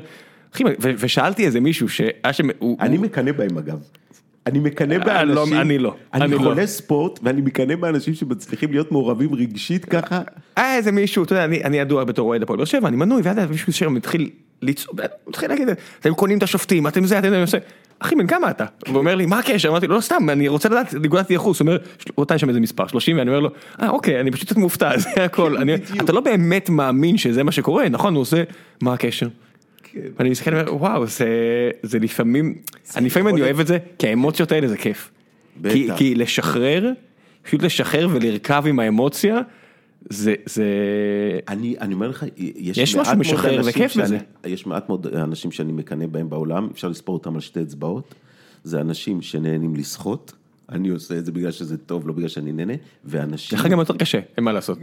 אחי, 0.55 0.63
ושאלתי 0.79 1.45
איזה 1.45 1.59
מישהו 1.59 1.89
שהיה 1.89 2.09
שם, 2.33 2.47
אני 2.79 2.95
הוא- 2.95 3.03
מקנא 3.05 3.31
בהם 3.31 3.57
אגב. 3.57 3.77
אני 4.47 4.59
מקנא 4.59 4.93
אה, 4.93 4.97
לא, 5.23 5.35
באנשים, 5.35 5.57
אני 5.57 5.77
לא, 5.77 5.95
אני 6.13 6.23
אני 6.25 6.33
לא. 6.33 6.37
חולה 6.37 6.67
ספורט 6.67 7.19
ואני 7.23 7.41
מקנא 7.41 7.75
באנשים 7.75 8.13
שמצליחים 8.13 8.71
להיות 8.71 8.91
מעורבים 8.91 9.33
רגשית 9.35 9.85
ככה. 9.85 10.21
היה 10.55 10.75
איזה 10.77 10.91
מישהו, 10.91 11.23
אתה 11.23 11.33
יודע, 11.33 11.45
אני, 11.45 11.63
אני 11.63 11.77
ידוע 11.77 12.03
בתור 12.03 12.29
אוהד 12.29 12.43
הפועל 12.43 12.57
באר 12.57 12.65
שבע, 12.65 12.87
אני 12.87 12.97
מנוי, 12.97 13.21
ואז 13.23 13.37
מישהו 13.51 13.73
שם 13.73 13.93
מתחיל 13.93 14.29
מתחיל 15.27 15.49
להגיד, 15.49 15.69
אתם 15.99 16.13
קונים 16.13 16.37
את 16.37 16.43
השופטים, 16.43 16.87
אתם 16.87 17.05
זה, 17.05 17.19
אתם 17.19 17.29
זה, 17.29 17.35
אני 17.35 17.41
עושה, 17.41 17.57
אחי, 17.99 18.15
בן 18.15 18.27
כמה 18.27 18.49
אתה? 18.49 18.65
והוא 18.87 18.97
אומר 18.97 19.15
לי, 19.15 19.25
מה 19.25 19.39
הקשר? 19.39 19.69
אמרתי 19.69 19.87
לו, 19.87 19.95
לא 19.95 20.01
סתם, 20.01 20.29
אני 20.29 20.47
רוצה 20.47 20.69
לדעת 20.69 20.93
נקודת 20.93 21.31
ייחוס, 21.31 21.59
הוא 21.59 21.67
אומר, 21.67 21.77
הוא 22.15 22.23
נתן 22.23 22.37
שם 22.37 22.49
איזה 22.49 22.59
מספר, 22.59 22.87
30, 22.87 23.17
ואני 23.17 23.29
אומר 23.29 23.39
לו, 23.39 23.49
אה, 23.81 23.89
אוקיי, 23.89 24.19
אני 24.19 24.31
פשוט 24.31 24.51
מופתע, 24.51 24.97
זה 24.97 25.23
הכל. 25.25 25.55
אתה 26.01 26.13
לא 26.13 26.21
באמת 26.21 26.69
מאמין 26.69 27.17
שזה 27.17 27.43
מה 27.43 27.51
שקורה, 27.51 27.89
נכון, 27.89 28.13
הוא 28.13 28.21
עושה, 28.21 28.43
מה 28.81 28.93
הקשר? 28.93 29.27
ואני 30.19 30.29
מסתכל, 30.29 30.53
ואומר, 30.53 30.75
וואו, 30.75 31.07
זה, 31.07 31.99
לפעמים, 32.01 32.55
אני 32.95 33.05
לפעמים 33.05 33.27
אני 33.27 33.41
אוהב 33.41 33.59
את 33.59 33.67
זה, 33.67 33.77
כי 33.99 34.07
האמוציות 34.07 34.51
האלה 34.51 34.67
זה 34.67 34.77
כיף. 34.77 35.11
כי 35.97 36.15
לשחרר, 36.15 36.91
פשוט 37.43 37.63
לשחרר 37.63 38.07
ולרכב 38.11 38.63
עם 38.67 38.79
האמוציה, 38.79 39.39
זה, 40.09 40.35
זה, 40.45 40.65
אני, 41.47 41.75
אני 41.79 41.93
אומר 41.93 42.07
לך, 42.07 42.25
יש, 42.37 42.77
יש 42.77 42.95
משהו 42.95 43.17
משחרר 43.17 43.61
וכיף 43.65 43.97
בזה. 43.97 44.17
יש 44.45 44.65
מעט 44.65 44.89
מאוד 44.89 45.07
אנשים 45.07 45.51
שאני 45.51 45.71
מקנא 45.71 46.05
בהם 46.07 46.29
בעולם, 46.29 46.69
אפשר 46.71 46.87
לספור 46.87 47.13
אותם 47.13 47.35
על 47.35 47.41
שתי 47.41 47.61
אצבעות. 47.61 48.15
זה 48.63 48.81
אנשים 48.81 49.21
שנהנים 49.21 49.75
לשחות, 49.75 50.33
אני 50.71 50.89
עושה 50.89 51.17
את 51.17 51.25
זה 51.25 51.31
בגלל 51.31 51.51
שזה 51.51 51.77
טוב, 51.77 52.07
לא 52.07 52.13
בגלל 52.13 52.27
שאני 52.27 52.51
נהנה, 52.51 52.73
ואנשים... 53.05 53.57
דרך 53.57 53.65
אגב 53.65 53.79
יותר 53.79 53.97
קשה, 53.97 54.19
אין 54.37 54.43
מה 54.43 54.51
לעשות. 54.53 54.79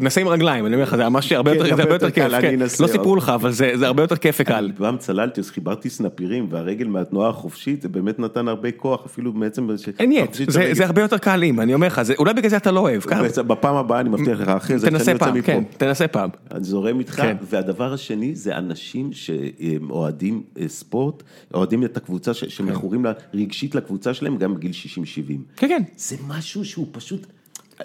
נסה 0.00 0.20
עם 0.20 0.28
רגליים, 0.28 0.66
אני 0.66 0.74
אומר 0.74 0.84
לך, 0.84 0.96
זה 0.96 1.08
ממש 1.08 1.32
הרבה 1.32 1.50
כן, 1.50 1.56
יותר, 1.66 2.10
קל, 2.10 2.40
כיף, 2.40 2.40
כן. 2.40 2.82
לא 2.82 2.86
סיפרו 2.86 3.16
לך, 3.16 3.28
אבל 3.28 3.52
זה 3.52 3.86
הרבה 3.86 4.02
יותר 4.02 4.16
כיף 4.16 4.36
וקל. 4.40 4.72
פעם 4.76 4.96
צללתי, 4.98 5.40
אז 5.40 5.50
חיברתי 5.50 5.90
סנפירים, 5.90 6.46
והרגל 6.50 6.86
מהתנועה 6.86 7.28
החופשית, 7.28 7.82
זה 7.82 7.88
באמת 7.88 8.18
נתן 8.18 8.48
הרבה 8.48 8.70
כוח, 8.70 9.06
אפילו 9.06 9.32
בעצם... 9.32 9.68
אין 9.98 10.12
יט, 10.12 10.34
זה- 10.48 10.84
הרבה 10.84 11.02
יותר 11.02 11.18
קל 11.18 11.44
אם, 11.44 11.60
אני 11.60 11.74
אומר 11.74 11.86
לך, 11.86 12.00
אולי 12.18 12.34
בגלל 12.34 12.50
זה 12.50 12.56
אתה 12.56 12.70
לא 12.70 12.80
אוהב, 12.80 13.02
בפעם 13.46 13.76
הבאה 13.76 14.00
אני 14.00 14.08
מבטיח 14.08 14.40
לך, 14.40 14.48
אחרי 14.48 14.78
זה, 14.78 14.90
תנסה 14.90 15.10
יוצא 15.10 15.24
פעם, 15.24 15.34
מפה. 15.34 15.46
כן, 15.46 15.62
תנסה 15.76 16.08
פעם. 16.08 16.30
אני 16.50 16.64
זורם 16.64 16.98
איתך, 16.98 17.16
כן. 17.16 17.36
והדבר 17.50 17.92
השני 17.92 18.34
זה 18.34 18.56
אנשים 18.58 19.10
שאוהדים 19.12 20.42
אה, 20.60 20.68
ספורט, 20.68 21.22
אוהדים 21.54 21.84
את 21.84 21.96
הקבוצה, 21.96 22.34
שמכורים 22.34 23.06
רגשית 23.34 23.74
לקבוצה 23.74 24.14
שלהם 24.14 24.36
גם 24.36 24.54
בגיל 24.54 24.70
60-70. 24.70 25.23
כן, 25.56 25.68
כן. 25.68 25.82
זה 25.96 26.16
משהו 26.28 26.64
שהוא 26.64 26.86
פשוט, 26.92 27.26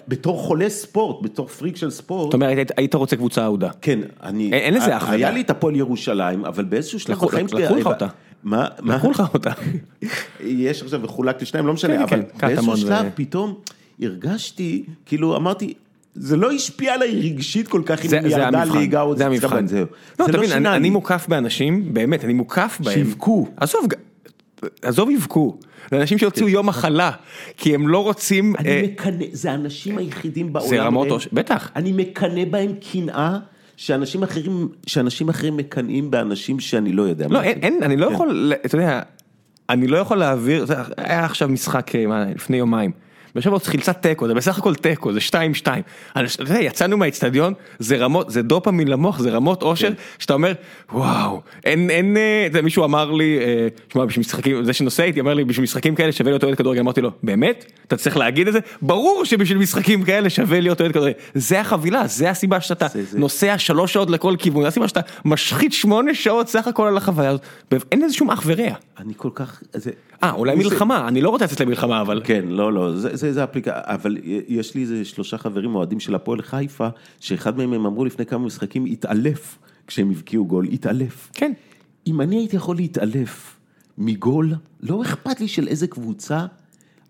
בתור 0.08 0.38
חולה 0.38 0.68
ספורט, 0.70 1.24
בתור 1.24 1.46
פריק 1.46 1.76
של 1.76 1.90
ספורט, 1.90 2.24
זאת 2.26 2.34
אומרת, 2.34 2.70
היית- 2.76 2.94
רוצה 2.94 3.16
קבוצה 3.16 3.44
אהודה. 3.44 3.70
כן, 3.82 3.98
אני, 4.22 4.44
אין- 4.44 4.52
אין 4.52 4.74
לזה 4.74 4.96
הכבדה. 4.96 5.12
היה 5.12 5.30
לי 5.30 5.40
את 5.40 5.50
הפועל 5.50 5.76
ירושלים, 5.76 6.44
אבל 6.44 6.64
באיזשהו 6.64 7.00
שלב 7.00 7.16
בחיים 7.18 7.48
שלי, 7.48 7.62
לקחו 7.62 7.74
לך 7.76 7.86
אותה. 7.86 8.06
מה, 8.44 8.66
מה, 8.82 8.94
לקחו 8.96 9.10
לך 9.10 9.22
אותה. 9.34 9.50
יש 10.40 10.82
עכשיו 10.82 11.02
וחולק 11.02 11.42
לשניים, 11.42 11.66
לא 11.66 11.70
כן, 11.70 11.74
משנה, 11.74 11.96
כן, 11.96 12.02
אבל 12.02 12.22
באיזשהו 12.40 12.56
קטמון 12.62 12.76
שלב 12.76 13.04
ו- 13.06 13.10
פתאום 13.14 13.54
הרגשתי, 14.02 14.84
כאילו 15.06 15.36
אמרתי, 15.36 15.74
זה 16.14 16.36
לא 16.36 16.50
השפיע 16.52 16.94
עליי 16.94 17.20
רגשית 17.20 17.68
כל 17.68 17.82
כך 17.86 18.04
אם 18.04 18.08
זה 18.08 18.16
היא 18.20 18.28
זה 18.28 18.40
ירדה 18.40 18.62
המבחן, 18.62 18.78
ליגה 18.78 19.02
או 19.02 19.16
זה 19.16 19.26
המבחן. 19.26 19.62
לא, 19.62 19.66
זה 19.68 19.84
אתה 20.24 20.32
לא 20.32 20.38
אני- 20.38 20.48
שינה 20.48 20.76
אני. 20.76 20.90
מוקף 20.90 21.26
באנשים, 21.28 21.94
באמת, 21.94 22.24
אני 22.24 22.32
מוקף 22.32 22.78
בהם. 22.84 22.94
שיווקו. 22.94 23.46
עזוב, 23.56 23.80
עזוב 24.82 25.10
יבכו. 25.10 25.58
זה 25.90 26.00
אנשים 26.00 26.18
שהוציאו 26.18 26.48
יום 26.48 26.66
מחלה, 26.66 27.10
כי 27.56 27.74
הם 27.74 27.88
לא 27.88 28.02
רוצים... 28.02 28.56
אני 28.58 28.68
אה, 28.68 28.82
מקנא, 28.84 29.24
זה 29.32 29.50
האנשים 29.50 29.98
היחידים 29.98 30.52
בעולם. 30.52 30.68
זה 30.68 30.82
רמות. 30.82 31.10
אושר, 31.10 31.30
בטח. 31.32 31.70
אני 31.76 31.92
מקנא 31.92 32.44
בהם 32.44 32.72
קנאה, 32.92 33.38
שאנשים 33.76 34.22
אחרים, 34.22 34.68
שאנשים 34.86 35.28
אחרים 35.28 35.56
מקנאים 35.56 36.10
באנשים 36.10 36.60
שאני 36.60 36.92
לא 36.92 37.02
יודע. 37.02 37.26
לא, 37.30 37.42
אין. 37.42 37.58
אין, 37.62 37.82
אני 37.82 37.96
לא 37.96 38.06
כן. 38.06 38.14
יכול, 38.14 38.52
אתה 38.66 38.74
יודע, 38.74 39.02
אני 39.70 39.86
לא 39.86 39.98
יכול 39.98 40.18
להעביר, 40.18 40.66
היה 40.96 41.24
עכשיו 41.24 41.48
משחק 41.48 41.94
אה, 41.94 42.24
לפני 42.34 42.56
יומיים. 42.56 42.92
באר 43.34 43.42
שבע 43.42 43.58
חילצה 43.58 43.92
תיקו, 43.92 44.26
זה 44.28 44.34
בסך 44.34 44.58
הכל 44.58 44.74
תיקו, 44.74 45.12
זה 45.12 45.20
2-2. 45.20 45.34
אני- 46.16 46.26
אתה 46.34 46.52
יודע, 46.52 46.60
יצאנו 46.60 46.96
מהאיצטדיון, 46.96 47.54
זה 47.78 47.96
רמות, 47.96 48.30
זה 48.30 48.42
דופמין 48.42 48.88
למוח, 48.88 49.18
זה 49.18 49.30
רמות 49.30 49.62
אושר, 49.62 49.88
כן. 49.88 49.94
שאתה 50.18 50.34
אומר, 50.34 50.52
וואו, 50.92 51.40
אין, 51.64 51.90
אין, 51.90 52.16
אה, 52.16 52.42
אתה 52.46 52.56
יודע, 52.56 52.62
מישהו 52.64 52.84
אמר 52.84 53.10
לי, 53.12 53.38
אה, 53.38 53.68
שמע, 53.92 54.04
בשביל 54.04 54.20
משחקים, 54.20 54.64
זה 54.64 54.72
שנוסע 54.72 55.02
איתי, 55.02 55.20
אמר 55.20 55.34
לי, 55.34 55.44
בשביל 55.44 55.62
משחקים 55.62 55.94
כאלה 55.94 56.12
שווה 56.12 56.30
להיות 56.30 56.44
אוהד 56.44 56.54
כדורגל, 56.54 56.80
אמרתי 56.80 57.00
לו, 57.00 57.10
באמת? 57.22 57.64
אתה 57.86 57.96
צריך 57.96 58.16
להגיד 58.16 58.46
את 58.46 58.52
זה? 58.52 58.58
ברור 58.82 59.24
שבשביל 59.24 59.58
משחקים 59.58 60.02
כאלה 60.02 60.30
שווה 60.30 60.60
להיות 60.60 60.80
אוהד 60.80 60.92
כדורגל. 60.92 61.12
זה 61.34 61.60
החבילה, 61.60 62.06
זה 62.06 62.30
הסיבה 62.30 62.60
שאתה 62.60 62.86
זה- 62.92 63.04
זה- 63.04 63.18
נוסע 63.18 63.58
שלוש 63.58 63.92
שעות 63.92 64.10
לכל 64.10 64.34
כיוון, 64.38 64.62
זה 64.62 64.68
הסיבה 64.68 64.88
שאתה 64.88 65.00
משחית 65.24 65.72
שמונה 65.72 66.14
שעות 66.14 66.48
סך 66.48 66.66
הכל 66.66 66.86
על 66.88 66.96
החוויה 66.96 67.30
הזאת, 67.30 67.42
אין 67.92 68.02
לזה 68.02 68.14
שום 68.14 68.30
אח 68.30 68.42
ורע. 68.46 68.68
אני 68.98 69.12
כל 69.16 69.30
כך... 69.34 69.60
זה- 69.72 69.90
אה, 70.22 70.32
אולי 70.32 70.54
מלחמה, 70.56 71.08
אני 71.08 71.20
לא 71.20 71.30
רוצה 71.30 71.44
לצאת 71.44 71.60
למלחמה, 71.60 72.00
אבל... 72.00 72.20
כן, 72.24 72.44
לא, 72.48 72.72
לא, 72.72 72.96
זה, 72.96 73.16
זה, 73.16 73.32
זה 73.32 73.44
אפליקציה, 73.44 73.80
אבל 73.84 74.16
יש 74.48 74.74
לי 74.74 74.82
איזה 74.82 75.04
שלושה 75.04 75.38
חברים 75.38 75.74
אוהדים 75.74 76.00
של 76.00 76.14
הפועל 76.14 76.42
חיפה, 76.42 76.88
שאחד 77.20 77.56
מהם 77.56 77.72
הם 77.72 77.86
אמרו 77.86 78.04
לפני 78.04 78.26
כמה 78.26 78.46
משחקים, 78.46 78.84
התעלף 78.84 79.58
כשהם 79.86 80.10
הבקיעו 80.10 80.44
גול, 80.44 80.66
התעלף. 80.72 81.30
כן. 81.34 81.52
אם 82.06 82.20
אני 82.20 82.36
הייתי 82.36 82.56
יכול 82.56 82.76
להתעלף 82.76 83.56
מגול, 83.98 84.54
לא 84.80 85.02
אכפת 85.02 85.40
לי 85.40 85.48
של 85.48 85.68
איזה 85.68 85.86
קבוצה, 85.86 86.46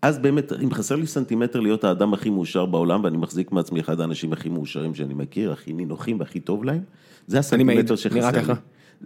אז 0.03 0.19
באמת, 0.19 0.53
אם 0.53 0.75
חסר 0.75 0.97
לי 0.97 1.07
סנטימטר 1.07 1.61
להיות 1.61 1.85
האדם 1.85 2.15
הכי 2.15 2.31
מאושר 2.31 2.67
בעולם, 2.67 3.05
ואני 3.05 3.17
מחזיק 3.17 3.53
מעצמי 3.53 3.81
אחד 3.81 4.01
האנשים 4.01 4.33
הכי 4.33 4.49
מאושרים 4.49 4.95
שאני 4.95 5.15
מכיר, 5.15 5.53
הכי 5.53 5.73
נינוחים 5.73 6.21
והכי 6.21 6.41
טוב 6.41 6.65
להם, 6.65 6.81
זה 7.27 7.39
הסנטימטר 7.39 7.97
שחסר 7.97 8.31
לי. 8.31 8.55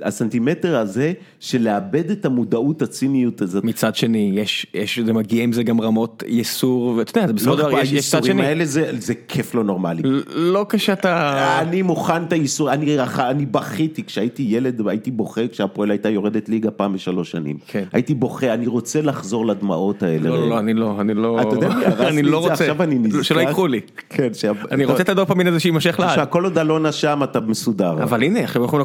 הסנטימטר 0.03 0.77
הזה 0.77 1.13
של 1.41 1.63
לאבד 1.63 2.11
את 2.11 2.25
המודעות 2.25 2.83
הציניות 2.83 3.41
הזאת. 3.43 3.65
מצד 3.65 3.95
שני, 3.97 4.33
יש, 4.35 4.67
יש, 4.75 4.99
זה 4.99 5.13
מגיע 5.13 5.43
עם 5.45 5.53
זה 5.53 5.63
גם 5.63 5.81
רמות 5.81 6.23
ייסור, 6.27 6.95
ואתה 6.97 7.19
יודע, 7.19 7.27
זה 7.27 7.33
בסופו 7.33 7.51
לא 7.57 7.63
של 7.63 7.69
דבר, 7.69 7.79
יש, 7.81 7.93
יש 7.93 8.11
צד 8.11 8.25
שני. 8.25 8.43
האלה 8.47 8.65
זה, 8.65 8.91
זה 8.99 9.15
כיף 9.29 9.55
לא 9.55 9.65
נורמלי. 9.65 10.03
לא 10.35 10.67
כשאתה... 10.69 11.35
אני 11.63 11.83
מוכן 11.83 12.23
את 12.23 12.33
האיסור, 12.33 12.73
אני, 12.73 12.97
רח- 12.97 13.19
אני 13.21 13.47
בכיתי, 13.47 14.05
כשהייתי 14.05 14.43
ילד 14.49 14.89
הייתי 14.89 15.11
בוכה 15.11 15.49
כשהפועל 15.49 15.91
הייתה 15.91 16.09
יורדת 16.09 16.49
ליגה 16.49 16.71
פעם 16.71 16.93
בשלוש 16.93 17.31
שנים. 17.31 17.57
כן. 17.67 17.85
הייתי 17.93 18.15
בוכה, 18.15 18.55
אני 18.55 18.67
רוצה 18.67 19.03
לחזור 19.03 19.47
לדמעות 19.47 20.03
האלה. 20.03 20.29
לא, 20.31 20.41
לא, 20.41 20.49
לא, 20.49 20.59
אני 20.59 20.75
לא, 20.75 21.01
אני 21.01 21.15
לא... 21.15 21.41
אתה 21.41 21.49
יודע 21.55 21.69
מי 21.69 21.85
אני 22.09 22.23
לא 22.23 22.39
את 22.39 22.43
זה? 22.43 22.51
רוצה, 22.51 22.65
עכשיו 22.65 22.83
אני 22.83 22.99
נזכר. 22.99 23.23
שלא 23.23 23.41
ייקחו 23.41 23.67
לי. 23.67 23.81
כן, 24.11 24.29
שה- 24.35 24.53
אני 24.71 24.85
רוצה 24.85 25.03
את 25.03 25.09
הדופמין 25.09 25.47
הזה 25.47 25.61
שיימשך 25.61 26.01
לעד. 26.01 26.15
שהכל 26.15 26.45
עוד 26.45 26.59
אלונה 26.59 26.93
שם 26.93 27.21
אתה 27.25 27.41
מסודר. 27.41 28.03
אבל 28.03 28.23
הנה, 28.23 28.41
עכשיו 28.41 28.65
יכולים 28.65 28.81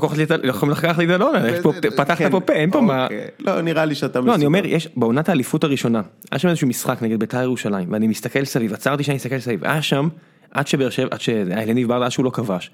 לקחת 0.72 0.99
לקחת 1.08 1.42
לי 1.44 1.50
את 1.50 1.56
יש 1.56 1.60
פה- 1.62 1.72
פתחת 1.98 2.18
כן, 2.18 2.30
פה 2.32 2.40
פה, 2.40 2.54
אין 2.54 2.72
פה 2.72 2.82
מה... 2.82 3.04
אוקיי. 3.04 3.28
לא, 3.40 3.62
נראה 3.62 3.86
לי 3.86 3.96
שאתה 3.96 4.20
לא, 4.20 4.36
אני. 4.36 4.46
אומר, 4.46 4.66
יש, 4.66 4.88
בעונת 4.96 5.30
האליפות 5.30 5.64
הראשונה, 5.64 6.02
היה 6.32 6.40
שם 6.40 6.48
איזשהו 6.48 6.68
משחק 6.68 7.02
נגד 7.02 7.20
בית"ר 7.20 7.42
ירושלים, 7.42 7.92
ואני 7.92 8.08
מסתכל 8.08 8.46
סביב, 8.46 8.74
עצרתי 8.74 9.04
שאני 9.04 9.16
מסתכל 9.16 9.40
סביב, 9.40 9.66
היה 9.66 9.82
שם, 9.82 10.08
עד 10.52 10.68
שבאר 10.68 10.90
שבע, 10.90 11.08
עד 11.12 11.22
שאלניב 11.22 11.88
ברדה, 11.88 12.06
עד 12.06 12.12
שהוא 12.12 12.26
לא 12.26 12.30
כבש, 12.30 12.72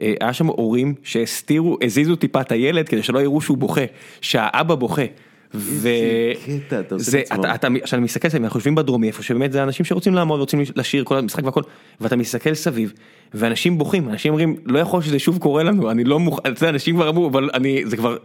אה, 0.00 0.14
היה 0.20 0.32
שם 0.32 0.46
הורים 0.46 0.94
שהסתירו, 1.02 1.78
הזיזו 1.84 2.16
טיפה 2.16 2.40
את 2.40 2.52
הילד 2.52 2.88
כדי 2.88 3.02
שלא 3.02 3.22
יראו 3.22 3.40
שהוא 3.40 3.58
בוכה, 3.58 3.84
שהאבא 4.20 4.74
בוכה. 4.74 5.02
ו... 5.54 5.88
קטע, 6.46 6.80
אתה 6.80 6.94
עושה 6.94 7.18
לעצמם. 7.18 7.44
אתה, 7.54 7.68
כשאני 7.84 8.02
מסתכל, 8.02 8.28
אנחנו 8.34 8.58
יושבים 8.58 8.74
בדרומי, 8.74 9.06
איפה 9.06 9.22
שבאמת 9.22 9.52
זה 9.52 9.62
אנשים 9.62 9.86
שרוצים 9.86 10.14
לעמוד, 10.14 10.40
רוצים 10.40 10.62
לשיר 10.76 11.04
כל 11.04 11.16
המשחק 11.16 11.44
והכל, 11.44 11.62
ואתה 12.00 12.16
מסתכל 12.16 12.54
סביב, 12.54 12.92
ואנשים 13.34 13.78
בוכים, 13.78 14.08
אנשים 14.08 14.32
אומרים, 14.32 14.56
לא 14.64 14.78
יכול 14.78 15.02
שזה 15.02 15.18
שוב 15.18 15.38
קורה 15.38 15.62
לנו, 15.62 15.90
אני 15.90 16.04
לא 16.04 16.20
מוכן, 16.20 16.52
אתה 16.52 16.68
אנשים 16.68 16.94
כבר 16.96 17.08
אמרו, 17.08 17.28
אבל 17.28 17.50
אני, 17.54 17.82
זה 17.86 17.96
כבר 17.96 18.16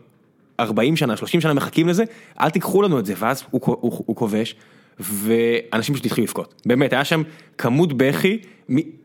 40 0.59 0.95
שנה, 0.95 1.17
30 1.17 1.41
שנה 1.41 1.53
מחכים 1.53 1.87
לזה, 1.87 2.03
אל 2.39 2.49
תיקחו 2.49 2.81
לנו 2.81 2.99
את 2.99 3.05
זה, 3.05 3.13
ואז 3.17 3.43
הוא, 3.49 3.61
הוא, 3.65 3.77
הוא, 3.81 4.03
הוא 4.05 4.15
כובש, 4.15 4.55
ואנשים 4.99 5.95
פשוט 5.95 6.05
התחילו 6.05 6.25
לבכות, 6.25 6.61
באמת, 6.65 6.93
היה 6.93 7.05
שם 7.05 7.23
כמות 7.57 7.93
בכי, 7.93 8.37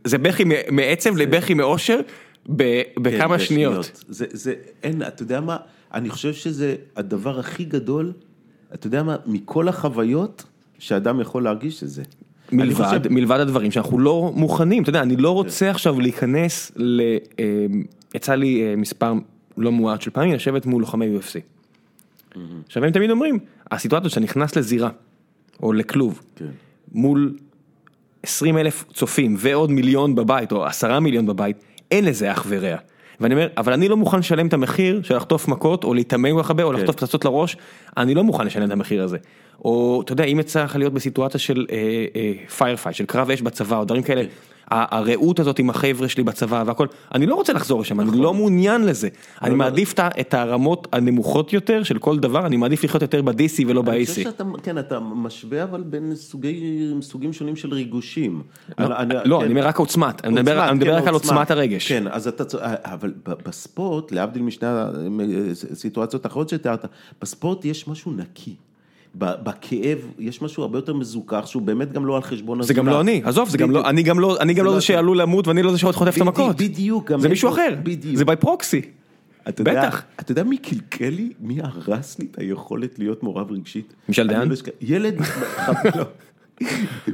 זה 0.04 0.18
בכי 0.18 0.44
מעצב 0.70 1.16
לבכי 1.16 1.54
מאושר, 1.54 2.00
בכמה 2.46 3.38
כן, 3.38 3.44
שניות. 3.44 4.04
זה, 4.08 4.26
זה, 4.30 4.54
אין, 4.82 5.02
אתה 5.02 5.22
יודע 5.22 5.40
מה, 5.40 5.56
אני 5.94 6.10
חושב 6.10 6.32
שזה 6.32 6.74
הדבר 6.96 7.38
הכי 7.38 7.64
גדול, 7.64 8.12
אתה 8.74 8.86
יודע 8.86 9.02
מה, 9.02 9.16
מכל 9.26 9.68
החוויות 9.68 10.44
שאדם 10.78 11.20
יכול 11.20 11.44
להרגיש 11.44 11.82
את 11.82 11.88
זה. 11.88 12.02
מלבד, 12.52 12.84
חושב- 12.84 13.08
מלבד 13.12 13.40
הדברים 13.40 13.70
שאנחנו 13.70 13.98
לא 13.98 14.32
מוכנים, 14.36 14.82
אתה 14.82 14.90
יודע, 14.90 15.02
אני 15.02 15.16
לא 15.16 15.30
רוצה 15.30 15.70
עכשיו 15.70 16.00
להיכנס 16.00 16.72
ל... 16.76 17.00
אה, 17.00 17.66
יצא 18.14 18.34
לי 18.34 18.62
אה, 18.62 18.76
מספר 18.76 19.12
לא 19.56 19.72
מועט 19.72 20.02
של 20.02 20.10
פעמים 20.10 20.34
לשבת 20.34 20.66
מול 20.66 20.80
לוחמי 20.80 21.18
UFC. 21.18 21.40
עכשיו 22.66 22.84
הם 22.84 22.90
תמיד 22.90 23.10
אומרים, 23.10 23.38
הסיטואציה 23.70 24.10
שאתה 24.10 24.20
נכנס 24.20 24.56
לזירה, 24.56 24.90
או 25.62 25.72
לכלוב, 25.72 26.22
כן. 26.36 26.46
מול 26.92 27.34
20 28.22 28.58
אלף 28.58 28.84
צופים 28.94 29.36
ועוד 29.38 29.70
מיליון 29.70 30.14
בבית, 30.14 30.52
או 30.52 30.66
עשרה 30.66 31.00
מיליון 31.00 31.26
בבית, 31.26 31.56
אין 31.90 32.04
לזה 32.04 32.32
אח 32.32 32.44
ורע. 32.48 32.76
ואני 33.22 33.34
אומר, 33.34 33.48
אבל 33.56 33.72
אני 33.72 33.88
לא 33.88 33.96
מוכן 33.96 34.18
לשלם 34.18 34.46
את 34.46 34.52
המחיר 34.52 35.00
של 35.02 35.16
לחטוף 35.16 35.48
מכות, 35.48 35.84
או 35.84 35.94
להתאמן 35.94 36.32
כל 36.32 36.42
כך 36.42 36.50
הרבה, 36.50 36.62
או 36.62 36.72
לחטוף 36.72 36.96
פצצות 36.96 37.24
לראש, 37.24 37.56
אני 37.96 38.14
לא 38.14 38.24
מוכן 38.24 38.46
לשלם 38.46 38.66
את 38.66 38.70
המחיר 38.70 39.02
הזה. 39.02 39.18
או, 39.64 40.02
אתה 40.04 40.12
יודע, 40.12 40.24
אם 40.24 40.40
יצא 40.40 40.64
לך 40.64 40.76
להיות 40.76 40.92
בסיטואציה 40.92 41.40
של 41.40 41.66
firefight, 42.56 42.96
של 42.96 43.04
קרב 43.04 43.30
אש 43.30 43.42
בצבא, 43.42 43.78
או 43.78 43.84
דברים 43.84 44.02
כאלה, 44.02 44.22
הרעות 44.70 45.40
הזאת 45.40 45.58
עם 45.58 45.70
החבר'ה 45.70 46.08
שלי 46.08 46.22
בצבא 46.22 46.64
והכל, 46.66 46.86
אני 47.14 47.26
לא 47.26 47.34
רוצה 47.34 47.52
לחזור 47.52 47.80
לשם, 47.80 48.00
אני 48.00 48.18
לא 48.18 48.34
מעוניין 48.34 48.84
לזה. 48.86 49.08
אני 49.42 49.54
מעדיף 49.54 49.94
את 50.20 50.34
הרמות 50.34 50.88
הנמוכות 50.92 51.52
יותר 51.52 51.82
של 51.82 51.98
כל 51.98 52.18
דבר, 52.18 52.46
אני 52.46 52.56
מעדיף 52.56 52.84
לחיות 52.84 53.02
יותר 53.02 53.22
ב-DC 53.22 53.64
ולא 53.68 53.82
אני 53.88 54.06
חושב 54.06 54.22
ב-AC. 54.22 54.24
שאתה, 54.24 54.44
כן, 54.62 54.78
אתה 54.78 55.00
משווה 55.00 55.62
אבל 55.62 55.82
בין 55.82 56.14
סוגי, 56.14 56.86
סוגים 57.00 57.32
שונים 57.32 57.56
של 57.56 57.74
ריגושים. 57.74 58.42
לא, 58.78 58.86
לא, 59.24 59.42
אני 59.42 59.50
אומר 59.50 59.66
רק 59.66 59.78
עוצמת, 59.78 60.24
אני 60.24 60.34
מדבר 60.34 60.68
אני 60.68 60.74
מדבר 60.76 60.96
רק 60.96 61.06
על 61.06 61.14
עוצמת 61.14 61.50
הרגש. 61.50 61.88
כן, 61.88 62.04
אז 62.10 62.28
אתה, 62.28 62.44
צ- 62.44 62.54
אבל 62.82 63.12
בספורט, 63.46 64.12
להבדיל 64.12 64.42
משני 64.42 64.68
הסיטואציות 65.72 66.24
האחרות 66.24 66.48
שתיארת, 66.48 66.84
בספורט 67.22 67.64
יש 67.64 67.88
משהו 67.88 68.12
נקי. 68.12 68.54
בכאב 69.14 69.98
יש 70.18 70.42
משהו 70.42 70.62
הרבה 70.62 70.78
יותר 70.78 70.94
מזוכח, 70.94 71.46
שהוא 71.46 71.62
באמת 71.62 71.92
גם 71.92 72.06
לא 72.06 72.16
על 72.16 72.22
חשבון 72.22 72.62
זה 72.62 72.74
גם 72.74 72.88
לא 72.88 73.00
אני, 73.00 73.22
עזוב, 73.24 73.48
זה 73.48 73.58
גם 73.58 73.70
לא, 73.70 73.88
אני 73.90 74.02
גם 74.02 74.20
לא, 74.20 74.36
אני 74.40 74.54
גם 74.54 74.58
זה 74.58 74.62
לא 74.64 74.70
לא 74.70 74.80
זה 74.80 74.80
שעלול 74.86 75.20
למות 75.20 75.48
ואני 75.48 75.62
לא 75.62 75.72
זה 75.72 75.78
שעוד 75.78 75.94
חוטף 75.94 76.16
את 76.16 76.20
המכות. 76.20 76.56
בדיוק, 76.56 77.10
זה 77.18 77.28
מישהו 77.28 77.50
אחר. 77.50 77.74
זה 78.14 78.24
בי 78.24 78.36
פרוקסי. 78.36 78.80
אתה 79.48 79.60
יודע, 79.60 79.86
בטח. 79.86 80.02
אתה 80.20 80.32
יודע 80.32 80.42
מי 80.44 80.58
קלקל 80.58 81.08
לי? 81.08 81.32
מי 81.40 81.58
הרס 81.62 82.18
לי 82.18 82.26
את 82.30 82.38
היכולת 82.38 82.98
להיות 82.98 83.22
מעורב 83.22 83.52
רגשית? 83.52 83.94
מישל 84.08 84.28
דיין? 84.28 84.48
לא 84.48 84.54
ילד, 84.80 85.14
לא. 85.96 86.04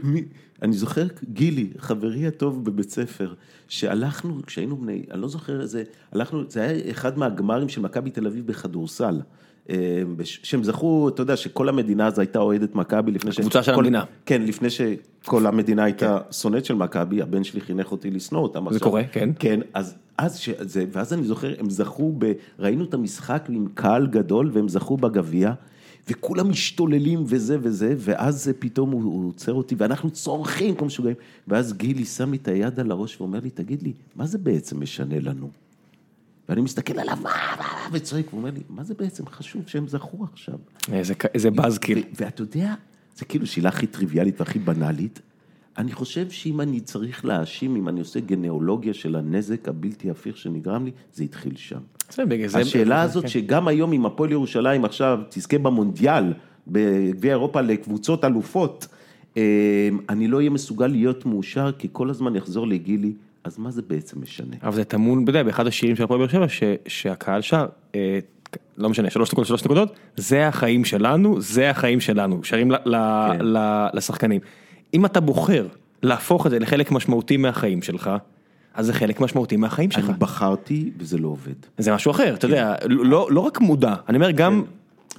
מי- 0.02 0.24
אני 0.62 0.72
זוכר, 0.72 1.06
גילי, 1.32 1.68
חברי 1.78 2.26
הטוב 2.26 2.64
בבית 2.64 2.90
ספר, 2.90 3.34
שהלכנו, 3.68 4.40
כשהיינו 4.46 4.76
בני, 4.76 5.02
אני 5.10 5.20
לא 5.20 5.28
זוכר 5.28 5.60
איזה, 5.60 5.82
הלכנו, 6.12 6.42
זה 6.48 6.62
היה 6.62 6.90
אחד 6.90 7.18
מהגמרים 7.18 7.68
של 7.68 7.80
מכבי 7.80 8.10
תל 8.10 8.26
אביב 8.26 8.46
בכדורסל. 8.46 9.20
אה, 9.70 10.02
שהם 10.24 10.64
זכו, 10.64 11.08
אתה 11.08 11.22
יודע, 11.22 11.36
שכל 11.36 11.68
המדינה 11.68 12.06
אז 12.06 12.18
הייתה 12.18 12.38
אוהדת 12.38 12.74
מכבי 12.74 13.12
לפני 13.12 13.32
ש... 13.32 13.38
הקבוצה 13.38 13.62
של 13.62 13.72
כל- 13.72 13.78
המדינה. 13.78 14.04
כן, 14.26 14.42
לפני 14.42 14.68
שכל 14.70 15.46
המדינה 15.46 15.84
הייתה 15.84 16.18
שונאת 16.30 16.64
של 16.64 16.74
מכבי, 16.74 17.22
הבן 17.22 17.44
שלי 17.44 17.60
חינך 17.60 17.92
אותי 17.92 18.10
לשנוא 18.10 18.40
אותם. 18.40 18.72
זה. 18.72 18.80
קורה, 18.80 19.02
כן. 19.12 19.30
כן, 19.38 19.60
אז, 19.74 19.94
אז 20.18 20.36
שזה, 20.36 20.84
ואז 20.92 21.12
אני 21.12 21.24
זוכר, 21.24 21.54
הם 21.58 21.70
זכו 21.70 22.12
ב... 22.18 22.32
ראינו 22.58 22.84
את 22.84 22.94
המשחק 22.94 23.46
עם 23.48 23.66
קהל 23.74 24.06
גדול, 24.06 24.50
והם 24.52 24.68
זכו 24.68 24.96
בגביע, 24.96 25.52
וכולם 26.10 26.48
משתוללים 26.50 27.22
וזה 27.26 27.56
וזה, 27.62 27.94
ואז 27.98 28.50
פתאום 28.58 28.90
הוא, 28.90 29.02
הוא 29.02 29.28
עוצר 29.28 29.52
אותי, 29.54 29.74
ואנחנו 29.78 30.10
צורכים 30.10 30.74
כמו 30.74 30.86
משוגעים, 30.86 31.14
ואז 31.48 31.72
גילי 31.72 32.04
שם 32.04 32.30
לי 32.30 32.36
את 32.36 32.48
היד 32.48 32.80
על 32.80 32.90
הראש 32.90 33.20
ואומר 33.20 33.40
לי, 33.42 33.50
תגיד 33.50 33.82
לי, 33.82 33.92
מה 34.16 34.26
זה 34.26 34.38
בעצם 34.38 34.80
משנה 34.82 35.20
לנו? 35.20 35.48
ואני 36.48 36.60
מסתכל 36.60 36.98
עליו, 36.98 37.16
מה, 37.22 37.30
מה, 37.30 37.56
מה, 37.58 37.88
וצועק, 37.92 38.24
הוא 38.30 38.38
אומר 38.38 38.50
לי, 38.50 38.60
מה 38.68 38.84
זה 38.84 38.94
בעצם 38.98 39.26
חשוב 39.26 39.62
שהם 39.66 39.88
זכו 39.88 40.26
עכשיו? 40.32 40.54
איזה 40.92 41.14
ק- 41.14 41.26
איזה 41.34 41.50
בזקיל. 41.50 41.98
ו- 41.98 42.02
ואתה 42.16 42.42
יודע, 42.42 42.74
זה 43.16 43.24
כאילו 43.24 43.46
שאלה 43.46 43.68
הכי 43.68 43.86
טריוויאלית 43.86 44.40
והכי 44.40 44.58
בנאלית. 44.58 45.20
אני 45.78 45.92
חושב 45.92 46.30
שאם 46.30 46.60
אני 46.60 46.80
צריך 46.80 47.24
להאשים, 47.24 47.76
אם 47.76 47.88
אני 47.88 48.00
עושה 48.00 48.20
גנאולוגיה 48.20 48.94
של 48.94 49.16
הנזק 49.16 49.68
הבלתי 49.68 50.10
הפיך 50.10 50.36
שנגרם 50.36 50.84
לי, 50.84 50.90
זה 51.14 51.24
התחיל 51.24 51.56
שם. 51.56 51.78
השאלה 52.54 53.02
הזאת 53.02 53.22
כן. 53.22 53.28
שגם 53.28 53.68
היום 53.68 53.92
אם 53.92 54.06
הפועל 54.06 54.32
ירושלים 54.32 54.84
עכשיו 54.84 55.18
תזכה 55.28 55.58
במונדיאל, 55.58 56.32
בגביע 56.66 57.30
אירופה 57.32 57.60
לקבוצות 57.60 58.24
אלופות, 58.24 58.86
אה, 59.36 59.42
אני 60.08 60.28
לא 60.28 60.36
אהיה 60.36 60.50
מסוגל 60.50 60.86
להיות 60.86 61.26
מאושר, 61.26 61.70
כי 61.78 61.88
כל 61.92 62.10
הזמן 62.10 62.36
יחזור 62.36 62.66
לגילי, 62.68 63.12
אז 63.44 63.58
מה 63.58 63.70
זה 63.70 63.82
בעצם 63.82 64.22
משנה? 64.22 64.56
אבל 64.62 64.72
זה 64.74 64.84
טמון, 64.84 65.22
אתה 65.22 65.30
יודע, 65.30 65.42
באחד 65.42 65.66
השירים 65.66 65.96
של 65.96 66.02
הפועל 66.04 66.20
באר 66.20 66.28
שבע, 66.28 66.46
שהקהל 66.88 67.40
שר, 67.40 67.66
אה, 67.94 68.18
לא 68.76 68.88
משנה, 68.88 69.10
שלוש 69.10 69.28
נקודות, 69.32 69.46
שלוש 69.48 69.64
נקודות, 69.64 69.96
זה 70.16 70.48
החיים 70.48 70.84
שלנו, 70.84 71.40
זה 71.40 71.70
החיים 71.70 72.00
שלנו, 72.00 72.44
שרים 72.44 72.70
ל- 72.70 72.74
ל- 72.84 73.28
כן. 73.32 73.44
ל- 73.44 73.86
לשחקנים. 73.92 74.40
אם 74.94 75.04
אתה 75.06 75.20
בוחר 75.20 75.66
להפוך 76.02 76.46
את 76.46 76.50
זה 76.50 76.58
לחלק 76.58 76.90
משמעותי 76.92 77.36
מהחיים 77.36 77.82
שלך, 77.82 78.10
אז 78.74 78.86
זה 78.86 78.92
חלק 78.92 79.20
משמעותי 79.20 79.56
מהחיים 79.56 79.90
שלך. 79.90 80.04
אני 80.10 80.18
בחרתי 80.18 80.90
וזה 80.98 81.18
לא 81.18 81.28
עובד. 81.28 81.52
זה 81.78 81.92
משהו 81.94 82.10
אחר, 82.10 82.34
אתה 82.34 82.46
יודע, 82.46 82.74
לא 82.84 83.28
לא 83.30 83.40
רק 83.40 83.60
מודע, 83.60 83.94
אני 84.08 84.16
אומר 84.16 84.30
גם 84.30 84.62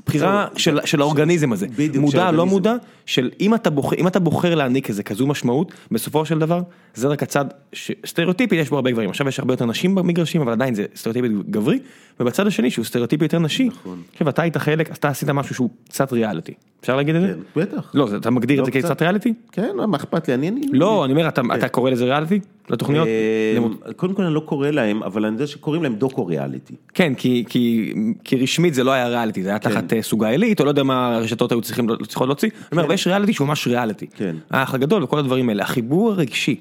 בחירה 0.06 0.46
זהו, 0.52 0.60
של- 0.60 0.80
של 0.86 1.02
האורגניזם 1.02 1.52
הזה, 1.54 1.68
בדיוק, 1.68 1.96
מודע, 1.96 2.32
לא. 2.32 2.46
מודע, 2.46 2.74
של 3.06 3.30
אם 3.40 3.56
אתה 3.56 3.70
בוחר, 3.70 3.96
אם 3.98 4.08
אתה 4.08 4.20
בוחר 4.20 4.56
להעניק 4.56 4.90
איזה 4.90 5.04
כזו 5.04 5.28
משמעות, 5.28 5.72
בסופו 5.92 6.26
של 6.26 6.40
דבר, 6.40 6.62
זה 6.96 7.08
רק 7.08 7.24
הצד, 7.24 7.46
ש- 7.74 7.92
סטריאוטיפית 8.06 8.60
יש 8.60 8.70
בו 8.70 8.76
הרבה 8.76 8.92
גברים, 8.92 9.10
עכשיו 9.10 9.28
יש 9.28 9.40
הרבה 9.40 9.54
יותר 9.54 9.66
נשים 9.66 9.96
במגרשים, 9.96 10.42
אבל 10.42 10.52
עדיין 10.52 10.76
זה 10.76 10.86
סטריאוטיפית 10.96 11.32
גברי, 11.50 11.80
ובצד 12.20 12.48
השני 12.48 12.72
שהוא 12.72 12.86
סטריאוטיפי 12.86 13.26
יותר 13.26 13.40
נשי, 13.40 13.68
נכון. 13.68 14.02
עכשיו 14.14 14.30
אתה 14.30 14.42
היית 14.42 14.58
חלק, 14.58 14.92
אתה 14.92 15.08
עשית 15.10 15.30
משהו 15.30 15.56
שהוא 15.56 15.70
קצת 15.90 16.14
ריאליטי, 16.14 16.54
אפשר 16.82 16.96
להגיד 16.96 17.16
את 17.16 17.22
זה? 17.22 17.28
כן, 17.28 17.62
בטח. 17.62 17.92
לא, 17.94 18.08
אתה 18.18 18.30
מגדיר 18.30 18.56
את 18.56 18.60
לא 18.60 18.66
זה 18.66 18.72
קצת. 18.72 18.82
כקצת 18.90 19.02
ריאליטי? 19.02 19.34
כן, 19.52 19.70
מה 19.90 19.98
אכפת 19.98 20.28
לי, 20.28 20.34
אני... 20.34 20.50
אני- 20.50 20.62
לא, 20.72 21.06
אני 21.06 21.14
אומר, 21.14 21.28
אתה- 21.28 21.42
אתה 21.56 21.68
קורא 21.68 21.90
לזה 21.90 22.06
ריאליטי? 22.06 22.40
לתוכניות? 22.70 23.08
אה, 23.08 23.94
קודם 23.94 24.14
כל 24.14 24.24
אני 24.24 24.34
לא 24.34 24.40
קורא 24.40 24.70
להם, 24.70 25.04
אבל 25.04 25.26
אני 25.26 25.34
יודע 25.36 25.48
שקוראים 25.48 25.84
להם 25.84 25.96
דוקו 25.96 26.26
ריאליטי. 26.26 26.74
כן, 26.94 27.14
כי 27.16 27.94
רשמית 28.42 28.74
זה 28.74 28.84
לא 28.84 28.92
היה 28.92 29.08
ריאליטי, 29.08 29.44
זה 29.44 29.50
היה 29.50 29.60
כן. 29.60 29.70
תחת 29.70 29.89
אה, 29.94 30.02
סוג 30.02 30.24
העילית, 30.24 30.60
או 30.60 30.66
לא 30.66 30.70
יודע 30.70 30.84
מה 30.84 31.16
הרשתות 31.16 31.52
היו 31.52 31.62
צריכים, 31.62 31.88
צריכות 32.08 32.28
להוציא, 32.28 32.50
אני 32.50 32.68
אומר, 32.72 32.84
אבל 32.84 32.94
יש 32.94 33.08
ריאליטי 33.08 33.34
שהוא 33.34 33.48
ממש 33.48 33.68
ריאליטי. 33.68 34.08
כן. 34.08 34.36
האח 34.50 34.74
הגדול 34.74 35.04
וכל 35.04 35.20
הדברים 35.20 35.50
האלה, 35.50 35.64
החיבור 35.64 36.12
הרגשי, 36.12 36.56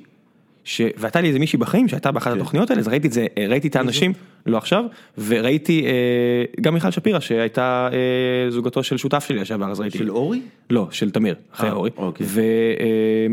ש... 0.65 0.81
והייתה 0.97 1.21
לי 1.21 1.29
איזה 1.29 1.39
מישהי 1.39 1.59
בחיים 1.59 1.89
שהייתה 1.89 2.13
באחת 2.13 2.33
כן. 2.33 2.37
התוכניות 2.37 2.71
האלה, 2.71 2.81
אז 2.81 2.89
ראיתי 2.89 3.09
את 3.09 3.13
זה, 3.13 3.27
אה, 3.39 3.47
ראיתי 3.49 3.69
את 3.69 3.77
האנשים, 3.77 4.13
לא 4.47 4.57
עכשיו, 4.57 4.85
וראיתי 5.27 5.87
אה, 5.87 5.91
גם 6.61 6.75
מיכל 6.75 6.91
שפירא 6.91 7.21
שהייתה 7.21 7.89
אה, 7.93 8.51
זוגתו 8.51 8.83
של 8.83 8.97
שותף 8.97 9.25
שלי 9.29 9.39
לשעבר, 9.39 9.71
אז 9.71 9.81
ראיתי. 9.81 9.99
של 9.99 10.11
אורי? 10.11 10.41
לא, 10.71 10.89
של 10.91 11.11
תמיר, 11.11 11.35
אחרי 11.55 11.69
אה, 11.69 11.75
אורי. 11.75 11.91
אוקיי. 11.97 12.27
ו... 12.29 12.41
אה, 12.81 13.27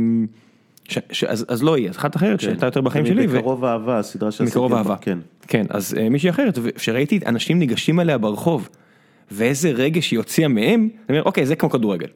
ש... 0.90 1.00
ש... 1.12 1.24
אז, 1.24 1.46
אז 1.48 1.64
לא 1.64 1.76
היא, 1.76 1.90
אז 1.90 1.98
אחת 1.98 2.16
אחרת 2.16 2.40
שהייתה 2.40 2.66
יותר 2.66 2.82
בחיים 2.82 3.06
שלי. 3.06 3.28
ו- 3.30 3.38
מקרוב 3.38 3.66
אהבה, 3.66 4.00
הסדרה 4.00 4.32
שעשיתי. 4.32 4.50
מקרוב 4.50 4.74
אהבה. 4.74 4.96
כן. 5.02 5.20
כן, 5.48 5.66
אז 5.70 5.96
אה, 6.00 6.10
מישהי 6.10 6.30
אחרת, 6.30 6.60
כשראיתי 6.76 7.20
אנשים 7.26 7.60
ניגשים 7.60 8.00
אליה 8.00 8.18
ברחוב, 8.18 8.70
ואיזה 9.32 9.72
רגש 9.72 10.12
היא 10.12 10.18
הוציאה 10.18 10.48
מהם, 10.48 10.90
אני 11.10 11.18
אומר, 11.18 11.24
אוקיי, 11.24 11.46
זה 11.46 11.56
כמו 11.56 11.70
כדורגל. 11.70 12.08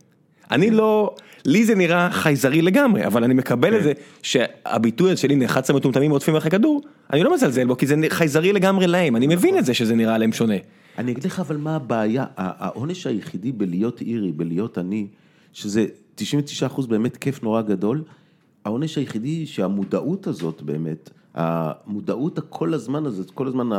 אני 0.52 0.72
לא, 0.72 1.16
לי 1.46 1.66
זה 1.66 1.76
נראה 1.76 2.12
חייזרי 2.12 2.62
לגמרי, 2.62 3.06
אבל 3.06 3.24
אני 3.24 3.34
מקבל 3.34 3.78
את 3.78 3.84
זה 3.84 3.94
שהביטוי 4.24 5.12
הזה 5.12 5.22
שלי, 5.22 5.34
הנה 5.34 5.46
11 5.46 5.78
מטומטמים 5.78 6.12
רודפים 6.12 6.36
אחרי 6.36 6.52
כדור, 6.52 6.82
אני 7.14 7.24
לא 7.24 7.34
מזלזל 7.34 7.66
בו, 7.66 7.78
כי 7.78 7.88
זה 7.88 7.96
חייזרי 8.10 8.54
לגמרי 8.54 8.88
להם, 8.88 9.16
אני 9.16 9.28
מבין 9.28 9.58
את 9.58 9.66
זה 9.66 9.74
שזה 9.74 9.96
נראה 9.96 10.18
להם 10.18 10.34
שונה. 10.34 10.56
אני 10.98 11.12
אגיד 11.12 11.24
לך 11.24 11.40
אבל 11.40 11.58
מה 11.58 11.76
הבעיה, 11.76 12.26
העונש 12.38 13.08
היחידי 13.08 13.52
בלהיות 13.52 14.02
אירי, 14.02 14.32
בלהיות 14.32 14.78
אני, 14.78 15.08
שזה 15.54 15.86
99% 16.18 16.88
באמת 16.88 17.18
כיף 17.18 17.44
נורא 17.44 17.62
גדול, 17.62 18.04
העונש 18.66 18.98
היחידי 18.98 19.46
שהמודעות 19.46 20.28
הזאת 20.28 20.62
באמת, 20.62 21.10
המודעות 21.34 22.38
הכל 22.38 22.74
הזמן 22.74 23.06
הזאת, 23.06 23.32
כל 23.32 23.48
הזמן 23.48 23.70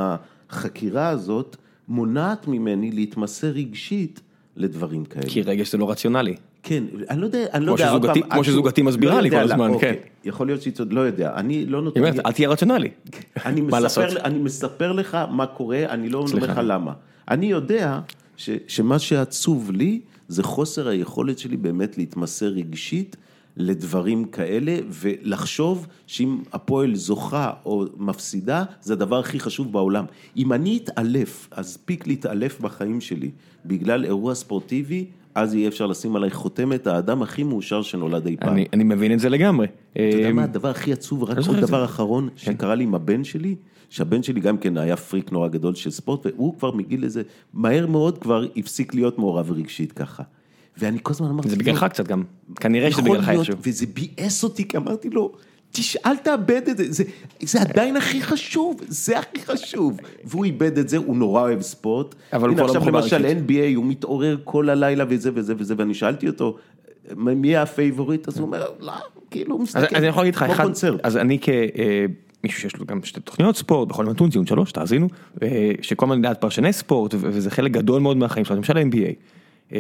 החקירה 0.51 1.09
הזאת, 1.09 1.57
מונעת 1.91 2.49
ממני 2.49 2.91
להתמסר 2.93 3.47
רגשית 3.49 4.21
לדברים 4.57 5.05
כאלה. 5.05 5.27
כי 5.29 5.43
רגש 5.43 5.73
זה 5.73 5.79
לא 5.79 5.91
רציונלי. 5.91 6.37
כן, 6.63 6.85
אני 7.11 7.21
לא 7.21 7.27
יודע, 7.27 7.47
אני 7.53 7.67
לא 7.67 7.73
יודע, 7.73 7.91
עוד 7.91 8.03
שזוגתי- 8.03 8.21
פעם, 8.21 8.31
כמו 8.31 8.45
שזוגתי 8.45 8.83
מסבירה 8.83 9.15
לא 9.15 9.21
לי 9.21 9.31
כל 9.31 9.37
הזמן, 9.37 9.71
אוקיי, 9.71 9.97
כן. 9.97 10.29
יכול 10.29 10.47
להיות 10.47 10.63
שהיא 10.63 10.73
צודקת, 10.75 10.95
לא 10.95 11.01
יודע, 11.01 11.33
אני 11.35 11.67
לא 11.67 11.83
נותן... 11.83 12.01
אומרת, 12.01 12.27
אל 12.27 12.33
תהיה 12.33 12.49
רציונלי. 12.49 12.89
אני 13.47 13.61
מה 13.61 13.81
לעשות? 13.81 14.05
אני 14.25 14.39
מספר 14.39 14.93
לך 14.93 15.19
מה 15.31 15.47
קורה, 15.47 15.85
אני 15.89 16.09
לא 16.09 16.19
אומר. 16.19 16.35
לך 16.35 16.61
למה. 16.65 16.93
אני 17.31 17.47
יודע 17.47 18.01
ש, 18.37 18.51
שמה 18.69 18.99
שעצוב 18.99 19.71
לי 19.71 20.01
זה 20.29 20.43
חוסר 20.43 20.89
היכולת 20.89 21.39
שלי 21.39 21.57
באמת 21.57 21.99
להתמסר 21.99 22.47
רגשית 22.47 23.17
לדברים 23.57 24.25
כאלה, 24.25 24.77
ולחשוב 24.89 25.87
שאם 26.07 26.39
הפועל 26.53 26.95
זוכה 26.95 27.51
או 27.65 27.85
מפסידה, 27.97 28.65
זה 28.81 28.93
הדבר 28.93 29.19
הכי 29.19 29.41
חשוב 29.41 29.73
בעולם. 29.73 30.05
אם 30.37 30.53
אני 30.53 30.79
אתעלף, 30.85 31.49
אספיק 31.51 32.07
להתעלף 32.07 32.61
בחיים 32.61 33.01
שלי 33.01 33.31
בגלל 33.67 34.05
אירוע 34.05 34.35
ספורטיבי, 34.35 35.07
אז 35.35 35.55
יהיה 35.55 35.69
אפשר 35.69 35.87
לשים 35.87 36.17
עליי 36.17 36.31
חותמת 36.31 36.87
האדם 36.87 37.23
הכי 37.23 37.43
מאושר 37.43 37.83
שנולד 37.83 38.27
אי 38.27 38.37
פעם. 38.41 38.53
אני, 38.53 38.67
אני 38.73 38.85
מבין 38.85 39.13
את 39.13 39.21
זה 39.21 39.29
לגמרי. 39.29 39.67
אתה 39.93 40.01
יודע 40.01 40.27
אה, 40.27 40.33
מה 40.33 40.45
הדבר 40.45 40.69
הכי 40.69 40.93
עצוב, 40.93 41.23
רק 41.23 41.39
עוד 41.39 41.49
את 41.49 41.61
זה. 41.61 41.67
דבר 41.67 41.85
אחרון 41.85 42.29
שקרה 42.37 42.75
לי 42.75 42.85
עם 42.85 42.95
הבן 42.95 43.25
שלי, 43.25 43.55
שהבן 43.91 44.23
שלי 44.23 44.41
גם 44.41 44.59
כן 44.59 44.77
היה 44.77 44.97
פריק 44.97 45.33
נורא 45.33 45.49
גדול 45.49 45.75
של 45.75 45.91
ספורט, 45.91 46.27
והוא 46.27 46.59
כבר 46.59 46.71
מגיל 46.71 47.05
איזה, 47.05 47.23
מהר 47.55 47.87
מאוד 47.87 48.19
כבר 48.19 48.45
הפסיק 48.57 48.95
להיות 48.95 49.19
מעורב 49.19 49.53
רגשית 49.53 49.93
ככה. 49.93 50.23
ואני 50.79 50.99
כל 51.03 51.13
הזמן 51.13 51.29
אמרתי, 51.29 51.49
זה 51.49 51.57
בגללך 51.57 51.85
קצת 51.85 52.07
גם, 52.07 52.23
כנראה 52.57 52.91
שזה 52.91 53.03
בגללך 53.03 53.29
איכשהו. 53.29 53.57
וזה 53.63 53.87
ביאס 53.95 54.45
אותי, 54.45 54.69
כי 54.69 54.77
אמרתי 54.77 55.11
לו, 55.11 55.33
שלא 55.73 56.17
תאבד 56.17 56.63
את 56.71 56.77
זה, 56.77 56.93
זה, 56.93 57.05
זה 57.43 57.61
עדיין 57.61 57.97
הכי 57.97 58.23
חשוב, 58.23 58.81
זה 58.89 59.19
הכי 59.19 59.41
חשוב. 59.45 59.97
והוא 60.25 60.45
איבד 60.45 60.79
את 60.79 60.89
זה, 60.89 60.97
הוא 60.97 61.17
נורא 61.17 61.43
אוהב 61.43 61.61
ספורט. 61.61 62.15
אבל 62.33 62.49
הוא 62.49 62.57
כבר 62.57 62.67
לא 62.67 62.69
עכשיו 62.69 62.83
מחובר 62.83 63.01
למשל 63.01 63.27
NBA, 63.27 63.77
הוא 63.77 63.85
מתעורר 63.85 64.37
כל 64.45 64.71
הלילה 64.71 65.05
וזה 65.09 65.31
וזה 65.35 65.55
וזה, 65.59 65.75
ואני 65.79 65.95
שאלתי 65.95 66.29
אותו, 66.29 66.57
מי 67.17 67.57
ה 67.57 67.64
favorite? 67.64 68.29
אז 68.29 68.39
הוא 68.39 68.47
אומר, 68.47 68.67
לא, 68.81 68.93
כאילו, 69.31 69.55
הוא 69.55 69.63
מסתכל, 69.63 69.79
אז 69.81 69.95
אני 69.95 70.07
יכול 70.07 70.23
להגיד 70.23 70.35
לך, 70.35 70.43
אחד. 70.43 70.69
אז 71.03 71.17
אני 71.17 71.39
כמישהו 71.39 72.61
שיש 72.61 72.77
לו 72.77 72.87
גם 72.87 73.01
שתי 73.03 73.21
תוכניות 73.21 73.57
ספורט, 73.57 73.89
בכל 73.89 74.05
נתון 74.05 74.31
ציון 74.31 74.47
שלוש, 74.47 74.73
תאזינו, 74.73 75.09
אה, 75.43 75.73
שכל 75.83 76.07
הזמן 76.07 76.23
ליד 76.23 76.37
פרשני 76.37 76.73
ספורט, 76.73 77.15
וזה 77.19 77.51
חלק 77.51 77.71
גדול 77.71 78.03
מאוד 78.03 78.17
מהחיים 78.17 78.45
שלנו, 78.45 78.59
למשל 78.59 78.77
NBA. 78.77 79.75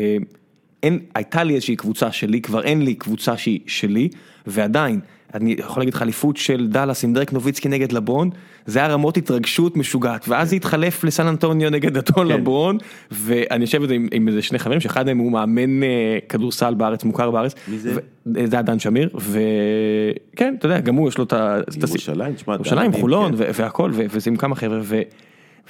אין, 0.82 0.98
הייתה 1.14 1.44
לי 1.44 1.54
איזושהי 1.54 1.76
קבוצה 1.76 2.12
שלי, 2.12 2.40
כבר 2.40 2.62
אין 2.62 2.82
לי 2.82 2.94
קבוצה 2.94 3.36
שהיא 3.36 3.60
שלי, 3.66 4.08
ועדיין, 4.46 5.00
אני 5.34 5.56
יכול 5.58 5.80
להגיד 5.80 5.94
לך 5.94 6.02
אליפות 6.02 6.36
של 6.36 6.68
דאלאס 6.68 7.04
עם 7.04 7.12
דרק 7.12 7.32
נוביצקי 7.32 7.68
נגד 7.68 7.92
לברון, 7.92 8.30
זה 8.66 8.78
היה 8.78 8.88
רמות 8.88 9.16
התרגשות 9.16 9.76
משוגעת, 9.76 10.28
ואז 10.28 10.50
זה 10.50 10.56
התחלף 10.56 11.04
לסן 11.04 11.26
אנטוניו 11.26 11.70
נגד 11.70 11.96
אדון 11.96 12.28
כן. 12.28 12.32
לברון, 12.32 12.78
ואני 13.10 13.60
יושב 13.60 13.92
עם, 13.92 14.08
עם 14.12 14.28
איזה 14.28 14.42
שני 14.42 14.58
חברים, 14.58 14.80
שאחד 14.80 15.06
מהם 15.06 15.18
הוא 15.18 15.32
מאמן 15.32 15.82
אה, 15.82 16.18
כדורסל 16.28 16.74
בארץ, 16.74 17.04
מוכר 17.04 17.30
בארץ. 17.30 17.54
מי 17.68 17.78
זה? 17.78 17.94
זה 18.24 18.56
היה 18.56 18.62
דן 18.62 18.78
שמיר, 18.78 19.08
וכן, 19.14 20.54
אתה 20.58 20.66
יודע, 20.66 20.80
גם 20.80 20.94
הוא 20.94 21.08
יש 21.08 21.18
לו 21.18 21.24
את 21.24 21.32
ה... 21.32 21.60
ירושלים, 21.76 22.32
תשמע, 22.32 22.54
ירושלים, 22.54 22.92
חולון 22.92 23.36
כן. 23.36 23.50
והכל, 23.54 23.90
וזה 23.94 24.30
עם 24.30 24.36
כמה 24.36 24.54
חבר'ה, 24.54 24.80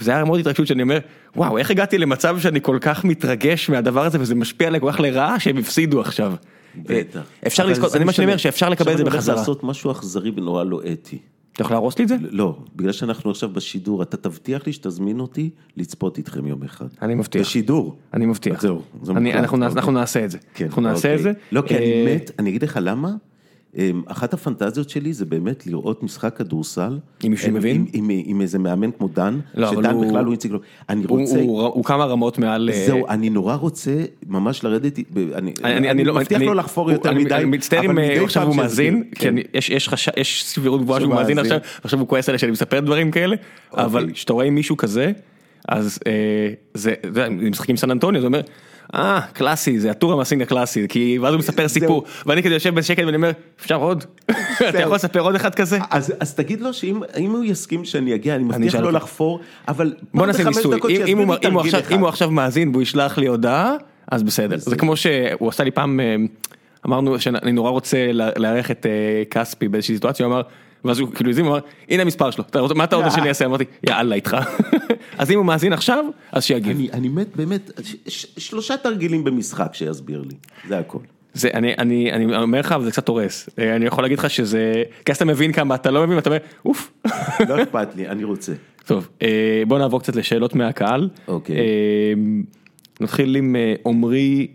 וזה 0.00 0.10
היה 0.10 0.24
מאוד 0.24 0.40
התרגשות 0.40 0.66
שאני 0.66 0.82
אומר, 0.82 0.98
וואו, 1.36 1.58
איך 1.58 1.70
הגעתי 1.70 1.98
למצב 1.98 2.38
שאני 2.38 2.60
כל 2.62 2.78
כך 2.80 3.04
מתרגש 3.04 3.70
מהדבר 3.70 4.04
הזה, 4.04 4.18
וזה 4.20 4.34
משפיע 4.34 4.66
עליי 4.68 4.80
כל 4.80 4.92
כך 4.92 5.00
לרעה 5.00 5.40
שהם 5.40 5.56
הפסידו 5.56 6.00
עכשיו. 6.00 6.32
בטח. 6.76 7.20
אפשר 7.46 7.62
אבל 7.62 7.72
לזכות, 7.72 7.90
זה 7.90 8.04
מה 8.04 8.12
שאני. 8.12 8.26
אומר, 8.26 8.36
שאפשר 8.36 8.68
לקבל 8.68 8.92
את 8.92 8.96
זה 8.96 9.02
עכשיו 9.02 9.08
אני 9.12 9.16
בחזרה. 9.18 9.34
הולך 9.34 9.48
לעשות 9.48 9.64
משהו 9.64 9.90
אכזרי 9.92 10.30
ונורא 10.36 10.64
לא 10.64 10.80
אתי. 10.92 11.18
אתה 11.52 11.62
יכול 11.62 11.74
להרוס 11.74 11.98
לי 11.98 12.04
את 12.04 12.08
זה? 12.08 12.16
לא, 12.30 12.58
בגלל 12.76 12.92
שאנחנו 12.92 13.30
עכשיו 13.30 13.48
בשידור, 13.48 14.02
אתה 14.02 14.16
תבטיח 14.16 14.66
לי 14.66 14.72
שתזמין 14.72 15.20
אותי 15.20 15.50
לצפות 15.76 16.18
איתכם 16.18 16.46
יום 16.46 16.62
אחד. 16.62 16.86
אני 17.02 17.14
מבטיח. 17.14 17.42
בשידור. 17.42 17.96
אני 18.14 18.26
מבטיח. 18.26 18.60
זהו, 18.62 18.82
זה 19.02 19.12
אנחנו 19.12 19.22
נעשה- 19.56 19.66
אוקיי. 19.68 19.76
אנחנו 19.80 19.92
נעשה 19.92 20.24
את 20.24 20.30
זה. 20.30 20.38
כן, 20.54 20.64
אנחנו 20.64 20.82
נעשה 20.82 20.96
אוקיי. 21.08 21.14
את 21.14 21.22
זה. 21.22 21.32
לא, 21.52 21.62
כי 21.66 21.76
אני 21.76 22.06
אה, 22.06 22.14
מת, 22.14 22.30
אני 22.38 22.50
אגיד 22.50 22.62
לך 22.64 22.78
למה. 22.82 23.10
אמ, 23.76 24.02
אחת 24.06 24.34
הפנטזיות 24.34 24.90
שלי 24.90 25.12
זה 25.12 25.24
באמת 25.24 25.66
לראות 25.66 26.02
משחק 26.02 26.36
כדורסל. 26.36 26.98
עם 27.22 27.30
מישהו 27.30 27.48
עם- 27.48 27.54
מבין? 27.54 27.86
עם- 27.92 28.10
עם- 28.10 28.22
עם 28.24 28.40
איזה 28.40 28.58
מאמן 28.58 28.90
כמו 28.90 29.08
דן, 29.08 29.38
לא, 29.54 29.70
שדן 29.70 29.90
הוא- 29.90 30.06
בכלל 30.06 30.24
הוא 30.24 30.34
הציג 30.34 30.52
לו. 30.52 30.58
אני 30.88 31.04
הוא- 31.08 31.20
רוצה... 31.20 31.40
הוא- 31.40 31.62
הוא 31.66 31.84
כמה 31.84 32.04
רמות 32.04 32.38
מעל... 32.38 32.70
אה, 32.72 32.86
זהו, 32.86 33.06
אני 33.08 33.30
נורא 33.30 33.54
רוצה 33.54 33.90
ממש 34.26 34.64
לרדת, 34.64 34.98
ב- 35.14 35.32
אני 35.32 35.52
אני, 35.64 35.90
אני 35.90 36.04
לא, 36.04 36.14
מבטיח 36.14 36.38
אני, 36.38 36.46
לא 36.46 36.56
לחפור 36.56 36.84
הוא- 36.84 36.92
יותר 36.92 37.10
אני, 37.10 37.24
מדי, 37.24 37.34
אני 37.34 37.44
מצטער 37.44 37.84
אם 37.84 37.98
אה, 37.98 38.22
עכשיו 38.24 38.46
הוא 38.46 38.56
מאזין, 38.56 38.94
שיזכיר, 38.94 39.10
כי 39.14 39.20
כן. 39.20 39.28
אני, 39.28 39.42
יש, 39.54 39.70
יש, 39.70 39.88
חש... 39.88 40.08
יש 40.16 40.44
סבירות 40.44 40.80
גבוהה 40.82 41.00
שהוא 41.00 41.14
מאזין. 41.14 41.38
עכשיו, 41.38 41.58
עכשיו 41.84 42.00
הוא 42.00 42.08
כועס 42.08 42.28
עליי 42.28 42.38
שאני 42.38 42.52
מספר 42.52 42.80
דברים 42.80 43.10
כאלה, 43.10 43.36
אבל 43.74 44.10
כשאתה 44.12 44.32
רואה 44.32 44.50
מישהו 44.50 44.76
כזה, 44.76 45.12
אז 45.68 45.98
אה, 46.06 46.12
זה, 46.74 46.92
אתה 46.92 47.08
יודע, 47.08 47.26
אם 47.26 47.50
משחקים 47.50 47.72
עם 47.72 47.76
סן 47.76 47.90
אנטוניו, 47.90 48.20
זה 48.20 48.26
אומר, 48.26 48.40
אה, 48.94 49.20
קלאסי, 49.32 49.80
זה 49.80 49.90
הטור 49.90 50.12
המאסינג 50.12 50.42
הקלאסי, 50.42 50.86
כי 50.88 51.18
ואז 51.22 51.32
הוא 51.34 51.38
מספר 51.38 51.68
סיפור, 51.68 52.04
ואני 52.26 52.42
כזה 52.42 52.54
יושב 52.54 52.74
בשקט 52.74 53.02
ואני 53.04 53.16
אומר, 53.16 53.30
אפשר 53.60 53.74
עוד? 53.76 54.04
אתה 54.68 54.78
יכול 54.80 54.94
לספר 54.96 55.20
עוד 55.20 55.34
אחד 55.34 55.54
כזה? 55.54 55.78
אז, 55.90 56.12
אז 56.20 56.34
תגיד 56.34 56.60
לו 56.60 56.72
שאם 56.72 57.00
אם 57.18 57.30
הוא 57.30 57.44
יסכים 57.44 57.84
שאני 57.84 58.14
אגיע, 58.14 58.34
אני 58.34 58.44
מבטיח 58.44 58.74
לו. 58.74 58.90
לחפור, 58.90 59.40
אבל 59.68 59.94
בוא 60.14 60.26
נעשה 60.26 60.44
ניסוי, 60.44 60.78
אם- 61.06 61.18
הוא- 62.00 62.08
עכשיו- 62.08 62.30
מאזין 62.30 62.68
והוא 62.68 62.82
ישלח 62.82 63.18
לי 63.18 63.26
הודעה, 63.26 63.74
אז 64.10 64.22
בסדר, 64.22 64.56
זה 64.58 64.76
כמו 64.76 64.96
שהוא 64.96 65.48
עשה 65.48 65.64
לי 65.64 65.70
פעם, 65.70 66.00
אה, 66.00 66.16
אמרנו 66.86 67.20
שאני 67.20 67.52
נורא 67.52 67.70
רוצה 67.70 68.10
לארח 68.12 68.70
את 68.70 68.86
אה, 68.86 69.22
כספי 69.30 69.68
באיזושהי 69.68 69.94
סיטואציה, 69.94 70.26
הוא 70.26 70.34
אמר, 70.34 70.42
ואז 70.84 70.98
הוא 70.98 71.08
כאילו 71.14 71.30
הזין, 71.30 71.44
הוא 71.44 71.52
אמר, 71.52 71.60
הנה 71.88 72.02
המספר 72.02 72.30
שלו, 72.30 72.44
אתה 72.50 72.60
מה 72.74 72.84
אתה 72.84 72.96
רוצה 72.96 73.10
שאני 73.10 73.28
אעשה? 73.28 73.44
אמרתי, 73.44 73.64
יאללה 73.88 74.14
איתך. 74.14 74.36
אז 75.18 75.30
אם 75.30 75.36
הוא 75.38 75.46
מאזין 75.46 75.72
עכשיו, 75.72 76.04
אז 76.32 76.44
שיגיב. 76.44 76.76
אני, 76.76 76.88
אני 76.92 77.08
מת 77.08 77.36
באמת, 77.36 77.70
ש, 78.08 78.26
שלושה 78.38 78.76
תרגילים 78.76 79.24
במשחק 79.24 79.74
שיסביר 79.74 80.20
לי, 80.22 80.34
זה 80.68 80.78
הכל. 80.78 80.98
זה, 81.34 81.48
אני, 81.54 81.74
אני, 81.78 82.12
אני 82.12 82.36
אומר 82.36 82.60
לך, 82.60 82.72
אבל 82.72 82.84
זה 82.84 82.90
קצת 82.90 83.08
הורס. 83.08 83.48
אה, 83.58 83.76
אני 83.76 83.86
יכול 83.86 84.04
להגיד 84.04 84.18
לך 84.18 84.30
שזה, 84.30 84.72
כי 85.04 85.12
אז 85.12 85.16
אתה 85.16 85.24
מבין 85.24 85.52
כמה 85.52 85.74
אתה 85.74 85.90
לא 85.90 86.04
מבין, 86.04 86.16
ואתה 86.16 86.30
אומר, 86.30 86.40
אוף. 86.64 86.92
לא 87.48 87.62
אכפת 87.62 87.94
לי, 87.96 88.08
אני 88.08 88.24
רוצה. 88.24 88.52
טוב, 88.86 89.08
אה, 89.22 89.62
בוא 89.68 89.78
נעבור 89.78 90.00
קצת 90.00 90.16
לשאלות 90.16 90.54
מהקהל. 90.54 91.08
אוקיי. 91.28 91.56
אה, 91.56 91.62
נתחיל 93.00 93.36
עם 93.36 93.56
עמרי, 93.86 94.46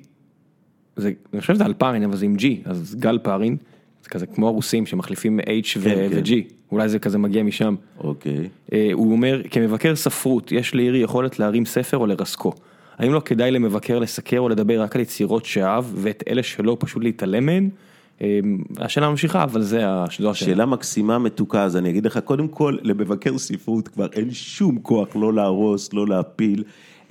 זה- 0.96 1.12
אני 1.34 1.42
חושב 1.42 1.54
שזה 1.56 1.66
על 1.66 1.74
פארין, 1.78 2.04
אבל 2.04 2.16
זה 2.16 2.26
עם 2.26 2.36
G, 2.40 2.44
אז 2.66 2.96
גל 3.00 3.18
פארין, 3.24 3.58
זה 4.06 4.10
כזה 4.10 4.26
כמו 4.26 4.48
הרוסים 4.48 4.86
שמחליפים 4.86 5.40
H 5.40 5.44
כן, 5.44 5.82
כן. 5.84 6.08
ו-G, 6.12 6.32
אולי 6.72 6.90
זה 6.90 7.00
כזה 7.00 7.18
מגיע 7.18 7.44
משם. 7.44 7.76
אוקיי. 8.00 8.50
אה, 8.74 8.90
הוא 8.94 9.12
אומר, 9.12 9.42
כמבקר 9.52 9.96
ספרות, 9.96 10.52
יש 10.52 10.76
לאירי 10.76 10.98
יכולת 10.98 11.40
להרים 11.40 11.66
ספר 11.66 11.98
או 11.98 12.06
לרסקו. 12.06 12.54
האם 12.98 13.14
לא 13.14 13.20
כדאי 13.26 13.52
למבקר 13.52 14.00
לסקר 14.00 14.40
או 14.40 14.50
לדבר 14.50 14.82
רק 14.82 14.96
על 14.96 15.02
יצירות 15.02 15.46
שאהב, 15.46 15.86
ואת 15.96 16.24
אלה 16.28 16.44
שלא 16.44 16.78
פשוט 16.80 17.04
להתעלם 17.04 17.46
מהן? 17.46 17.70
אה, 18.22 18.40
השאלה 18.78 19.10
ממשיכה, 19.10 19.44
אבל 19.44 19.62
זה 19.62 19.88
השאלה. 19.88 20.34
שאלה 20.34 20.66
מקסימה 20.66 21.20
מתוקה, 21.20 21.64
אז 21.64 21.78
אני 21.78 21.90
אגיד 21.90 22.06
לך, 22.06 22.18
קודם 22.18 22.48
כל, 22.48 22.78
למבקר 22.82 23.38
ספרות 23.38 23.88
כבר 23.88 24.08
אין 24.14 24.32
שום 24.32 24.80
כוח 24.82 25.16
לא 25.16 25.34
להרוס, 25.34 25.94
לא 25.94 26.08
להפיל. 26.08 26.64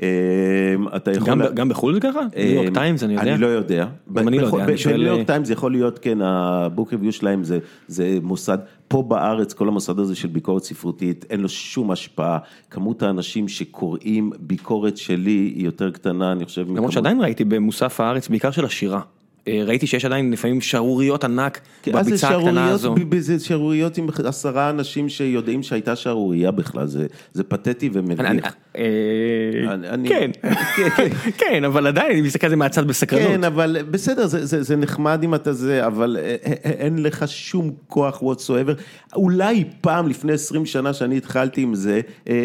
אה, 0.05 0.97
אתה 0.97 1.11
יכול... 1.13 1.49
גם, 1.55 1.69
בחו"ל 1.69 1.95
זה 1.95 2.01
ככה? 2.01 2.21
ניו 2.37 2.47
יורק 2.55 2.75
טיימס, 2.75 3.03
אני 3.03 3.15
יודע. 3.15 3.33
אני 3.35 3.41
לא 3.41 3.47
יודע. 3.47 3.87
גם 4.13 4.29
אני 4.29 4.39
לא 4.39 4.47
יודע, 4.47 4.65
אני 4.65 4.79
שואל- 4.79 4.95
בניו 4.95 5.07
יורק 5.07 5.27
טיימס 5.27 5.51
יכול 5.51 5.73
להיות, 5.73 5.99
כן, 5.99 6.19
הבוק 6.23 6.93
ריוויו 6.93 7.13
שלהם 7.13 7.43
זה, 7.89 8.19
מוסד, 8.23 8.59
פה 8.89 9.03
בארץ 9.03 9.53
כל 9.53 9.69
המוסד 9.69 9.99
הזה 9.99 10.15
של 10.15 10.29
ביקורת 10.29 10.65
ספרותית, 10.65 11.25
אין 11.31 11.41
לו 11.41 11.49
שום 11.49 11.91
השפעה. 11.91 12.39
כמות 12.71 13.03
האנשים 13.03 13.49
שקוראים 13.49 14.31
ביקורת 14.41 14.97
שלי 14.97 15.53
היא 15.55 15.65
יותר 15.65 15.91
קטנה, 15.91 16.33
אני 16.33 16.45
חושב. 16.45 16.67
למרות 16.77 16.93
שעדיין 16.93 17.21
ראיתי 17.21 17.45
במוסף 17.45 18.01
הארץ, 18.01 18.29
בעיקר 18.29 18.51
של 18.51 18.65
השירה. 18.65 19.01
אה, 19.49 19.63
ראיתי 19.67 19.87
שיש 19.87 20.05
עדיין 20.05 20.31
לפעמים 20.33 20.61
שערוריות 20.61 21.25
ענק 21.25 21.61
כן, 21.83 21.93
בביצה 21.93 22.29
הקטנה 22.29 22.69
הזו. 22.71 22.95
זה 23.21 23.39
שערוריות 23.45 23.99
עם 23.99 24.07
עשרה 24.25 24.71
אנשים 24.71 25.09
שיודעים 25.09 25.63
שהייתה 25.63 25.97
שערורייה 25.97 26.51
בכלל, 26.51 26.87
זה, 26.87 27.07
זה 27.33 27.45
פתטי 27.45 27.91
ומביך. 27.93 28.21
אה, 28.77 28.85
אני- 29.75 30.09
כן, 30.09 30.31
כן, 31.39 31.65
אבל 31.65 31.87
עדיין 31.87 32.11
אני 32.13 32.21
מסתכל 32.23 32.47
על 32.47 32.51
זה 32.51 32.57
מהצד 32.57 32.87
בסקרנות. 32.89 33.29
כן, 33.29 33.45
אבל 33.45 33.77
בסדר, 33.91 34.27
זה, 34.27 34.47
זה, 34.47 34.63
זה 34.63 34.77
נחמד 34.77 35.21
אם 35.25 35.35
אתה 35.35 35.53
זה, 35.53 35.87
אבל 35.87 36.17
אה, 36.21 36.37
אין 36.65 37.03
לך 37.03 37.25
שום 37.29 37.71
כוח 37.87 38.23
whatsoever. 38.23 38.73
אולי 39.15 39.65
פעם, 39.81 40.09
לפני 40.09 40.33
20 40.33 40.67
שנה 40.67 40.93
שאני 40.93 41.17
התחלתי 41.17 41.61
עם 41.61 41.75
זה, 41.75 42.01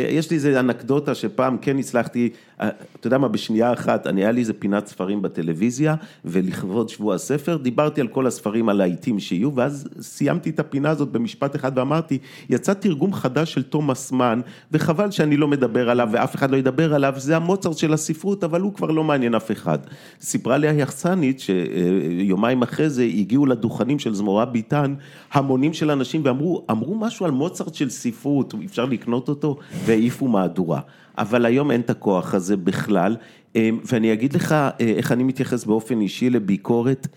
יש 0.10 0.30
לי 0.32 0.36
איזה 0.36 0.60
אנקדוטה 0.60 1.16
שפעם 1.16 1.58
כן 1.58 1.78
הצלחתי, 1.78 2.30
אתה 2.58 2.68
יודע 3.08 3.18
מה, 3.18 3.28
בשנייה 3.28 3.74
אחת, 3.74 4.08
אני, 4.08 4.22
היה 4.22 4.32
לי 4.32 4.40
איזה 4.42 4.54
פינת 4.54 4.88
ספרים 4.88 5.22
בטלוויזיה, 5.22 5.96
ולכבוד 6.26 6.89
שבוע 6.90 7.16
הספר, 7.16 7.58
דיברתי 7.58 8.02
על 8.02 8.08
כל 8.08 8.28
הספרים 8.28 8.70
הלהיטים 8.70 9.20
שיהיו, 9.20 9.56
ואז 9.56 9.88
סיימתי 10.02 10.50
את 10.50 10.60
הפינה 10.60 10.90
הזאת 10.90 11.10
במשפט 11.10 11.56
אחד 11.56 11.78
ואמרתי, 11.78 12.18
יצא 12.50 12.74
תרגום 12.74 13.14
חדש 13.14 13.54
של 13.54 13.64
תומאס 13.64 14.12
מן, 14.12 14.42
וחבל 14.72 15.12
שאני 15.12 15.38
לא 15.38 15.48
מדבר 15.48 15.90
עליו 15.90 16.10
ואף 16.12 16.36
אחד 16.36 16.52
לא 16.52 16.58
ידבר 16.58 16.94
עליו, 16.94 17.14
זה 17.18 17.36
המוצרט 17.36 17.78
של 17.78 17.94
הספרות, 17.94 18.44
אבל 18.44 18.62
הוא 18.62 18.74
כבר 18.74 18.92
לא 18.92 19.04
מעניין 19.04 19.36
אף 19.36 19.52
אחד. 19.52 19.80
סיפרה 20.22 20.58
לי 20.58 20.68
היחצנית 20.68 21.40
שיומיים 21.40 22.62
אחרי 22.62 22.90
זה 22.90 23.04
הגיעו 23.04 23.46
לדוכנים 23.46 24.00
של 24.00 24.14
זמורה 24.14 24.46
ביטן 24.46 24.96
המונים 25.32 25.74
של 25.74 25.92
אנשים 25.92 26.22
ואמרו, 26.26 26.66
אמרו 26.72 26.96
משהו 26.96 27.26
על 27.26 27.32
מוצרט 27.32 27.74
של 27.76 27.90
ספרות, 27.90 28.54
אפשר 28.66 28.86
לקנות 28.86 29.30
אותו, 29.30 29.58
והעיפו 29.86 30.28
מהדורה. 30.28 30.80
אבל 31.18 31.46
היום 31.46 31.72
אין 31.72 31.82
את 31.82 31.90
הכוח 31.90 32.34
הזה 32.34 32.58
בכלל, 32.58 33.16
ואני 33.56 34.14
אגיד 34.14 34.34
לך 34.34 34.56
איך 34.80 35.12
אני 35.12 35.24
מתייחס 35.24 35.66
באופן 35.66 36.02
אישי 36.02 36.30
לביקורת. 36.30 37.08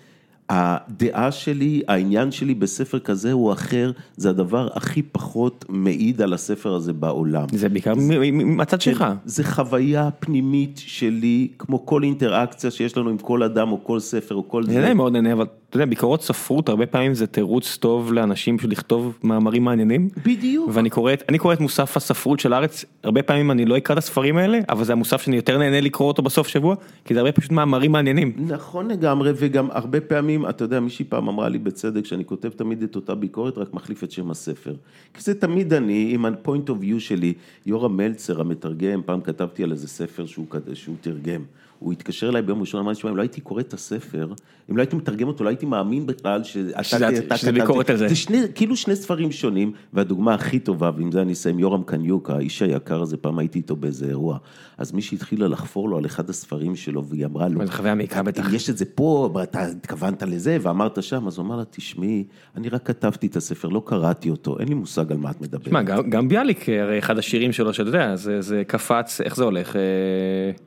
הדעה 0.49 1.33
שלי, 1.33 1.83
העניין 1.89 2.31
שלי 2.31 2.55
בספר 2.55 2.99
כזה 2.99 3.33
או 3.33 3.53
אחר, 3.53 3.93
זה 4.17 4.31
הדבר 4.31 4.69
הכי 4.75 5.03
פחות 5.03 5.65
מעיד 5.69 6.23
על 6.23 6.33
הספר 6.33 6.75
הזה 6.75 6.93
בעולם. 6.93 7.47
זה 7.53 7.69
בעיקר 7.69 7.93
מהצד 8.33 8.81
שלך. 8.81 9.05
זה 9.25 9.45
חוויה 9.45 10.11
פנימית 10.19 10.81
שלי, 10.87 11.49
כמו 11.59 11.87
כל 11.87 12.03
אינטראקציה 12.03 12.71
שיש 12.71 12.97
לנו 12.97 13.11
עם 13.11 13.19
כל 13.19 13.43
אדם 13.43 13.73
או 13.73 13.85
כל 13.85 14.01
ספר 14.01 14.35
או 14.35 14.49
כל 14.49 14.67
זה. 14.67 14.95
מאוד 14.95 15.13
נהנה, 15.13 15.33
אבל 15.33 15.47
אתה 15.73 15.77
יודע, 15.77 15.87
ביקורות 15.87 16.23
ספרות 16.23 16.69
הרבה 16.69 16.87
פעמים 16.87 17.15
זה 17.15 17.27
תירוץ 17.27 17.77
טוב 17.77 18.13
לאנשים 18.13 18.57
בשביל 18.57 18.73
לכתוב 18.73 19.19
מאמרים 19.23 19.65
מעניינים. 19.65 20.09
בדיוק. 20.27 20.71
ואני 20.73 20.91
קורא, 20.91 21.13
אני 21.29 21.39
קורא 21.39 21.55
את 21.55 21.61
מוסף 21.61 21.97
הספרות 21.97 22.41
של 22.41 22.53
הארץ, 22.53 22.85
הרבה 23.05 23.23
פעמים 23.23 23.51
אני 23.51 23.65
לא 23.65 23.77
אקרא 23.77 23.93
את 23.93 23.99
הספרים 23.99 24.37
האלה, 24.37 24.59
אבל 24.69 24.85
זה 24.85 24.93
המוסף 24.93 25.23
שאני 25.23 25.37
יותר 25.37 25.59
נהנה 25.59 25.81
לקרוא 25.81 26.09
אותו 26.09 26.23
בסוף 26.23 26.49
שבוע, 26.49 26.75
כי 27.05 27.15
זה 27.15 27.21
הרבה 27.21 27.33
פשוט 27.33 27.53
מאמרים 27.53 27.93
מעניינים. 27.93 28.33
נכון 28.39 28.89
לגמרי, 28.89 29.33
וגם 29.37 29.69
הרבה 29.71 30.01
פעמים, 30.01 30.42
אתה 30.49 30.65
יודע, 30.65 30.81
מישהי 30.81 31.05
פעם 31.05 31.29
אמרה 31.29 31.49
לי 31.49 31.59
בצדק, 31.59 32.05
שאני 32.05 32.25
כותב 32.25 32.49
תמיד 32.49 32.83
את 32.83 32.97
אותה 32.97 33.15
ביקורת, 33.15 33.59
רק 33.59 33.75
מחליף 33.75 34.05
את 34.05 34.11
שם 34.11 34.31
הספר. 34.31 34.75
כי 35.15 35.23
זה 35.23 35.41
תמיד 35.41 35.73
אני, 35.73 36.11
עם 36.15 36.25
ה-point 36.25 36.69
of 36.69 36.83
view 36.83 36.99
שלי, 37.01 37.35
יורם 37.67 37.97
מלצר 37.97 38.41
המתרגם, 38.41 39.03
פעם 39.03 39.21
כתבתי 39.21 39.63
על 39.63 39.73
איזה 39.73 39.89
ספר 39.89 40.27
שהוא, 40.27 40.47
שהוא 40.75 40.97
תרגם. 41.01 41.43
הוא 41.83 41.93
התקשר 41.93 42.29
אליי 42.29 42.43
ביום 42.43 42.61
ראשון, 42.61 42.81
אמר 42.81 42.93
לי, 43.05 43.11
אם 43.11 43.17
לא 43.17 43.23
הייתי 43.23 43.41
קורא 43.41 43.61
את 43.61 43.75
הספר, 43.75 44.33
אם 44.71 44.77
לא 44.77 44.83
הייתי 44.83 44.97
מתרגם 44.97 45.29
אותו, 45.29 45.45
לא 45.45 45.49
הייתי 45.49 45.67
מאמין 45.67 46.07
בכלל. 46.07 46.43
שזה 46.45 47.53
ביקורת 47.53 47.91
על 47.91 47.97
זה. 47.97 48.09
זה 48.09 48.17
שני, 48.17 48.39
כאילו 48.55 48.77
שני 48.77 48.97
ספרים 48.97 49.33
שונים, 49.33 49.73
והדוגמה 49.93 50.35
הכי 50.35 50.59
טובה, 50.59 50.91
ועם 50.97 51.13
זה 51.13 51.23
אני 51.23 51.33
אסיים, 51.33 51.59
יורם 51.59 51.83
קניוק, 51.83 52.31
האיש 52.31 52.63
היקר 52.63 53.03
הזה, 53.03 53.17
פעם 53.17 53.39
הייתי 53.39 53.59
איתו 53.59 53.77
באיזה 53.77 54.07
אירוע, 54.07 54.39
אז 54.79 54.93
מישהי 54.93 55.17
התחילה 55.17 55.49
לחפור 55.49 55.89
לו 55.89 55.99
על 55.99 56.07
אחד 56.07 56.31
הספרים 56.31 56.77
שלו, 56.77 57.05
והיא 57.05 57.27
אמרה 57.27 57.49
לו, 57.49 57.67
זה 57.67 57.73
חוויה 57.73 57.95
מעיקה 57.95 58.23
בטח. 58.23 58.53
יש 58.53 58.71
את 58.71 58.79
זה 58.79 58.85
פה, 58.85 59.29
אתה 59.43 59.67
התכוונת 59.67 60.23
לזה, 60.23 60.59
ואמרת 60.63 61.03
שם, 61.03 61.27
אז 61.27 61.39
הוא 61.39 61.47
אמר 61.47 61.57
לה, 61.57 61.65
תשמעי, 61.71 62.25
אני 62.57 62.69
רק 62.69 62.87
כתבתי 62.87 63.27
את 63.27 63.37
הספר, 63.37 63.69
לא 63.69 63.83
קראתי 63.87 64.31
אותו, 64.31 64.59
אין 64.59 64.69
לי 64.69 64.75
מושג 64.75 65.13
על 65.13 65.19
מה 65.19 65.31
את 65.31 65.41
מדברת. 65.41 65.65
תשמע, 65.65 65.83
גם 65.83 66.29
ביאליק, 66.29 66.69
הרי 66.69 66.99
אחד 66.99 67.19
השירים 67.19 67.53
שלו, 67.53 67.75
שאתה 67.75 67.89
יודע, 67.89 68.17
זה 68.17 68.63
קפץ, 68.67 69.21
איך 69.21 69.37
זה 69.37 69.45
הולך, 69.45 69.77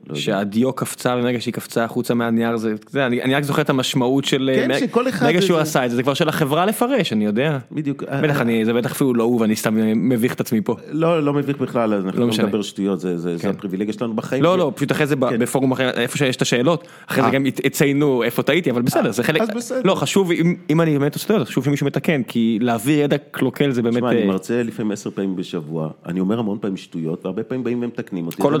לא 0.06 0.14
שהדיו 0.14 0.72
קפצה 0.72 1.05
ברגע 1.14 1.40
שהיא 1.40 1.54
קפצה 1.54 1.84
החוצה 1.84 2.14
מהנייר, 2.14 2.56
זה, 2.56 2.74
זה, 2.90 3.06
אני, 3.06 3.22
אני 3.22 3.34
רק 3.34 3.42
זוכר 3.44 3.62
את 3.62 3.70
המשמעות 3.70 4.24
של, 4.24 4.50
כן, 4.54 4.78
שכל 4.80 5.08
אחד... 5.08 5.26
ברגע 5.26 5.42
שהוא 5.42 5.56
זה- 5.56 5.62
עשה 5.62 5.84
את 5.84 5.90
זה, 5.90 5.96
זה 5.96 6.02
כבר 6.02 6.14
של 6.14 6.28
החברה 6.28 6.66
לפרש, 6.66 7.12
אני 7.12 7.24
יודע. 7.24 7.58
בדיוק. 7.72 8.02
בטח 8.22 8.40
אני, 8.40 8.64
זה 8.64 8.72
בטח 8.72 8.92
אפילו 8.92 9.14
לא 9.14 9.24
הוא 9.24 9.40
ואני 9.40 9.56
סתם 9.56 9.74
מביך 10.08 10.34
את 10.34 10.40
עצמי 10.40 10.60
פה. 10.60 10.76
לא, 10.90 11.22
לא 11.22 11.32
מביך 11.32 11.58
בכלל, 11.58 11.94
אנחנו 11.94 12.20
לא 12.20 12.26
משנה. 12.26 12.46
מדבר 12.46 12.62
שטויות, 12.62 13.00
זה, 13.00 13.18
זה, 13.18 13.36
זה 13.36 13.42
כן. 13.42 13.48
הפריבילגיה 13.50 13.92
שלנו 13.92 14.14
בחיים. 14.14 14.42
לא, 14.42 14.54
ש- 14.54 14.58
לא, 14.58 14.72
פשוט 14.74 14.92
אחרי 14.92 15.06
זה 15.06 15.14
כן. 15.30 15.38
בפורום 15.38 15.72
אחר, 15.72 15.90
איפה 15.90 16.18
שיש 16.18 16.36
את 16.36 16.42
השאלות, 16.42 16.86
אחרי 17.06 17.22
זה 17.22 17.28
אה. 17.28 17.34
גם 17.34 17.46
יציינו 17.46 18.22
איפה 18.22 18.42
טעיתי, 18.42 18.70
אבל 18.70 18.82
בסדר, 18.82 19.10
זה 19.12 19.22
חלק, 19.22 19.42
בסדר. 19.56 19.80
לא, 19.84 19.94
חשוב, 19.94 20.30
אם- 20.30 20.54
אם 20.70 20.80
אני 20.80 20.98
באמת 20.98 21.14
עושה 21.14 21.28
טעויות, 21.28 21.48
חשוב 21.48 21.64
שמישהו 21.64 21.86
מתקן, 21.86 22.22
כי 22.22 22.58
להעביר 22.62 22.98
ידע 22.98 23.16
קלוקל 23.30 23.70
זה 23.70 23.82
באמת, 23.82 23.96
תשמע, 23.96 24.10
אני 24.10 24.20
אה, 24.22 24.26
מרצה 24.26 24.62
לפעמים 24.62 24.92
עשר 24.92 25.10
פעמים 25.10 25.36
בשבוע, 25.36 25.88
אני 26.06 26.20
אומר 26.20 26.38
המון 26.38 26.58
פעמים 26.60 26.76
שטויות, 26.76 27.24
והרבה 27.24 27.42
פעמים 27.42 27.64
באים 27.64 27.82
ומתקנים 27.82 28.26
אותי, 28.26 28.36
כל. 28.42 28.56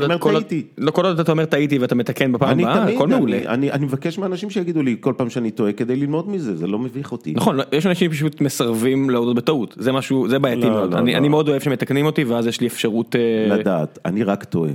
לא, 0.78 0.90
כל 0.90 1.06
עוד 1.06 1.20
אתה 1.20 1.32
אומר 1.32 1.44
טעיתי 1.44 1.78
ואתה 1.78 1.94
מתקן 1.94 2.32
בפעם 2.36 2.60
הבאה, 2.60 2.94
הכל 2.94 3.08
מעולה. 3.08 3.38
אני, 3.46 3.70
אני, 3.70 3.84
מבקש 3.84 4.18
מאנשים 4.18 4.50
שיגידו 4.50 4.82
לי 4.82 4.96
כל 5.00 5.12
פעם 5.16 5.30
שאני 5.30 5.50
טועה 5.50 5.72
כדי 5.72 5.96
ללמוד 5.96 6.28
מזה, 6.28 6.56
זה 6.56 6.66
לא 6.66 6.78
מביך 6.78 7.12
אותי. 7.12 7.32
נכון, 7.36 7.56
לא, 7.56 7.62
יש 7.72 7.86
אנשים 7.86 8.12
שפשוט 8.12 8.40
מסרבים 8.40 9.10
להודות 9.10 9.36
בטעות, 9.36 9.74
זה 9.78 9.92
משהו, 9.92 10.28
זה 10.28 10.38
בעייתי 10.38 10.66
לא, 10.66 10.70
מאוד, 10.70 10.92
לא, 10.92 10.98
אני 10.98 11.12
לא. 11.12 11.18
אני 11.18 11.28
מאוד 11.28 11.48
אוהב 11.48 11.62
שמתקנים 11.62 12.06
אותי 12.06 12.24
ואז 12.24 12.46
יש 12.46 12.60
לי 12.60 12.66
אפשרות, 12.66 13.16
אה, 13.16 13.56
לדעת, 13.56 13.98
אני 14.04 14.24
רק 14.24 14.44
טועה. 14.44 14.70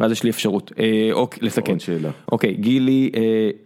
ואז 0.00 0.12
יש 0.12 0.22
לי 0.22 0.30
אפשרות, 0.30 0.72
אה, 0.78 1.08
אוקיי, 1.12 1.38
לתקן. 1.42 1.72
עוד 1.72 1.80
שאלה. 1.80 2.10
אוקיי, 2.32 2.54
גילי 2.54 3.10
אה, 3.16 3.20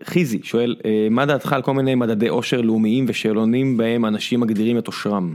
חיזי 0.05 0.41
שואל, 0.43 0.77
אה, 0.85 1.09
מה 1.11 1.27
דעתך 1.27 1.53
על 1.53 1.63
כל 1.63 1.75
מיני 1.75 1.95
מדדי 1.95 2.29
עושר 2.29 2.61
לאומיים 2.61 3.05
ושאלונים 3.09 3.77
בהם 3.77 4.05
אנשים 4.05 4.41
מגדירים 4.41 4.79
את 4.79 4.87
עושרם? 4.87 5.35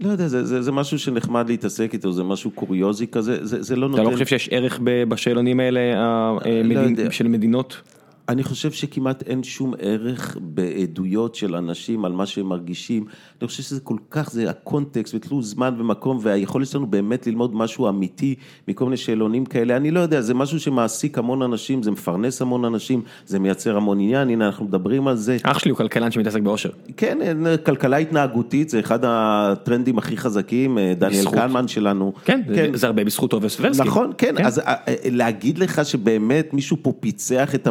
לא 0.00 0.10
יודע, 0.10 0.28
זה, 0.28 0.44
זה, 0.44 0.62
זה 0.62 0.72
משהו 0.72 0.98
שנחמד 0.98 1.48
להתעסק 1.48 1.90
איתו, 1.92 2.12
זה 2.12 2.22
משהו 2.24 2.50
קוריוזי 2.50 3.06
כזה, 3.06 3.46
זה, 3.46 3.62
זה 3.62 3.76
לא 3.76 3.86
אתה 3.86 3.90
נותן... 3.96 4.04
לא 4.04 4.12
חושב 4.12 4.26
שיש 4.26 4.48
ערך 4.52 4.80
בשאלונים 4.82 5.60
האלה 5.60 5.80
ה- 5.96 6.36
אה, 6.46 6.62
לא 6.64 6.80
מדין- 6.82 6.96
יודע. 6.98 7.10
של 7.10 7.28
מדינות? 7.28 7.80
אני 8.28 8.42
חושב 8.42 8.72
שכמעט 8.72 9.22
אין 9.22 9.42
שום 9.42 9.74
ערך 9.78 10.36
בעדויות 10.40 11.34
של 11.34 11.54
אנשים 11.54 12.04
על 12.04 12.12
מה 12.12 12.26
שהם 12.26 12.46
מרגישים. 12.46 13.04
אני 13.40 13.48
חושב 13.48 13.62
שזה 13.62 13.80
כל 13.80 13.96
כך, 14.10 14.30
זה 14.30 14.50
הקונטקסט 14.50 15.14
ותלוי 15.14 15.42
זמן 15.42 15.74
ומקום 15.78 16.18
והיכולת 16.22 16.66
שלנו 16.66 16.86
באמת 16.86 17.26
ללמוד 17.26 17.54
משהו 17.56 17.88
אמיתי 17.88 18.34
מכל 18.68 18.84
מיני 18.84 18.96
שאלונים 18.96 19.44
כאלה. 19.46 19.76
אני 19.76 19.90
לא 19.90 20.00
יודע, 20.00 20.20
זה 20.20 20.34
משהו 20.34 20.60
שמעסיק 20.60 21.18
המון 21.18 21.42
אנשים, 21.42 21.82
זה 21.82 21.90
מפרנס 21.90 22.42
המון 22.42 22.64
אנשים, 22.64 23.02
זה 23.26 23.38
מייצר 23.38 23.76
המון 23.76 24.00
עניין, 24.00 24.28
הנה 24.28 24.46
אנחנו 24.46 24.64
מדברים 24.64 25.08
על 25.08 25.16
זה. 25.16 25.36
אח 25.42 25.58
שלי 25.58 25.70
הוא 25.70 25.78
כלכלן 25.78 26.10
שמתעסק 26.10 26.40
בעושר. 26.40 26.70
כן, 26.96 27.18
כלכלה 27.64 27.96
התנהגותית 27.96 28.68
זה 28.68 28.80
אחד 28.80 28.98
הטרנדים 29.02 29.98
הכי 29.98 30.16
חזקים, 30.16 30.78
דניאל 30.98 31.12
בזכות. 31.20 31.34
קלמן 31.34 31.68
שלנו. 31.68 32.12
כן, 32.24 32.40
זה- 32.48 32.70
זה 32.74 32.86
הרבה 32.86 33.04
בזכותו 33.04 33.42
וסברסקי. 33.42 33.88
נכון, 33.88 34.10
כן, 34.18 34.34
אז 34.46 34.58
אה, 34.58 34.64
אה, 34.88 34.94
להגיד 35.10 35.58
לך 35.58 35.84
שבאמת 35.84 36.54
מישהו 36.54 36.76
פה 36.82 36.92
פיצח 37.00 37.54
את 37.54 37.66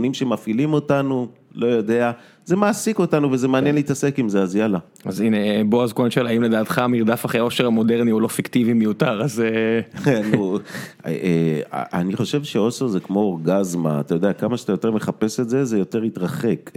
המנגנונים 0.00 0.14
שמפעילים 0.14 0.72
אותנו, 0.72 1.28
לא 1.54 1.66
יודע, 1.66 2.12
זה 2.44 2.56
מעסיק 2.56 2.98
אותנו 2.98 3.32
וזה 3.32 3.48
מעניין 3.48 3.74
להתעסק 3.74 4.18
עם 4.18 4.28
זה, 4.28 4.42
אז 4.42 4.56
יאללה. 4.56 4.78
אז 5.04 5.20
הנה, 5.20 5.36
אה, 5.36 5.62
בועז 5.66 5.92
כהן 5.92 6.10
שואל, 6.10 6.26
האם 6.26 6.42
לדעתך 6.42 6.78
המרדף 6.78 7.26
אחרי 7.26 7.40
העושר 7.40 7.66
המודרני 7.66 8.10
הוא 8.10 8.20
לא 8.20 8.28
פיקטיבי 8.28 8.72
מיותר, 8.72 9.22
אז 9.22 9.40
אה, 9.40 10.20
נו, 10.32 10.58
אה, 11.06 11.60
אני 11.72 12.16
חושב 12.16 12.44
שאוסר 12.44 12.86
זה 12.86 13.00
כמו 13.00 13.20
אורגזמה, 13.20 14.00
אתה 14.00 14.14
יודע, 14.14 14.32
כמה 14.32 14.56
שאתה 14.56 14.72
יותר 14.72 14.90
מחפש 14.90 15.40
את 15.40 15.48
זה, 15.48 15.64
זה 15.64 15.78
יותר 15.78 16.04
יתרחק. 16.04 16.70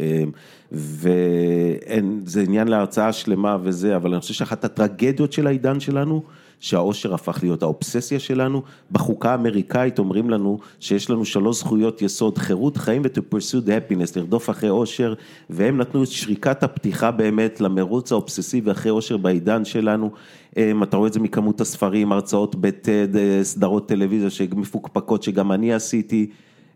וזה 0.71 2.41
עניין 2.47 2.67
להרצאה 2.67 3.13
שלמה 3.13 3.57
וזה, 3.63 3.95
אבל 3.95 4.11
אני 4.11 4.21
חושב 4.21 4.33
שאחת 4.33 4.65
הטרגדיות 4.65 5.33
של 5.33 5.47
העידן 5.47 5.79
שלנו, 5.79 6.23
שהאושר 6.63 7.13
הפך 7.13 7.39
להיות 7.41 7.63
האובססיה 7.63 8.19
שלנו. 8.19 8.61
בחוקה 8.91 9.31
האמריקאית 9.31 9.99
אומרים 9.99 10.29
לנו 10.29 10.59
שיש 10.79 11.09
לנו 11.09 11.25
שלוש 11.25 11.59
זכויות 11.59 12.01
יסוד, 12.01 12.37
חירות, 12.37 12.77
חיים 12.77 13.01
ו-to 13.05 13.35
pursue 13.35 13.67
the 13.67 13.69
happiness, 13.69 14.11
לרדוף 14.15 14.49
אחרי 14.49 14.69
אושר, 14.69 15.13
והם 15.49 15.77
נתנו 15.77 16.03
את 16.03 16.07
שריקת 16.07 16.63
הפתיחה 16.63 17.11
באמת 17.11 17.61
למרוץ 17.61 18.11
האובססיבי 18.11 18.71
אחרי 18.71 18.91
אושר 18.91 19.17
בעידן 19.17 19.65
שלנו. 19.65 20.11
אמ, 20.57 20.83
אתה 20.83 20.97
רואה 20.97 21.07
את 21.07 21.13
זה 21.13 21.19
מכמות 21.19 21.61
הספרים, 21.61 22.11
הרצאות 22.11 22.55
בטד, 22.55 23.15
אה, 23.15 23.39
סדרות 23.43 23.87
טלוויזיה 23.87 24.29
שמפוקפקות 24.29 25.23
שגם 25.23 25.51
אני 25.51 25.73
עשיתי. 25.73 26.29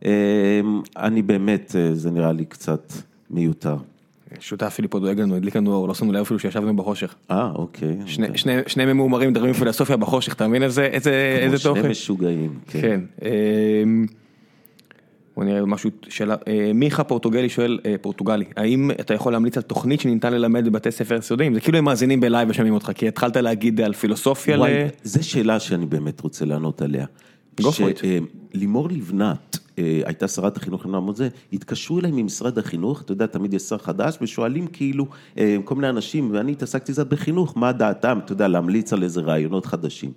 אמ, 0.05 0.09
אני 0.97 1.21
באמת, 1.21 1.75
אה, 1.75 1.95
זה 1.95 2.11
נראה 2.11 2.31
לי 2.31 2.45
קצת 2.45 2.93
מיותר. 3.29 3.77
שותף 4.39 4.73
שלי 4.77 4.87
פה 4.87 4.99
דואג 4.99 5.19
לנו, 5.19 5.35
הדליק 5.35 5.55
לנו 5.55 5.73
אור, 5.73 5.87
לא 5.87 5.93
שמנו 5.93 6.11
לב 6.11 6.21
אפילו 6.21 6.39
שישבנו 6.39 6.75
בחושך. 6.75 7.15
אה, 7.31 7.51
אוקיי. 7.55 7.97
שני- 8.05 8.37
שני- 8.37 8.61
שני 8.67 8.85
ממורמרים 8.85 9.29
מדברים 9.29 9.53
פילוסופיה 9.53 9.97
בחושך, 9.97 10.33
אתה 10.33 10.47
מבין 10.47 10.63
איזה 10.63 10.83
איזה 10.85 11.11
כמו 11.49 11.57
תוכן? 11.63 11.81
שני 11.81 11.89
משוגעים. 11.91 12.53
כן. 12.67 12.81
כן. 12.81 12.99
אמ, 13.21 14.05
בוא 15.35 15.43
נראה 15.43 15.65
משהו, 15.65 15.89
שאלה, 16.09 16.35
אה, 16.47 16.71
מיכה 16.73 17.03
פורטוגלי 17.03 17.49
שואל, 17.49 17.79
אה, 17.85 17.95
פורטוגלי, 18.01 18.45
האם 18.55 18.91
אתה 18.91 19.13
יכול 19.13 19.31
להמליץ 19.31 19.57
על 19.57 19.63
תוכנית 19.63 19.99
שניתן 20.01 20.33
ללמד 20.33 20.65
בבתי 20.65 20.91
ספר 20.91 21.15
יסודיים? 21.15 21.53
זה 21.53 21.59
כאילו 21.59 21.77
הם 21.77 21.85
מאזינים 21.85 22.19
בלייב 22.19 22.49
ושומעים 22.49 22.73
אותך, 22.73 22.91
כי 22.95 23.07
התחלת 23.07 23.37
להגיד 23.37 23.81
על 23.81 23.93
פילוסופיה 23.93 24.55
ל... 24.55 24.59
וואי, 24.59 24.71
זו 25.03 25.29
שאלה 25.29 25.59
שאני 25.59 25.85
באמת 25.85 26.21
רוצה 26.21 26.45
לענות 26.45 26.81
עליה. 26.81 27.05
Go 27.61 27.69
for 27.71 27.99
it. 27.99 28.03
לימור 28.53 28.89
לבנת, 28.89 29.57
אה, 29.79 30.01
הייתה 30.05 30.27
שרת 30.27 30.57
החינוך 30.57 30.85
זה, 31.13 31.29
התקשרו 31.53 31.99
אליי 31.99 32.11
ממשרד 32.11 32.57
החינוך, 32.57 33.01
אתה 33.01 33.11
יודע, 33.11 33.25
תמיד 33.25 33.53
יש 33.53 33.61
שר 33.61 33.77
חדש, 33.77 34.17
ושואלים 34.21 34.67
כאילו 34.67 35.05
אה, 35.37 35.57
כל 35.63 35.75
מיני 35.75 35.89
אנשים, 35.89 36.29
ואני 36.33 36.51
התעסקתי 36.51 36.91
קצת 36.91 37.07
בחינוך, 37.07 37.57
מה 37.57 37.71
דעתם, 37.71 38.19
אתה 38.25 38.31
יודע, 38.33 38.47
להמליץ 38.47 38.93
על 38.93 39.03
איזה 39.03 39.21
רעיונות 39.21 39.65
חדשים. 39.65 40.11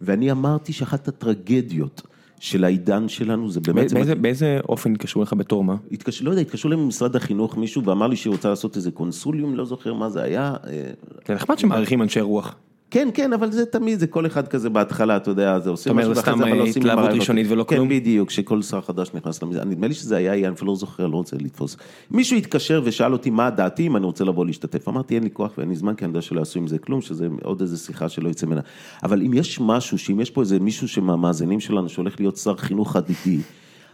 ואני 0.00 0.30
אמרתי 0.32 0.72
שאחת 0.72 1.08
הטרגדיות 1.08 2.02
של 2.40 2.64
העידן 2.64 3.08
שלנו 3.08 3.50
זה 3.50 3.60
באמת... 3.60 3.88
זה 3.88 3.94
באיזה- 3.94 4.14
באיזה 4.14 4.58
אופן 4.68 4.92
התקשרו 4.92 5.22
לך 5.22 5.32
בתור 5.32 5.64
מה? 5.64 5.76
התקשר, 5.92 6.24
לא 6.24 6.30
יודע, 6.30 6.42
התקשרו 6.42 6.72
אליי 6.72 6.84
ממשרד 6.84 7.16
החינוך 7.16 7.56
מישהו 7.56 7.84
ואמר 7.84 8.06
לי 8.06 8.16
שהיא 8.16 8.30
רוצה 8.30 8.48
לעשות 8.48 8.76
איזה 8.76 8.90
קונסוליום, 8.90 9.54
לא 9.56 9.64
זוכר 9.64 9.94
מה 9.94 10.10
זה 10.10 10.22
היה. 10.22 10.54
אה, 10.66 10.90
זה 11.28 11.34
נחמד 11.34 11.58
שמעריכים 11.58 12.02
אנשי 12.02 12.20
רוח. 12.20 12.54
כן, 12.90 13.08
כן, 13.14 13.32
אבל 13.32 13.52
זה 13.52 13.66
תמיד, 13.66 14.00
זה 14.00 14.06
כל 14.06 14.26
אחד 14.26 14.48
כזה 14.48 14.70
בהתחלה, 14.70 15.16
אתה 15.16 15.30
יודע, 15.30 15.58
זה 15.58 15.70
עושים 15.70 15.96
משהו 15.96 16.14
זה 16.14 16.20
ואחרי 16.20 16.34
סתם, 16.34 16.42
אבל 16.42 16.58
לא 16.58 16.62
עושים 16.62 16.82
התלהבות. 16.82 17.10
ראשונית 17.10 17.46
ולא 17.50 17.64
כלום? 17.64 17.88
כן, 17.88 17.94
בדיוק, 17.94 18.30
שכל 18.30 18.62
שר 18.62 18.80
חדש 18.80 19.10
נכנס 19.14 19.42
לזה, 19.42 19.64
נדמה 19.64 19.88
לי 19.88 19.94
שזה 19.94 20.16
היה, 20.16 20.34
אני 20.34 20.48
אפילו 20.48 20.72
לא 20.72 20.76
זוכר, 20.76 21.06
לא 21.06 21.16
רוצה 21.16 21.36
לתפוס. 21.40 21.76
מישהו 22.10 22.36
התקשר 22.36 22.82
ושאל 22.84 23.12
אותי 23.12 23.30
מה 23.30 23.50
דעתי, 23.50 23.86
אם 23.86 23.96
אני 23.96 24.06
רוצה 24.06 24.24
לבוא 24.24 24.46
להשתתף. 24.46 24.88
אמרתי, 24.88 25.14
אין 25.14 25.22
לי 25.22 25.30
כוח 25.32 25.52
ואין 25.58 25.68
לי 25.68 25.76
זמן, 25.76 25.94
כי 25.94 26.04
אני 26.04 26.10
יודע 26.10 26.22
שלא 26.22 26.38
יעשו 26.38 26.58
עם 26.58 26.66
זה 26.66 26.78
כלום, 26.78 27.00
שזה 27.00 27.28
עוד 27.42 27.60
איזה 27.60 27.76
שיחה 27.76 28.08
שלא 28.08 28.28
יצא 28.28 28.46
ממנה. 28.46 28.60
אבל 29.02 29.22
אם 29.22 29.34
יש 29.34 29.60
משהו, 29.60 29.98
שאם 29.98 30.20
יש 30.20 30.30
פה 30.30 30.40
איזה 30.40 30.58
מישהו 30.58 30.88
שמהמאזינים 30.88 31.60
שלנו 31.60 31.88
שהולך 31.88 32.20
להיות 32.20 32.36
שר 32.36 32.56
חינוך 32.56 32.96
עתידי, 32.96 33.38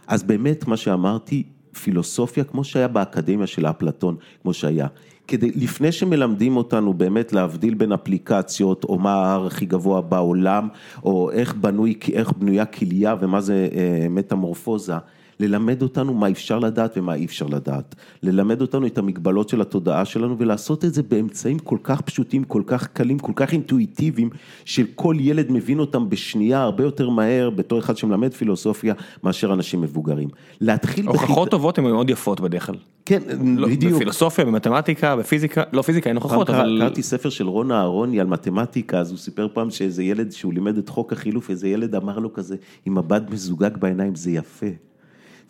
אז 0.07 0.23
באמת, 0.23 0.67
מה 0.67 0.77
שאמרתי, 0.77 1.43
פילוסופיה, 1.83 2.43
כמו 2.43 2.63
שהיה 2.63 2.87
באקדמיה 2.87 3.47
של 3.47 3.65
אפלטון, 3.65 4.15
כמו 4.41 4.53
שהיה. 4.53 4.87
כדי, 5.27 5.51
לפני 5.55 5.91
שמלמדים 5.91 6.57
אותנו 6.57 6.93
באמת 6.93 7.33
להבדיל 7.33 7.73
בין 7.73 7.91
אפליקציות, 7.91 8.83
או 8.83 8.99
מה 8.99 9.13
ההר 9.13 9.45
הכי 9.45 9.65
גבוה 9.65 10.01
בעולם, 10.01 10.67
או 11.03 11.31
איך, 11.31 11.55
בנוי, 11.55 11.95
איך 12.13 12.31
בנויה 12.31 12.65
כליה 12.65 13.15
ומה 13.19 13.41
זה 13.41 13.67
אה, 13.75 14.07
מטמורפוזה, 14.09 14.95
ללמד 15.39 15.81
אותנו 15.81 16.13
מה 16.13 16.29
אפשר 16.29 16.59
לדעת 16.59 16.97
ומה 16.97 17.13
אי 17.13 17.25
אפשר 17.25 17.45
לדעת. 17.45 17.95
ללמד 18.23 18.61
אותנו 18.61 18.87
את 18.87 18.97
המגבלות 18.97 19.49
של 19.49 19.61
התודעה 19.61 20.05
שלנו 20.05 20.37
ולעשות 20.37 20.85
את 20.85 20.93
זה 20.93 21.03
באמצעים 21.03 21.59
כל 21.59 21.77
כך 21.83 22.01
פשוטים, 22.01 22.43
כל 22.43 22.61
כך 22.65 22.87
קלים, 22.87 23.19
כל 23.19 23.31
כך 23.35 23.53
אינטואיטיביים, 23.53 24.29
שכל 24.65 25.15
ילד 25.19 25.51
מבין 25.51 25.79
אותם 25.79 26.09
בשנייה 26.09 26.61
הרבה 26.61 26.83
יותר 26.83 27.09
מהר 27.09 27.49
בתור 27.49 27.79
אחד 27.79 27.97
שמלמד 27.97 28.33
פילוסופיה 28.33 28.93
מאשר 29.23 29.53
אנשים 29.53 29.81
מבוגרים. 29.81 30.29
להתחיל... 30.61 31.07
הוכחות 31.07 31.49
טובות 31.49 31.77
הן 31.77 31.83
מאוד 31.83 32.09
יפות 32.09 32.41
בדרך 32.41 32.65
כלל. 32.65 32.75
כן, 33.05 33.21
לא, 33.57 33.67
בדיוק. 33.67 33.93
בפילוסופיה, 33.93 34.45
במתמטיקה, 34.45 35.15
בפיזיקה, 35.15 35.63
לא 35.73 35.81
פיזיקה 35.81 36.09
אין 36.09 36.17
הוכחות, 36.17 36.49
אבל... 36.49 36.77
קראתי 36.81 37.03
ספר 37.03 37.29
של 37.29 37.47
רון 37.47 37.71
אהרוני 37.71 38.19
על 38.19 38.27
מתמטיקה, 38.27 38.99
אז 38.99 39.11
הוא 39.11 39.17
סיפר 39.17 39.47
פעם 39.53 39.69
שאיזה 39.69 40.03
ילד, 40.03 40.31
שהוא 40.31 40.53
לימד 40.53 40.77
את 40.77 40.89
חוק 40.89 41.13
החילוף, 41.13 41.49
איזה 41.49 41.67
ילד 41.67 41.95
אמר 41.95 42.19
לו 42.19 42.33
כזה, 42.33 42.55
עם 42.85 42.97
מבט 42.97 43.29
מזוגג 43.29 43.77
בעיניים, 43.77 44.15
זה 44.15 44.31
יפה. 44.31 44.67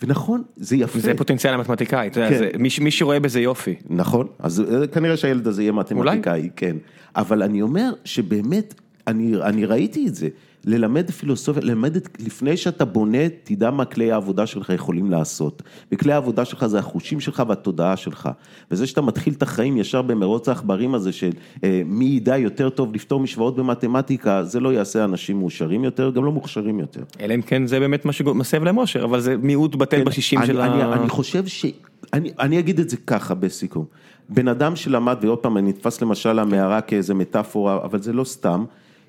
ונכון, 0.06 0.44
זה 0.56 0.76
יפה. 0.76 1.00
זה 1.00 1.14
פוטנציאל 1.18 1.54
המתמטיקאי, 1.54 2.08
אתה 2.08 2.20
יודע, 2.20 2.52
כן. 2.52 2.62
מי 2.84 2.92
שרואה 2.92 3.20
בזה 3.20 3.40
יופי. 3.42 3.76
נכון, 3.90 4.28
אז 4.40 4.62
אה, 4.62 4.88
כנראה 4.88 5.18
שהילד 5.18 5.48
הזה 5.48 5.62
יהיה 5.62 5.72
מתמטיקאי, 5.72 6.50
כן. 6.56 6.76
אבל 7.16 7.44
אני 7.44 7.62
אומר 7.62 7.94
שבאמת, 8.06 8.74
אני, 9.08 9.36
אני 9.42 9.66
ראיתי 9.66 10.08
את 10.08 10.16
זה. 10.16 10.28
ללמד 10.66 11.12
פילוסופיה, 11.12 11.64
ללמד 11.64 11.96
את, 11.96 12.18
לפני 12.20 12.58
שאתה 12.58 12.86
בונה, 12.86 13.30
תדע 13.44 13.72
מה 13.72 13.86
כלי 13.86 14.12
העבודה 14.12 14.46
שלך 14.46 14.70
יכולים 14.70 15.12
לעשות. 15.12 15.64
וכלי 15.92 16.14
העבודה 16.14 16.46
שלך 16.46 16.66
זה 16.66 16.80
החושים 16.80 17.20
שלך 17.20 17.44
והתודעה 17.48 17.98
שלך. 17.98 18.30
וזה 18.72 18.88
שאתה 18.88 19.02
מתחיל 19.02 19.34
את 19.34 19.42
החיים 19.42 19.78
ישר 19.78 20.02
במרוץ 20.02 20.50
העכברים 20.50 20.96
הזה 20.96 21.12
של 21.12 21.32
אה, 21.64 21.82
מי 21.86 22.06
ידע 22.06 22.38
יותר 22.38 22.70
טוב 22.70 22.96
לפתור 22.96 23.20
משוואות 23.20 23.56
במתמטיקה, 23.56 24.44
זה 24.44 24.60
לא 24.60 24.74
יעשה 24.74 25.04
אנשים 25.04 25.40
מאושרים 25.40 25.84
יותר, 25.84 26.12
גם 26.12 26.26
לא 26.26 26.32
מוכשרים 26.32 26.80
יותר. 26.80 27.04
אלא 27.20 27.34
אם 27.36 27.42
כן 27.42 27.68
זה 27.68 27.80
באמת 27.80 28.06
מה 28.06 28.12
שמסב 28.12 28.64
להם 28.64 28.78
אושר, 28.78 29.04
אבל 29.04 29.20
זה 29.20 29.38
מיעוט 29.38 29.76
בטל 29.76 30.04
בשישים 30.04 30.40
אני, 30.40 30.48
של 30.48 30.62
אני, 30.62 30.84
ה... 30.84 30.94
אני 30.94 31.10
חושב 31.10 31.48
ש... 31.48 31.66
אני, 32.14 32.32
אני 32.40 32.60
אגיד 32.60 32.80
את 32.80 32.90
זה 32.90 32.98
ככה 32.98 33.34
בסיכום. 33.34 33.86
בן 34.30 34.48
אדם 34.48 34.76
שלמד, 34.76 35.18
ועוד 35.22 35.38
פעם 35.38 35.58
אני 35.58 35.70
נתפס 35.70 36.02
למשל 36.02 36.40
המערה 36.40 36.82
כאיזה 36.82 37.14
מטאפורה, 37.14 37.84
אבל 37.84 38.02
זה 38.02 38.14
לא 38.14 38.24
סתם. 38.24 38.66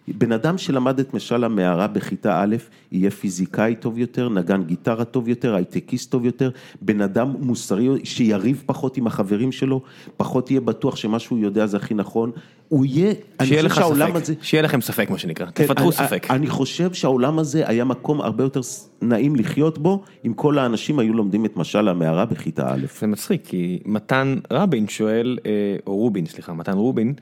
בן 0.09 0.33
אדם 0.33 0.59
שלמד 0.59 0.99
את 1.01 1.15
משל 1.15 1.45
המערה 1.45 1.87
בכיתה 1.87 2.43
א', 2.43 2.57
יהיה 2.93 3.11
פיזיקאי 3.11 3.75
טוב 3.75 3.99
יותר, 3.99 4.29
נגן 4.29 4.63
גיטרה 4.65 5.05
טוב 5.05 5.29
יותר, 5.29 5.55
הייטקיסט 5.55 6.11
טוב 6.11 6.25
יותר, 6.25 6.51
בן 6.83 7.01
אדם 7.01 7.35
מוסרי 7.41 7.89
שיריב 8.05 8.63
פחות 8.67 8.97
עם 8.97 9.07
החברים 9.07 9.53
שלו, 9.53 9.83
פחות 10.17 10.51
יהיה 10.51 10.61
בטוח 10.61 10.97
שמה 10.97 11.19
שהוא 11.19 11.39
יודע 11.39 11.67
זה 11.67 11.77
הכי 11.77 11.95
נכון. 11.95 12.31
הוא 12.69 12.85
יהיה, 12.85 13.13
שיהיה 13.43 13.63
לך 13.63 13.75
ספק, 13.81 14.11
הזה... 14.15 14.35
שיהיה 14.43 14.63
לכם 14.63 14.81
ספק 14.81 15.11
מה 15.11 15.19
שנקרא, 15.19 15.47
כן, 15.47 15.65
תפתחו 15.67 15.85
אני- 15.85 15.93
ספק. 15.93 16.27
אני 16.31 16.47
חושב 16.47 16.93
שהעולם 16.93 17.39
הזה 17.39 17.69
היה 17.69 17.85
מקום 17.85 18.21
הרבה 18.21 18.45
יותר 18.45 18.61
נעים 19.03 19.37
לחיות 19.37 19.79
בו, 19.79 20.03
אם 20.27 20.33
כל 20.33 20.59
האנשים 20.59 20.99
היו 20.99 21.15
לומדים 21.15 21.45
את 21.45 21.57
משל 21.57 21.89
המערה 21.89 22.25
בכיתה 22.25 22.75
א'. 22.75 22.81
זה 23.01 23.07
מצחיק, 23.07 23.41
כי 23.45 23.79
מתן 23.85 24.39
רבין 24.53 24.89
שואל, 24.89 25.39
אה, 25.47 25.51
או 25.87 25.97
רובין, 25.97 26.27
סליחה, 26.27 26.53
מתן 26.53 26.77
רובין, 26.77 27.15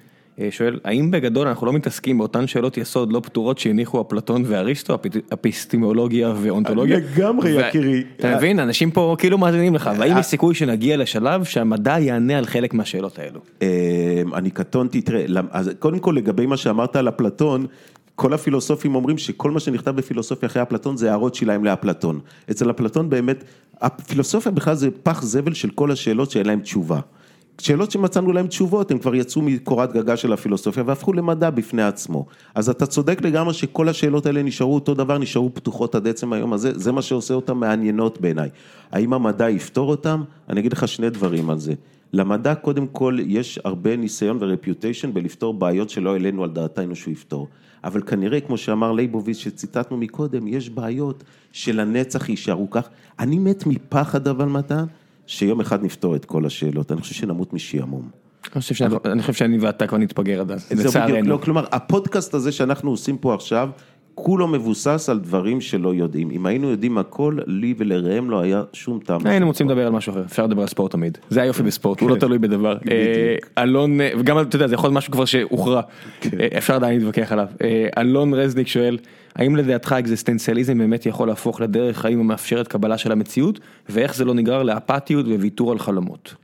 שואל, 0.50 0.80
האם 0.84 1.10
בגדול 1.10 1.48
אנחנו 1.48 1.66
לא 1.66 1.72
מתעסקים 1.72 2.18
באותן 2.18 2.46
שאלות 2.46 2.76
יסוד 2.76 3.12
לא 3.12 3.20
פתורות 3.20 3.58
שהניחו 3.58 4.00
אפלטון 4.00 4.42
ואריסטו, 4.46 4.94
אפ- 4.94 5.00
אפיסטימולוגיה 5.32 6.34
ואונתולוגיה? 6.42 6.96
לגמרי, 6.96 7.50
יקירי. 7.68 8.04
אתה 8.16 8.36
מבין, 8.36 8.58
אנשים 8.58 8.90
פה 8.90 9.16
כאילו 9.18 9.38
מאזינים 9.38 9.74
לך, 9.74 9.90
והאם 9.98 10.18
יש 10.18 10.26
סיכוי 10.26 10.54
שנגיע 10.54 10.96
לשלב 10.96 11.44
שהמדע 11.44 11.98
יענה 11.98 12.38
על 12.38 12.46
חלק 12.46 12.74
מהשאלות 12.74 13.18
האלו? 13.18 13.40
אה, 13.62 13.68
אני 14.34 14.50
קטונתי, 14.50 15.00
תראה, 15.02 15.24
אז 15.50 15.70
קודם 15.78 15.98
כל 15.98 16.14
לגבי 16.16 16.46
מה 16.46 16.56
שאמרת 16.56 16.96
על 16.96 17.08
אפלטון, 17.08 17.66
כל 18.14 18.32
הפילוסופים 18.32 18.94
אומרים 18.94 19.18
שכל 19.18 19.50
מה 19.50 19.60
שנכתב 19.60 19.90
בפילוסופיה 19.90 20.46
אחרי 20.46 20.62
אפלטון 20.62 20.96
זה 20.96 21.10
הערות 21.10 21.34
שלהם 21.34 21.64
לאפלטון. 21.64 22.20
אצל 22.50 22.70
אפלטון 22.70 23.10
באמת, 23.10 23.44
הפילוסופיה 23.80 24.52
בכלל 24.52 24.74
זה 24.74 24.88
פח 25.02 25.22
זבל 25.22 25.54
של 25.54 25.70
כל 25.70 25.90
השאלות 25.90 26.30
שאין 26.30 26.46
להם 26.46 26.60
תשובה. 26.60 27.00
שאלות 27.58 27.90
שמצאנו 27.90 28.32
להם 28.32 28.46
תשובות, 28.46 28.90
הם 28.90 28.98
כבר 28.98 29.14
יצאו 29.14 29.42
מקורת 29.42 29.92
גגה 29.92 30.16
של 30.16 30.32
הפילוסופיה 30.32 30.82
והפכו 30.86 31.12
למדע 31.12 31.50
בפני 31.50 31.82
עצמו. 31.82 32.26
אז 32.54 32.68
אתה 32.68 32.86
צודק 32.86 33.22
לגמרי 33.22 33.54
שכל 33.54 33.88
השאלות 33.88 34.26
האלה 34.26 34.42
נשארו 34.42 34.74
אותו 34.74 34.94
דבר, 34.94 35.18
נשארו 35.18 35.54
פתוחות 35.54 35.94
עד 35.94 36.08
עצם 36.08 36.32
היום 36.32 36.52
הזה, 36.52 36.78
זה 36.78 36.92
מה 36.92 37.02
שעושה 37.02 37.34
אותן 37.34 37.52
מעניינות 37.52 38.20
בעיניי. 38.20 38.48
האם 38.92 39.12
המדע 39.12 39.50
יפתור 39.50 39.90
אותם? 39.90 40.22
אני 40.48 40.60
אגיד 40.60 40.72
לך 40.72 40.88
שני 40.88 41.10
דברים 41.10 41.50
על 41.50 41.58
זה. 41.58 41.74
למדע 42.12 42.54
קודם 42.54 42.86
כל 42.86 43.18
יש 43.26 43.58
הרבה 43.64 43.96
ניסיון 43.96 44.36
ורפיוטיישן 44.40 45.14
בלפתור 45.14 45.54
בעיות 45.54 45.90
שלא 45.90 46.12
העלינו 46.12 46.44
על 46.44 46.50
דעתנו 46.50 46.96
שהוא 46.96 47.12
יפתור. 47.12 47.48
אבל 47.84 48.02
כנראה, 48.02 48.40
כמו 48.40 48.58
שאמר 48.58 48.92
לייבוביץ 48.92 49.36
שציטטנו 49.36 49.96
מקודם, 49.96 50.48
יש 50.48 50.70
בעיות 50.70 51.24
שלנצח 51.52 52.28
יישארו 52.28 52.70
כך. 52.70 52.88
אני 53.18 53.38
מת 53.38 53.66
מפחד 53.66 54.28
אבל 54.28 54.44
מתן, 54.44 54.84
שיום 55.26 55.60
אחד 55.60 55.84
נפתור 55.84 56.16
את 56.16 56.24
כל 56.24 56.46
השאלות. 56.46 56.92
אני 56.92 57.00
חושב 57.00 57.14
שנמות 57.14 57.52
משעמום. 57.52 58.08
אני 59.04 59.22
חושב 59.22 59.32
שאני 59.32 59.58
ואתה 59.58 59.86
כבר 59.86 59.98
נתבגר 59.98 60.40
עד 60.40 60.50
אז, 60.50 60.72
לצערנו. 60.72 61.28
לא, 61.28 61.38
כלומר, 61.44 61.64
הפודקאסט 61.72 62.34
הזה 62.34 62.52
שאנחנו 62.52 62.90
עושים 62.90 63.18
פה 63.18 63.34
עכשיו, 63.34 63.70
כולו 64.14 64.48
מבוסס 64.48 65.08
על 65.08 65.18
דברים 65.18 65.60
שלא 65.60 65.94
יודעים. 65.94 66.30
אם 66.30 66.46
היינו 66.46 66.70
יודעים 66.70 66.98
הכל, 66.98 67.38
לי 67.46 67.74
ולראם 67.78 68.30
לא 68.30 68.40
היה 68.40 68.62
שום 68.72 68.98
טעם. 68.98 69.26
היינו 69.26 69.46
רוצים 69.46 69.68
לדבר 69.68 69.86
על 69.86 69.92
משהו 69.92 70.12
אחר, 70.12 70.22
אפשר 70.24 70.46
לדבר 70.46 70.62
על 70.62 70.68
ספורט 70.68 70.92
תמיד, 70.92 71.18
זה 71.30 71.42
היופי 71.42 71.62
בספורט, 71.62 72.00
הוא 72.00 72.10
לא 72.10 72.16
תלוי 72.16 72.38
בדבר. 72.38 72.76
אה, 72.90 73.62
אלון, 73.62 73.98
וגם 74.18 74.40
אתה 74.40 74.56
יודע, 74.56 74.66
זה 74.66 74.74
יכול 74.74 74.88
להיות 74.88 74.96
משהו 74.96 75.12
כבר 75.12 75.24
שהוכרע, 75.24 75.80
אה, 76.24 76.48
אפשר 76.58 76.74
עדיין 76.74 76.98
להתווכח 76.98 77.32
עליו. 77.32 77.46
אה, 77.62 77.88
אלון 77.98 78.34
רזניק 78.34 78.66
שואל, 78.66 78.98
האם 79.36 79.56
לדעתך 79.56 79.92
אקזיסטנציאליזם 79.98 80.78
באמת 80.78 81.06
יכול 81.06 81.28
להפוך 81.28 81.60
לדרך 81.60 81.98
חיים 81.98 82.20
המאפשרת 82.20 82.68
קבלה 82.68 82.98
של 82.98 83.12
המציאות, 83.12 83.60
ואיך 83.88 84.14
זה 84.14 84.24
לא 84.24 84.34
נגרר 84.34 84.62
לאפתיות 84.62 85.26
וויתור 85.26 85.72
על 85.72 85.78
חלומות? 85.78 86.34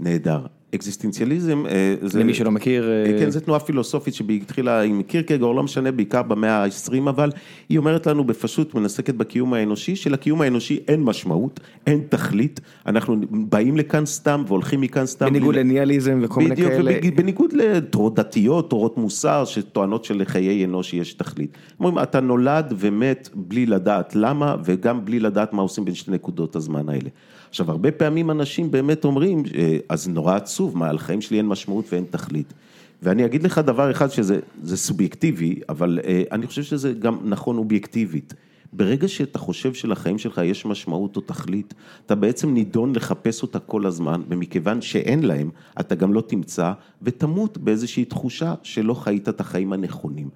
נהדר. 0.00 0.57
אקזיסטנציאליזם, 0.74 1.66
אה, 1.66 1.94
זה... 2.02 2.20
למי 2.20 2.34
שלא 2.34 2.50
מכיר, 2.50 2.90
אה, 2.90 3.18
כן, 3.18 3.30
זו 3.30 3.40
תנועה 3.40 3.60
פילוסופית 3.60 4.14
שהתחילה 4.14 4.80
עם 4.82 5.02
קירקגור, 5.02 5.54
לא 5.54 5.62
משנה, 5.62 5.92
בעיקר 5.92 6.22
במאה 6.22 6.64
ה-20, 6.64 6.92
אבל 7.08 7.30
היא 7.68 7.78
אומרת 7.78 8.06
לנו 8.06 8.24
בפשוט, 8.24 8.74
מנסקת 8.74 9.14
בקיום 9.14 9.54
האנושי, 9.54 9.96
שלקיום 9.96 10.40
האנושי 10.40 10.78
אין 10.88 11.02
משמעות, 11.02 11.60
אין 11.86 12.00
תכלית, 12.08 12.60
אנחנו 12.86 13.16
באים 13.30 13.76
לכאן 13.76 14.06
סתם 14.06 14.44
והולכים 14.46 14.80
מכאן 14.80 15.06
סתם. 15.06 15.26
בניגוד 15.26 15.54
בלי- 15.54 15.64
לניאליזם 15.64 16.18
וכל 16.22 16.40
מיני 16.40 16.50
בדיוק, 16.54 16.68
כאלה. 16.72 16.90
ובג- 16.90 17.16
בניגוד 17.16 17.52
לתורות 17.52 18.14
דתיות, 18.14 18.70
תורות 18.70 18.98
מוסר, 18.98 19.44
שטוענות 19.44 20.04
שלחיי 20.04 20.64
אנוש 20.64 20.94
יש 20.94 21.12
תכלית. 21.14 21.50
אומרים, 21.80 21.98
אתה 21.98 22.20
נולד 22.20 22.74
ומת 22.78 23.28
בלי 23.34 23.66
לדעת 23.66 24.16
למה, 24.16 24.56
וגם 24.64 25.04
בלי 25.04 25.20
לדעת 25.20 25.52
מה 25.52 25.62
עושים 25.62 25.84
בין 25.84 25.94
שתי 25.94 26.10
נקודות 26.10 26.56
הזמן 26.56 26.88
האלה. 26.88 27.08
עכשיו, 27.48 27.70
הרבה 27.70 27.92
פעמים 27.92 28.30
אנשים 28.30 28.70
באמת 28.70 29.04
אומרים, 29.04 29.42
אה, 29.54 29.78
אז 29.88 30.08
נורא 30.08 30.36
עצוב, 30.36 30.78
מה, 30.78 30.88
על 30.88 30.98
חיים 30.98 31.20
שלי 31.20 31.38
אין 31.38 31.46
משמעות 31.46 31.92
ואין 31.92 32.04
תכלית. 32.10 32.52
ואני 33.02 33.24
אגיד 33.24 33.42
לך 33.42 33.58
דבר 33.58 33.90
אחד 33.90 34.10
שזה 34.10 34.40
זה 34.62 34.76
סובייקטיבי, 34.76 35.60
אבל 35.68 35.98
אה, 36.04 36.22
אני 36.32 36.46
חושב 36.46 36.62
שזה 36.62 36.92
גם 36.92 37.18
נכון 37.24 37.58
אובייקטיבית. 37.58 38.34
ברגע 38.72 39.08
שאתה 39.08 39.38
חושב 39.38 39.74
שלחיים 39.74 40.18
שלך 40.18 40.40
יש 40.44 40.66
משמעות 40.66 41.16
או 41.16 41.20
תכלית, 41.20 41.74
אתה 42.06 42.14
בעצם 42.14 42.54
נידון 42.54 42.94
לחפש 42.94 43.42
אותה 43.42 43.58
כל 43.58 43.86
הזמן, 43.86 44.22
ומכיוון 44.28 44.80
שאין 44.80 45.22
להם, 45.22 45.50
אתה 45.80 45.94
גם 45.94 46.12
לא 46.12 46.20
תמצא, 46.20 46.72
ותמות 47.02 47.58
באיזושהי 47.58 48.04
תחושה 48.04 48.54
שלא 48.62 48.94
חיית 48.94 49.28
את 49.28 49.40
החיים 49.40 49.72
הנכונים. 49.72 50.28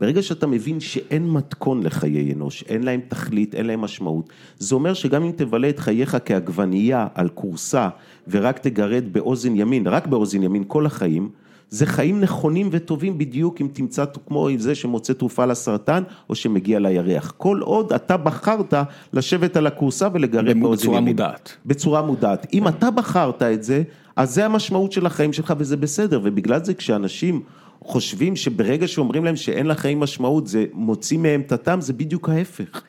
ברגע 0.00 0.22
שאתה 0.22 0.46
מבין 0.46 0.80
שאין 0.80 1.30
מתכון 1.30 1.82
לחיי 1.82 2.32
אנוש, 2.34 2.64
אין 2.68 2.82
להם 2.82 3.00
תכלית, 3.08 3.54
אין 3.54 3.66
להם 3.66 3.80
משמעות, 3.80 4.28
זה 4.58 4.74
אומר 4.74 4.94
שגם 4.94 5.24
אם 5.24 5.32
תבלה 5.36 5.68
את 5.68 5.78
חייך 5.78 6.16
כעגבנייה 6.24 7.06
על 7.14 7.28
כורסה, 7.28 7.88
ורק 8.28 8.58
תגרד 8.58 9.04
באוזן 9.12 9.56
ימין, 9.56 9.86
רק 9.86 10.06
באוזן 10.06 10.42
ימין 10.42 10.64
כל 10.66 10.86
החיים, 10.86 11.28
זה 11.70 11.86
חיים 11.86 12.20
נכונים 12.20 12.68
וטובים 12.72 13.18
בדיוק 13.18 13.60
אם 13.60 13.68
תמצא 13.72 14.04
כמו 14.26 14.48
זה 14.58 14.74
שמוצא 14.74 15.12
תרופה 15.12 15.46
לסרטן 15.46 16.02
או 16.30 16.34
שמגיע 16.34 16.78
לירח. 16.78 17.34
כל 17.36 17.60
עוד 17.62 17.92
אתה 17.92 18.16
בחרת 18.16 18.74
לשבת 19.12 19.56
על 19.56 19.66
הכורסה 19.66 20.08
ולגרד 20.12 20.60
באוזן 20.60 20.82
בצורה 20.82 20.98
ימין. 20.98 21.12
מודעת. 21.12 21.56
בצורה 21.66 22.02
מודעת. 22.02 22.46
אם 22.52 22.68
אתה 22.68 22.90
בחרת 22.90 23.42
את 23.42 23.62
זה, 23.62 23.82
אז 24.16 24.34
זה 24.34 24.46
המשמעות 24.46 24.92
של 24.92 25.06
החיים 25.06 25.32
שלך 25.32 25.54
וזה 25.58 25.76
בסדר, 25.76 26.20
ובגלל 26.22 26.64
זה 26.64 26.74
כשאנשים 26.74 27.42
חושבים 27.84 28.36
שברגע 28.36 28.88
שאומרים 28.88 29.24
להם 29.24 29.36
שאין 29.36 29.66
לחיים 29.66 30.00
משמעות, 30.00 30.46
זה 30.46 30.64
מוציא 30.72 31.18
מהם 31.18 31.40
את 31.40 31.52
הטעם, 31.52 31.80
זה 31.80 31.92
בדיוק 31.92 32.28
ההפך. 32.28 32.82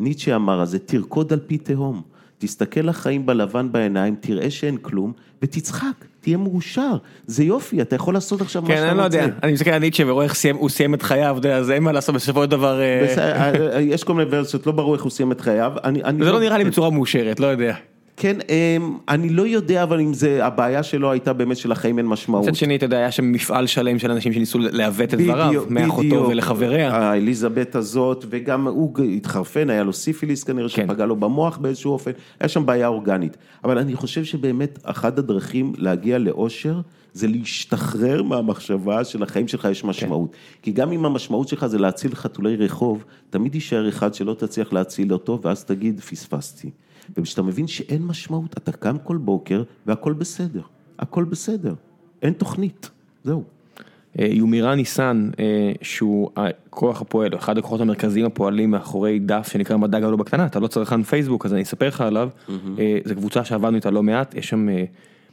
ניטשה 0.00 0.36
אמר, 0.36 0.62
אז 0.62 0.70
זה 0.70 0.78
תרקוד 0.78 1.32
על 1.32 1.38
פי 1.46 1.58
תהום. 1.58 2.02
תסתכל 2.38 2.80
לחיים 2.80 3.26
בלבן 3.26 3.72
בעיניים, 3.72 4.16
תראה 4.20 4.50
שאין 4.50 4.76
כלום, 4.82 5.12
ותצחק, 5.42 5.86
תהיה 6.20 6.36
מאושר. 6.36 6.96
זה 7.26 7.44
יופי, 7.44 7.80
אתה 7.82 7.96
יכול 7.96 8.14
לעשות 8.14 8.40
עכשיו 8.40 8.62
מה 8.62 8.68
כן, 8.68 8.76
שאתה 8.76 8.90
אני 8.90 8.98
לא 8.98 9.04
רוצה. 9.04 9.16
יודע, 9.18 9.34
אני 9.42 9.52
מסתכל 9.52 9.70
על 9.70 9.78
ניטשה 9.78 10.02
ורואה 10.06 10.24
איך 10.24 10.34
סיים- 10.34 10.56
הוא 10.56 10.68
סיים 10.68 10.94
את 10.94 11.02
חייו, 11.02 11.38
אז 11.52 11.70
אין 11.70 11.82
מה 11.82 11.92
לעשות 11.92 12.14
בסופו 12.14 12.44
של 12.44 12.50
דבר, 12.50 12.80
אה, 12.80 13.06
בסדר, 13.10 13.78
יש 13.80 14.04
כל 14.04 14.14
מיני 14.14 14.30
ורסיות, 14.32 14.66
לא 14.66 14.72
ברור 14.72 14.94
איך 14.94 15.02
הוא 15.02 15.10
סיים 15.10 15.32
את 15.32 15.40
חייו. 15.40 15.72
אני, 15.84 16.02
אני 16.04 16.24
זה 16.24 16.32
לא 16.32 16.40
נראה 16.40 16.58
לי 16.58 16.64
בצורה 16.64 16.90
מאושרת, 16.90 17.40
לא 17.40 17.46
יודע. 17.46 17.74
כן, 18.18 18.36
אמ, 18.48 18.96
אני 19.08 19.28
לא 19.28 19.46
יודע, 19.46 19.82
אבל 19.82 20.00
אם 20.00 20.14
זה, 20.14 20.46
הבעיה 20.46 20.82
שלו 20.82 21.10
הייתה 21.10 21.32
באמת 21.32 21.56
שלחיים 21.56 21.98
אין 21.98 22.06
משמעות. 22.06 22.44
מצד 22.46 22.54
שני, 22.54 22.76
אתה 22.76 22.84
יודע, 22.84 22.96
היה 22.96 23.10
שם 23.10 23.32
מפעל 23.32 23.66
שלם 23.66 23.98
של 23.98 24.10
אנשים 24.10 24.32
שניסו 24.32 24.58
לעוות 24.58 25.14
את 25.14 25.20
דבריו, 25.20 25.62
מאחותו 25.70 26.28
ולחבריה. 26.28 26.92
האליזבת 26.92 27.74
הזאת, 27.74 28.24
וגם 28.30 28.68
הוא 28.68 28.98
התחרפן, 29.16 29.70
היה 29.70 29.82
לו 29.82 29.92
סיפיליס 29.92 30.44
כנראה, 30.44 30.68
כן. 30.68 30.86
שפגע 30.86 31.06
לו 31.06 31.16
במוח 31.16 31.56
באיזשהו 31.56 31.92
אופן, 31.92 32.10
היה 32.40 32.48
שם 32.48 32.66
בעיה 32.66 32.86
אורגנית. 32.86 33.36
אבל 33.64 33.78
אני 33.78 33.94
חושב 33.94 34.24
שבאמת, 34.24 34.78
אחת 34.82 35.18
הדרכים 35.18 35.72
להגיע 35.76 36.18
לאושר, 36.18 36.80
זה 37.12 37.28
להשתחרר 37.28 38.22
מהמחשבה 38.22 39.04
שלחיים 39.04 39.48
שלך 39.48 39.68
יש 39.70 39.84
משמעות. 39.84 40.30
כן. 40.32 40.38
כי 40.62 40.72
גם 40.72 40.92
אם 40.92 41.04
המשמעות 41.04 41.48
שלך 41.48 41.66
זה 41.66 41.78
להציל 41.78 42.14
חתולי 42.14 42.56
רחוב, 42.56 43.04
תמיד 43.30 43.54
יישאר 43.54 43.88
אחד 43.88 44.14
שלא 44.14 44.34
תצליח 44.34 44.72
להציל 44.72 45.12
אותו, 45.12 45.40
ואז 45.42 45.64
תגיד, 45.64 46.00
פספסתי. 46.00 46.70
וכשאתה 47.16 47.42
מבין 47.42 47.66
שאין 47.66 48.02
משמעות, 48.02 48.56
אתה 48.58 48.72
קם 48.72 48.96
כל 49.04 49.16
בוקר 49.16 49.62
והכל 49.86 50.12
בסדר, 50.12 50.60
הכל 50.98 51.24
בסדר, 51.24 51.74
אין 52.22 52.32
תוכנית, 52.32 52.90
זהו. 53.24 53.42
אה, 54.18 54.26
יומירה 54.26 54.74
ניסן, 54.74 55.30
אה, 55.40 55.72
שהוא 55.82 56.30
הכוח 56.36 57.00
הפועל, 57.00 57.36
אחד 57.36 57.58
הכוחות 57.58 57.80
המרכזיים 57.80 58.26
הפועלים 58.26 58.70
מאחורי 58.70 59.18
דף 59.18 59.48
שנקרא 59.52 59.76
מדע 59.76 60.00
גדול 60.00 60.16
בקטנה, 60.16 60.46
אתה 60.46 60.60
לא 60.60 60.66
צרכן 60.66 61.02
פייסבוק 61.02 61.46
אז 61.46 61.54
אני 61.54 61.62
אספר 61.62 61.88
לך 61.88 62.00
עליו, 62.00 62.28
mm-hmm. 62.48 62.52
זו 63.04 63.14
קבוצה 63.14 63.44
שעבדנו 63.44 63.76
איתה 63.76 63.90
לא 63.90 64.02
מעט, 64.02 64.34
יש 64.34 64.48
שם 64.48 64.68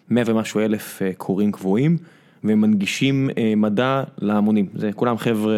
מאה 0.09 0.23
ומשהו 0.25 0.59
אלף 0.59 1.01
קוראים 1.17 1.51
קבועים, 1.51 1.97
ומנגישים 2.43 3.29
מדע 3.57 4.03
להמונים, 4.17 4.65
זה 4.75 4.91
כולם 4.95 5.17
חבר'ה 5.17 5.55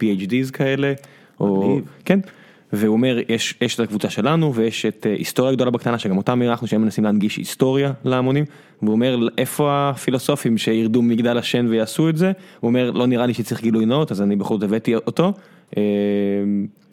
PhDs 0.00 0.50
כאלה, 0.52 0.92
או, 1.40 1.80
כן. 2.04 2.20
והוא 2.72 2.92
אומר, 2.92 3.18
יש, 3.28 3.54
יש 3.60 3.74
את 3.74 3.80
הקבוצה 3.80 4.10
שלנו 4.10 4.54
ויש 4.54 4.86
את 4.86 5.06
אה, 5.06 5.12
היסטוריה 5.12 5.52
גדולה 5.52 5.70
בקטנה 5.70 5.98
שגם 5.98 6.16
אותם 6.16 6.42
אירחנו 6.42 6.66
שהם 6.68 6.82
מנסים 6.82 7.04
להנגיש 7.04 7.36
היסטוריה 7.36 7.92
להמונים. 8.04 8.44
והוא 8.82 8.92
אומר, 8.92 9.28
איפה 9.38 9.90
הפילוסופים 9.90 10.58
שירדו 10.58 11.02
מגדל 11.02 11.38
השן 11.38 11.66
ויעשו 11.66 12.08
את 12.08 12.16
זה? 12.16 12.32
הוא 12.60 12.68
אומר, 12.68 12.90
לא 12.90 13.06
נראה 13.06 13.26
לי 13.26 13.34
שצריך 13.34 13.62
גילוי 13.62 13.86
נאות, 13.86 14.12
אז 14.12 14.22
אני 14.22 14.36
בכל 14.36 14.54
זאת 14.54 14.62
הבאתי 14.62 14.94
אותו. 14.94 15.32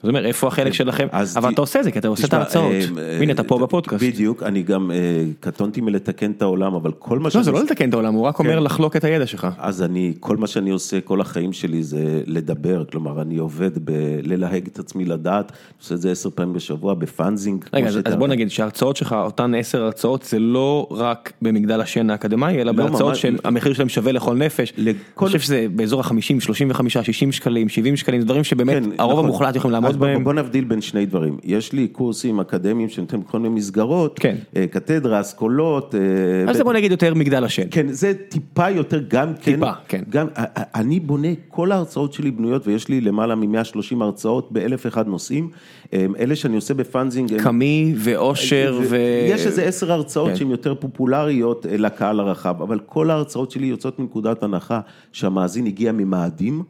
אה, 0.04 0.08
זאת 0.08 0.10
אומרת, 0.10 0.26
איפה 0.26 0.48
החלק 0.48 0.68
כן, 0.68 0.74
שלכם? 0.74 1.08
אבל 1.36 1.54
אתה 1.54 1.62
עושה 1.62 1.80
את 1.80 1.84
זה, 1.84 1.92
כי 1.92 2.00
אתה 2.00 2.08
עושה 2.08 2.28
את 2.28 2.34
ההרצאות. 2.34 2.72
אה, 2.98 3.18
הנה, 3.22 3.34
אתה 3.34 3.44
פה 3.44 3.60
בפודקאסט. 3.60 4.04
בדיוק, 4.04 4.44
אני 4.44 4.64
גם 4.64 4.92
קטונתי 5.40 5.82
מלתקן 5.82 6.32
את 6.32 6.42
העולם, 6.42 6.74
אבל 6.74 6.92
כל 6.92 7.20
מה 7.20 7.30
ש... 7.30 7.36
לא, 7.36 7.44
זה 7.44 7.52
לא 7.52 7.64
לתקן 7.64 7.90
את 7.90 7.94
העולם, 7.94 8.14
הוא 8.14 8.26
רק 8.26 8.40
אומר 8.40 8.58
כן. 8.58 8.64
לחלוק 8.64 8.96
את 8.96 9.04
הידע 9.04 9.28
שלך. 9.28 9.48
אז 9.58 9.84
אני, 9.84 10.14
כל 10.20 10.38
מה 10.38 10.48
שאני 10.48 10.70
עושה, 10.70 11.02
כל 11.02 11.22
החיים 11.22 11.54
שלי 11.54 11.84
זה 11.84 12.22
לדבר, 12.26 12.84
כלומר, 12.92 13.22
אני 13.22 13.38
עובד 13.38 13.72
בללהג 13.86 14.68
את 14.68 14.80
עצמי 14.80 15.06
לדעת, 15.06 15.52
עושה 15.82 15.96
את 15.96 16.02
זה 16.02 16.12
עשר 16.12 16.30
פעמים 16.30 16.54
בשבוע 16.54 16.94
בפאנזינג. 16.94 17.66
רגע, 17.74 17.88
אז 17.88 18.16
בוא 18.18 18.28
נגיד 18.28 18.52
שההרצאות 18.52 18.96
שלך, 18.96 19.16
אותן 19.24 19.56
עשר 19.56 19.84
הרצאות, 19.84 20.24
זה 20.24 20.40
לא 20.40 20.88
רק 20.92 21.34
במגדל 21.42 21.82
השן 21.82 22.10
האקדמאי, 22.10 22.62
אלא 22.62 22.64
לא, 22.64 22.72
בהרצאות 22.72 23.16
שהמחיר 23.16 23.74
שלהם 23.74 23.90
שווה 23.90 24.12
לכל 24.12 24.36
נפש. 24.36 24.74
אני 24.78 24.94
חושב 25.16 25.40
שזה 25.40 25.66
באזור 25.76 26.02
ה-50, 26.02 26.40
35, 26.40 26.98
60 26.98 27.32
שקלים, 27.32 27.70
70 27.70 27.96
שקלים, 27.96 28.22
דברים 28.22 28.44
שבאמת 28.44 28.84
כן, 28.84 28.90
הרוב 28.98 29.14
נכון. 29.14 29.26
המוחלט 29.26 29.56
יכולים 29.56 29.74
לעמוד 29.74 29.93
בהם. 29.96 30.24
בוא 30.24 30.34
נבדיל 30.34 30.64
בין 30.64 30.82
שני 30.82 31.06
דברים, 31.06 31.38
יש 31.44 31.74
לי 31.74 31.88
קורסים 31.88 32.40
אקדמיים 32.40 32.90
שנותנים 32.90 33.22
בכל 33.22 33.40
מיני 33.40 33.56
מסגרות, 33.56 34.20
כן. 34.20 34.36
אה, 34.56 34.68
קתדרה, 34.68 35.22
אסכולות. 35.22 35.96
אה, 35.96 36.50
אז 36.50 36.58
זה 36.58 36.64
בוא 36.64 36.74
נגיד 36.74 36.92
יותר 36.92 37.14
מגדל 37.14 37.44
השן. 37.44 37.68
כן, 37.72 37.88
זה 37.90 38.14
טיפה 38.30 38.70
יותר 38.70 39.02
גם 39.08 39.34
כן. 39.34 39.54
טיפה, 39.54 39.72
כן. 39.88 40.04
גם, 40.10 40.28
אני 40.76 41.00
בונה, 41.00 41.28
כל 41.48 41.72
ההרצאות 41.72 42.14
שלי 42.14 42.32
בנויות, 42.32 42.68
ויש 42.68 42.88
לי 42.88 43.02
למעלה 43.02 43.36
מ-130 43.36 43.96
הרצאות 44.02 44.52
באלף 44.52 44.88
אחד 44.88 45.08
נושאים, 45.08 45.50
אה, 45.94 46.06
אלה 46.20 46.36
שאני 46.36 46.56
עושה 46.56 46.74
בפאנזינג. 46.74 47.42
קאמי 47.42 47.94
ואושר 47.98 48.80
ו... 48.90 48.98
יש 49.30 49.46
איזה 49.46 49.64
עשר 49.64 49.92
הרצאות 49.92 50.30
כן. 50.30 50.36
שהן 50.36 50.52
יותר 50.52 50.76
פופולריות 50.76 51.66
לקהל 51.70 52.20
הרחב, 52.20 52.62
אבל 52.62 52.80
כל 52.80 53.10
ההרצאות 53.10 53.52
שלי 53.52 53.68
יוצאות 53.68 54.00
מנקודת 54.00 54.44
הנחה 54.44 54.80
שהמאזין 55.12 55.66
הגיע 55.66 55.92
ממאדים. 55.92 56.64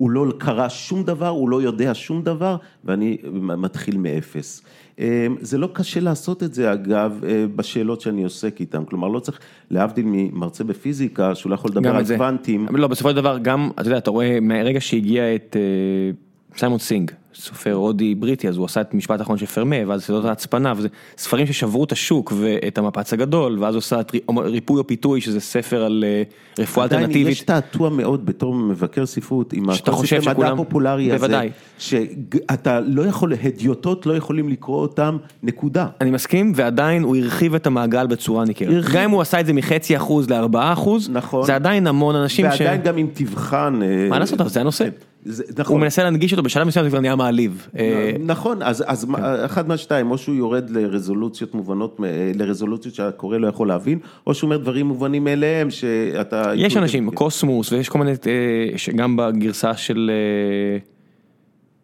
הוא 0.00 0.10
לא 0.10 0.26
קרא 0.38 0.68
שום 0.68 1.02
דבר, 1.02 1.28
הוא 1.28 1.48
לא 1.48 1.62
יודע 1.62 1.94
שום 1.94 2.22
דבר, 2.22 2.56
ואני 2.84 3.16
מתחיל 3.42 3.98
מאפס. 3.98 4.62
אמ, 4.98 5.04
זה 5.40 5.58
לא 5.58 5.68
קשה 5.72 6.00
לעשות 6.00 6.42
את 6.42 6.54
זה 6.54 6.72
אגב, 6.72 7.20
אה, 7.24 7.44
בשאלות 7.56 8.00
שאני 8.00 8.24
עוסק 8.24 8.60
איתן, 8.60 8.84
כלומר 8.84 9.08
לא 9.08 9.20
צריך, 9.20 9.38
להבדיל 9.70 10.04
ממרצה 10.08 10.64
בפיזיקה, 10.64 11.34
שהוא 11.34 11.50
לא 11.50 11.54
יכול 11.54 11.70
לדבר 11.70 11.96
על 11.96 12.04
קוונטים. 12.06 12.66
לא, 12.70 12.86
בסופו 12.86 13.10
של 13.10 13.16
דבר 13.16 13.38
גם, 13.38 13.70
אתה 13.74 13.88
יודע, 13.88 13.98
אתה 13.98 14.10
רואה 14.10 14.40
מהרגע 14.40 14.80
שהגיע 14.80 15.34
את 15.34 15.56
אה, 15.56 16.58
סיימון 16.58 16.78
סינג. 16.78 17.10
סופר 17.40 17.72
הודי 17.72 18.14
בריטי, 18.14 18.48
אז 18.48 18.56
הוא 18.56 18.64
עשה 18.64 18.80
את 18.80 18.94
משפט 18.94 19.20
האחרון 19.20 19.38
של 19.38 19.46
פרמה, 19.46 19.76
ואז 19.86 20.04
סדות 20.04 20.24
ההצפנה, 20.24 20.72
וזה 20.76 20.88
ספרים 21.18 21.46
ששברו 21.46 21.84
את 21.84 21.92
השוק 21.92 22.32
ואת 22.36 22.78
המפץ 22.78 23.12
הגדול, 23.12 23.58
ואז 23.60 23.74
הוא 23.74 23.78
עושה 23.78 24.00
את 24.00 24.12
ריפוי 24.38 24.78
או 24.78 24.86
פיתוי, 24.86 25.20
שזה 25.20 25.40
ספר 25.40 25.84
על 25.84 26.04
אה, 26.06 26.22
רפואה 26.58 26.84
אלטרנטיבית. 26.84 27.16
עדיין 27.16 27.32
יש 27.32 27.40
תעתוע 27.40 27.90
מאוד 27.90 28.26
בתור 28.26 28.54
מבקר 28.54 29.06
ספרות, 29.06 29.52
עם 29.52 29.70
הקונספט 29.70 30.26
המדע 30.26 30.48
הפופולרי 30.48 31.12
הזה, 31.12 31.18
בוודאי. 31.18 31.50
שאתה 31.78 32.80
לא 32.80 33.02
יכול, 33.02 33.32
הדיוטות 33.42 34.06
לא 34.06 34.16
יכולים 34.16 34.48
לקרוא 34.48 34.80
אותם, 34.80 35.16
נקודה. 35.42 35.86
אני 36.00 36.10
מסכים, 36.10 36.52
ועדיין 36.54 37.02
הוא 37.02 37.16
הרחיב 37.16 37.54
את 37.54 37.66
המעגל 37.66 38.06
בצורה 38.06 38.44
ניכרת. 38.44 38.84
גם 38.92 39.02
אם 39.02 39.10
הוא 39.10 39.20
עשה 39.20 39.40
את 39.40 39.46
זה 39.46 39.52
מחצי 39.52 39.96
אחוז 39.96 40.30
לארבעה 40.30 40.72
אחוז, 40.72 41.10
נכון. 41.12 41.46
זה 41.46 41.54
עדיין 41.54 41.86
המון 41.86 42.14
אנשים 42.14 42.46
ש... 42.52 42.60
ועדיין 42.60 42.82
גם 42.82 42.98
אם 42.98 43.06
תבחן... 43.12 43.80
אה, 43.82 44.08
מה 44.10 44.18
לעשות, 44.18 44.38
זה 44.46 44.60
הנושא. 44.60 44.88
זה, 45.24 45.44
נכון. 45.58 45.74
הוא 45.74 45.80
מנסה 45.80 46.04
להנגיש 46.04 46.32
אותו 46.32 46.42
בשלב 46.42 46.66
מסוים 46.66 46.84
זה 46.84 46.90
כבר 46.90 47.00
נהיה 47.00 47.16
מעליב. 47.16 47.68
אה, 47.78 48.12
נכון, 48.20 48.62
אז, 48.62 48.84
אז 48.86 49.04
כן. 49.04 49.24
אחד 49.44 49.68
מהשתיים, 49.68 50.10
או 50.10 50.18
שהוא 50.18 50.34
יורד 50.34 50.70
לרזולוציות 50.70 51.54
מובנות, 51.54 52.00
לרזולוציות 52.34 52.94
שהקורא 52.94 53.38
לא 53.38 53.46
יכול 53.46 53.68
להבין, 53.68 53.98
או 54.26 54.34
שהוא 54.34 54.48
אומר 54.48 54.56
דברים 54.56 54.86
מובנים 54.86 55.24
מאליהם 55.24 55.70
שאתה... 55.70 56.52
יש 56.56 56.76
אנשים, 56.76 57.10
קוסמוס, 57.10 57.72
ויש 57.72 57.88
כל 57.88 57.98
מיני, 57.98 58.10
אה, 58.10 58.92
גם 58.96 59.16
בגרסה 59.16 59.76
של... 59.76 60.10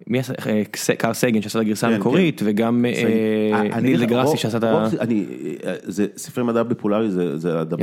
אה, 0.06 0.12
מי 0.12 0.18
עשה, 0.18 0.32
קאר 0.98 1.14
סייגן 1.14 1.42
שעשה 1.42 1.58
את 1.58 1.64
הגרסה 1.64 1.86
כן, 1.86 1.94
המקורית, 1.94 2.40
כן. 2.40 2.46
וגם 2.48 2.84
ניל 3.82 4.04
דגרסי 4.06 4.36
שעשה 4.36 4.58
את 4.58 4.64
ה... 4.64 4.88
זה 5.82 6.06
ספרי 6.16 6.44
מדע 6.44 6.62
בפולרי, 6.62 7.10
זה 7.10 7.60
הדבר... 7.60 7.82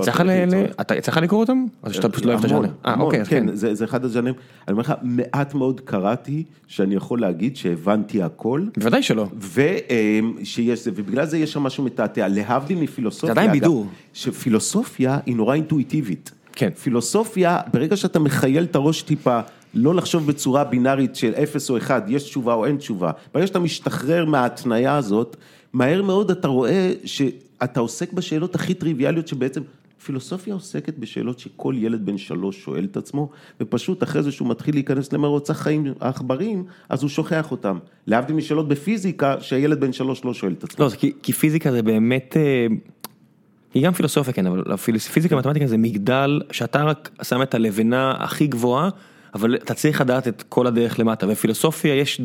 יצא 0.98 1.12
לך 1.12 1.18
לקרוא 1.18 1.40
אותם? 1.40 1.66
או 1.84 1.94
שאתה 1.94 2.10
פשוט 2.10 2.26
לא 2.26 2.32
אוהב 2.32 2.46
את 2.46 2.52
הז'אנר? 2.52 2.70
אה, 2.86 2.96
אוקיי, 3.00 3.26
כן, 3.26 3.46
זה 3.54 3.86
אחד 3.86 4.06
הז'אנרים. 4.06 4.34
אני 4.68 4.72
אומר 4.72 4.82
לך, 4.82 4.94
מעט 5.02 5.54
מאוד 5.54 5.82
קראתי, 5.82 6.44
שאני 6.68 6.96
יכול 6.96 7.22
להגיד 7.22 7.56
שהבנתי 7.56 8.24
הכל. 8.24 8.66
בוודאי 8.78 9.04
שלא. 9.04 9.28
ושיש, 9.40 10.84
ובגלל 10.86 11.26
זה 11.26 11.38
יש 11.38 11.54
שם 11.54 11.64
משהו 11.64 11.84
מתעתע, 11.84 12.28
להבדיל 12.28 12.78
מפילוסופיה. 12.78 13.28
זה 13.28 13.32
עדיין 13.32 13.52
בידור. 13.52 13.86
שפילוסופיה 14.14 15.20
היא 15.26 15.36
נורא 15.36 15.56
אינטואיטיבית. 15.56 16.32
כן. 16.56 16.70
פילוסופיה, 16.70 17.60
ברגע 17.74 17.98
שאתה 17.98 18.20
מחייל 18.20 18.64
את 18.64 18.76
הראש 18.76 19.02
טיפה, 19.02 19.40
לא 19.74 19.96
לחשוב 19.96 20.28
בצורה 20.28 20.64
בינארית 20.64 21.16
של 21.16 21.34
אפס 21.34 21.70
או 21.70 21.78
אחד, 21.78 22.02
יש 22.08 22.24
תשובה 22.24 22.54
או 22.54 22.66
אין 22.66 22.78
תשובה. 22.78 23.12
ברגע 23.34 23.48
שאתה 23.48 23.60
משתחרר 23.60 24.26
מההתניה 24.26 24.96
הזאת, 24.96 25.38
מהר 25.74 26.02
מאוד 26.02 26.32
אתה 26.32 26.48
רואה 26.48 26.92
שאתה 27.06 27.80
עוסק 27.80 28.14
בשאלות 28.14 28.56
הכי 28.56 28.74
טריוויאליות 28.74 29.28
שבעצם 29.28 29.62
פילוסופיה 30.06 30.54
עוסקת 30.54 30.98
בשאלות 30.98 31.40
שכל 31.40 31.76
ילד 31.78 32.06
בן 32.06 32.18
שלוש 32.18 32.64
שואל 32.64 32.86
את 32.92 32.98
עצמו, 32.98 33.30
ופשוט 33.62 34.04
אחרי 34.04 34.24
זה 34.24 34.32
שהוא 34.32 34.50
מתחיל 34.50 34.76
להיכנס 34.76 35.14
למרוץ 35.14 35.50
החיים 35.50 35.94
העכברים, 36.00 36.64
אז 36.90 37.02
הוא 37.02 37.10
שוכח 37.10 37.52
אותם. 37.52 37.78
להבדיל 38.08 38.36
משאלות 38.36 38.68
בפיזיקה, 38.68 39.36
שהילד 39.42 39.80
בן 39.80 39.94
שלוש 39.94 40.26
לא 40.26 40.34
שואל 40.34 40.52
את 40.52 40.64
עצמו. 40.64 40.86
לא, 40.86 40.90
כי, 40.90 41.12
כי 41.24 41.34
פיזיקה 41.34 41.72
זה 41.72 41.82
באמת... 41.82 42.38
אה, 42.38 42.68
היא 43.74 43.86
גם 43.86 43.94
פילוסופיה 43.94 44.34
כן, 44.34 44.46
אבל 44.46 44.78
פיזיקה 45.14 45.36
ומתמטיקה 45.36 45.68
זה 45.68 45.78
מגדל 45.78 46.42
שאתה 46.52 46.84
רק 46.84 47.10
שם 47.22 47.42
את 47.42 47.56
הלבנה 47.56 48.14
הכי 48.20 48.48
גבוהה, 48.48 48.90
אבל 49.36 49.56
אתה 49.56 49.74
צריך 49.74 50.02
לדעת 50.02 50.28
את 50.28 50.44
כל 50.50 50.68
הדרך 50.68 51.00
למטה, 51.00 51.26
ופילוסופיה 51.30 51.96
יש, 51.96 52.22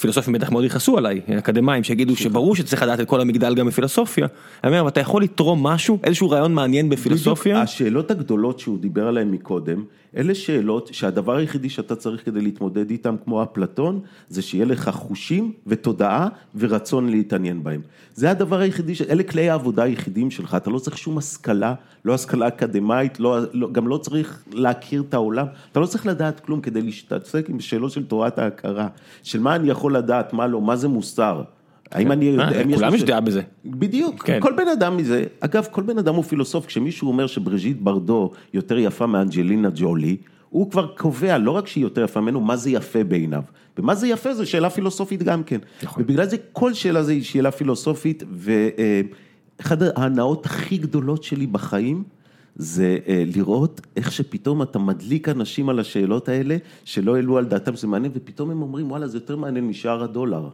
פילוסופים 0.00 0.34
בטח 0.34 0.50
מאוד 0.50 0.64
יכעסו 0.64 0.98
עליי, 0.98 1.20
אקדמאים 1.38 1.84
שיגידו 1.84 2.16
שברור 2.16 2.56
שצריך 2.56 2.82
לדעת 2.82 3.00
את 3.00 3.08
כל 3.08 3.20
המגדל 3.20 3.54
גם 3.54 3.66
בפילוסופיה, 3.66 4.26
אני 4.64 4.70
אומר, 4.70 4.80
אבל 4.80 4.88
אתה 4.88 5.00
יכול 5.00 5.22
לתרום 5.22 5.66
משהו, 5.66 5.98
איזשהו 6.04 6.30
רעיון 6.30 6.54
מעניין 6.54 6.88
בפילוסופיה. 6.88 7.62
השאלות 7.62 8.10
הגדולות 8.10 8.58
שהוא 8.58 8.78
דיבר 8.78 9.08
עליהן 9.08 9.30
מקודם, 9.30 9.84
אלה 10.16 10.34
שאלות 10.34 10.88
שהדבר 10.92 11.36
היחידי 11.36 11.68
שאתה 11.68 11.96
צריך 11.96 12.24
כדי 12.24 12.40
להתמודד 12.40 12.90
איתן 12.90 13.16
כמו 13.24 13.42
אפלטון, 13.42 14.00
זה 14.28 14.42
שיהיה 14.42 14.64
לך 14.64 14.88
חושים 14.88 15.52
ותודעה 15.66 16.28
ורצון 16.58 17.08
להתעניין 17.08 17.62
בהם. 17.62 17.80
זה 18.14 18.30
הדבר 18.30 18.58
היחידי, 18.58 18.92
אלה 19.10 19.22
כלי 19.22 19.50
העבודה 19.50 19.82
היחידים 19.82 20.30
שלך, 20.30 20.54
אתה 20.54 20.70
לא 20.70 20.78
צריך 20.78 20.98
שום 20.98 21.18
השכלה, 21.18 21.74
לא 22.04 22.14
השכלה 22.14 22.48
אקדמאית, 22.48 23.20
לא, 23.20 23.38
לא, 23.52 23.72
גם 23.72 23.88
לא 23.88 23.96
צריך 23.96 24.44
להכיר 24.52 25.02
את 25.08 25.14
העולם, 25.14 25.46
אתה 25.72 25.80
לא 25.80 25.86
צריך 25.86 26.06
לדעת 26.06 26.40
כלום 26.40 26.60
כדי 26.60 26.82
להשתתפק 26.82 27.46
עם 27.48 27.60
שאלות 27.60 27.90
של 27.90 28.06
תורת 28.06 28.38
ההכרה, 28.38 28.88
של 29.22 29.40
מה 29.40 29.56
אני 29.56 29.70
יכול 29.70 29.96
לדעת, 29.96 30.32
מה 30.32 30.46
לא, 30.46 30.60
מה 30.60 30.76
זה 30.76 30.88
מוסר. 30.88 31.42
האם 31.92 32.12
אני 32.12 32.24
יודע, 32.24 32.44
אה, 32.44 32.64
כולם 32.74 32.94
יש 32.94 33.02
דעה 33.02 33.20
בזה. 33.20 33.42
בדיוק, 33.64 34.22
כן. 34.22 34.38
כל 34.40 34.52
בן 34.56 34.68
אדם 34.68 34.96
מזה, 34.96 35.24
אגב 35.40 35.66
כל 35.70 35.82
בן 35.82 35.98
אדם 35.98 36.14
הוא 36.14 36.24
פילוסוף, 36.24 36.66
כשמישהו 36.66 37.08
אומר 37.08 37.26
שבריז'יט 37.26 37.76
ברדו 37.80 38.30
יותר 38.54 38.78
יפה 38.78 39.06
מאנג'לינה 39.06 39.68
ג'ולי, 39.74 40.16
הוא 40.48 40.70
כבר 40.70 40.86
קובע 40.86 41.38
לא 41.38 41.50
רק 41.50 41.66
שהיא 41.66 41.84
יותר 41.84 42.04
יפה 42.04 42.20
ממנו, 42.20 42.40
מה 42.40 42.56
זה 42.56 42.70
יפה 42.70 43.04
בעיניו. 43.04 43.42
ומה 43.78 43.94
זה 43.94 44.08
יפה 44.08 44.34
זו 44.34 44.46
שאלה 44.50 44.70
פילוסופית 44.70 45.22
גם 45.22 45.42
כן. 45.42 45.58
נכון. 45.82 46.02
ובגלל 46.02 46.26
זה 46.26 46.36
כל 46.52 46.74
שאלה 46.74 47.02
זה 47.02 47.12
היא 47.12 47.22
שאלה 47.22 47.50
פילוסופית, 47.50 48.22
אחת 49.60 49.78
ההנאות 49.96 50.46
הכי 50.46 50.78
גדולות 50.78 51.22
שלי 51.22 51.46
בחיים, 51.46 52.02
זה 52.56 52.98
אה, 53.08 53.24
לראות 53.36 53.80
איך 53.96 54.12
שפתאום 54.12 54.62
אתה 54.62 54.78
מדליק 54.78 55.28
אנשים 55.28 55.68
על 55.68 55.78
השאלות 55.78 56.28
האלה, 56.28 56.56
שלא 56.84 57.16
העלו 57.16 57.38
על 57.38 57.44
דעתם 57.44 57.76
שזה 57.76 57.86
מעניין, 57.86 58.12
ופתאום 58.14 58.50
הם 58.50 58.62
אומרים, 58.62 58.90
וואלה, 58.90 59.08
זה 59.08 59.16
יותר 59.16 59.36
מעניין 59.36 59.66
משער 59.66 60.04
הדולר. 60.04 60.48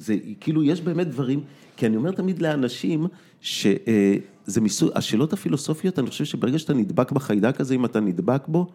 זה 0.00 0.16
כאילו, 0.40 0.62
יש 0.62 0.80
באמת 0.80 1.08
דברים, 1.08 1.40
כי 1.76 1.86
אני 1.86 1.96
אומר 1.96 2.10
תמיד 2.10 2.42
לאנשים, 2.42 3.06
שזה 3.40 4.60
מסוג, 4.60 4.90
השאלות 4.94 5.32
הפילוסופיות, 5.32 5.98
אני 5.98 6.10
חושב 6.10 6.24
שברגע 6.24 6.58
שאתה 6.58 6.74
נדבק 6.74 7.12
בחיידק 7.12 7.60
הזה, 7.60 7.74
אם 7.74 7.84
אתה 7.84 8.00
נדבק 8.00 8.48
בו, 8.48 8.66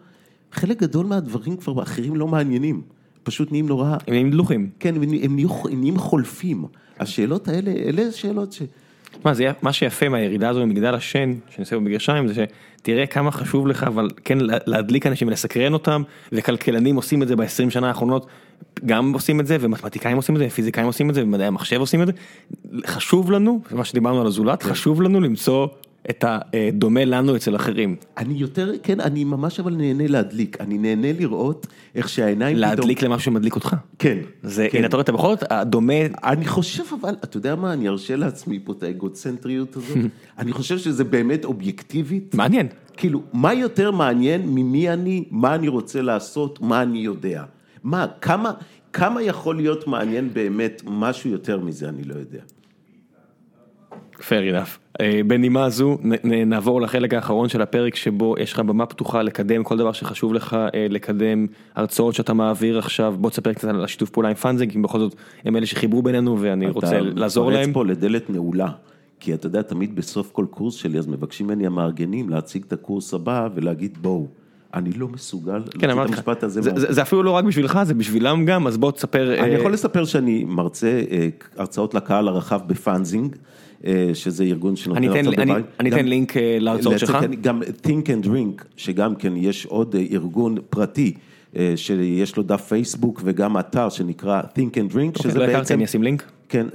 חלק 0.52 0.80
גדול 0.80 1.06
מהדברים 1.06 1.56
כבר 1.56 1.82
אחרים 1.82 2.16
לא 2.16 2.28
מעניינים. 2.28 2.82
פשוט 3.22 3.50
נהיים 3.52 3.66
נורא... 3.66 3.92
הם 3.92 3.98
נהיים 4.08 4.30
דלוחים. 4.30 4.70
כן, 4.78 4.94
הם 4.94 5.04
נהיים, 5.04 5.22
הם 5.22 5.38
הם 5.70 5.80
נהיים 5.80 5.98
חולפים. 5.98 6.64
השאלות 7.00 7.48
האלה, 7.48 7.70
אלה 7.70 8.12
שאלות 8.12 8.52
ש... 8.52 8.62
מה, 9.24 9.34
זה, 9.34 9.44
מה 9.62 9.72
שיפה 9.72 10.08
מהירידה 10.08 10.48
הזו 10.48 10.66
ממגדל 10.66 10.94
השן, 10.94 11.32
שאני 11.50 11.62
עושה 11.64 11.76
במגרשיים, 11.76 12.28
זה 12.28 12.44
שתראה 12.80 13.06
כמה 13.06 13.30
חשוב 13.30 13.66
לך, 13.66 13.82
אבל 13.84 14.10
כן 14.24 14.38
להדליק 14.40 15.06
אנשים 15.06 15.28
ולסקרן 15.28 15.72
אותם, 15.72 16.02
וכלכלנים 16.32 16.96
עושים 16.96 17.22
את 17.22 17.28
זה 17.28 17.36
ב-20 17.36 17.70
שנה 17.70 17.88
האחרונות, 17.88 18.26
גם 18.86 19.12
עושים 19.12 19.40
את 19.40 19.46
זה, 19.46 19.56
ומתמטיקאים 19.60 20.16
עושים 20.16 20.34
את 20.34 20.40
זה, 20.40 20.46
ופיזיקאים 20.46 20.86
עושים 20.86 21.10
את 21.10 21.14
זה, 21.14 21.22
ומדעי 21.22 21.46
המחשב 21.46 21.80
עושים 21.80 22.02
את 22.02 22.06
זה. 22.06 22.12
חשוב 22.86 23.30
לנו, 23.30 23.60
מה 23.70 23.84
שדיברנו 23.84 24.20
על 24.20 24.26
הזולת, 24.26 24.62
כן. 24.62 24.68
חשוב 24.70 25.02
לנו 25.02 25.20
למצוא 25.20 25.66
את 26.10 26.24
הדומה 26.28 27.04
לנו 27.04 27.36
אצל 27.36 27.56
אחרים. 27.56 27.96
אני 28.16 28.34
יותר, 28.34 28.72
כן, 28.82 29.00
אני 29.00 29.24
ממש 29.24 29.60
אבל 29.60 29.74
נהנה 29.74 30.06
להדליק, 30.06 30.60
אני 30.60 30.78
נהנה 30.78 31.12
לראות 31.12 31.66
איך 31.94 32.08
שהעיניים 32.08 32.56
פתאום... 32.56 32.70
להדליק 32.70 33.02
למשהו 33.02 33.24
שמדליק 33.24 33.54
אותך. 33.54 33.76
כן. 33.98 34.18
זה, 34.42 34.68
כן. 34.70 34.78
הנה, 34.78 34.86
אתה 34.86 34.96
רואה, 34.96 35.02
אתה 35.02 35.12
בכל 35.12 35.28
זאת, 35.28 35.44
הדומה... 35.50 35.92
אני 36.24 36.46
חושב 36.46 36.82
אבל, 37.00 37.14
אתה 37.24 37.36
יודע 37.36 37.54
מה, 37.54 37.72
אני 37.72 37.88
ארשה 37.88 38.16
לעצמי 38.16 38.58
פה 38.64 38.72
את 38.72 38.82
האגוצנטריות 38.82 39.76
הזאת, 39.76 39.98
אני 40.38 40.52
חושב 40.52 40.78
שזה 40.78 41.04
באמת 41.04 41.44
אובייקטיבית. 41.44 42.34
מעניין. 42.34 42.66
כאילו, 42.96 43.22
מה 43.32 43.54
יותר 43.54 43.90
מעניין 43.90 44.42
ממי 44.46 44.90
אני, 44.90 45.24
מה 45.30 45.54
אני 45.54 45.68
רוצה 45.68 46.02
לעשות, 46.02 46.60
מה 46.60 46.82
אני 46.82 46.98
יודע. 46.98 47.42
מה, 47.86 48.06
כמה, 48.20 48.52
כמה 48.92 49.22
יכול 49.22 49.56
להיות 49.56 49.86
מעניין 49.86 50.30
באמת, 50.32 50.82
משהו 50.86 51.30
יותר 51.30 51.60
מזה, 51.60 51.88
אני 51.88 52.04
לא 52.04 52.14
יודע. 52.14 52.40
fair 54.14 54.52
enough. 54.52 55.00
אה, 55.00 55.20
בנימה 55.26 55.70
זו 55.70 55.98
נעבור 56.24 56.80
לחלק 56.80 57.14
האחרון 57.14 57.48
של 57.48 57.62
הפרק 57.62 57.94
שבו 57.94 58.34
יש 58.38 58.52
לך 58.52 58.58
במה 58.58 58.86
פתוחה 58.86 59.22
לקדם 59.22 59.64
כל 59.64 59.76
דבר 59.76 59.92
שחשוב 59.92 60.34
לך 60.34 60.56
אה, 60.74 60.86
לקדם, 60.90 61.46
הרצאות 61.74 62.14
שאתה 62.14 62.34
מעביר 62.34 62.78
עכשיו, 62.78 63.14
בוא 63.18 63.30
תספר 63.30 63.52
קצת 63.52 63.68
על 63.68 63.84
השיתוף 63.84 64.10
פעולה 64.10 64.28
עם 64.28 64.34
פאנזינג, 64.34 64.72
כי 64.72 64.78
בכל 64.78 64.98
זאת 64.98 65.14
הם 65.44 65.56
אלה 65.56 65.66
שחיברו 65.66 66.02
בינינו 66.02 66.40
ואני 66.40 66.70
רוצה 66.70 67.00
לעזור 67.00 67.50
להם. 67.50 67.60
אתה 67.60 67.68
מתפרץ 67.68 67.74
פה 67.74 67.84
לדלת 67.84 68.30
נעולה, 68.30 68.68
כי 69.20 69.34
אתה 69.34 69.46
יודע, 69.46 69.62
תמיד 69.62 69.96
בסוף 69.96 70.32
כל 70.32 70.46
קורס 70.50 70.74
שלי, 70.74 70.98
אז 70.98 71.06
מבקשים 71.06 71.46
ממני 71.46 71.66
המארגנים 71.66 72.28
להציג 72.28 72.64
את 72.66 72.72
הקורס 72.72 73.14
הבא 73.14 73.48
ולהגיד 73.54 73.98
בואו. 74.00 74.26
אני 74.76 74.92
לא 74.92 75.08
מסוגל 75.08 75.62
כן, 75.78 75.88
להוציא 75.88 76.04
את 76.04 76.08
המשפט 76.08 76.42
הזה. 76.42 76.62
זה, 76.62 76.70
זה, 76.76 76.92
זה 76.92 77.02
אפילו 77.02 77.22
לא 77.22 77.30
רק 77.30 77.44
בשבילך, 77.44 77.78
זה 77.82 77.94
בשבילם 77.94 78.44
גם, 78.44 78.66
אז 78.66 78.76
בוא 78.76 78.90
תספר. 78.90 79.40
אני 79.40 79.54
יכול 79.54 79.72
לספר 79.72 80.04
שאני 80.04 80.44
מרצה 80.44 81.02
הרצאות 81.56 81.94
לקהל 81.94 82.28
הרחב 82.28 82.60
בפאנזינג. 82.66 83.36
אה, 83.86 84.10
שזה 84.14 84.44
ארגון 84.44 84.76
שנותן 84.76 85.04
הרצאות 85.04 85.36
בבית. 85.36 85.66
אני 85.80 85.90
אתן 85.90 86.06
לינק 86.06 86.36
אה, 86.36 86.56
להרצאות 86.60 86.98
שלך. 86.98 87.18
גם 87.40 87.62
Think 87.62 88.06
and 88.06 88.26
Drink, 88.26 88.64
שגם 88.76 89.14
כן 89.14 89.32
יש 89.36 89.66
עוד 89.66 89.94
אה, 89.94 90.04
ארגון 90.12 90.56
פרטי. 90.70 91.14
שיש 91.76 92.36
לו 92.36 92.42
דף 92.42 92.60
פייסבוק 92.68 93.20
וגם 93.24 93.58
אתר 93.58 93.88
שנקרא 93.88 94.40
Think 94.40 94.72
and 94.74 94.92
Drink, 94.92 95.16
אוקיי, 95.16 95.22
שזה 95.22 95.38
לא 95.38 95.46
בעצם... 95.46 95.74
אני 95.74 95.84
אשים 95.84 96.02
לינק. 96.02 96.30
כן, 96.48 96.66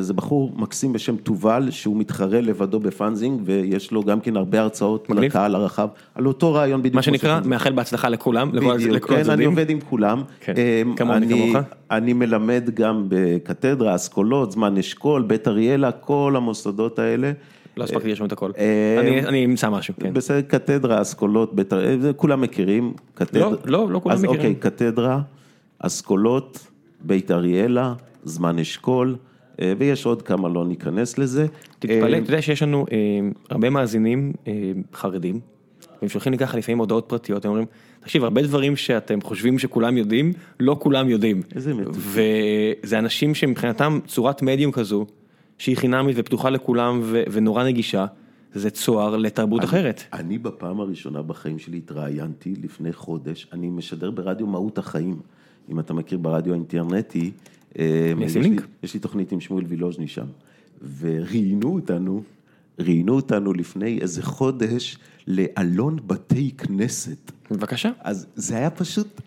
זה 0.00 0.14
בחור 0.14 0.52
מקסים 0.56 0.92
בשם 0.92 1.16
תובל, 1.16 1.70
שהוא 1.70 1.96
מתחרה 1.96 2.40
לבדו 2.40 2.80
בפאנזינג, 2.80 3.40
ויש 3.44 3.92
לו 3.92 4.04
גם 4.04 4.20
כן 4.20 4.36
הרבה 4.36 4.60
הרצאות 4.60 5.10
מגניב. 5.10 5.24
לקהל 5.24 5.54
הרחב, 5.54 5.88
על 6.14 6.26
אותו 6.26 6.54
רעיון 6.54 6.80
בדיוק. 6.80 6.94
מה 6.94 7.02
שנקרא, 7.02 7.40
מאחל 7.44 7.72
בהצלחה 7.72 8.08
לכולם, 8.08 8.52
בדיוק, 8.52 8.64
לכל, 8.64 8.90
לכל 8.90 9.24
כן, 9.24 9.30
אני 9.30 9.44
עובד 9.44 9.70
עם 9.70 9.80
כולם. 9.80 10.22
כן, 10.40 10.54
כמוני 10.96 11.28
כמוך. 11.28 11.56
אני 11.90 12.12
מלמד 12.12 12.70
גם 12.74 13.06
בקתדרה, 13.08 13.94
אסכולות, 13.94 14.52
זמן 14.52 14.76
אשכול, 14.76 15.22
בית 15.22 15.48
אריאלה, 15.48 15.92
כל 15.92 16.34
המוסדות 16.36 16.98
האלה. 16.98 17.32
לא 17.76 17.84
הספקתי 17.84 18.12
לשמוע 18.12 18.26
את 18.26 18.32
הכל, 18.32 18.50
אני 19.26 19.44
אמצא 19.44 19.70
משהו, 19.70 19.94
כן. 20.00 20.14
בסדר, 20.14 20.40
קתדרה, 20.40 21.02
אסכולות, 21.02 21.54
בית 21.54 21.72
אריאלה, 21.72 22.12
כולם 22.12 22.40
מכירים. 22.40 22.92
לא, 23.32 23.52
לא, 23.64 23.90
לא 23.90 24.00
כולם 24.02 24.16
מכירים. 24.16 24.18
אז 24.18 24.24
אוקיי, 24.24 24.54
קתדרה, 24.54 25.20
אסכולות, 25.78 26.66
בית 27.00 27.30
אריאלה, 27.30 27.94
זמן 28.24 28.58
אשכול. 28.58 29.16
אה, 29.60 29.72
ויש 29.78 30.06
עוד 30.06 30.22
כמה, 30.22 30.48
לא 30.48 30.66
ניכנס 30.66 31.18
לזה. 31.18 31.46
תתפלא, 31.78 32.16
אתה 32.16 32.30
יודע 32.30 32.42
שיש 32.42 32.62
לנו 32.62 32.86
הרבה 33.50 33.70
מאזינים 33.70 34.32
חרדים, 34.94 35.40
הם 36.02 36.08
שולחים 36.08 36.32
לי 36.32 36.38
ככה 36.38 36.58
לפעמים 36.58 36.78
הודעות 36.78 37.04
פרטיות, 37.08 37.44
הם 37.44 37.50
אומרים, 37.50 37.66
תקשיב, 38.00 38.24
הרבה 38.24 38.42
דברים 38.42 38.76
שאתם 38.76 39.20
חושבים 39.20 39.58
שכולם 39.58 39.96
יודעים, 39.96 40.32
לא 40.60 40.76
כולם 40.80 41.08
יודעים. 41.08 41.42
איזה 41.54 41.72
אמת. 41.72 41.86
וזה 41.90 42.98
אנשים 42.98 43.34
שמבחינתם 43.34 43.98
צורת 44.06 44.42
מדיום 44.42 44.72
כזו, 44.72 45.06
שהיא 45.58 45.76
חינמית 45.76 46.16
ופתוחה 46.18 46.50
לכולם 46.50 47.00
ונורא 47.04 47.64
נגישה, 47.64 48.06
זה 48.54 48.70
צוהר 48.70 49.16
לתרבות 49.16 49.60
אני, 49.60 49.68
אחרת. 49.68 50.02
אני 50.12 50.38
בפעם 50.38 50.80
הראשונה 50.80 51.22
בחיים 51.22 51.58
שלי 51.58 51.78
התראיינתי 51.78 52.54
לפני 52.62 52.92
חודש, 52.92 53.46
אני 53.52 53.70
משדר 53.70 54.10
ברדיו 54.10 54.46
מהות 54.46 54.78
החיים, 54.78 55.16
אם 55.70 55.80
אתה 55.80 55.94
מכיר 55.94 56.18
ברדיו 56.18 56.52
האינטרנטי. 56.52 57.30
אה, 57.78 58.12
יש 58.20 58.36
לי, 58.36 58.56
יש 58.82 58.94
לי 58.94 59.00
תוכנית 59.00 59.32
עם 59.32 59.40
שמואל 59.40 59.64
וילוז'ני 59.68 60.08
שם, 60.08 60.26
וראיינו 60.98 61.74
אותנו, 61.74 62.22
ראיינו 62.78 63.12
אותנו 63.16 63.52
לפני 63.52 63.98
איזה 64.00 64.22
חודש 64.22 64.98
לאלון 65.26 65.98
בתי 66.06 66.50
כנסת. 66.58 67.32
בבקשה. 67.50 67.90
אז 68.00 68.26
זה 68.34 68.56
היה 68.56 68.70
פשוט 68.70 69.20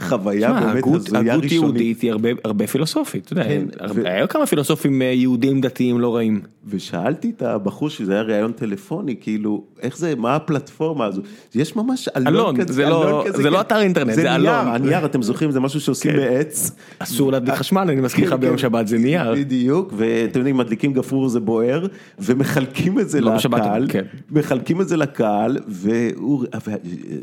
חוויה 0.00 0.52
באמת 0.52 0.84
הזויה 0.86 0.96
ראשונית. 0.96 1.30
הגות 1.30 1.52
יהודית 1.52 2.00
היא 2.00 2.10
הרבה, 2.10 2.28
הרבה 2.44 2.66
פילוסופית, 2.66 3.24
אתה 3.24 3.32
יודע, 3.32 3.44
כן, 3.44 3.66
הרבה, 3.80 4.02
ו... 4.02 4.08
היו 4.08 4.28
כמה 4.28 4.46
פילוסופים 4.46 5.02
אה, 5.02 5.06
יהודים 5.06 5.60
דתיים 5.60 6.00
לא 6.00 6.16
רעים. 6.16 6.40
ושאלתי 6.68 7.32
את 7.36 7.42
הבחור 7.42 7.90
שזה 7.90 8.12
היה 8.12 8.22
ראיון 8.22 8.52
טלפוני, 8.52 9.16
כאילו, 9.20 9.64
איך 9.82 9.98
זה, 9.98 10.14
מה 10.16 10.36
הפלטפורמה 10.36 11.04
הזו? 11.04 11.22
יש 11.54 11.76
ממש 11.76 12.08
אלון, 12.16 12.26
אלון 12.26 12.56
כזה, 12.56 12.72
זה, 12.72 12.86
אלון 12.86 13.06
לא, 13.06 13.24
כזה, 13.26 13.36
זה 13.36 13.42
לא 13.42 13.48
כן. 13.48 13.52
לא 13.52 13.60
אתר 13.60 13.80
אינטרנט, 13.80 14.14
זה, 14.14 14.22
זה 14.22 14.34
אלון. 14.34 14.44
זה 14.44 14.62
נייר, 14.62 14.74
הנייר, 14.74 15.04
אתם 15.04 15.22
זוכרים, 15.22 15.50
זה 15.50 15.60
משהו 15.60 15.80
שעושים 15.80 16.12
כן. 16.12 16.16
בעץ. 16.16 16.70
אסור 16.98 17.32
להדליק 17.32 17.54
חשמל, 17.54 17.80
אני 17.80 18.00
מזכיר 18.00 18.24
לך 18.24 18.30
כן, 18.30 18.40
ביום 18.40 18.52
כן. 18.52 18.58
שבת, 18.58 18.88
זה 18.88 18.98
נייר. 18.98 19.34
בדיוק, 19.34 19.92
ואתם 19.96 20.38
יודעים, 20.38 20.56
מדליקים 20.56 20.92
גפרור 20.92 21.28
זה 21.28 21.40
בוער, 21.40 21.86
ומחלקים 22.18 23.00
את 23.00 23.10
זה 23.10 23.20
לא 23.20 23.34
לקהל, 23.34 23.86
כן. 23.88 24.04
מחלקים 24.30 24.80
את 24.80 24.88
זה 24.88 24.96
לקהל, 24.96 25.58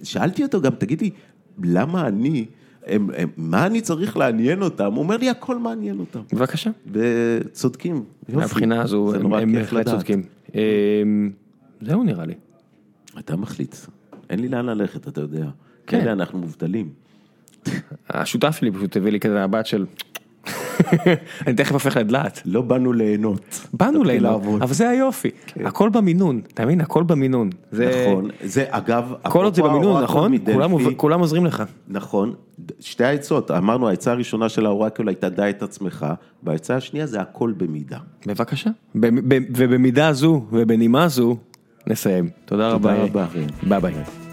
ושאלתי 0.02 0.44
אותו 0.44 0.62
גם, 0.62 0.72
תגיד 0.78 1.02
לי, 1.02 1.10
למה 1.64 2.08
אני... 2.08 2.46
הם, 2.86 3.10
הם, 3.18 3.30
מה 3.38 3.66
אני 3.66 3.82
צריך 3.82 4.18
לעניין 4.18 4.62
אותם? 4.62 4.94
הוא 4.94 5.04
אומר 5.04 5.18
לי, 5.18 5.30
הכל 5.30 5.60
מעניין 5.60 6.00
אותם. 6.00 6.20
בבקשה. 6.34 6.70
וצודקים, 6.92 7.96
יופי. 7.96 8.36
מהבחינה 8.36 8.82
הזו, 8.82 9.16
הם 9.16 9.34
הם 9.34 9.54
בהחלט 9.54 9.90
צודקים. 9.90 10.24
אמ, 10.56 11.32
זהו 11.82 12.04
נראה 12.04 12.26
לי. 12.26 12.34
אתה 13.20 13.36
מחליט. 13.36 13.76
אין 14.30 14.40
לי 14.40 14.48
לאן 14.48 14.66
ללכת, 14.66 15.08
אתה 15.08 15.22
יודע. 15.22 15.46
כן. 15.88 16.00
כאלה 16.00 16.12
אנחנו 16.12 16.40
מובטלים. 16.40 16.90
השותף 18.10 18.56
שלי 18.56 18.72
פשוט 18.72 18.98
הביא 18.98 19.12
לי 19.12 19.20
כזה 19.20 19.44
הבת 19.44 19.66
של... 19.66 19.86
אני 21.48 21.56
תכף 21.56 21.72
הופך 21.72 21.98
לדלעת. 21.98 22.42
לא 22.46 22.62
באנו 22.62 22.94
ליהנות. 22.94 23.68
באנו 23.74 24.04
ליהנות, 24.04 24.42
אבל 24.62 24.74
זה 24.74 24.90
היופי. 24.90 25.30
כן. 25.48 25.66
הכל 25.66 25.90
במינון, 25.90 26.42
אתה 26.54 26.66
מבין? 26.66 26.82
הכל 26.82 27.04
במינון. 27.04 27.50
נכון, 27.72 28.30
זה 28.44 28.66
אגב, 28.70 29.14
כל 29.24 29.46
עוד 29.46 29.56
זה 29.56 29.62
במינון, 29.62 30.04
נכון? 30.04 30.34
כולם 30.98 31.20
עוזרים 31.20 31.46
לך. 31.46 31.64
נכון, 31.88 32.34
שתי 32.80 33.04
העצות, 33.04 33.52
אמרנו 33.52 33.90
העצה 33.90 34.12
הראשונה 34.12 34.50
של 34.50 34.66
האורקל 34.66 35.08
הייתה 35.08 35.30
דע 35.30 35.50
את 35.50 35.64
עצמך, 35.64 36.06
והעצה 36.44 36.76
השנייה 36.76 37.06
זה 37.06 37.22
הכל 37.22 37.54
במידה. 37.58 37.98
בבקשה, 38.26 38.70
ובמידה 39.56 40.14
זו 40.14 40.46
ובנימה 40.52 41.08
זו 41.08 41.38
נסיים. 41.88 42.30
תודה 42.46 42.70
רבה. 42.70 42.96
תודה 42.96 43.04
רבה. 43.04 43.28
ביי 43.64 43.80
ביי. 43.80 44.25